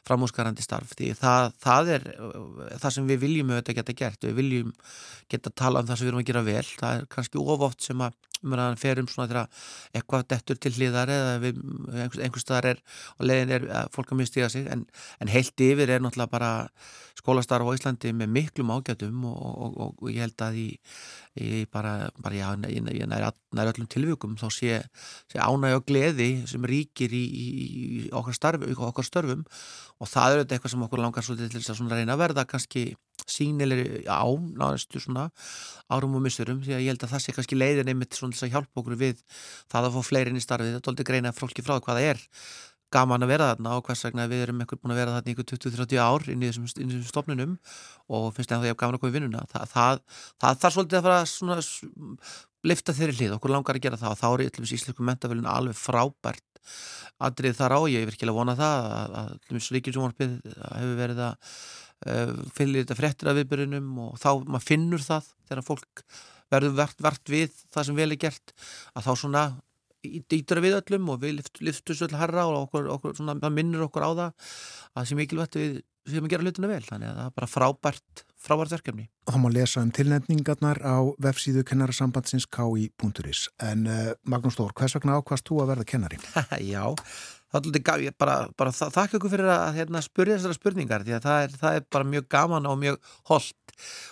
framhúsgarandi 0.08 0.66
starf. 0.66 0.96
Því 0.98 1.14
það, 1.20 1.54
það 1.64 1.94
er 1.98 2.10
uh, 2.18 2.42
það 2.76 2.98
sem 2.98 3.14
við 3.14 3.24
viljum 3.26 3.54
auðvitað 3.56 3.80
geta 3.82 3.98
gert. 4.04 4.28
Við 4.28 4.42
viljum 4.42 4.76
geta 5.32 5.54
tala 5.56 5.82
um 5.82 5.88
það 5.90 6.02
sem 6.02 6.08
við 6.08 6.14
erum 6.14 6.26
að 6.26 6.30
gera 6.32 6.46
vel. 6.50 6.68
Það 6.74 7.00
er 7.00 7.10
kannski 7.16 7.42
ofoft 7.42 7.88
sem 7.88 8.04
að 8.04 8.20
umræðan 8.42 8.80
ferum 8.82 9.10
svona 9.10 9.30
þegar 9.30 9.68
eitthvað 9.98 10.28
dettur 10.34 10.60
til 10.62 10.74
hliðar 10.78 11.12
eða 11.14 11.36
við, 11.44 11.62
einhvers, 11.94 12.22
einhvers 12.26 12.46
staðar 12.46 12.72
er 12.72 12.82
og 13.18 13.28
leiðin 13.30 13.54
er 13.58 13.68
að 13.82 13.92
fólk 13.96 14.14
að 14.14 14.22
mistiga 14.22 14.50
sig. 14.50 14.68
En, 14.72 14.86
en 15.22 15.32
heilt 15.32 15.66
yfir 15.66 15.94
er 15.94 16.04
náttúrulega 16.04 16.34
bara 16.34 16.52
skólastarf 17.20 17.68
á 17.68 17.76
Íslandi 17.76 18.14
með 18.18 18.34
miklum 18.34 18.74
ágætum 18.74 19.26
og, 19.30 19.38
og, 19.38 19.78
og, 19.86 20.01
og 20.02 20.10
ég 20.11 20.26
held 20.26 20.44
að 20.45 20.57
í, 20.61 20.68
í 21.40 21.61
bara, 21.72 22.10
bara 22.22 22.38
já, 22.38 22.48
í 22.68 22.82
nær 22.82 23.72
öllum 23.72 23.90
tilvíkum 23.91 24.38
þá 24.41 24.48
sé, 24.53 24.82
sé 25.32 25.40
ánæg 25.41 25.78
og 25.80 25.86
gleði 25.88 26.32
sem 26.49 26.65
ríkir 26.68 27.14
í, 27.14 27.22
í, 27.22 27.45
í 28.02 28.03
okkar, 28.18 28.38
starf, 28.38 28.65
okkar 28.90 29.07
störfum. 29.07 29.45
Og 30.02 30.10
það 30.10 30.36
er 30.36 30.44
eitthvað 30.48 30.73
sem 30.73 30.84
okkur 30.88 31.03
langar 31.03 31.26
svolítið 31.26 31.53
til 31.53 31.61
þess 31.61 31.86
að 31.86 31.94
reyna 31.94 32.18
að 32.18 32.23
verða 32.23 32.48
kannski 32.49 32.86
sínilegri 33.30 34.02
á 34.10 34.26
náðastu 34.26 35.02
svona 35.02 35.28
árum 35.91 36.18
og 36.18 36.23
missurum 36.26 36.61
því 36.64 36.76
að 36.76 36.84
ég 36.84 36.94
held 36.94 37.06
að 37.06 37.14
það 37.14 37.23
sé 37.23 37.36
kannski 37.36 37.60
leiðin 37.60 37.91
einmitt 37.94 38.18
svona 38.18 38.36
þess 38.36 38.48
að 38.48 38.53
hjálpa 38.56 38.82
okkur 38.82 38.98
við 38.98 39.22
það 39.72 39.88
að 39.88 39.95
fá 39.95 40.07
fleiri 40.07 40.34
inn 40.34 40.40
í 40.40 40.44
starfið, 40.44 40.76
þetta 40.78 40.90
er 40.90 40.94
aldrei 40.94 41.10
greina 41.11 41.34
fólki 41.36 41.65
frá 41.65 41.76
hvað 41.78 41.99
það 41.99 42.10
er 42.10 42.23
gaman 42.91 43.26
að 43.26 43.34
vera 43.34 43.49
þarna 43.51 43.73
og 43.77 43.88
hvers 43.88 44.05
vegna 44.07 44.27
við 44.31 44.45
erum 44.45 44.61
ekkur 44.65 44.81
búin 44.81 44.93
að 44.95 45.01
vera 45.01 45.15
þarna 45.18 45.34
ykkur 45.34 45.47
20-30 45.53 46.01
ár 46.03 46.30
inn 46.34 46.43
í 46.43 46.51
þessum, 46.51 46.69
inn 46.76 46.91
í 46.91 46.95
þessum 46.97 47.11
stofnunum 47.13 47.57
og 48.11 48.30
finnst 48.35 48.51
það 48.51 48.57
að 48.59 48.69
ég 48.69 48.76
hef 48.76 48.81
gaman 48.81 48.97
að 48.97 49.03
koma 49.03 49.11
í 49.11 49.18
vinnuna. 49.18 49.43
Það, 49.51 49.68
það, 49.73 50.01
það 50.43 50.61
þarf 50.63 50.77
svolítið 50.77 50.99
að 50.99 51.07
fara 51.07 51.19
svona 51.31 51.59
lifta 52.72 52.95
þeirri 52.97 53.18
hlið, 53.18 53.35
okkur 53.38 53.53
langar 53.55 53.80
að 53.80 53.85
gera 53.88 53.99
það 54.01 54.15
og 54.15 54.19
þá 54.22 54.27
er 54.31 54.73
íslensku 54.77 55.05
mentafölun 55.07 55.49
alveg 55.49 55.80
frábært 55.80 56.45
aðrið 57.22 57.57
þar 57.57 57.77
á, 57.77 57.80
ég 57.89 58.03
er 58.03 58.09
virkilega 58.09 58.38
vonað 58.38 58.61
það 58.61 58.91
að, 59.22 59.31
Ríkjusvonarpið 59.76 60.35
hefur 60.45 60.93
verið 60.99 61.23
að 61.26 61.55
uh, 62.07 62.35
fylgja 62.57 62.84
þetta 62.84 62.97
frettir 62.97 63.31
af 63.31 63.39
viðbyrjunum 63.39 63.89
og 64.05 64.13
þá 64.22 64.30
maður 64.45 64.68
finnur 64.68 65.05
það 65.05 65.34
þegar 65.49 65.68
fólk 65.68 66.05
verður 66.51 66.77
vert, 66.81 67.03
vert 67.05 67.34
við 67.34 67.59
það 67.72 67.88
sem 67.88 67.99
vel 68.01 68.09
er 68.09 68.22
gert 68.22 68.55
að 68.93 69.07
þá 69.07 69.11
svona 69.23 69.43
dýtra 70.02 70.64
við 70.64 70.80
öllum 70.82 71.14
og 71.14 71.22
við 71.22 71.41
lyftum 71.61 71.98
svo 71.98 72.10
öll 72.10 72.19
herra 72.19 72.48
og 72.49 72.68
okkur, 72.68 72.90
okkur 72.98 73.15
svona, 73.18 73.38
það 73.41 73.57
minnir 73.57 73.86
okkur 73.86 74.07
á 74.07 74.11
það 74.11 74.28
að 74.28 74.52
það 74.98 75.10
sé 75.10 75.18
mikilvægt 75.19 75.57
við 75.60 75.80
sem 76.10 76.26
að 76.26 76.34
gera 76.34 76.45
hlutuna 76.48 76.69
vel, 76.72 76.84
þannig 76.88 77.10
að 77.11 77.18
það 77.19 77.28
er 77.28 77.34
bara 77.38 77.49
frábært 77.52 78.23
frábært 78.41 78.73
verkefni. 78.73 79.06
Og 79.28 79.36
þá 79.36 79.40
má 79.44 79.49
lesa 79.53 79.84
um 79.86 79.91
tilnefningarnar 79.94 80.82
á 80.82 80.98
vefsíðu 81.22 81.64
kennarasambandsins 81.69 82.48
ki.is 82.49 83.44
en 83.61 83.86
uh, 83.86 83.99
Magnús 84.26 84.57
Stór, 84.57 84.73
hvers 84.78 84.98
vegna 84.98 85.19
ákvast 85.19 85.45
þú 85.45 85.61
að 85.61 85.76
verða 85.76 85.88
kennari? 85.94 86.18
Já, 86.73 86.90
er 87.52 88.14
bara, 88.18 88.36
bara 88.57 88.72
þakka 88.72 89.19
ykkur 89.19 89.34
fyrir 89.34 89.52
að 89.52 89.80
hérna, 89.80 90.02
spurja 90.03 90.38
þessara 90.38 90.57
spurningar 90.57 91.03
því 91.07 91.18
að 91.18 91.26
það 91.28 91.45
er, 91.45 91.57
það 91.64 91.80
er 91.80 91.88
bara 91.91 92.11
mjög 92.14 92.28
gaman 92.32 92.69
og 92.69 92.80
mjög 92.80 92.99
holdt 93.32 93.57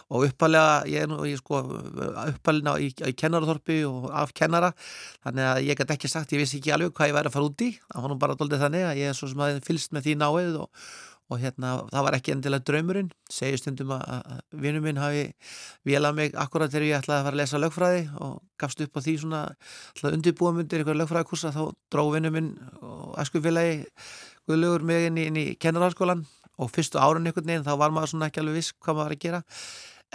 og 0.10 0.26
uppalega, 0.26 0.86
ég 0.90 1.06
er 1.06 1.38
sko, 1.38 1.60
uppalega 2.24 2.76
í, 2.82 2.90
í 2.90 3.14
kennaraþorpi 3.18 3.82
og 3.88 4.08
af 4.22 4.34
kennara, 4.38 4.72
þannig 5.26 5.50
að 5.50 5.62
ég 5.68 5.80
gæti 5.80 5.96
ekki 5.96 6.12
sagt, 6.12 6.34
ég 6.34 6.42
vissi 6.42 6.58
ekki 6.60 6.74
alveg 6.74 6.96
hvað 6.98 7.12
ég 7.12 7.18
væri 7.20 7.30
að 7.30 7.36
fara 7.36 7.50
út 7.50 7.66
í. 7.66 7.70
Það 7.86 8.06
var 8.06 8.14
nú 8.14 8.18
bara 8.24 8.38
doldið 8.40 8.66
þannig 8.66 8.88
að 8.88 9.04
ég 9.04 9.12
er 9.12 9.20
svo 9.20 9.30
sem 9.30 9.46
að 9.46 9.62
fylst 9.68 9.94
með 9.96 10.08
því 10.08 10.18
náið 10.24 10.60
og 10.64 10.90
og 11.30 11.38
hérna 11.42 11.76
það 11.92 12.06
var 12.06 12.16
ekki 12.18 12.34
endilega 12.34 12.66
draumurinn. 12.66 13.12
Segju 13.30 13.60
stundum 13.62 13.94
að 13.94 14.40
vinnu 14.64 14.82
minn 14.84 15.02
hafi 15.02 15.28
vilað 15.88 16.18
mig 16.18 16.38
akkurat 16.42 16.72
þegar 16.74 16.88
ég 16.88 16.98
ætlaði 17.04 17.20
að 17.20 17.28
fara 17.28 17.36
að 17.36 17.42
lesa 17.42 17.62
lögfræði 17.62 18.02
og 18.26 18.34
gafst 18.62 18.82
upp 18.86 18.98
á 18.98 19.00
því 19.06 19.16
svona 19.22 19.44
alltaf 19.50 20.18
undirbúa 20.18 20.56
myndir 20.58 20.82
einhverja 20.82 21.02
lögfræðikursa 21.04 21.54
þá 21.54 21.62
dró 21.94 22.04
vinnu 22.16 22.34
minn 22.34 22.50
og 22.82 23.14
æskufélagi 23.22 23.86
guðlugur 24.50 24.86
mig 24.90 25.08
inn 25.10 25.22
í, 25.22 25.28
inn 25.30 25.38
í 25.38 25.46
kennarhalskólan 25.62 26.26
og 26.60 26.74
fyrstu 26.74 27.00
árun 27.00 27.30
einhvern 27.30 27.46
veginn 27.46 27.68
þá 27.68 27.76
var 27.78 27.94
maður 27.94 28.16
svona 28.16 28.32
ekki 28.32 28.42
alveg 28.42 28.60
viss 28.60 28.74
hvað 28.74 28.98
maður 28.98 29.06
var 29.06 29.18
að 29.18 29.24
gera. 29.28 29.44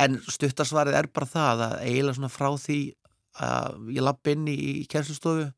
En 0.05 0.19
stuttarsvarið 0.27 0.99
er 0.99 1.09
bara 1.15 1.31
það 1.31 1.67
að 1.69 1.77
eiginlega 1.87 2.19
svona 2.19 2.35
frá 2.35 2.49
því 2.59 2.81
að 3.45 3.93
ég 3.95 4.05
lapp 4.05 4.31
inn 4.31 4.49
í, 4.51 4.59
í 4.83 4.87
kjænslustofu 4.91 5.53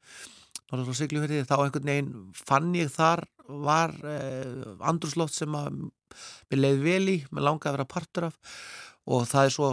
þá 0.67 1.57
einhvern 1.63 1.89
veginn 1.89 2.13
fann 2.37 2.75
ég 2.77 2.93
þar 2.93 3.25
var 3.49 3.95
eh, 4.07 4.65
andrúslótt 4.87 5.35
sem 5.35 5.55
að 5.57 5.85
mér 6.51 6.63
leiði 6.63 6.83
vel 6.85 7.13
í, 7.13 7.17
mér 7.31 7.49
langaði 7.49 7.73
að 7.73 7.79
vera 7.79 7.93
partur 7.93 8.29
af. 8.31 8.41
Og 9.07 9.27
það 9.31 9.49
er 9.49 9.55
svo 9.55 9.71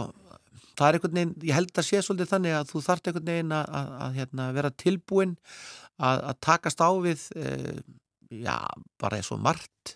það 0.74 0.86
er 0.86 0.98
einhvern 0.98 1.18
veginn, 1.18 1.34
ég 1.46 1.58
held 1.58 1.74
að 1.78 1.86
sé 1.88 2.00
svolítið 2.02 2.32
þannig 2.32 2.56
að 2.58 2.70
þú 2.70 2.82
þart 2.86 3.10
einhvern 3.10 3.30
veginn 3.30 3.54
að, 3.54 3.68
að, 3.80 3.92
að 4.06 4.16
hérna, 4.18 4.48
vera 4.56 4.72
tilbúin 4.84 5.36
að, 5.98 6.24
að 6.30 6.40
takast 6.48 6.82
á 6.82 6.90
við 7.04 7.28
eh, 7.38 7.76
já, 8.42 8.56
bara 9.00 9.20
eins 9.20 9.30
og 9.34 9.42
margt 9.44 9.94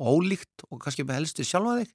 ólíkt 0.00 0.64
og 0.70 0.80
kannski 0.80 1.04
með 1.04 1.20
helstu 1.20 1.44
sjálfa 1.44 1.80
þig. 1.80 1.90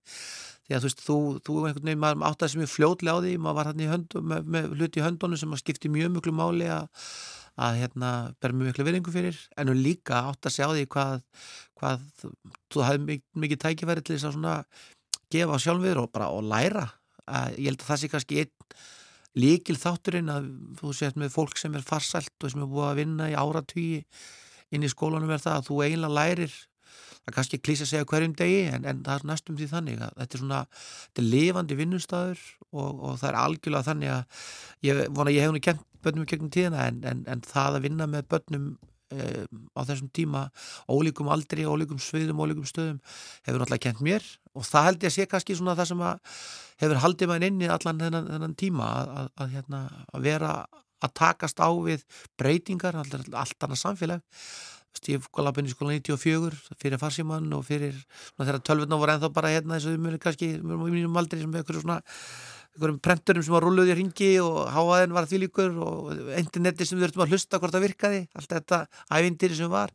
Því 0.66 0.76
að 0.76 0.82
þú 0.82 0.90
veist, 0.90 1.02
þú, 1.06 1.18
þú 1.46 1.56
einhvern 1.62 1.90
veginn 1.90 2.02
maður 2.02 2.28
áttaði 2.30 2.54
sem 2.54 2.66
ég 2.66 2.74
fljóðlega 2.74 3.16
á 3.18 3.24
því 3.24 3.34
maður 3.38 3.58
var 3.60 3.72
hann 3.72 3.82
í 3.82 3.90
höndum 3.90 4.30
með, 4.32 4.52
með 4.56 4.70
hluti 4.76 5.02
í 5.02 5.06
höndunum 5.06 5.42
sem 5.42 5.56
að 5.56 5.62
skipti 5.62 5.92
mjög 5.94 6.14
mjög 6.16 6.30
mjög 6.30 6.38
máli 6.40 6.70
að 6.74 7.10
að 7.56 7.80
hérna 7.82 8.10
ber 8.42 8.54
mjög 8.56 8.72
miklu 8.72 8.88
veringu 8.88 9.14
fyrir 9.14 9.38
en 9.56 9.72
hún 9.72 9.84
líka 9.84 10.26
átt 10.30 10.50
að 10.50 10.56
sjá 10.58 10.66
því 10.72 10.86
hvað, 10.92 11.24
hvað 11.80 12.04
þú 12.74 12.84
hafði 12.84 13.04
mikið, 13.06 13.26
mikið 13.46 13.62
tækifæri 13.64 14.04
til 14.04 14.18
þess 14.18 14.30
að 14.30 14.36
svona 14.38 14.56
gefa 15.32 15.62
sjálfur 15.64 16.04
og 16.04 16.12
bara 16.14 16.30
og 16.36 16.46
læra. 16.50 16.90
Að 17.26 17.58
ég 17.58 17.72
held 17.72 17.82
að 17.82 17.90
það 17.90 18.02
sé 18.02 18.12
kannski 18.12 18.44
einn 18.44 18.54
líkil 19.36 19.76
þátturinn 19.80 20.32
að 20.32 20.48
þú 20.80 20.94
sést 20.96 21.18
með 21.20 21.34
fólk 21.34 21.60
sem 21.60 21.74
er 21.76 21.84
farsælt 21.84 22.46
og 22.46 22.52
sem 22.52 22.64
er 22.64 22.72
búið 22.72 22.88
að 22.90 23.00
vinna 23.02 23.32
í 23.32 23.36
áratvíi 23.36 24.06
inn 24.76 24.86
í 24.86 24.92
skólanum 24.92 25.34
er 25.34 25.44
það 25.44 25.60
að 25.60 25.68
þú 25.70 25.80
eiginlega 25.84 26.18
lærir 26.20 26.54
það 26.56 27.32
er 27.32 27.36
kannski 27.36 27.60
klísa 27.60 27.86
að 27.86 27.92
segja 27.92 28.08
hverjum 28.12 28.36
degi 28.38 28.62
en, 28.70 28.86
en 28.86 29.02
það 29.06 29.18
er 29.18 29.28
næstum 29.32 29.58
því 29.60 29.68
þannig 29.72 30.06
að 30.06 30.16
þetta 30.22 30.38
er 30.38 30.44
svona, 30.44 30.62
þetta 31.10 31.24
er 31.24 31.30
lifandi 31.34 31.78
vinnustæður 31.80 32.46
og, 32.70 32.90
og 32.94 33.20
það 33.22 33.28
er 33.32 33.40
algjörlega 33.42 33.88
þannig 33.90 34.14
að 34.14 34.48
ég 34.88 35.02
vona 35.18 35.36
ég 35.36 35.46
hef 35.46 35.56
nú 35.56 35.64
kent 35.66 35.84
börnum 36.06 36.28
gegnum 36.30 36.52
tíðina 36.54 36.90
en, 36.90 37.02
en, 37.08 37.24
en 37.32 37.42
það 37.46 37.80
að 37.80 37.88
vinna 37.88 38.08
með 38.12 38.30
börnum 38.34 38.70
eh, 39.16 39.44
á 39.76 39.82
þessum 39.90 40.12
tíma 40.16 40.46
ólíkum 40.92 41.32
aldri, 41.34 41.68
ólíkum 41.68 42.02
sviðum, 42.02 42.42
ólíkum 42.46 42.70
stöðum 42.70 43.02
hefur 43.48 43.62
náttúrulega 43.62 43.90
kent 43.90 44.06
mér 44.06 44.26
og 44.56 44.66
það 44.68 44.90
held 44.90 45.04
ég 45.04 45.12
að 45.12 45.18
sé 45.18 45.28
kannski 45.32 45.58
svona 45.58 45.76
það 45.78 45.92
sem 45.92 46.08
hefur 46.86 47.04
haldið 47.04 47.32
maður 47.32 47.48
inn 47.50 47.62
í 47.62 47.70
allan 47.72 48.02
þennan, 48.06 48.32
þennan 48.32 48.58
tíma 48.60 48.90
að, 49.02 49.14
að, 49.20 49.30
að, 49.36 49.54
hérna, 49.58 49.84
að 50.14 50.28
vera 50.30 50.56
að 51.04 51.14
takast 51.20 51.60
á 51.62 51.70
við 51.86 52.06
breytingar, 52.40 52.98
allt, 52.98 53.18
annað 53.36 53.82
samfélag. 53.82 54.24
Stíf 54.96 55.28
Galabin 55.36 55.68
í 55.68 55.74
skóla 55.74 55.98
94 55.98 56.56
fyrir 56.80 57.00
farsíman 57.02 57.50
og 57.58 57.66
fyrir 57.68 57.98
þegar 58.38 58.62
tölvurna 58.64 59.00
voru 59.02 59.16
ennþá 59.16 59.30
bara 59.36 59.52
hérna 59.52 59.76
þess 59.76 59.90
að 59.90 59.96
við 59.98 60.06
mjög 60.06 60.22
kannski 60.24 60.50
mínum 60.64 61.20
aldrei 61.20 61.42
sem 61.42 61.58
eitthvað 61.60 61.82
svona 61.82 61.98
einhverjum 62.76 63.00
prenturum 63.00 63.44
sem 63.44 63.54
var 63.56 63.64
rulluð 63.64 63.92
í 63.94 63.96
ringi 63.96 64.30
og 64.44 64.68
háaðin 64.74 65.14
var 65.16 65.28
því 65.30 65.40
líkur 65.46 65.78
og 65.80 66.10
interneti 66.36 66.86
sem 66.86 67.00
við 67.00 67.08
verðum 67.08 67.24
að 67.26 67.36
hlusta 67.36 67.60
hvort 67.60 67.76
það 67.76 67.86
virkaði 67.86 68.20
allt 68.36 68.52
þetta 68.52 68.80
ævindir 69.16 69.56
sem 69.56 69.72
var. 69.72 69.94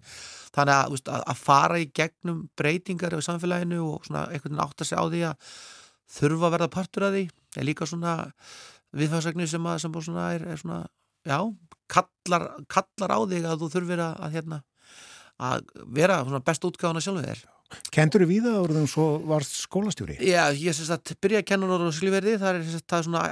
Þannig 0.54 0.74
að, 0.74 0.94
veist, 0.94 1.10
að, 1.12 1.26
að 1.32 1.42
fara 1.44 1.80
í 1.80 1.90
gegnum 1.94 2.40
breytingar 2.56 3.14
á 3.14 3.20
samfélaginu 3.22 3.82
og 3.84 4.08
svona 4.08 4.24
einhvern 4.30 4.56
veginn 4.56 4.64
átt 4.64 4.80
að 4.80 4.90
segja 4.90 5.04
á 5.04 5.12
því 5.12 5.22
að 5.28 5.52
þurfa 6.16 6.48
að 6.48 6.56
verða 6.56 6.70
partur 6.74 7.06
af 7.06 7.14
því 7.14 7.24
er 7.60 7.68
líka 7.68 7.86
svona 7.86 8.16
viðfagsagnu 8.96 9.46
sem, 9.50 9.70
sem 9.84 10.00
svona 10.00 10.26
er, 10.34 10.48
er 10.54 10.58
svona, 10.58 10.80
já, 11.28 11.38
kallar, 11.90 12.48
kallar 12.70 13.14
á 13.14 13.18
þig 13.30 13.46
að 13.46 13.62
þú 13.62 13.72
þurfir 13.76 14.04
að, 14.08 14.18
að 14.24 14.36
hérna 14.38 14.62
vera 15.96 16.20
best 16.44 16.66
útgáðan 16.68 17.00
að 17.00 17.06
sjálfu 17.06 17.26
þér 17.28 17.44
Kendur 17.94 18.24
þú 18.24 18.28
víða 18.30 18.52
áraðum 18.58 18.86
svo 18.90 19.04
varst 19.30 19.56
skólastjóri? 19.62 20.16
Já, 20.26 20.50
ég 20.54 20.74
syns 20.74 20.90
að 20.94 21.12
byrja 21.22 21.42
að 21.42 21.48
kenna 21.50 21.78
á 21.78 21.94
Silverði, 21.94 22.36
það 22.40 22.58
er, 22.58 22.78
það 22.82 22.96
er 22.98 23.04
svona 23.06 23.24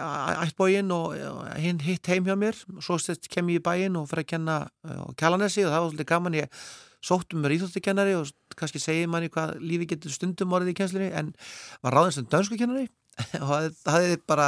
ættbógin 0.45 0.93
og 0.95 1.17
hinn 1.59 1.81
hitt 1.83 2.11
heim 2.11 2.27
hjá 2.27 2.37
mér. 2.39 2.59
Og 2.77 2.85
svo 2.87 2.99
kem 3.31 3.51
ég 3.51 3.59
í 3.59 3.65
bæin 3.65 3.99
og 3.99 4.07
fyrir 4.11 4.27
að 4.27 4.31
kenna 4.35 4.59
á 4.69 5.07
Kjalanesi 5.19 5.65
og 5.67 5.73
það 5.73 5.83
var 5.83 5.91
svolítið 5.91 6.11
gaman. 6.13 6.39
Ég 6.39 6.63
sóttum 7.09 7.43
mér 7.43 7.57
íþjóttikennari 7.57 8.15
og 8.19 8.31
kannski 8.59 8.83
segið 8.83 9.11
manni 9.11 9.33
hvað 9.35 9.59
lífi 9.63 9.91
getur 9.95 10.15
stundum 10.15 10.55
orðið 10.55 10.75
í 10.75 10.79
kennslinni 10.81 11.11
en 11.19 11.33
var 11.83 11.99
ráðins 11.99 12.19
sem 12.19 12.31
dönskukennari. 12.31 12.87
Og 13.43 13.73
það 13.83 13.97
hefði 13.97 14.19
bara 14.31 14.45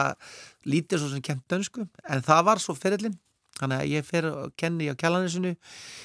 lítið 0.63 1.03
svo 1.03 1.09
sem 1.11 1.23
kent 1.27 1.43
dönsku 1.51 1.89
en 2.07 2.21
það 2.23 2.45
var 2.47 2.61
svo 2.63 2.77
ferillin 2.79 3.17
þannig 3.59 3.81
að 3.81 3.91
ég 3.91 4.07
fer 4.07 4.29
að 4.29 4.53
kenni 4.61 4.87
á 4.87 4.95
Kjalanesinu 4.95 5.57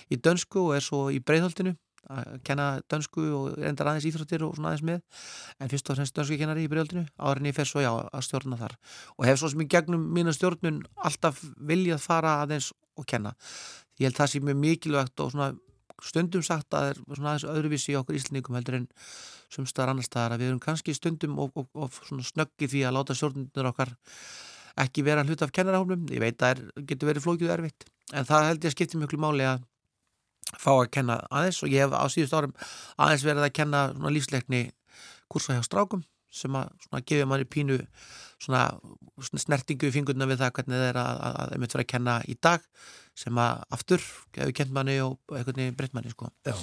í 0.10 0.18
dönsku 0.18 0.64
og 0.64 0.78
er 0.80 0.86
svo 0.86 1.04
í 1.14 1.20
Breitholtinu 1.22 1.76
að 2.12 2.40
kenna 2.48 2.68
dönsku 2.92 3.26
og 3.38 3.58
reyndar 3.58 3.92
aðeins 3.92 4.08
íþróttir 4.10 4.46
og 4.46 4.56
svona 4.58 4.72
aðeins 4.72 4.86
með. 4.90 5.04
En 5.60 5.72
fyrst 5.72 5.90
og 5.90 6.00
fremst 6.00 6.16
dönsku 6.18 6.40
kennari 6.40 6.66
í 6.66 6.72
bregjöldinu 6.72 7.06
árinni 7.18 7.54
fer 7.56 7.70
svo 7.70 7.84
já 7.84 7.92
að 7.92 8.26
stjórna 8.28 8.60
þar. 8.62 8.78
Og 9.18 9.28
hef 9.30 9.42
svo 9.42 9.52
sem 9.52 9.66
í 9.66 9.70
gegnum 9.72 10.08
mína 10.16 10.34
stjórnun 10.36 10.82
alltaf 10.96 11.44
viljað 11.58 12.04
fara 12.06 12.40
aðeins 12.44 12.72
og 12.96 13.08
kenna. 13.10 13.36
Ég 14.00 14.10
held 14.10 14.20
það 14.20 14.32
sé 14.32 14.44
mjög 14.44 14.60
mikilvægt 14.64 15.24
og 15.24 15.32
svona 15.34 15.54
stundum 16.04 16.44
sagt 16.44 16.74
að 16.76 16.90
það 16.90 16.90
er 16.90 17.00
svona 17.16 17.32
aðeins 17.32 17.48
öðruvísi 17.54 17.94
í 17.94 18.00
okkur 18.00 18.18
íslendingum 18.20 18.58
heldur 18.58 18.80
en 18.82 18.90
sumstaðar 19.54 19.94
annar 19.94 20.08
staðar 20.08 20.36
að 20.36 20.44
við 20.44 20.52
erum 20.52 20.64
kannski 20.64 20.96
stundum 20.96 21.38
og, 21.40 21.54
og, 21.56 21.70
og 21.78 21.94
svona 22.02 22.26
snöggi 22.26 22.70
því 22.72 22.84
að 22.88 22.98
láta 22.98 23.16
stjórnundur 23.16 23.70
okkar 23.72 23.94
ekki 24.86 25.06
vera 25.08 25.24
hlut 25.24 25.44
af 25.46 25.54
kennarahólum 25.56 26.10
ég 26.12 26.24
veit 26.24 26.42
að 26.44 26.66
það 26.66 26.90
getur 26.90 27.12
verið 27.12 27.26
flókjuð 27.26 27.54
erfitt 27.56 27.88
en 28.14 28.28
það 28.28 28.50
held 28.50 28.66
ég 28.66 28.72
að 28.72 28.76
skipti 28.76 29.00
mjög 29.00 29.16
máli 29.22 29.48
að 29.48 29.64
fá 30.54 30.72
að 30.76 30.92
kenna 30.98 31.20
aðeins 31.30 31.62
og 31.64 31.74
ég 31.74 31.86
hef 31.86 31.96
á 31.96 32.06
síðust 32.12 32.36
árum 32.38 32.54
aðeins 33.02 33.26
verið 33.26 33.48
að 33.48 33.56
kenna 33.60 33.86
lífsleikni 34.06 34.62
kursa 35.32 35.58
hjá 35.58 35.66
strákum 35.66 36.06
sem 36.36 36.56
að 36.56 37.02
gefa 37.08 37.28
manni 37.30 37.48
pínu 37.48 37.80
svona, 38.44 38.68
svona 39.18 39.42
snertingu 39.42 39.90
í 39.90 39.96
fingurna 39.96 40.28
við 40.30 40.44
það 40.44 40.56
hvernig 40.60 40.82
það 40.82 40.90
er 40.90 41.02
að, 41.02 41.20
að, 41.28 41.36
að 41.42 41.56
einmitt 41.56 41.76
vera 41.76 41.86
að 41.86 41.92
kenna 41.94 42.16
í 42.28 42.38
dag 42.44 42.70
sem 43.16 43.40
að 43.40 43.66
aftur 43.78 44.08
hefur 44.36 44.56
kent 44.60 44.74
manni 44.76 44.98
og 45.04 45.18
eitthvað 45.32 45.78
breytt 45.80 45.96
manni 45.96 46.12
sko. 46.12 46.32
Já 46.46 46.56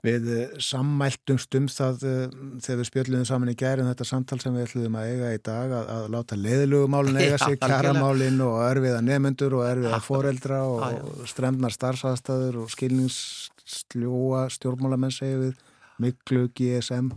Við 0.00 0.28
eh, 0.32 0.52
sammæltumst 0.64 1.56
um 1.58 1.66
það 1.68 2.04
uh, 2.08 2.20
þegar 2.64 2.78
við 2.80 2.88
spjöldluðum 2.88 3.26
saman 3.28 3.52
í 3.52 3.56
gæri 3.60 3.84
um 3.84 3.90
þetta 3.90 4.06
samtal 4.08 4.38
sem 4.40 4.54
við 4.56 4.68
ætluðum 4.68 4.96
að 4.96 5.10
eiga 5.10 5.32
í 5.36 5.40
dag 5.44 5.74
að, 5.76 5.90
að 5.96 6.06
láta 6.14 6.38
leðilugumálin 6.40 7.18
eiga 7.22 7.40
sig, 7.42 7.58
kæramálin 7.60 8.40
og 8.46 8.60
erfiða 8.64 9.02
nefnendur 9.04 9.58
og 9.58 9.66
erfiða 9.68 9.98
foreldra 10.04 10.62
og, 10.70 10.86
og 11.04 11.26
stremnar 11.28 11.76
starfsaðstæður 11.76 12.62
og 12.62 12.72
skilningssljóa 12.72 14.46
stjórnmálamenn 14.56 15.12
segja 15.12 15.42
við 15.44 15.60
miklu 16.00 16.46
GSM 16.56 17.12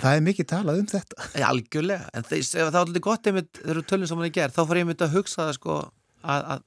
Það 0.00 0.16
er 0.16 0.22
mikið 0.24 0.46
talað 0.48 0.80
um 0.80 0.88
þetta. 0.88 1.24
Já, 1.34 1.44
algjörlega, 1.48 2.10
en 2.14 2.24
það, 2.24 2.42
það 2.46 2.66
var 2.66 2.76
alveg 2.84 3.04
gott 3.04 3.26
einmitt 3.26 3.58
þegar 3.58 3.80
þú 3.80 3.82
tölum 3.90 4.10
saman 4.10 4.28
í 4.28 4.34
gæri, 4.36 4.54
þá 4.54 4.60
fór 4.62 4.78
ég 4.78 4.86
einmitt 4.86 5.02
að 5.04 5.16
hugsa 5.16 5.40
það 5.42 5.56
sko 5.56 5.78
að, 5.80 6.44
að 6.54 6.62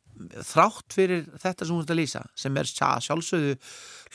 þrátt 0.45 0.95
fyrir 0.95 1.25
þetta 1.41 1.65
sem 1.65 1.75
hún 1.75 1.85
er 1.85 1.93
að 1.93 1.99
lýsa 2.01 2.23
sem 2.39 2.59
er 2.59 2.69
sjálfsögðu 2.69 3.55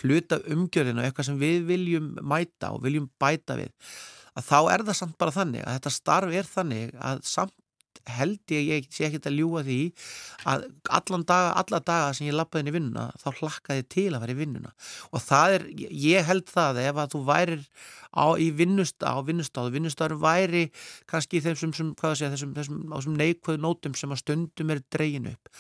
hluta 0.03 0.41
umgjörðinu 0.55 1.03
og 1.03 1.09
eitthvað 1.09 1.31
sem 1.31 1.41
við 1.41 1.65
viljum 1.69 2.13
mæta 2.23 2.73
og 2.75 2.85
viljum 2.87 3.09
bæta 3.21 3.59
við 3.59 3.73
að 4.39 4.47
þá 4.49 4.59
er 4.75 4.85
það 4.87 5.01
samt 5.01 5.17
bara 5.19 5.35
þannig 5.35 5.65
að 5.65 5.79
þetta 5.79 5.95
starf 5.97 6.37
er 6.39 6.53
þannig 6.53 6.95
að 7.03 7.25
samt 7.27 7.57
held 8.09 8.53
ég, 8.53 8.69
ég 8.69 8.89
sé 8.93 9.09
ekki 9.09 9.21
að 9.29 9.39
ljúa 9.39 9.63
því 9.67 9.79
að 10.49 10.67
allan 10.99 11.25
daga, 11.29 11.53
alla 11.61 11.81
daga 11.85 12.15
sem 12.17 12.29
ég 12.29 12.37
lappaði 12.37 12.65
inn 12.65 12.71
í 12.73 12.77
vinnuna, 12.79 13.07
þá 13.21 13.29
hlakkaði 13.41 13.87
til 13.93 14.09
að 14.13 14.23
vera 14.25 14.35
í 14.35 14.39
vinnuna. 14.39 14.75
Og 15.13 15.25
það 15.25 15.57
er, 15.59 15.67
ég 16.07 16.29
held 16.29 16.49
það 16.51 16.83
ef 16.87 17.03
að 17.03 17.15
þú 17.15 17.23
værir 17.29 17.65
á, 18.15 18.27
í 18.41 18.49
vinnustá, 18.57 19.15
á 19.15 19.19
vinnustáðu, 19.25 19.75
vinnustáður 19.77 20.19
væri 20.23 20.65
kannski 21.11 21.43
þessum, 21.45 21.75
sem, 21.77 21.93
segja, 22.01 22.33
þessum, 22.35 22.55
þessum, 22.57 22.81
þessum 22.93 23.21
neikvöðu 23.21 23.63
nótum 23.65 23.97
sem 23.99 24.15
að 24.15 24.23
stundum 24.23 24.75
er 24.75 24.83
dregin 24.93 25.31
upp 25.33 25.53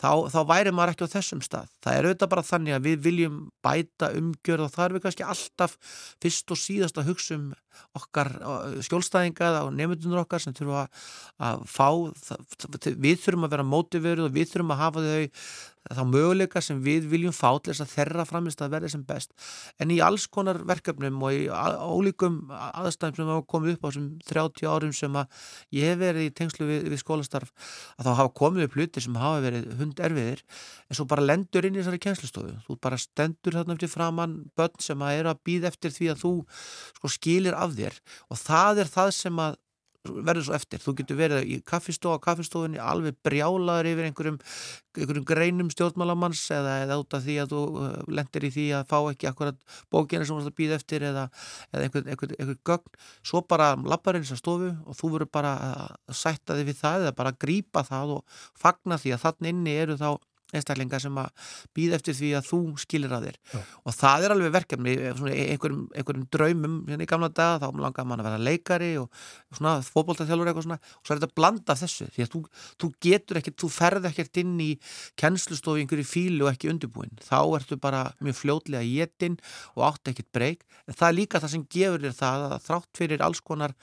þá, 0.00 0.10
þá 0.32 0.40
væri 0.48 0.72
maður 0.74 0.94
ekki 0.94 1.08
á 1.08 1.14
þessum 1.14 1.42
stað. 1.44 1.68
Það 1.84 1.98
er 1.98 2.08
auðvitað 2.08 2.32
bara 2.34 2.46
þannig 2.48 2.76
að 2.76 2.86
við 2.88 3.02
viljum 3.04 3.36
bæta 3.64 4.10
umgjörð 4.18 4.66
og 4.66 4.72
það 4.74 4.86
er 4.86 4.94
við 4.96 5.04
kannski 5.04 5.26
alltaf 5.34 5.76
fyrst 6.22 6.54
og 6.54 6.60
síðast 6.60 7.00
að 7.00 7.10
hugsa 7.10 7.38
um 7.38 7.46
okkar 7.98 8.30
skjólstæðinga 8.86 9.50
og 9.64 9.70
nefndunur 9.74 10.22
okkar 10.22 10.42
sem 10.42 10.54
þurfa 10.56 10.86
að 11.42 11.64
fá, 11.70 11.88
við 12.94 13.22
þurfum 13.24 13.48
að 13.48 13.56
vera 13.56 13.68
mótiveruð 13.70 14.28
og 14.28 14.36
við 14.36 14.52
þurfum 14.52 14.74
að 14.74 14.82
hafa 14.84 15.06
þau 15.06 15.24
þá 15.92 16.02
möguleika 16.08 16.62
sem 16.64 16.80
við 16.84 17.08
viljum 17.12 17.34
fá 17.36 17.50
til 17.58 17.72
þess 17.72 17.84
að 17.84 17.92
þerra 17.92 18.24
framist 18.28 18.62
að 18.64 18.72
verða 18.76 18.90
sem 18.94 19.04
best. 19.04 19.34
En 19.82 19.92
í 19.92 19.98
alls 20.04 20.26
konar 20.32 20.62
verkefnum 20.64 21.20
og 21.26 21.36
í 21.36 21.48
ólíkum 21.50 22.38
aðstæðum 22.48 23.18
sem 23.18 23.32
hafa 23.34 23.46
komið 23.54 23.76
upp 23.76 23.84
á 23.84 23.88
þessum 23.90 24.08
30 24.30 24.70
árum 24.70 24.94
sem 24.96 25.18
að 25.20 25.44
ég 25.76 25.92
hef 25.92 26.00
verið 26.00 26.28
í 26.28 26.32
tengslu 26.40 26.68
við, 26.70 26.88
við 26.92 27.02
skólastarf 27.02 27.52
að 27.98 28.08
þá 28.08 28.12
hafa 28.22 28.34
komið 28.40 28.68
upp 28.68 28.78
hluti 28.78 29.04
sem 29.04 29.20
hafa 29.20 29.42
verið 29.44 29.68
hund 29.80 30.00
erfiðir 30.08 30.44
en 30.88 30.98
svo 30.98 31.08
bara 31.10 31.26
lendur 31.26 31.68
inn 31.68 31.76
í 31.76 31.82
þessari 31.82 32.02
kjænslustofu 32.06 32.56
þú 32.64 32.78
bara 32.80 33.00
stendur 33.00 33.58
þarna 33.58 33.76
eftir 33.76 33.92
framann 33.92 34.38
börn 34.56 34.80
sem 34.82 35.04
að 35.04 35.20
eru 35.20 35.32
að 35.32 35.42
býða 35.48 35.70
eftir 35.72 35.94
því 35.94 36.10
að 36.12 36.24
þú 36.24 36.32
sko, 36.98 37.12
skilir 37.12 37.58
af 37.58 37.76
þér. 37.76 38.00
Og 38.30 38.40
það 38.40 38.84
er 38.84 38.92
það 38.96 39.12
sem 39.18 39.44
að 39.44 39.60
verður 40.04 40.44
svo 40.48 40.54
eftir, 40.56 40.80
þú 40.82 40.94
getur 40.98 41.18
verið 41.18 41.46
í 41.48 41.58
kaffistofa 41.64 42.20
kaffistofunni 42.24 42.80
alveg 42.82 43.16
brjálaður 43.24 43.88
yfir 43.88 44.08
einhverjum, 44.08 44.36
einhverjum 44.98 45.26
greinum 45.28 45.70
stjórnmálamanns 45.72 46.42
eða, 46.52 46.74
eða 46.84 46.98
út 47.00 47.16
af 47.16 47.24
því 47.24 47.38
að 47.42 47.54
þú 47.54 47.62
uh, 47.80 47.94
lendir 48.18 48.46
í 48.48 48.52
því 48.54 48.66
að 48.78 48.90
fá 48.92 48.98
ekki 49.00 49.30
akkurat 49.30 49.78
bókina 49.94 50.26
sem 50.26 50.36
þú 50.36 50.44
ætti 50.44 50.52
að 50.52 50.58
býða 50.60 50.78
eftir 50.80 51.08
eða, 51.08 51.24
eða 51.72 51.88
einhver, 51.88 52.06
einhver, 52.12 52.36
einhver 52.38 52.60
gögn, 52.70 53.00
svo 53.24 53.44
bara 53.48 53.72
lappar 53.80 54.20
eins 54.20 54.34
að 54.34 54.42
stofu 54.42 54.70
og 54.84 55.00
þú 55.00 55.14
verður 55.16 55.32
bara 55.38 55.56
að 55.70 56.20
sætta 56.20 56.58
þig 56.58 56.70
við 56.70 56.80
það 56.82 57.08
eða 57.08 57.16
bara 57.22 57.32
að 57.34 57.40
grípa 57.46 57.86
það 57.88 58.16
og 58.18 58.38
fagna 58.60 59.00
því 59.00 59.16
að 59.16 59.24
þannig 59.24 59.54
inni 59.54 59.76
eru 59.86 59.98
þá 60.00 60.08
einstaklingar 60.54 61.02
sem 61.02 61.18
að 61.20 61.50
býða 61.76 61.98
eftir 61.98 62.16
því 62.18 62.30
að 62.38 62.48
þú 62.50 62.60
skilir 62.84 63.14
að 63.14 63.28
þér. 63.28 63.38
Já. 63.54 63.60
og 63.84 63.96
það 63.98 64.26
er 64.26 64.34
alveg 64.34 64.54
verkefni 64.54 64.94
einhverjum, 65.14 65.82
einhverjum 65.94 66.26
draumum 66.32 66.76
hérna 66.88 67.06
í 67.06 67.10
gamla 67.10 67.30
daga 67.34 67.60
þá 67.64 67.80
langar 67.84 68.08
mann 68.08 68.22
að 68.22 68.28
vera 68.30 68.42
leikari 68.48 68.90
og 69.00 69.08
svona 69.54 69.74
fókbóltaþjálfur 69.88 70.50
eitthvað 70.50 70.68
svona. 70.68 70.80
Og 70.80 71.06
svo 71.06 71.14
er 71.14 71.22
þetta 71.22 71.38
blanda 71.40 71.74
af 71.74 71.82
þessu 71.82 72.08
því 72.14 72.26
að 72.26 72.32
þú, 72.34 72.42
þú 72.82 72.90
getur 73.08 73.40
ekkert, 73.40 73.58
þú 73.62 73.70
ferð 73.74 74.08
ekkert 74.10 74.42
inn 74.42 74.54
í 74.62 74.70
kennslustofi 75.20 75.84
einhverju 75.84 76.08
fílu 76.08 76.48
og 76.48 76.52
ekki 76.52 76.70
undirbúin. 76.72 77.14
Þá 77.24 77.38
ertu 77.58 77.78
bara 77.80 78.04
mjög 78.24 78.40
fljótlega 78.40 78.84
í 78.84 78.96
jetin 79.00 79.38
og 79.74 79.86
átt 79.90 80.12
ekkert 80.12 80.30
breyk. 80.34 80.66
En 80.88 80.96
það 80.96 81.08
er 81.08 81.18
líka 81.18 81.40
það 81.42 81.54
sem 81.54 81.66
gefur 81.76 82.04
þér 82.04 82.18
það 82.18 82.46
að 82.48 82.56
þrátt 82.68 83.00
fyrir 83.00 83.24
alls 83.24 83.40
konar 83.44 83.74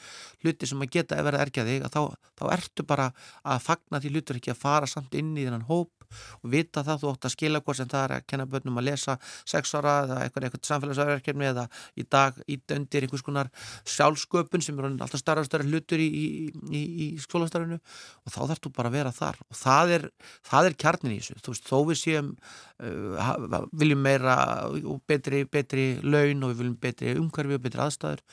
hluti 0.44 0.70
sem 0.70 0.84
að 0.84 0.94
geta 0.98 1.18
að 1.18 1.30
vera 1.30 1.42
erkja 1.46 1.66
þig 1.68 1.88
að 1.88 1.96
þá, 1.96 2.02
þá 2.40 2.46
ertu 2.58 2.86
bara 2.88 3.10
að 3.42 3.66
fagna 3.66 4.02
því 4.02 4.14
hlutur 4.16 4.40
ekki 4.40 4.54
að 4.54 4.62
fara 4.62 4.90
samt 4.90 5.18
inn 5.18 5.34
í 5.36 5.46
þennan 5.48 5.68
hóp 5.70 6.01
og 6.42 6.52
vita 6.54 6.84
það 6.88 7.04
þú 7.04 7.12
ótt 7.12 7.28
að 7.28 7.36
skila 7.36 7.62
hvort 7.62 7.80
sem 7.80 7.92
það 7.92 8.06
er 8.06 8.16
að 8.18 8.28
kenna 8.32 8.48
börnum 8.52 8.82
að 8.82 8.88
lesa 8.90 9.18
sex 9.46 9.76
ára 9.78 9.96
eða 10.06 10.20
eitthvað, 10.26 10.48
eitthvað 10.48 10.70
samfélagsverkefni 10.72 11.50
eða 11.52 11.68
í 11.96 12.06
dag 12.18 12.42
ít 12.48 12.76
undir 12.76 13.08
einhvers 13.08 13.26
konar 13.26 13.52
sjálfsköpun 13.90 14.66
sem 14.66 14.80
er 14.80 14.90
alltaf 14.92 15.22
starra 15.22 15.46
starra 15.48 15.68
hlutur 15.68 16.02
í, 16.02 16.10
í, 16.52 16.82
í, 16.82 17.08
skólastarfinu 17.22 17.80
og 17.80 18.34
þá 18.34 18.42
þarfst 18.42 18.68
þú 18.68 18.74
bara 18.78 18.92
að 18.92 18.98
vera 19.00 19.14
þar. 19.16 19.40
Og 19.50 19.58
það 19.58 19.96
er, 19.98 20.10
það 20.48 20.70
er 20.70 20.78
kjarnin 20.86 21.16
í 21.16 21.22
þessu, 21.22 21.40
þú 21.46 21.56
veist, 21.56 21.70
þó 21.72 21.78
við 21.90 22.02
séum 22.02 22.34
uh, 22.82 23.58
viljum 23.78 24.02
meira 24.04 24.36
og 24.70 25.02
betri, 25.10 25.44
betri 25.50 25.86
laun 26.04 26.46
og 26.46 26.54
við 26.54 26.62
viljum 26.62 26.78
betri 26.82 27.16
umhverfi 27.18 27.58
og 27.58 27.64
betri 27.66 27.84
aðstæður 27.86 28.24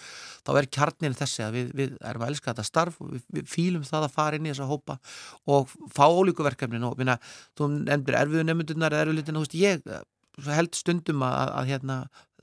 þá 0.46 0.52
er 0.60 0.68
kjarnin 0.78 1.16
þessi 1.18 1.44
að 1.44 1.56
við, 1.56 1.70
við 1.76 1.96
erum 2.10 2.24
að 2.24 2.32
elska 2.32 2.52
þetta 2.52 2.66
starf 2.66 3.00
og 3.02 3.12
við, 3.14 3.24
við 3.36 3.50
fýlum 3.52 3.84
það 3.88 4.06
að 4.06 4.14
fara 4.16 4.38
inn 4.38 4.48
í 4.48 4.52
þessa 4.52 4.68
hópa 4.70 4.98
og 5.54 5.74
fá 5.94 6.04
ólíku 6.08 6.46
verkefnin 6.46 6.86
og 6.88 6.96
minna, 7.00 7.18
þú 7.58 7.67
nefndir 7.72 8.18
erfiðu 8.18 8.46
nefndunar 8.48 8.94
eða 8.94 9.06
erfiðu 9.06 9.18
litin, 9.20 9.38
þú 9.38 9.44
veist, 9.44 9.58
ég 9.58 9.90
eh, 9.92 10.04
held 10.46 10.76
stundum 10.78 11.24
að, 11.26 11.36
að, 11.38 11.54
að 11.60 11.72
hérna, 11.72 11.96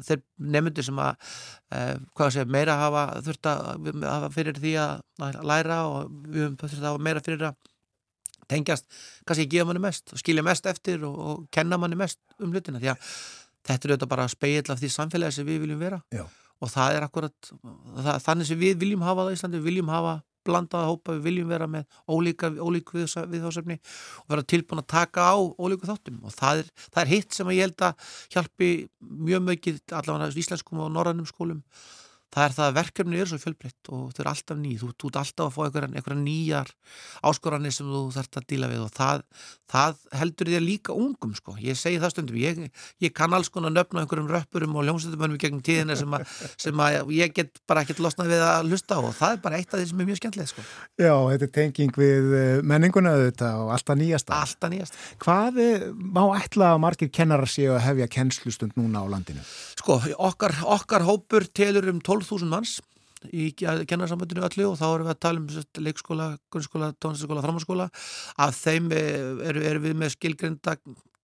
þeir 0.04 0.22
nefndur 0.56 0.86
sem 0.90 0.98
að 1.00 1.30
e, 1.72 1.84
segja, 2.20 2.44
meira 2.52 2.76
hafa 2.82 3.06
þurft 3.24 3.48
að 3.48 3.62
hafa 4.04 4.32
fyrir 4.36 4.60
því 4.60 4.74
að 4.84 5.38
læra 5.48 5.78
og 5.88 6.18
við 6.28 6.58
þurft 6.60 6.82
að 6.82 6.90
hafa 6.90 7.06
meira 7.08 7.24
fyrir 7.24 7.48
að 7.48 7.56
tengjast, 8.52 8.86
kannski 9.26 9.48
gefa 9.50 9.70
manni 9.70 9.82
mest 9.86 10.14
og 10.14 10.22
skilja 10.22 10.44
mest 10.46 10.68
eftir 10.70 11.06
og, 11.08 11.16
og 11.16 11.46
kenna 11.56 11.80
manni 11.82 11.98
mest 11.98 12.20
um 12.38 12.52
hlutina 12.54 12.82
því 12.82 12.92
að 12.94 13.12
þetta 13.66 13.88
er 13.88 13.94
auðvitað 13.94 14.12
bara 14.12 14.28
speil 14.30 14.64
af 14.70 14.82
því 14.82 14.92
samfélagi 14.94 15.40
sem 15.40 15.48
við 15.48 15.64
viljum 15.64 15.82
vera 15.82 16.02
Já. 16.14 16.26
og 16.62 16.72
það 16.74 17.00
er 17.00 17.08
akkurat 17.08 17.52
það, 17.56 18.14
þannig 18.28 18.50
sem 18.52 18.62
við 18.62 18.78
viljum 18.84 19.06
hafa 19.08 19.26
það 19.26 19.32
í 19.32 19.40
Íslandi, 19.40 19.62
við 19.62 19.72
viljum 19.72 19.94
hafa 19.94 20.16
blandaða 20.46 20.92
hópa, 20.92 21.16
við 21.18 21.28
viljum 21.30 21.52
vera 21.52 21.68
með 21.72 21.86
ólíka, 22.08 22.52
ólíku 22.54 23.02
viðhásefni 23.02 23.80
og 24.24 24.32
vera 24.34 24.48
tilbúin 24.54 24.84
að 24.84 24.90
taka 24.96 25.28
á 25.32 25.36
ólíku 25.36 25.90
þáttum. 25.90 26.22
Og 26.26 26.36
það 26.36 26.64
er, 26.64 26.72
það 26.88 27.04
er 27.04 27.14
hitt 27.14 27.38
sem 27.38 27.54
ég 27.56 27.68
held 27.68 27.86
að 27.90 28.10
hjálpi 28.36 28.72
mjög 29.02 29.46
mjög 29.50 29.70
allavega 30.00 30.32
íslenskum 30.46 30.86
og 30.86 30.92
norrannum 30.94 31.30
skólum 31.30 31.64
það 32.36 32.46
er 32.46 32.56
það 32.56 32.66
að 32.68 32.78
verkefni 32.80 33.22
er 33.22 33.30
svo 33.32 33.40
fjölbreytt 33.42 33.92
og 33.96 34.02
þau 34.12 34.22
eru 34.24 34.32
alltaf 34.32 34.60
ný, 34.60 34.74
þú, 34.82 34.92
ert 34.92 35.20
alltaf 35.22 35.46
að 35.46 35.56
fá 35.56 35.62
einhverja 35.86 36.18
nýjar 36.20 36.72
áskoranir 37.26 37.76
sem 37.76 37.88
þú 37.90 38.02
þarfst 38.16 38.40
að 38.42 38.48
díla 38.52 38.70
við 38.72 38.84
og 38.86 38.92
það, 38.96 39.24
það 39.72 40.02
heldur 40.20 40.52
þér 40.54 40.66
líka 40.66 40.96
ungum 40.96 41.36
sko, 41.38 41.56
ég 41.64 41.80
segi 41.80 42.02
það 42.04 42.14
stundum 42.16 42.40
ég, 42.42 42.62
ég 43.04 43.16
kann 43.16 43.36
alls 43.36 43.52
konar 43.54 43.74
nöfn 43.74 44.00
á 44.00 44.04
einhverjum 44.04 44.32
röppurum 44.32 44.76
og 44.76 44.88
ljómsættumönnum 44.90 45.40
gegnum 45.42 45.64
tíðina 45.66 45.98
sem, 46.00 46.18
sem 46.60 46.84
að 46.86 47.14
ég 47.16 47.34
get 47.36 47.62
bara 47.70 47.86
ekkert 47.86 48.04
losnað 48.04 48.34
við 48.34 48.46
að 48.46 48.70
hlusta 48.72 49.00
og 49.00 49.16
það 49.16 49.38
er 49.38 49.42
bara 49.46 49.62
eitt 49.62 49.72
af 49.72 49.82
því 49.82 49.90
sem 49.92 50.04
er 50.04 50.10
mjög 50.10 50.22
skemmtilegt 50.22 50.52
sko. 50.52 50.66
Já, 51.00 51.14
þetta 51.32 51.48
er 51.48 51.54
tenging 51.60 52.00
við 52.00 52.36
eh, 52.40 52.64
menninguna 52.68 53.16
auðvitað 53.16 53.64
og 53.64 53.74
alltaf 53.76 54.00
nýjasta. 54.00 54.42
Alltaf 54.42 54.74
nýjasta. 54.74 55.02
Hvað 55.24 55.62
eh, 55.64 55.88
má 55.96 56.24
ætla 56.38 56.74
að 56.74 56.82
margir 56.86 57.12
kennarar 57.16 57.52
séu 57.52 57.74
að 57.76 57.84
hefja 57.88 58.10
kennslustund 58.18 58.76
núna 58.80 59.04
á 59.04 59.06
landinu? 59.12 59.44
Sko, 59.86 60.00
okkar, 60.18 60.50
okkar 60.66 61.04
hópur 61.06 61.44
telur 61.54 61.86
um 61.92 62.00
12.000 62.02 62.48
manns 62.50 62.80
í 63.30 63.52
kennarsambandinu 63.54 64.42
öllu 64.48 64.72
og 64.72 64.80
þá 64.80 64.86
erum 64.88 65.06
við 65.06 65.12
að 65.14 65.20
tala 65.22 65.44
um 65.44 65.84
leikskóla, 65.86 66.26
grunnskóla, 66.50 66.88
tónlistaskóla, 66.98 67.44
framhanskóla 67.46 67.86
af 68.42 68.58
þeim 68.58 68.88
eru 68.96 69.62
er 69.62 69.78
við 69.84 69.94
með 70.02 70.16
skilgrenda 70.16 70.74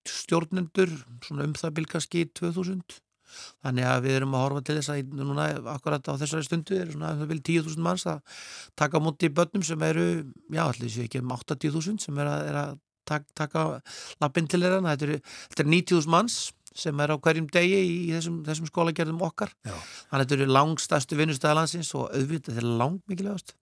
stjórnendur 0.05 0.93
svona 1.25 1.47
um 1.49 1.57
það 1.57 1.73
bylgaski 1.79 2.23
2000 2.37 3.01
þannig 3.65 3.89
að 3.95 4.05
við 4.05 4.19
erum 4.19 4.37
að 4.37 4.45
horfa 4.45 4.63
til 4.69 4.77
þess 4.77 4.93
að 4.93 5.17
núna 5.23 5.49
akkurat 5.73 6.13
á 6.13 6.21
þessari 6.21 6.45
stundu 6.51 6.77
er 6.77 6.93
svona 6.93 7.15
um 7.15 7.25
það 7.25 7.33
vil 7.33 7.41
10.000 7.49 7.85
manns 7.89 8.05
að 8.13 8.39
taka 8.77 9.01
múti 9.01 9.31
í 9.31 9.35
börnum 9.41 9.65
sem 9.65 9.89
eru, 9.89 10.07
já 10.53 10.67
allir 10.67 10.93
séu 10.99 11.09
ekki 11.09 11.25
um 11.25 11.33
80.000 11.33 12.05
sem 12.05 12.21
er 12.21 12.29
að, 12.29 12.47
er 12.53 12.63
að 12.67 12.79
taka, 13.09 13.25
taka 13.33 13.67
lappinn 14.21 14.45
til 14.45 14.61
þeirra. 14.61 14.83
Þetta 14.85 15.07
eru 15.09 15.21
er 15.65 15.71
90.000 15.79 16.13
manns 16.13 16.41
sem 16.75 17.03
er 17.03 17.13
á 17.13 17.17
hverjum 17.17 17.47
degi 17.51 17.79
í 17.83 18.11
þessum, 18.13 18.41
þessum 18.47 18.69
skólagerðum 18.69 19.23
okkar. 19.27 19.51
Já. 19.65 19.73
þannig 20.09 20.19
að 20.19 20.23
þetta 20.23 20.37
eru 20.37 20.51
langstæstu 20.57 21.19
vinnustæðalansins 21.19 21.93
og 21.99 22.09
auðvitað 22.09 22.55
þetta 22.55 22.63
er 22.63 22.77
lang 22.81 23.01
mikilvægast 23.11 23.55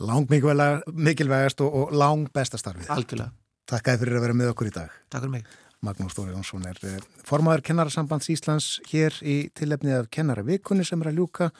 Lang 0.00 0.30
mikilvægast 0.30 1.60
og, 1.60 1.74
og 1.76 1.90
lang 1.92 2.30
bestastarfið 2.32 2.88
Algjörlega. 2.94 3.34
Takk 3.68 3.88
að 3.88 3.92
þið 3.92 4.04
fyrir 4.04 4.16
að 4.16 4.24
vera 4.24 4.36
með 4.38 4.52
okkur 4.54 4.70
í 4.70 4.72
dag. 4.74 4.94
Takk 5.12 5.26
fyrir 5.26 5.34
mig. 5.34 5.50
Magnús 5.84 6.12
Stóri 6.12 6.34
Jónsson 6.34 6.64
er 6.68 6.80
eh, 6.88 6.96
formadur 7.24 7.62
kennarasambands 7.64 8.28
Íslands 8.32 8.68
hér 8.90 9.16
í 9.24 9.36
tillefnið 9.56 9.96
af 9.96 10.10
kennaravikunni 10.12 10.84
sem 10.84 11.00
er 11.00 11.12
að 11.12 11.20
ljúka 11.20 11.50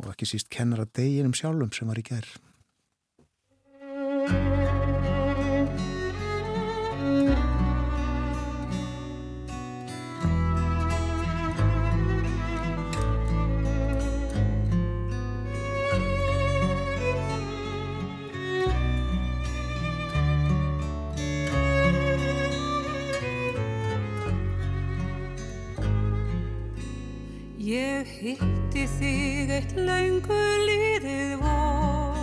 og 0.00 0.10
ekki 0.12 0.28
síst 0.28 0.48
kennaradeginum 0.52 1.34
sjálfum 1.36 1.72
sem 1.74 1.90
var 1.90 2.00
í 2.00 2.06
gerð 2.06 2.38
Ég 27.64 28.04
hitti 28.20 28.82
þig 28.98 29.50
eitt 29.54 29.70
laungu 29.72 30.36
líðið 30.68 31.30
vor. 31.40 32.18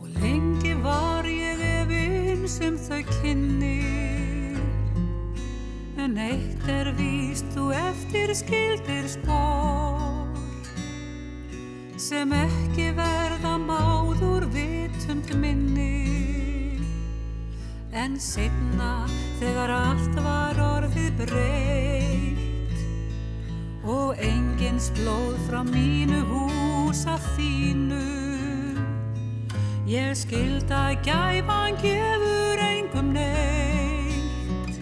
Og 0.00 0.06
lengi 0.22 0.72
var 0.80 1.28
ég 1.28 1.60
efinn 1.60 2.46
sem 2.48 2.78
þau 2.80 3.02
kynni. 3.10 4.54
En 6.00 6.16
eitt 6.16 6.64
er 6.72 6.88
víst 6.96 7.50
þú 7.52 7.66
eftir 7.76 8.32
skildir 8.40 9.04
spór 9.18 10.32
sem 12.00 12.32
ekki 12.32 12.88
verða 12.96 13.58
máður 13.60 14.48
vitund 14.56 15.28
minni. 15.42 16.80
En 17.92 18.16
setna 18.16 19.04
þegar 19.42 19.76
allt 19.76 20.24
var 20.24 20.64
orðið 20.70 21.12
breytt 21.20 22.35
og 23.86 24.18
engins 24.18 24.90
blóð 24.98 25.36
frá 25.46 25.62
mínu 25.66 26.20
hús 26.26 27.06
að 27.06 27.22
þínu. 27.36 28.02
Ég 29.86 30.16
skild 30.18 30.70
að 30.74 30.96
gæfan 31.06 31.78
gefur 31.78 32.62
engum 32.66 33.12
neitt 33.14 34.80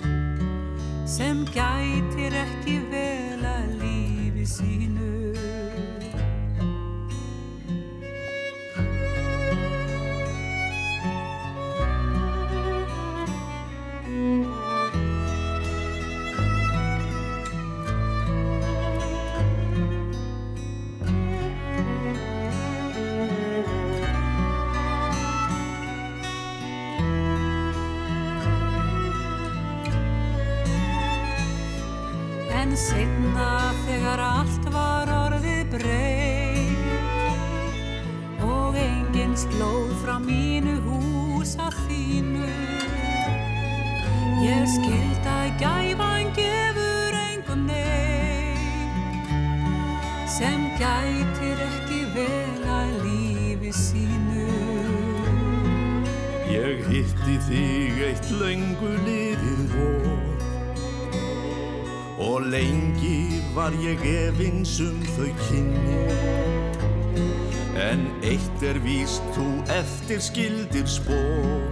sem 1.05 1.44
gætir 1.52 2.32
ekki 2.44 2.78
vel 2.89 3.13
var 63.64 63.72
ég 63.80 64.00
efins 64.04 64.76
um 64.84 64.96
þau 65.14 65.30
kynni. 65.46 66.00
En 67.80 68.02
eitt 68.20 68.64
er 68.68 68.76
víst 68.84 69.24
þú 69.32 69.46
eftir 69.72 70.20
skildir 70.20 70.84
spór 70.90 71.62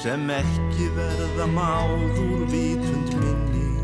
Sem 0.00 0.30
ekki 0.32 0.88
verða 0.96 1.48
máður 1.52 2.46
vitund 2.54 3.12
minni. 3.20 3.74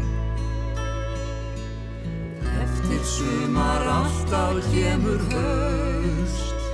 Eftir 2.65 3.05
sumar 3.13 3.85
alltaf 3.99 4.65
kemur 4.73 5.29
höst 5.35 6.69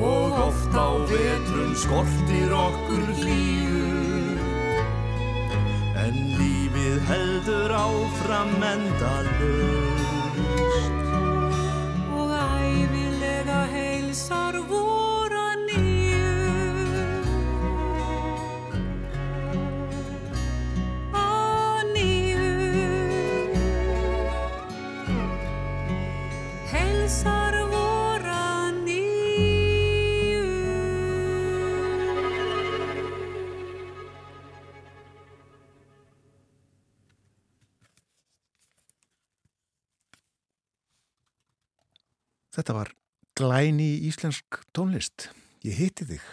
og 0.00 0.44
oft 0.48 0.72
á 0.72 0.88
vetrum 1.12 1.74
skortir 1.76 2.56
okkur 2.56 3.08
hlýju 3.20 3.99
heldur 7.10 7.72
áfram 7.74 8.54
endalaust 8.72 10.09
Þetta 42.70 42.84
var 42.84 42.90
glæni 43.34 43.86
íslensk 44.06 44.60
tónlist. 44.70 45.24
Ég 45.66 45.74
hitti 45.74 46.04
þig. 46.06 46.26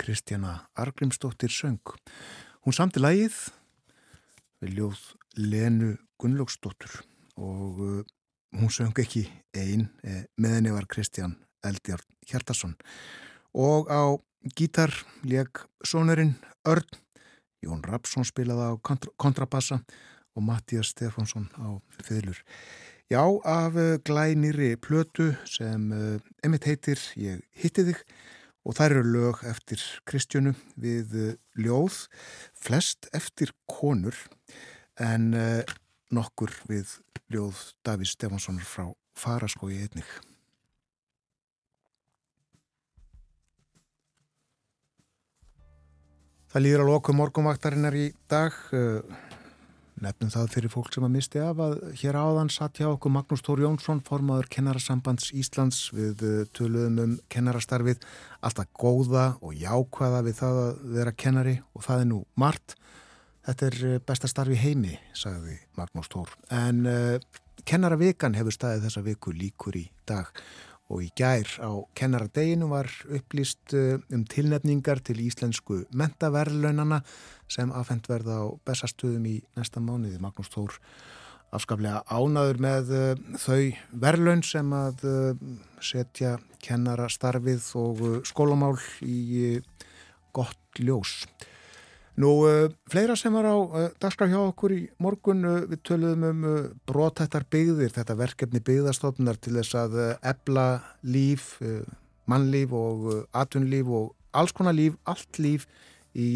Kristjana 0.00 0.62
Argrimsdóttir 0.80 1.52
söng. 1.52 1.92
Hún 2.64 2.72
samti 2.72 3.02
lægið 3.02 3.36
við 4.64 4.78
ljóð 4.78 5.02
Lenu 5.36 5.90
Gunnlaugsdóttur 6.16 7.02
og 7.36 7.84
uh, 7.84 8.00
hún 8.56 8.72
söng 8.72 8.96
ekki 9.04 9.26
einn, 9.52 9.90
eh, 10.08 10.24
með 10.40 10.56
henni 10.56 10.72
var 10.72 10.88
Kristján 10.88 11.36
Eldjárn 11.60 12.16
Hjartarsson 12.24 12.72
og 13.52 13.92
á 13.92 14.16
gítar 14.56 14.96
leg 15.28 15.52
sonurinn 15.84 16.38
Örn, 16.64 16.88
Jón 17.60 17.84
Rapsson 17.84 18.24
spilaði 18.24 18.72
á 18.72 18.80
kontra 18.80 19.12
kontrabassa 19.20 19.82
og 20.32 20.48
Mattías 20.48 20.96
Stefánsson 20.96 21.52
á 21.60 21.76
fylur. 22.00 22.40
Já, 23.08 23.24
af 23.44 23.72
uh, 23.72 23.96
glænýri 24.04 24.76
plötu 24.76 25.32
sem 25.48 25.92
uh, 25.92 26.20
emitt 26.44 26.66
heitir 26.68 27.00
Ég 27.16 27.40
hitti 27.56 27.80
þig 27.86 28.02
og 28.68 28.74
þær 28.76 28.98
eru 28.98 29.04
lög 29.14 29.38
eftir 29.48 29.80
Kristjánu 30.04 30.52
við 30.76 31.14
uh, 31.16 31.30
ljóð, 31.56 32.02
flest 32.52 33.08
eftir 33.16 33.54
konur 33.64 34.12
en 35.00 35.30
nokkur 36.12 36.52
við 36.68 36.98
ljóð 37.32 37.62
Davís 37.86 38.12
Stefánssonar 38.12 38.66
frá 38.68 38.90
Faraskói 39.16 39.78
einnig. 39.86 40.10
Það 46.52 46.64
líður 46.66 46.84
að 46.84 46.92
loku 46.92 47.16
morgunvaktarinnar 47.16 47.96
í 47.96 48.10
dag. 48.28 48.52
Nefnum 49.98 50.30
það 50.30 50.52
fyrir 50.52 50.70
fólk 50.70 50.92
sem 50.94 51.04
að 51.06 51.14
misti 51.16 51.40
af 51.42 51.58
að 51.62 51.78
hér 51.98 52.18
áðan 52.20 52.50
satt 52.54 52.78
hjá 52.78 52.86
okkur 52.92 53.10
Magnús 53.10 53.42
Tór 53.42 53.62
Jónsson, 53.64 54.02
formaður 54.06 54.46
kennarasambands 54.54 55.32
Íslands 55.34 55.88
við 55.96 56.22
uh, 56.22 56.36
töluðum 56.54 57.00
um 57.02 57.16
kennarastarfið, 57.32 58.04
alltaf 58.44 58.70
góða 58.78 59.24
og 59.42 59.56
jákvæða 59.58 60.22
við 60.28 60.38
það 60.38 60.60
að 60.62 60.84
vera 60.98 61.16
kennari 61.24 61.56
og 61.74 61.86
það 61.88 62.04
er 62.04 62.08
nú 62.12 62.20
margt. 62.38 62.76
Þetta 63.48 63.68
er 63.72 63.78
uh, 63.88 63.98
besta 64.12 64.30
starfi 64.30 64.60
heimi, 64.62 64.94
sagði 65.18 65.58
Magnús 65.80 66.12
Tór. 66.14 66.30
En 66.54 66.86
uh, 66.86 67.42
kennaravikan 67.66 68.38
hefur 68.38 68.54
staðið 68.54 68.86
þessa 68.86 69.06
viku 69.08 69.34
líkur 69.34 69.82
í 69.82 69.88
dag 70.06 70.30
og 70.88 71.04
í 71.04 71.10
gær 71.16 71.50
á 71.60 71.70
kennaradeginu 71.98 72.70
var 72.70 72.88
upplýst 73.12 73.74
uh, 73.76 74.00
um 74.14 74.24
tilnefningar 74.28 75.02
til 75.04 75.20
íslensku 75.20 75.82
mentaverðlaunana 75.92 77.02
sem 77.50 77.72
afhengt 77.76 78.08
verða 78.08 78.40
á 78.40 78.46
bestastöðum 78.68 79.26
í 79.28 79.36
næsta 79.58 79.82
mánuði. 79.84 80.20
Magnús 80.22 80.50
Þór 80.54 80.78
afskaplega 81.54 82.02
ánaður 82.08 82.62
með 82.64 82.94
uh, 82.96 83.10
þau 83.40 83.60
verðlaun 84.06 84.44
sem 84.46 84.72
að 84.76 85.04
uh, 85.08 85.44
setja 85.84 86.38
kennarastarfið 86.64 87.68
og 87.78 88.02
skólamál 88.28 88.76
í 89.04 89.58
gott 90.36 90.80
ljós. 90.80 91.20
Nú, 92.18 92.32
uh, 92.42 92.66
fleira 92.90 93.14
sem 93.14 93.30
var 93.30 93.46
á 93.46 93.54
uh, 93.54 93.90
dagskraf 94.02 94.30
hjá 94.32 94.40
okkur 94.40 94.72
í 94.74 94.78
morgun, 94.98 95.44
uh, 95.46 95.58
við 95.70 95.84
töluðum 95.86 96.24
um 96.26 96.46
brotættar 96.88 97.44
byggðir, 97.46 97.92
þetta 97.94 98.16
verkefni 98.18 98.62
byggðastofnunar 98.66 99.38
til 99.38 99.54
þess 99.54 99.76
að 99.78 99.94
ebla 100.26 100.64
líf, 101.06 101.52
mannlíf 102.28 102.74
og 102.74 103.06
atvinnlíf 103.30 103.92
og 104.00 104.10
alls 104.34 104.54
konar 104.56 104.74
líf, 104.74 104.96
allt 105.06 105.38
líf 105.38 105.68
í 106.18 106.26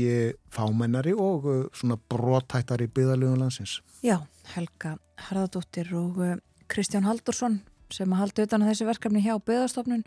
fámennari 0.54 1.16
og 1.18 1.48
svona 1.74 1.98
brotættari 1.98 2.86
byggðalögum 2.86 3.42
landsins. 3.42 3.80
Já, 4.06 4.20
Helga 4.54 4.94
Harðardóttir 5.26 5.90
og 5.98 6.22
Kristján 6.70 7.08
Haldursson 7.10 7.58
sem 7.92 8.14
að 8.14 8.22
halda 8.22 8.46
utan 8.46 8.62
á 8.62 8.70
þessi 8.70 8.86
verkefni 8.86 9.26
hjá 9.26 9.34
byggðastofnun 9.34 10.06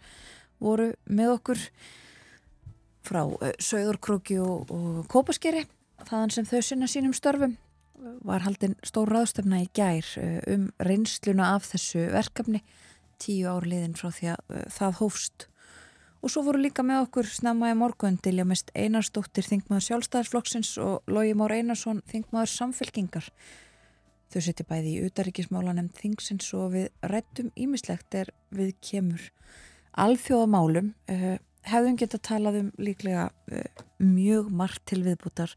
voru 0.63 0.93
með 1.03 1.35
okkur 1.35 1.67
frá 3.05 3.23
uh, 3.25 3.51
Söðurkróki 3.61 4.39
og, 4.41 4.71
og 4.73 5.05
Kópaskeri 5.11 5.65
þaðan 6.05 6.33
sem 6.35 6.49
þau 6.49 6.61
sinna 6.65 6.89
sínum 6.91 7.15
störfum. 7.15 7.57
Var 8.25 8.43
haldin 8.45 8.75
stór 8.85 9.09
ráðstöfna 9.13 9.63
í 9.63 9.69
gær 9.75 10.07
uh, 10.21 10.39
um 10.51 10.69
reynsluna 10.83 11.53
af 11.55 11.69
þessu 11.71 12.07
verkefni 12.13 12.63
tíu 13.21 13.47
ár 13.47 13.67
liðin 13.67 13.95
frá 13.97 14.09
því 14.11 14.33
að 14.35 14.55
uh, 14.55 14.63
það 14.77 14.97
hófst. 15.01 15.49
Og 16.25 16.33
svo 16.33 16.41
voru 16.47 16.63
líka 16.63 16.81
með 16.81 17.03
okkur 17.05 17.29
snemma 17.29 17.69
í 17.69 17.77
morgun 17.77 18.17
Dilja 18.25 18.47
Mest 18.49 18.71
Einarsdóttir 18.73 19.45
þingmaður 19.45 19.85
sjálfstæðarsflokksins 19.91 20.71
og 20.81 21.11
Lógi 21.11 21.35
Már 21.37 21.53
Einarsson 21.53 22.01
þingmaður 22.09 22.49
samfélkingar 22.49 23.29
Þau 24.33 24.41
setja 24.43 24.65
bæði 24.67 24.89
í 24.91 25.03
utaríkismála 25.07 25.71
nefnd 25.77 25.99
þingsins 26.01 26.49
og 26.57 26.73
við 26.73 26.87
rættum 27.07 27.51
ímislegt 27.55 28.17
er 28.19 28.31
við 28.51 28.73
kemur. 28.83 29.29
Alþjóðamálum. 29.95 30.89
Hefðum 31.65 31.97
geta 31.97 32.21
talað 32.21 32.59
um 32.61 32.71
líklega 32.77 33.29
uh, 33.29 33.83
mjög 34.03 34.49
margt 34.53 34.83
til 34.89 35.01
viðbútar. 35.05 35.53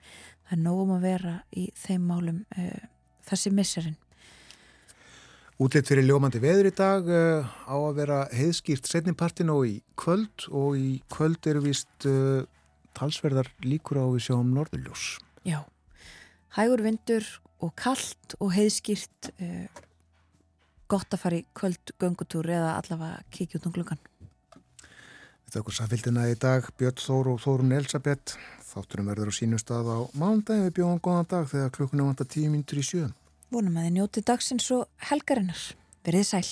Það 0.48 0.56
er 0.56 0.62
nógum 0.64 0.92
að 0.96 1.08
vera 1.08 1.34
í 1.52 1.68
þeim 1.76 2.06
málum 2.08 2.44
uh, 2.56 2.84
þessi 3.28 3.52
misserinn. 3.52 3.98
Útlitt 5.58 5.88
fyrir 5.90 6.06
ljómandi 6.06 6.38
veður 6.38 6.68
í 6.70 6.74
dag 6.78 7.08
uh, 7.10 7.48
á 7.66 7.74
að 7.74 7.96
vera 7.98 8.18
heiðskýrt 8.30 8.86
setnipartin 8.86 9.50
og 9.50 9.64
í 9.66 9.74
kvöld 9.98 10.46
og 10.54 10.78
í 10.78 11.00
kvöld 11.10 11.48
eru 11.50 11.64
vist 11.64 12.06
uh, 12.06 12.44
talsverðar 12.94 13.50
líkur 13.66 13.98
á 13.98 14.06
við 14.06 14.28
sjáum 14.28 14.52
norðurljós. 14.54 15.16
Já, 15.42 15.64
hægur 16.54 16.84
vindur 16.86 17.26
og 17.58 17.74
kallt 17.78 18.38
og 18.38 18.54
heiðskýrt 18.54 19.32
uh, 19.34 19.82
gott 20.88 21.12
að 21.12 21.24
fara 21.24 21.40
í 21.42 21.46
kvöld 21.58 21.92
göngutúr 21.98 22.48
eða 22.54 22.76
allavega 22.78 23.18
kikið 23.34 23.58
út 23.58 23.68
um 23.68 23.74
gluggan. 23.74 24.07
Þetta 25.48 25.56
er 25.56 25.62
okkur 25.64 25.76
samfélgina 25.78 26.22
í 26.28 26.34
dag, 26.36 26.66
Björn 26.76 26.98
Þór 27.00 27.28
og 27.32 27.38
Þórun 27.40 27.70
Elisabeth. 27.72 28.34
Þátturum 28.68 29.06
verður 29.08 29.30
á 29.32 29.38
sínum 29.38 29.60
stað 29.62 29.86
á 29.88 29.98
mándagi 30.20 30.66
við 30.66 30.74
bjóðum 30.76 30.98
góðan 31.06 31.28
dag 31.30 31.46
þegar 31.48 31.70
klukkuna 31.72 32.08
vantar 32.10 32.28
tíu 32.28 32.50
mínutur 32.52 32.82
í 32.82 32.84
sjö. 32.84 33.06
Vonum 33.48 33.78
að 33.80 33.86
þið 33.86 33.94
njóti 33.94 34.22
dagsins 34.28 34.66
og 34.76 35.06
helgarinnar. 35.08 35.62
Verðið 36.04 36.28
sæl. 36.28 36.50